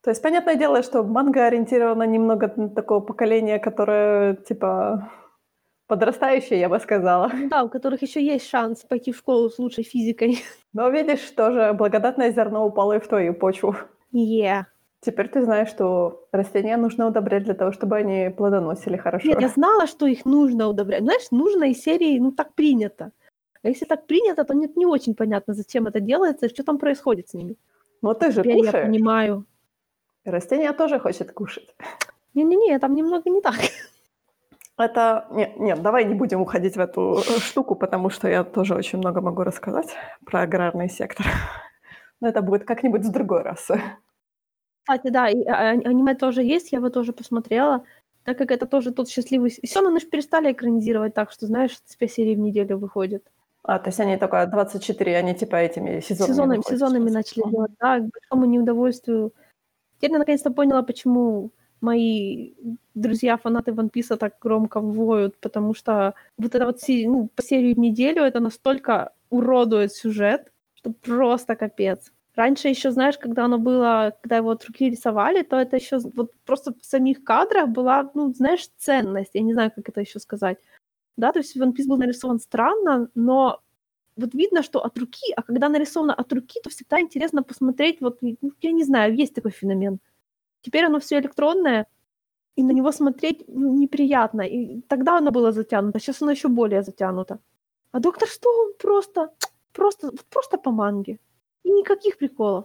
То 0.03 0.11
есть, 0.11 0.23
понятное 0.23 0.57
дело, 0.57 0.83
что 0.83 1.05
манга 1.05 1.47
ориентирована 1.47 2.03
немного 2.05 2.53
на 2.57 2.69
такого 2.69 3.01
поколения, 3.01 3.61
которое, 3.61 4.35
типа, 4.35 5.11
подрастающее, 5.87 6.59
я 6.59 6.69
бы 6.69 6.81
сказала. 6.81 7.31
Да, 7.51 7.63
у 7.63 7.69
которых 7.69 8.03
еще 8.03 8.25
есть 8.25 8.49
шанс 8.49 8.83
пойти 8.83 9.13
в 9.13 9.17
школу 9.17 9.49
с 9.49 9.59
лучшей 9.59 9.85
физикой. 9.85 10.43
Но 10.73 10.89
видишь, 10.89 11.21
тоже 11.37 11.73
благодатное 11.73 12.33
зерно 12.33 12.67
упало 12.67 12.95
и 12.95 12.99
в 12.99 13.07
твою 13.07 13.35
почву. 13.35 13.77
Yeah. 14.13 14.65
Теперь 15.01 15.29
ты 15.29 15.43
знаешь, 15.43 15.69
что 15.69 16.29
растения 16.33 16.77
нужно 16.77 17.09
удобрять 17.09 17.45
для 17.45 17.55
того, 17.55 17.73
чтобы 17.73 17.97
они 17.97 18.31
плодоносили 18.31 18.97
хорошо. 18.97 19.29
Нет, 19.29 19.41
я 19.41 19.49
знала, 19.49 19.87
что 19.87 20.07
их 20.07 20.25
нужно 20.25 20.69
удобрять. 20.69 21.03
Знаешь, 21.03 21.31
нужно 21.31 21.65
из 21.65 21.83
серии, 21.83 22.19
ну, 22.19 22.33
так 22.33 22.55
принято. 22.55 23.13
А 23.63 23.69
если 23.69 23.85
так 23.85 24.07
принято, 24.07 24.45
то 24.45 24.55
нет, 24.55 24.77
не 24.77 24.87
очень 24.87 25.15
понятно, 25.15 25.55
зачем 25.55 25.87
это 25.87 26.01
делается 26.01 26.47
и 26.47 26.49
что 26.49 26.65
там 26.65 26.79
происходит 26.79 27.29
с 27.29 27.35
ними. 27.35 27.57
Но 28.01 28.15
ты 28.15 28.33
же 28.33 28.43
Теперь 28.43 28.57
кушаешь. 28.57 28.75
я 28.75 28.83
понимаю. 28.83 29.47
Растения 30.25 30.73
тоже 30.73 31.01
хочет 31.01 31.33
кушать. 31.33 31.75
Не-не-не, 32.35 32.79
там 32.79 32.95
немного 32.95 33.29
не 33.31 33.41
так. 33.41 33.57
Это... 34.79 35.27
Нет, 35.31 35.59
нет, 35.59 35.83
давай 35.83 36.05
не 36.05 36.15
будем 36.15 36.41
уходить 36.41 36.77
в 36.77 36.81
эту 36.81 37.23
штуку, 37.41 37.75
потому 37.75 38.11
что 38.11 38.29
я 38.29 38.45
тоже 38.45 38.75
очень 38.75 38.99
много 38.99 39.21
могу 39.21 39.43
рассказать 39.43 39.95
про 40.25 40.43
аграрный 40.43 40.89
сектор. 40.89 41.27
Но 42.21 42.29
это 42.29 42.41
будет 42.41 42.65
как-нибудь 42.65 43.05
в 43.05 43.11
другой 43.11 43.43
раз. 43.43 43.69
Кстати, 44.83 45.09
да, 45.11 45.29
и, 45.29 45.45
а, 45.45 45.71
аниме 45.71 46.15
тоже 46.15 46.43
есть, 46.43 46.73
я 46.73 46.79
его 46.79 46.89
тоже 46.89 47.13
посмотрела, 47.13 47.85
так 48.25 48.39
как 48.39 48.51
это 48.51 48.67
тоже 48.67 48.93
тот 48.93 49.09
счастливый... 49.09 49.51
Сёнэн 49.51 49.95
уж 49.95 50.09
перестали 50.09 50.53
экранизировать 50.53 51.15
так, 51.15 51.31
что, 51.31 51.47
знаешь, 51.47 51.79
две 51.99 52.09
серии 52.09 52.35
в 52.35 52.39
неделю 52.39 52.79
выходит. 52.79 53.25
А, 53.63 53.79
то 53.79 53.91
есть 53.91 54.01
они 54.01 54.17
только 54.17 54.45
24, 54.47 55.17
они 55.17 55.35
типа 55.35 55.57
этими 55.57 56.01
сезонами 56.01 56.33
Сезонами, 56.33 56.57
выходят 56.57 56.79
сезонами 56.79 57.11
начали 57.11 57.51
делать, 57.51 57.73
да, 57.79 57.99
к 58.01 58.09
большому 58.11 58.47
неудовольствию. 58.47 59.33
Я 60.03 60.09
наконец-то 60.19 60.51
поняла, 60.51 60.83
почему 60.83 61.53
мои 61.81 62.55
друзья-фанаты 62.95 63.71
One 63.73 63.91
Piece 63.91 64.17
так 64.17 64.35
громко 64.41 64.81
воют, 64.81 65.37
потому 65.41 65.75
что 65.75 66.15
вот 66.39 66.55
это 66.55 66.67
вот 66.67 66.81
ну, 66.89 67.29
по 67.35 67.43
серию 67.43 67.75
в 67.75 67.79
неделю 67.79 68.23
это 68.23 68.41
настолько 68.41 69.13
уродует 69.31 69.93
сюжет, 69.93 70.53
что 70.75 70.93
просто 70.93 71.57
капец. 71.57 72.13
Раньше 72.35 72.69
еще, 72.69 72.91
знаешь, 72.91 73.19
когда 73.19 73.45
оно 73.45 73.59
было, 73.59 74.17
когда 74.23 74.39
его 74.39 74.51
от 74.51 74.65
руки 74.65 74.91
рисовали, 74.91 75.43
то 75.43 75.57
это 75.57 75.77
еще 75.77 75.99
вот 76.15 76.33
просто 76.47 76.73
в 76.81 76.85
самих 76.85 77.25
кадрах 77.25 77.69
была, 77.69 78.11
ну, 78.15 78.33
знаешь, 78.33 78.69
ценность. 78.79 79.35
Я 79.35 79.43
не 79.43 79.53
знаю, 79.53 79.71
как 79.75 79.89
это 79.89 80.01
еще 80.01 80.19
сказать. 80.19 80.59
Да, 81.17 81.33
то 81.33 81.41
есть 81.41 81.57
One 81.57 81.73
Piece 81.73 81.87
был 81.87 81.99
нарисован 81.99 82.41
странно, 82.41 83.09
но 83.15 83.62
вот 84.17 84.35
видно, 84.35 84.63
что 84.63 84.85
от 84.85 84.99
руки, 84.99 85.33
а 85.37 85.43
когда 85.43 85.69
нарисовано 85.69 86.15
от 86.15 86.33
руки, 86.33 86.61
то 86.63 86.71
всегда 86.71 87.01
интересно 87.01 87.43
посмотреть, 87.43 88.01
вот, 88.01 88.19
ну, 88.23 88.37
я 88.61 88.73
не 88.73 88.85
знаю, 88.85 89.15
есть 89.15 89.35
такой 89.35 89.51
феномен. 89.51 89.99
Теперь 90.61 90.85
оно 90.85 90.99
все 90.99 91.19
электронное, 91.19 91.87
и 92.57 92.63
на 92.63 92.73
него 92.73 92.93
смотреть 92.93 93.45
ну, 93.49 93.75
неприятно. 93.75 94.43
И 94.43 94.83
тогда 94.83 95.19
оно 95.19 95.31
было 95.31 95.53
затянуто, 95.53 95.99
сейчас 95.99 96.23
оно 96.23 96.33
еще 96.33 96.49
более 96.49 96.83
затянуто. 96.83 97.39
А 97.93 98.01
доктор 98.01 98.29
Стоун 98.29 98.75
просто, 98.79 99.31
просто, 99.73 100.13
просто 100.31 100.59
по 100.59 100.71
манге. 100.71 101.19
И 101.65 101.71
никаких 101.71 102.19
приколов. 102.19 102.65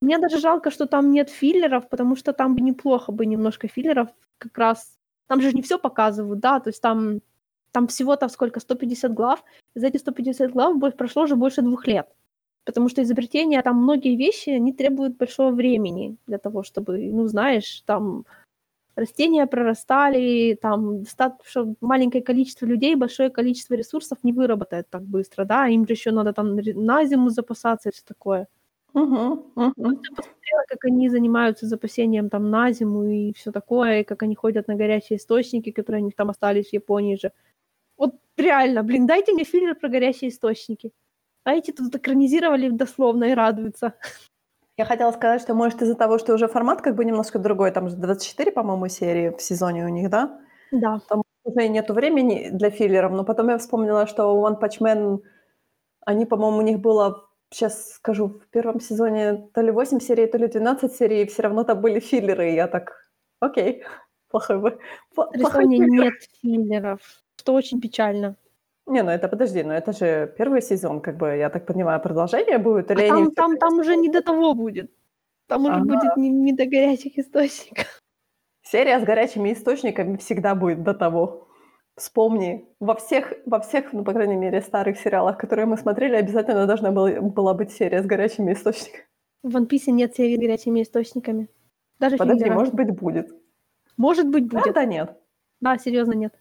Мне 0.00 0.18
даже 0.18 0.38
жалко, 0.38 0.70
что 0.70 0.86
там 0.86 1.10
нет 1.10 1.30
филлеров, 1.30 1.88
потому 1.88 2.16
что 2.16 2.32
там 2.32 2.54
бы 2.54 2.60
неплохо 2.60 3.12
бы 3.12 3.26
немножко 3.26 3.68
филлеров 3.68 4.08
как 4.38 4.58
раз. 4.58 4.98
Там 5.28 5.40
же 5.40 5.52
не 5.52 5.62
все 5.62 5.78
показывают, 5.78 6.40
да, 6.40 6.60
то 6.60 6.68
есть 6.68 6.82
там, 6.82 7.20
там 7.72 7.86
всего-то 7.86 8.28
сколько, 8.28 8.60
150 8.60 9.14
глав. 9.14 9.42
За 9.74 9.88
эти 9.88 9.96
150 9.98 10.52
глав 10.52 10.78
прошло 10.96 11.24
уже 11.24 11.36
больше 11.36 11.62
двух 11.62 11.86
лет. 11.86 12.08
Потому 12.64 12.88
что 12.88 13.02
изобретения, 13.02 13.60
там 13.62 13.76
многие 13.82 14.16
вещи, 14.16 14.50
они 14.50 14.72
требуют 14.72 15.16
большого 15.18 15.50
времени 15.50 16.16
для 16.26 16.38
того, 16.38 16.62
чтобы, 16.62 16.98
ну, 17.12 17.26
знаешь, 17.26 17.82
там 17.86 18.24
растения 18.96 19.46
прорастали, 19.46 20.58
там 20.60 21.02
достаточно 21.04 21.74
маленькое 21.80 22.22
количество 22.24 22.66
людей, 22.66 22.96
большое 22.96 23.30
количество 23.30 23.74
ресурсов 23.74 24.18
не 24.24 24.32
выработает 24.32 24.88
так 24.90 25.02
быстро, 25.04 25.44
да, 25.46 25.68
им 25.68 25.86
же 25.86 25.94
еще 25.94 26.12
надо 26.12 26.32
там 26.34 26.56
на 26.56 27.04
зиму 27.06 27.30
запасаться 27.30 27.90
и 27.90 27.92
все 27.92 28.02
такое. 28.06 28.48
Мгм, 28.94 29.44
мгм. 29.56 29.74
Я 30.04 30.10
посмотрела, 30.16 30.64
как 30.68 30.84
они 30.84 31.08
занимаются 31.08 31.66
запасением 31.66 32.30
там 32.30 32.50
на 32.50 32.72
зиму 32.72 33.04
и 33.04 33.32
все 33.34 33.52
такое, 33.52 34.00
и 34.00 34.04
как 34.04 34.22
они 34.22 34.34
ходят 34.36 34.68
на 34.68 34.74
горячие 34.76 35.18
источники, 35.18 35.72
которые 35.72 36.02
у 36.02 36.06
них 36.06 36.14
там 36.16 36.30
остались 36.30 36.70
в 36.70 36.72
Японии 36.74 37.16
же. 37.16 37.32
Реально, 38.36 38.82
блин, 38.82 39.06
дайте 39.06 39.32
мне 39.32 39.44
филлер 39.44 39.74
про 39.74 39.88
горящие 39.88 40.30
источники. 40.30 40.92
А 41.44 41.52
эти 41.54 41.72
тут 41.72 41.94
экранизировали 41.94 42.70
дословно 42.70 43.24
и 43.24 43.34
радуются. 43.34 43.94
Я 44.76 44.84
хотела 44.86 45.12
сказать, 45.12 45.40
что, 45.40 45.54
может, 45.54 45.82
из-за 45.82 45.94
того, 45.94 46.18
что 46.18 46.34
уже 46.34 46.48
формат 46.48 46.82
как 46.82 46.96
бы 46.96 47.04
немножко 47.04 47.38
другой, 47.38 47.70
там 47.70 47.88
же 47.88 47.96
24, 47.96 48.50
по-моему, 48.50 48.88
серии 48.88 49.30
в 49.30 49.40
сезоне 49.40 49.84
у 49.84 49.88
них, 49.88 50.10
да? 50.10 50.40
Да. 50.72 51.00
Там 51.08 51.22
уже 51.44 51.68
нету 51.68 51.94
времени 51.94 52.48
для 52.50 52.70
филлеров, 52.70 53.12
но 53.12 53.24
потом 53.24 53.50
я 53.50 53.58
вспомнила, 53.58 54.06
что 54.06 54.34
у 54.34 54.44
One 54.44 54.60
Punch 54.60 54.80
Man, 54.80 55.20
они, 56.06 56.26
по-моему, 56.26 56.58
у 56.58 56.62
них 56.62 56.80
было, 56.80 57.28
сейчас 57.50 57.92
скажу, 57.92 58.28
в 58.28 58.48
первом 58.48 58.80
сезоне 58.80 59.48
то 59.54 59.60
ли 59.60 59.70
8 59.70 60.00
серий, 60.00 60.26
то 60.26 60.38
ли 60.38 60.48
12 60.48 60.92
серий, 60.92 61.22
и 61.22 61.26
все 61.26 61.42
равно 61.42 61.62
там 61.62 61.80
были 61.80 62.00
филлеры, 62.00 62.50
и 62.50 62.54
я 62.54 62.66
так, 62.66 63.08
окей, 63.38 63.84
плохой 64.30 64.58
вы. 64.58 64.78
Рисования 65.34 65.86
нет 65.86 66.14
филлеров, 66.40 67.00
что 67.44 67.52
очень 67.52 67.80
печально. 67.80 68.36
Не, 68.86 69.02
ну 69.02 69.10
это 69.10 69.28
подожди, 69.28 69.62
ну 69.62 69.72
это 69.72 69.92
же 69.92 70.34
первый 70.38 70.62
сезон, 70.62 71.00
как 71.00 71.16
бы, 71.16 71.36
я 71.36 71.50
так 71.50 71.66
понимаю, 71.66 72.00
продолжение 72.00 72.58
будет? 72.58 72.90
Или 72.90 73.04
а 73.04 73.08
там, 73.08 73.30
там, 73.32 73.56
там 73.58 73.78
уже 73.78 73.96
не 73.96 74.08
до 74.08 74.22
того 74.22 74.54
будет. 74.54 74.90
Там 75.46 75.66
уже 75.66 75.74
Ага. 75.74 75.84
будет 75.84 76.16
не, 76.16 76.30
не 76.30 76.52
до 76.52 76.64
горячих 76.64 77.18
источников. 77.18 77.86
Серия 78.62 78.98
с 78.98 79.04
горячими 79.04 79.52
источниками 79.52 80.16
всегда 80.16 80.54
будет 80.54 80.82
до 80.82 80.94
того. 80.94 81.48
Вспомни, 81.96 82.66
во 82.80 82.94
всех, 82.94 83.32
во 83.46 83.58
всех, 83.60 83.92
ну, 83.92 84.04
по 84.04 84.12
крайней 84.12 84.36
мере, 84.36 84.62
старых 84.62 84.98
сериалах, 84.98 85.36
которые 85.36 85.66
мы 85.66 85.76
смотрели, 85.76 86.16
обязательно 86.16 86.66
должна 86.66 86.90
была, 86.90 87.20
была 87.20 87.54
быть 87.54 87.72
серия 87.72 88.02
с 88.02 88.06
горячими 88.06 88.52
источниками. 88.52 89.04
В 89.42 89.54
One 89.54 89.68
Piece 89.68 89.92
нет 89.92 90.16
серии 90.16 90.36
с 90.36 90.40
горячими 90.40 90.82
источниками. 90.82 91.48
Даже 92.00 92.16
Подожди, 92.16 92.50
может 92.50 92.74
быть, 92.74 92.90
будет. 92.90 93.28
Может 93.98 94.28
быть, 94.28 94.44
будет. 94.44 94.62
Правда 94.62 94.86
нет? 94.86 95.10
Да, 95.60 95.78
серьезно, 95.78 96.14
нет. 96.14 96.34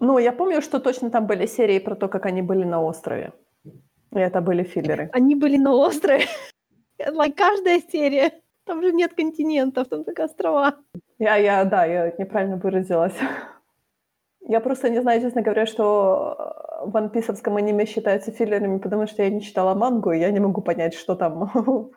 Ну, 0.00 0.18
я 0.18 0.32
помню, 0.32 0.60
что 0.62 0.80
точно 0.80 1.10
там 1.10 1.26
были 1.26 1.46
серии 1.46 1.78
про 1.78 1.94
то, 1.94 2.08
как 2.08 2.26
они 2.26 2.42
были 2.42 2.64
на 2.64 2.82
острове. 2.82 3.32
И 3.64 4.18
это 4.18 4.40
были 4.40 4.62
филлеры. 4.62 5.10
Они 5.12 5.34
были 5.34 5.56
на 5.56 5.74
острове. 5.74 6.26
Like, 6.98 7.34
каждая 7.34 7.80
серия. 7.80 8.32
Там 8.64 8.82
же 8.82 8.92
нет 8.92 9.14
континентов, 9.14 9.88
там 9.88 10.04
только 10.04 10.24
острова. 10.24 10.74
Я, 11.18 11.36
я, 11.36 11.64
да, 11.64 11.84
я 11.84 12.12
неправильно 12.18 12.56
выразилась. 12.56 13.14
Я 14.46 14.60
просто 14.60 14.90
не 14.90 15.00
знаю, 15.00 15.22
честно 15.22 15.40
говоря, 15.40 15.64
что 15.64 16.54
в 16.84 16.94
One 16.94 17.10
Piece 17.10 17.56
аниме 17.56 17.86
считается 17.86 18.30
филлерами, 18.30 18.78
потому 18.78 19.06
что 19.06 19.22
я 19.22 19.30
не 19.30 19.40
читала 19.40 19.74
мангу, 19.74 20.12
и 20.12 20.18
я 20.18 20.30
не 20.30 20.40
могу 20.40 20.60
понять, 20.60 20.92
что 20.92 21.14
там 21.14 21.50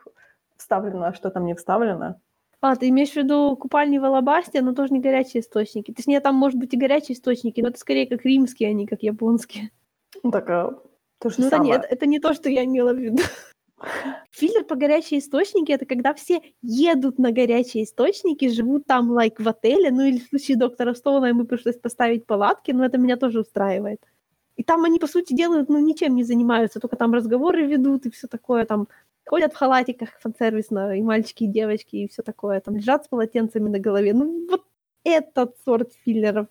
вставлено, 0.56 1.08
а 1.08 1.12
что 1.12 1.30
там 1.30 1.44
не 1.44 1.54
вставлено. 1.54 2.20
А, 2.60 2.74
ты 2.74 2.88
имеешь 2.88 3.12
в 3.12 3.16
виду 3.16 3.56
купальни 3.56 3.98
в 3.98 4.04
Алабасте, 4.04 4.62
но 4.62 4.74
тоже 4.74 4.92
не 4.92 5.00
горячие 5.00 5.42
источники. 5.42 5.92
Точнее, 5.92 6.20
там, 6.20 6.34
может 6.34 6.58
быть, 6.58 6.74
и 6.74 6.76
горячие 6.76 7.16
источники, 7.16 7.60
но 7.60 7.68
это 7.68 7.78
скорее 7.78 8.06
как 8.06 8.24
римские, 8.24 8.70
а 8.70 8.72
не 8.72 8.86
как 8.86 9.02
японские. 9.02 9.70
Ну, 10.22 10.30
так, 10.30 10.50
а, 10.50 10.82
то 11.18 11.30
же 11.30 11.36
Ну, 11.38 11.50
самое. 11.50 11.70
не, 11.70 11.76
это, 11.76 11.86
это 11.86 12.06
не 12.06 12.18
то, 12.18 12.34
что 12.34 12.48
я 12.48 12.64
имела 12.64 12.92
в 12.92 12.98
виду. 12.98 13.22
Филлер 14.30 14.64
по 14.64 14.74
горячие 14.74 15.20
источники 15.20 15.70
это 15.70 15.86
когда 15.86 16.12
все 16.12 16.40
едут 16.62 17.18
на 17.18 17.30
горячие 17.30 17.84
источники, 17.84 18.48
живут 18.48 18.86
там, 18.86 19.10
лайк, 19.10 19.38
в 19.38 19.48
отеле, 19.48 19.92
ну 19.92 20.04
или 20.04 20.18
в 20.18 20.28
случае 20.28 20.56
доктора 20.56 20.94
Стоуна 20.94 21.26
ему 21.26 21.44
пришлось 21.44 21.76
поставить 21.76 22.26
палатки, 22.26 22.72
но 22.72 22.84
это 22.84 22.98
меня 22.98 23.16
тоже 23.16 23.40
устраивает. 23.40 24.00
И 24.56 24.64
там 24.64 24.84
они, 24.84 24.98
по 24.98 25.06
сути, 25.06 25.32
делают, 25.32 25.68
ну, 25.68 25.78
ничем 25.78 26.16
не 26.16 26.24
занимаются, 26.24 26.80
только 26.80 26.96
там 26.96 27.14
разговоры 27.14 27.64
ведут 27.66 28.06
и 28.06 28.10
все 28.10 28.26
такое, 28.26 28.64
там 28.64 28.88
ходят 29.28 29.52
в 29.52 29.56
халатиках 29.56 30.08
фан-сервисно, 30.20 30.96
и 30.96 31.02
мальчики, 31.02 31.44
и 31.44 31.48
девочки, 31.48 31.96
и 31.96 32.08
все 32.08 32.22
такое, 32.22 32.60
там 32.60 32.76
лежат 32.76 33.04
с 33.04 33.08
полотенцами 33.08 33.68
на 33.68 33.78
голове. 33.78 34.14
Ну, 34.14 34.46
вот 34.50 34.62
этот 35.04 35.56
сорт 35.64 35.92
филлеров. 36.04 36.46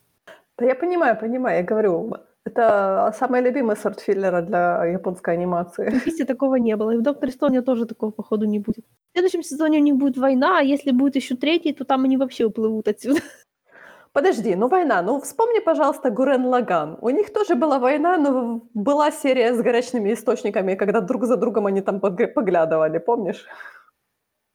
Да 0.57 0.65
я 0.65 0.75
понимаю, 0.75 1.17
понимаю, 1.19 1.57
я 1.57 1.63
говорю, 1.63 2.13
это 2.45 3.13
самый 3.19 3.41
любимый 3.41 3.75
сорт 3.75 3.99
филлера 3.99 4.41
для 4.41 4.85
японской 4.85 5.33
анимации. 5.33 5.89
В 5.89 6.25
такого 6.25 6.55
не 6.55 6.75
было. 6.75 6.91
И 6.91 6.97
в 6.97 7.01
Докторе 7.01 7.31
Стоуне 7.31 7.61
тоже 7.61 7.85
такого, 7.85 8.11
походу, 8.11 8.45
не 8.45 8.59
будет. 8.59 8.85
В 8.85 9.13
следующем 9.13 9.43
сезоне 9.43 9.79
у 9.79 9.83
них 9.83 9.95
будет 9.95 10.17
война, 10.17 10.59
а 10.59 10.63
если 10.63 10.91
будет 10.91 11.15
еще 11.15 11.35
третий, 11.35 11.73
то 11.73 11.83
там 11.83 12.05
они 12.05 12.17
вообще 12.17 12.45
уплывут 12.45 12.87
отсюда. 12.87 13.19
Подожди, 14.17 14.55
ну 14.55 14.67
война, 14.67 15.03
ну 15.03 15.19
вспомни, 15.19 15.59
пожалуйста, 15.59 16.09
Гурен 16.09 16.45
Лаган. 16.45 16.97
У 17.01 17.09
них 17.11 17.31
тоже 17.31 17.53
была 17.53 17.77
война, 17.77 18.17
но 18.17 18.61
была 18.73 19.11
серия 19.11 19.53
с 19.53 19.61
горячими 19.61 20.11
источниками, 20.11 20.73
когда 20.73 21.01
друг 21.01 21.25
за 21.25 21.37
другом 21.37 21.67
они 21.67 21.81
там 21.81 21.99
поглядывали, 21.99 22.97
помнишь? 22.97 23.45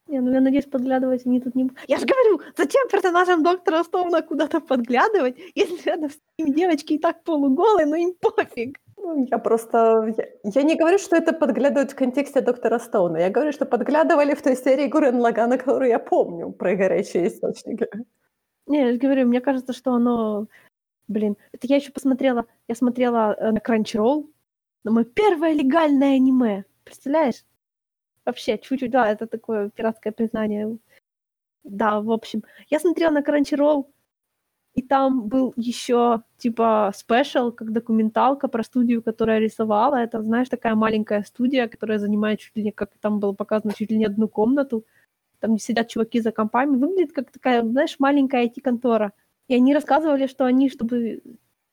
Не, 0.08 0.20
ну 0.20 0.32
я 0.32 0.40
надеюсь, 0.40 0.66
подглядывать 0.66 1.26
они 1.26 1.40
тут 1.40 1.54
не 1.54 1.62
будут. 1.62 1.78
Я 1.86 1.98
же 1.98 2.06
говорю, 2.06 2.40
зачем 2.56 2.88
персонажам 2.88 3.44
Доктора 3.44 3.84
Стоуна 3.84 4.22
куда-то 4.22 4.60
подглядывать, 4.60 5.36
если 5.54 5.90
рядом 5.90 6.10
с 6.10 6.18
ними 6.38 6.50
девочки 6.50 6.94
и 6.94 6.98
так 6.98 7.22
полуголые, 7.22 7.86
ну 7.86 7.94
им 7.94 8.14
пофиг. 8.20 8.78
Ну, 8.96 9.28
я 9.30 9.38
просто... 9.38 10.12
Я, 10.16 10.24
я 10.42 10.62
не 10.64 10.74
говорю, 10.74 10.98
что 10.98 11.14
это 11.14 11.32
подглядывают 11.32 11.92
в 11.92 11.94
контексте 11.94 12.40
доктора 12.40 12.80
Стоуна. 12.80 13.18
Я 13.18 13.30
говорю, 13.30 13.52
что 13.52 13.64
подглядывали 13.64 14.34
в 14.34 14.42
той 14.42 14.56
серии 14.56 14.88
Гурен 14.88 15.20
Лагана, 15.20 15.56
которую 15.56 15.88
я 15.88 16.00
помню, 16.00 16.50
про 16.50 16.74
горячие 16.74 17.28
источники. 17.28 17.86
Не, 18.72 18.78
я 18.86 18.92
же 18.92 18.98
говорю, 18.98 19.26
мне 19.26 19.42
кажется, 19.42 19.74
что 19.74 19.92
оно... 19.92 20.46
Блин, 21.06 21.36
это 21.52 21.66
я 21.66 21.76
еще 21.76 21.92
посмотрела, 21.92 22.46
я 22.68 22.74
смотрела 22.74 23.34
э, 23.34 23.50
на 23.50 23.58
Crunchyroll, 23.58 24.30
на 24.84 24.90
мое 24.90 25.04
первое 25.04 25.52
легальное 25.52 26.16
аниме. 26.16 26.64
Представляешь? 26.82 27.44
Вообще, 28.24 28.56
чуть-чуть, 28.56 28.90
да, 28.90 29.12
это 29.12 29.26
такое 29.26 29.68
пиратское 29.68 30.10
признание. 30.10 30.78
Да, 31.64 32.00
в 32.00 32.10
общем, 32.10 32.44
я 32.70 32.80
смотрела 32.80 33.10
на 33.10 33.20
Crunchyroll, 33.20 33.84
и 34.72 34.80
там 34.80 35.28
был 35.28 35.52
еще 35.56 36.22
типа 36.38 36.92
спешл, 36.96 37.52
как 37.52 37.72
документалка 37.72 38.48
про 38.48 38.62
студию, 38.62 39.02
которая 39.02 39.38
рисовала. 39.38 39.96
Это, 39.96 40.22
знаешь, 40.22 40.48
такая 40.48 40.74
маленькая 40.74 41.24
студия, 41.24 41.68
которая 41.68 41.98
занимает 41.98 42.40
чуть 42.40 42.56
ли 42.56 42.62
не, 42.62 42.72
как 42.72 42.96
там 43.02 43.20
было 43.20 43.34
показано, 43.34 43.74
чуть 43.74 43.90
ли 43.90 43.98
не 43.98 44.06
одну 44.06 44.28
комнату. 44.28 44.86
Там 45.42 45.58
сидят 45.58 45.88
чуваки 45.88 46.20
за 46.20 46.30
компами. 46.30 46.76
Выглядит 46.76 47.12
как 47.12 47.32
такая, 47.32 47.62
знаешь, 47.62 47.96
маленькая 47.98 48.46
IT-контора. 48.46 49.12
И 49.48 49.56
они 49.56 49.74
рассказывали, 49.74 50.28
что 50.28 50.44
они, 50.44 50.70
чтобы 50.70 51.20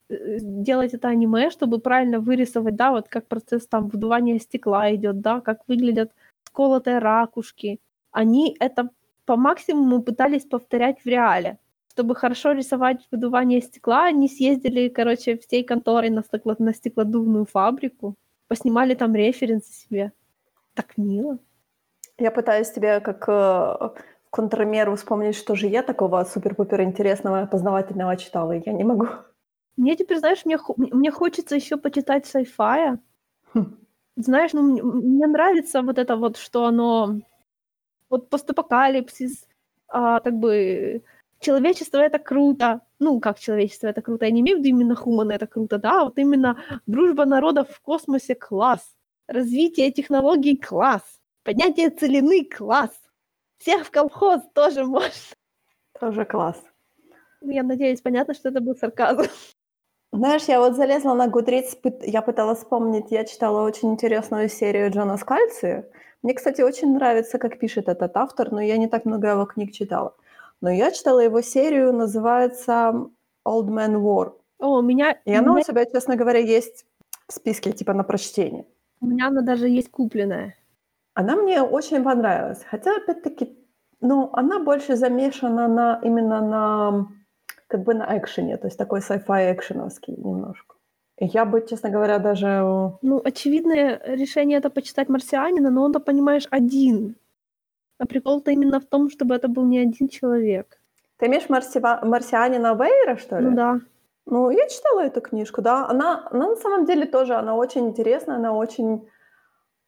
э, 0.09 0.37
делать 0.41 0.95
это 0.95 1.07
аниме, 1.09 1.51
чтобы 1.51 1.77
правильно 1.79 2.19
вырисовать, 2.19 2.75
да, 2.75 2.89
вот 2.89 3.07
как 3.09 3.27
процесс 3.27 3.67
там 3.67 3.87
выдувания 3.87 4.39
стекла 4.39 4.93
идет, 4.95 5.21
да, 5.21 5.39
как 5.39 5.59
выглядят 5.67 6.11
сколотые 6.45 6.97
ракушки. 6.97 7.79
Они 8.11 8.57
это 8.59 8.89
по 9.25 9.35
максимуму 9.35 10.01
пытались 10.01 10.45
повторять 10.45 10.99
в 11.01 11.05
реале. 11.05 11.59
Чтобы 11.91 12.15
хорошо 12.15 12.53
рисовать 12.53 13.07
выдувание 13.11 13.61
стекла, 13.61 14.05
они 14.05 14.27
съездили, 14.27 14.89
короче, 14.89 15.37
всей 15.37 15.63
конторой 15.63 16.09
на, 16.09 16.23
стекло, 16.23 16.55
на 16.57 16.73
стеклодувную 16.73 17.45
фабрику, 17.45 18.15
поснимали 18.47 18.95
там 18.95 19.13
референсы 19.13 19.71
себе. 19.71 20.11
Так 20.73 20.97
мило. 20.97 21.37
Я 22.19 22.31
пытаюсь 22.31 22.71
тебе 22.71 22.99
как 22.99 23.25
э, 23.27 23.89
контрмеру 24.29 24.95
вспомнить, 24.95 25.35
что 25.35 25.55
же 25.55 25.67
я 25.67 25.83
такого 25.83 26.23
супер-пупер 26.23 26.81
интересного 26.81 27.43
и 27.43 27.47
познавательного 27.47 28.17
читала, 28.17 28.51
и 28.51 28.61
я 28.65 28.73
не 28.73 28.83
могу. 28.83 29.07
Мне 29.77 29.95
теперь, 29.95 30.19
знаешь, 30.19 30.45
мне, 30.45 30.57
мне 30.77 31.11
хочется 31.11 31.55
еще 31.55 31.77
почитать 31.77 32.25
sci-fi. 32.25 32.99
Хм. 33.53 33.77
Знаешь, 34.17 34.53
ну, 34.53 34.61
мне, 34.61 34.83
мне 34.83 35.27
нравится 35.27 35.81
вот 35.81 35.97
это 35.97 36.17
вот, 36.17 36.37
что 36.37 36.65
оно... 36.65 37.21
Вот 38.09 38.29
постапокалипсис, 38.29 39.47
а, 39.87 40.19
как 40.19 40.33
бы 40.33 41.03
человечество 41.39 41.99
это 41.99 42.19
круто. 42.19 42.81
Ну, 42.99 43.19
как 43.19 43.39
человечество 43.39 43.87
это 43.87 44.01
круто? 44.01 44.25
Я 44.25 44.31
не 44.31 44.41
имею 44.41 44.57
в 44.57 44.59
виду 44.59 44.69
именно 44.69 44.95
хуманы 44.95 45.31
это 45.33 45.47
круто, 45.47 45.77
да, 45.77 46.01
а 46.01 46.03
вот 46.05 46.17
именно 46.17 46.57
дружба 46.87 47.25
народов 47.25 47.69
в 47.69 47.81
космосе 47.81 48.35
класс. 48.35 48.95
Развитие 49.27 49.91
технологий 49.91 50.57
класс. 50.57 51.18
Поднятие 51.49 51.89
целины 51.89 52.45
класс. 52.45 52.91
Всех 53.57 53.87
в 53.87 53.89
колхоз 53.89 54.39
тоже 54.53 54.83
можно. 54.83 55.09
Тоже 55.99 56.23
класс. 56.23 56.61
Я 57.41 57.63
надеюсь, 57.63 58.01
понятно, 58.01 58.35
что 58.35 58.49
это 58.49 58.61
был 58.61 58.75
сарказм. 58.75 59.23
Знаешь, 60.11 60.43
я 60.43 60.59
вот 60.59 60.75
залезла 60.75 61.15
на 61.15 61.25
Goodreads, 61.27 61.75
пыт- 61.81 62.03
я 62.05 62.21
пыталась 62.21 62.59
вспомнить, 62.59 63.09
я 63.09 63.25
читала 63.25 63.63
очень 63.65 63.89
интересную 63.93 64.47
серию 64.47 64.91
Джона 64.91 65.17
Скальци. 65.17 65.85
Мне, 66.21 66.35
кстати, 66.35 66.61
очень 66.61 66.93
нравится, 66.93 67.39
как 67.39 67.57
пишет 67.57 67.87
этот 67.89 68.15
автор, 68.15 68.51
но 68.51 68.61
я 68.61 68.77
не 68.77 68.87
так 68.87 69.05
много 69.05 69.31
его 69.31 69.45
книг 69.45 69.71
читала. 69.71 70.15
Но 70.61 70.69
я 70.69 70.91
читала 70.91 71.19
его 71.19 71.41
серию, 71.41 71.91
называется 71.93 72.93
Old 73.43 73.69
Man 73.69 73.95
War. 73.95 74.33
О, 74.59 74.77
у 74.77 74.81
меня, 74.83 75.17
И 75.25 75.33
она 75.33 75.55
у 75.55 75.59
тебя, 75.61 75.83
честно 75.85 76.15
говоря, 76.15 76.37
есть 76.41 76.85
в 77.27 77.33
списке, 77.33 77.71
типа, 77.71 77.93
на 77.93 78.03
прочтение. 78.03 78.67
у 79.01 79.07
меня 79.07 79.29
она 79.29 79.41
даже 79.41 79.67
есть 79.67 79.89
купленная. 79.89 80.53
Она 81.19 81.35
мне 81.35 81.61
очень 81.61 82.01
понравилась. 82.03 82.63
Хотя, 82.71 82.95
опять-таки, 82.95 83.53
ну, 83.99 84.29
она 84.31 84.59
больше 84.59 84.95
замешана 84.95 85.67
на, 85.67 85.99
именно 86.01 86.41
на, 86.41 87.07
как 87.67 87.83
бы 87.83 87.93
на 87.93 88.17
экшене, 88.17 88.55
то 88.55 88.67
есть 88.67 88.77
такой 88.77 89.01
sci-fi 89.01 89.53
экшеновский 89.53 90.15
немножко. 90.15 90.75
Я 91.19 91.43
бы, 91.43 91.61
честно 91.69 91.89
говоря, 91.89 92.19
даже... 92.19 92.47
э, 92.47 92.91
Ну, 93.01 93.21
очевидное 93.21 94.01
решение 94.05 94.59
это 94.59 94.69
почитать 94.69 95.09
«Марсианина», 95.09 95.69
но 95.69 95.83
он-то, 95.83 95.99
понимаешь, 95.99 96.47
один. 96.51 97.15
А 97.97 98.05
прикол-то 98.05 98.51
именно 98.51 98.79
в 98.79 98.85
том, 98.85 99.09
чтобы 99.09 99.35
это 99.35 99.49
был 99.49 99.65
не 99.65 99.79
один 99.79 100.07
человек. 100.07 100.79
Ты 101.17 101.25
имеешь 101.25 101.49
марсива... 101.49 101.99
марсианина 102.01 102.75
Вейра, 102.75 103.17
что 103.17 103.39
ли? 103.39 103.45
Ну 103.49 103.55
да. 103.57 103.79
Ну, 104.25 104.51
я 104.51 104.69
читала 104.69 105.01
эту 105.01 105.19
книжку, 105.19 105.61
да. 105.61 105.85
Она, 105.89 106.29
она 106.31 106.47
на 106.47 106.55
самом 106.55 106.85
деле 106.85 107.05
тоже, 107.05 107.33
она 107.35 107.55
очень 107.55 107.87
интересная, 107.87 108.37
она 108.37 108.53
очень, 108.53 109.05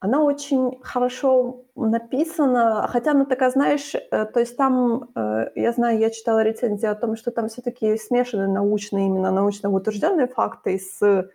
она 0.01 0.23
очень 0.23 0.79
хорошо 0.81 1.63
написана, 1.75 2.87
хотя 2.89 3.11
она 3.11 3.25
такая, 3.25 3.51
знаешь, 3.51 3.93
э, 3.93 4.25
то 4.25 4.39
есть 4.39 4.57
там, 4.57 5.09
э, 5.15 5.51
я 5.55 5.71
знаю, 5.73 5.99
я 5.99 6.09
читала 6.09 6.43
рецензии 6.43 6.87
о 6.87 6.95
том, 6.95 7.15
что 7.15 7.29
там 7.29 7.47
все-таки 7.49 7.97
смешаны 7.97 8.47
научные, 8.47 9.05
именно 9.05 9.31
научно 9.31 9.69
утвержденные 9.69 10.27
факты 10.27 10.79
с 10.79 11.29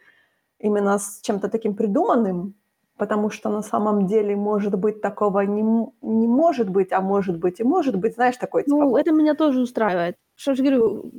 именно 0.59 0.99
с 0.99 1.21
чем-то 1.23 1.49
таким 1.49 1.77
придуманным, 1.77 2.55
потому 2.97 3.31
что 3.31 3.51
на 3.51 3.63
самом 3.63 4.09
деле, 4.09 4.35
может 4.35 4.75
быть, 4.75 5.01
такого 5.01 5.41
не, 5.43 5.63
не 6.03 6.27
может 6.27 6.69
быть, 6.69 6.93
а 6.93 7.01
может 7.01 7.39
быть 7.39 7.61
и 7.61 7.65
может 7.65 7.97
быть, 7.97 8.15
знаешь, 8.15 8.37
такой 8.37 8.65
типа... 8.65 8.77
Ну, 8.77 8.97
это 8.97 9.13
меня 9.13 9.35
тоже 9.35 9.61
устраивает. 9.61 10.17
Что 10.35 10.55
ж 10.55 10.59
говорю, 10.59 11.13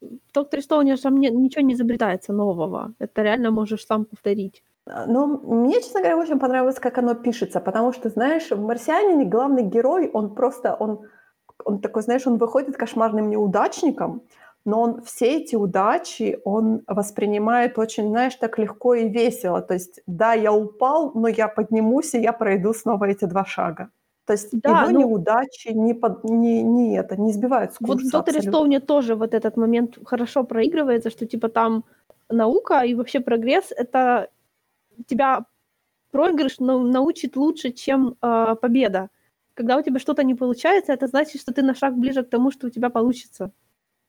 в 0.00 0.32
Докторе 0.34 0.62
Стоуне 0.62 0.96
там 0.96 1.16
не, 1.16 1.30
ничего 1.30 1.62
не 1.62 1.74
изобретается 1.74 2.32
нового. 2.32 2.92
Это 2.98 3.22
реально 3.22 3.52
можешь 3.52 3.86
сам 3.86 4.04
повторить. 4.04 4.64
Но 4.86 5.26
мне, 5.26 5.80
честно 5.80 6.00
говоря, 6.00 6.18
очень 6.18 6.40
понравилось, 6.40 6.80
как 6.80 6.98
оно 6.98 7.14
пишется, 7.14 7.60
потому 7.60 7.92
что, 7.92 8.08
знаешь, 8.08 8.50
в 8.50 8.60
«Марсианине» 8.60 9.24
главный 9.24 9.62
герой, 9.62 10.10
он 10.12 10.34
просто, 10.34 10.74
он, 10.74 11.06
он 11.64 11.80
такой, 11.80 12.02
знаешь, 12.02 12.26
он 12.26 12.36
выходит 12.36 12.76
кошмарным 12.76 13.30
неудачником, 13.30 14.22
но 14.64 14.80
он 14.80 15.02
все 15.02 15.38
эти 15.38 15.56
удачи 15.56 16.40
он 16.44 16.82
воспринимает 16.86 17.78
очень, 17.78 18.08
знаешь, 18.08 18.36
так 18.36 18.58
легко 18.58 18.94
и 18.94 19.08
весело. 19.08 19.60
То 19.60 19.74
есть, 19.74 20.00
да, 20.06 20.34
я 20.34 20.52
упал, 20.52 21.12
но 21.14 21.28
я 21.28 21.48
поднимусь, 21.48 22.14
и 22.14 22.20
я 22.20 22.32
пройду 22.32 22.72
снова 22.72 23.06
эти 23.06 23.24
два 23.24 23.44
шага. 23.44 23.88
То 24.24 24.34
есть 24.34 24.60
да, 24.60 24.82
его 24.82 24.90
ну, 24.92 24.98
неудачи 25.00 25.72
не, 25.72 25.94
под, 25.94 26.22
не, 26.24 26.62
не, 26.62 26.96
это, 26.96 27.16
не 27.16 27.32
сбивают 27.32 27.74
с 27.74 27.78
курса. 27.78 28.18
Вот 28.18 28.28
в 28.28 28.42
Стоуне 28.42 28.80
тоже 28.80 29.16
вот 29.16 29.34
этот 29.34 29.56
момент 29.56 29.98
хорошо 30.04 30.44
проигрывается, 30.44 31.10
что 31.10 31.26
типа 31.26 31.48
там 31.48 31.84
наука 32.28 32.82
и 32.82 32.94
вообще 32.94 33.18
прогресс— 33.18 33.72
это 33.76 34.28
тебя 35.06 35.44
проигрыш 36.10 36.58
научит 36.58 37.36
лучше, 37.36 37.70
чем 37.70 38.16
э, 38.22 38.54
победа. 38.60 39.08
Когда 39.54 39.76
у 39.76 39.82
тебя 39.82 39.98
что-то 39.98 40.24
не 40.24 40.34
получается, 40.34 40.92
это 40.92 41.06
значит, 41.06 41.40
что 41.40 41.52
ты 41.52 41.62
на 41.62 41.74
шаг 41.74 41.94
ближе 41.96 42.22
к 42.22 42.30
тому, 42.30 42.50
что 42.50 42.66
у 42.66 42.70
тебя 42.70 42.90
получится. 42.90 43.50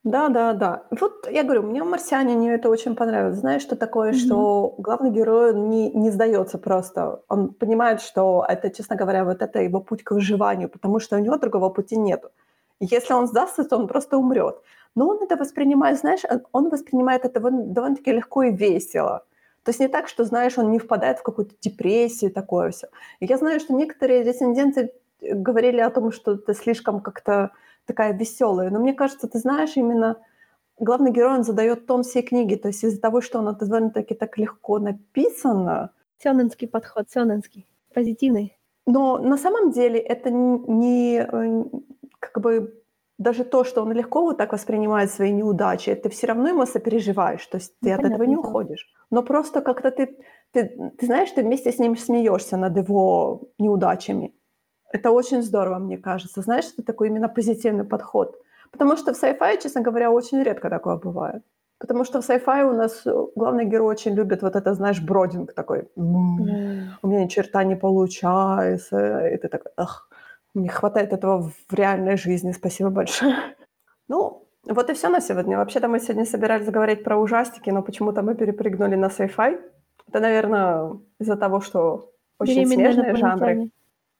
Да, 0.03 0.27
да, 0.27 0.53
да. 0.53 0.83
Вот 0.91 1.29
я 1.31 1.43
говорю, 1.43 1.63
мне 1.63 1.81
«Марсиане» 1.81 2.53
это 2.53 2.69
очень 2.69 2.95
понравилось. 2.95 3.37
Знаешь, 3.37 3.61
что 3.61 3.77
такое, 3.77 4.11
mm-hmm. 4.11 4.25
что 4.25 4.75
главный 4.77 5.11
герой 5.11 5.53
не, 5.55 5.91
не 5.91 6.11
сдается 6.11 6.57
просто. 6.57 7.21
Он 7.29 7.53
понимает, 7.53 8.01
что 8.01 8.45
это, 8.49 8.69
честно 8.69 8.97
говоря, 8.97 9.23
вот 9.23 9.41
это 9.41 9.61
его 9.61 9.79
путь 9.79 10.03
к 10.03 10.11
выживанию, 10.11 10.67
потому 10.67 10.99
что 10.99 11.15
у 11.15 11.19
него 11.19 11.37
другого 11.37 11.69
пути 11.69 11.95
нет. 11.95 12.25
Если 12.81 13.13
он 13.13 13.27
сдастся, 13.27 13.63
то 13.63 13.77
он 13.77 13.87
просто 13.87 14.17
умрет. 14.17 14.61
Но 14.95 15.07
он 15.07 15.23
это 15.23 15.37
воспринимает, 15.37 15.97
знаешь, 15.99 16.21
он 16.51 16.69
воспринимает 16.69 17.23
это 17.23 17.39
довольно-таки 17.39 18.11
легко 18.11 18.43
и 18.43 18.51
весело. 18.51 19.23
То 19.63 19.69
есть 19.69 19.79
не 19.79 19.87
так, 19.87 20.07
что, 20.07 20.25
знаешь, 20.25 20.57
он 20.57 20.71
не 20.71 20.79
впадает 20.79 21.19
в 21.19 21.23
какую-то 21.23 21.55
депрессию, 21.61 22.31
такое 22.31 22.71
все. 22.71 22.87
И 23.19 23.25
я 23.25 23.37
знаю, 23.37 23.59
что 23.59 23.73
некоторые 23.73 24.23
рецензенты 24.23 24.93
говорили 25.21 25.79
о 25.79 25.89
том, 25.89 26.11
что 26.11 26.33
это 26.33 26.53
слишком 26.53 26.99
как-то 26.99 27.51
такая 27.85 28.13
веселая. 28.13 28.69
Но 28.69 28.79
мне 28.79 28.93
кажется, 28.93 29.27
ты 29.27 29.39
знаешь, 29.39 29.71
именно 29.75 30.17
главный 30.79 31.11
герой, 31.11 31.37
он 31.37 31.43
задает 31.43 31.85
тон 31.85 32.03
всей 32.03 32.23
книги. 32.23 32.55
То 32.55 32.67
есть 32.69 32.83
из-за 32.83 32.99
того, 32.99 33.21
что 33.21 33.39
она 33.39 33.53
довольно-таки 33.53 34.15
так 34.15 34.37
легко 34.37 34.79
написана. 34.79 35.91
Сёнэнский 36.21 36.67
подход, 36.67 37.09
сёнэнский, 37.09 37.67
позитивный. 37.93 38.57
Но 38.85 39.17
на 39.17 39.37
самом 39.37 39.71
деле 39.71 39.99
это 39.99 40.29
не 40.29 41.19
э, 41.19 41.63
как 42.19 42.41
бы 42.41 42.82
даже 43.23 43.43
то, 43.43 43.63
что 43.63 43.81
он 43.81 43.91
легко 43.93 44.21
вот 44.21 44.37
так 44.37 44.53
воспринимает 44.53 45.11
свои 45.11 45.31
неудачи, 45.31 45.95
ты 45.95 46.09
все 46.09 46.27
равно 46.27 46.49
ему 46.49 46.65
сопереживаешь, 46.65 47.45
то 47.47 47.57
есть 47.57 47.73
ты 47.79 47.89
ну, 47.89 47.95
от 47.95 48.05
этого 48.05 48.23
не 48.23 48.37
уходишь. 48.37 48.87
Но 49.09 49.23
просто 49.23 49.61
как-то 49.61 49.89
ты, 49.91 50.17
ты, 50.51 50.91
ты 50.99 51.05
знаешь, 51.05 51.31
ты 51.31 51.41
вместе 51.41 51.71
с 51.71 51.79
ним 51.79 51.97
смеешься 51.97 52.57
над 52.57 52.77
его 52.77 53.41
неудачами. 53.59 54.33
Это 54.91 55.11
очень 55.11 55.41
здорово, 55.41 55.79
мне 55.79 55.97
кажется. 55.97 56.41
Знаешь, 56.41 56.65
это 56.73 56.83
такой 56.83 57.07
именно 57.07 57.27
позитивный 57.27 57.83
подход. 57.83 58.35
Потому 58.71 58.97
что 58.97 59.13
в 59.13 59.23
sci-fi, 59.23 59.61
честно 59.61 59.81
говоря, 59.81 60.11
очень 60.11 60.43
редко 60.43 60.69
такое 60.69 60.97
бывает. 60.97 61.43
Потому 61.79 62.05
что 62.05 62.21
в 62.21 62.29
sci-fi 62.29 62.63
у 62.63 62.73
нас 62.73 63.05
главный 63.35 63.65
герой 63.65 63.91
очень 63.91 64.13
любит 64.13 64.41
вот 64.41 64.55
это, 64.55 64.73
знаешь, 64.73 65.01
бродинг 65.01 65.53
такой. 65.53 65.89
У 65.95 67.07
меня 67.07 67.23
ни 67.23 67.27
черта 67.27 67.63
не 67.63 67.75
получается. 67.75 69.27
И 69.27 69.37
ты 69.37 69.47
такой, 69.47 69.71
ах, 69.77 70.09
мне 70.53 70.69
хватает 70.69 71.13
этого 71.13 71.51
в 71.67 71.73
реальной 71.73 72.17
жизни. 72.17 72.51
Спасибо 72.51 72.89
большое. 72.89 73.35
Ну, 74.09 74.45
вот 74.65 74.89
и 74.89 74.93
все 74.93 75.07
на 75.07 75.21
сегодня. 75.21 75.57
Вообще-то 75.57 75.87
мы 75.87 75.99
сегодня 75.99 76.25
собирались 76.25 76.67
говорить 76.67 77.05
про 77.05 77.17
ужастики, 77.17 77.69
но 77.69 77.81
почему-то 77.81 78.21
мы 78.21 78.35
перепрыгнули 78.35 78.95
на 78.95 79.05
sci-fi. 79.05 79.59
Это, 80.09 80.19
наверное, 80.19 80.99
из-за 81.19 81.37
того, 81.37 81.61
что 81.61 82.11
очень 82.37 82.67
смежные 82.67 83.15
жанры 83.15 83.69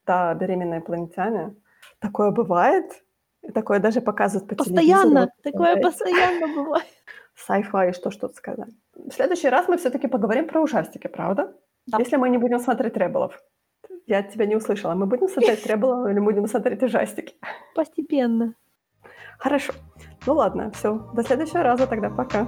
да, 0.06 0.34
беременные 0.34 0.78
инопланетяне. 0.78 1.54
Такое 1.98 2.30
бывает. 2.30 3.04
И 3.42 3.52
такое 3.52 3.78
даже 3.78 4.00
показывают 4.00 4.48
по 4.48 4.56
постоянно, 4.56 5.02
телевизору. 5.02 5.30
Такое 5.42 5.76
постоянно 5.82 6.46
бывает. 6.54 6.86
Sci-fi, 7.48 7.92
что 7.92 8.10
ж 8.10 8.16
тут 8.16 8.34
сказать. 8.36 8.70
В 8.94 9.12
следующий 9.12 9.48
раз 9.50 9.68
мы 9.68 9.76
все-таки 9.76 10.08
поговорим 10.08 10.48
про 10.48 10.62
ужастики, 10.62 11.08
правда? 11.08 11.54
Да. 11.86 11.98
Если 11.98 12.16
мы 12.16 12.30
не 12.30 12.38
будем 12.38 12.58
смотреть 12.58 12.94
Треболов. 12.94 13.42
Я 14.06 14.22
тебя 14.22 14.46
не 14.46 14.56
услышала. 14.56 14.94
Мы 14.94 15.06
будем 15.06 15.28
смотреть 15.28 15.62
Треболов 15.62 16.10
или 16.10 16.20
будем 16.20 16.46
смотреть 16.46 16.82
ужастики? 16.82 17.34
Постепенно. 17.74 18.54
Хорошо. 19.38 19.72
Ну 20.26 20.34
ладно, 20.34 20.70
все. 20.72 20.98
До 21.14 21.22
следующего 21.22 21.62
раза 21.62 21.86
тогда. 21.86 22.10
Пока. 22.10 22.46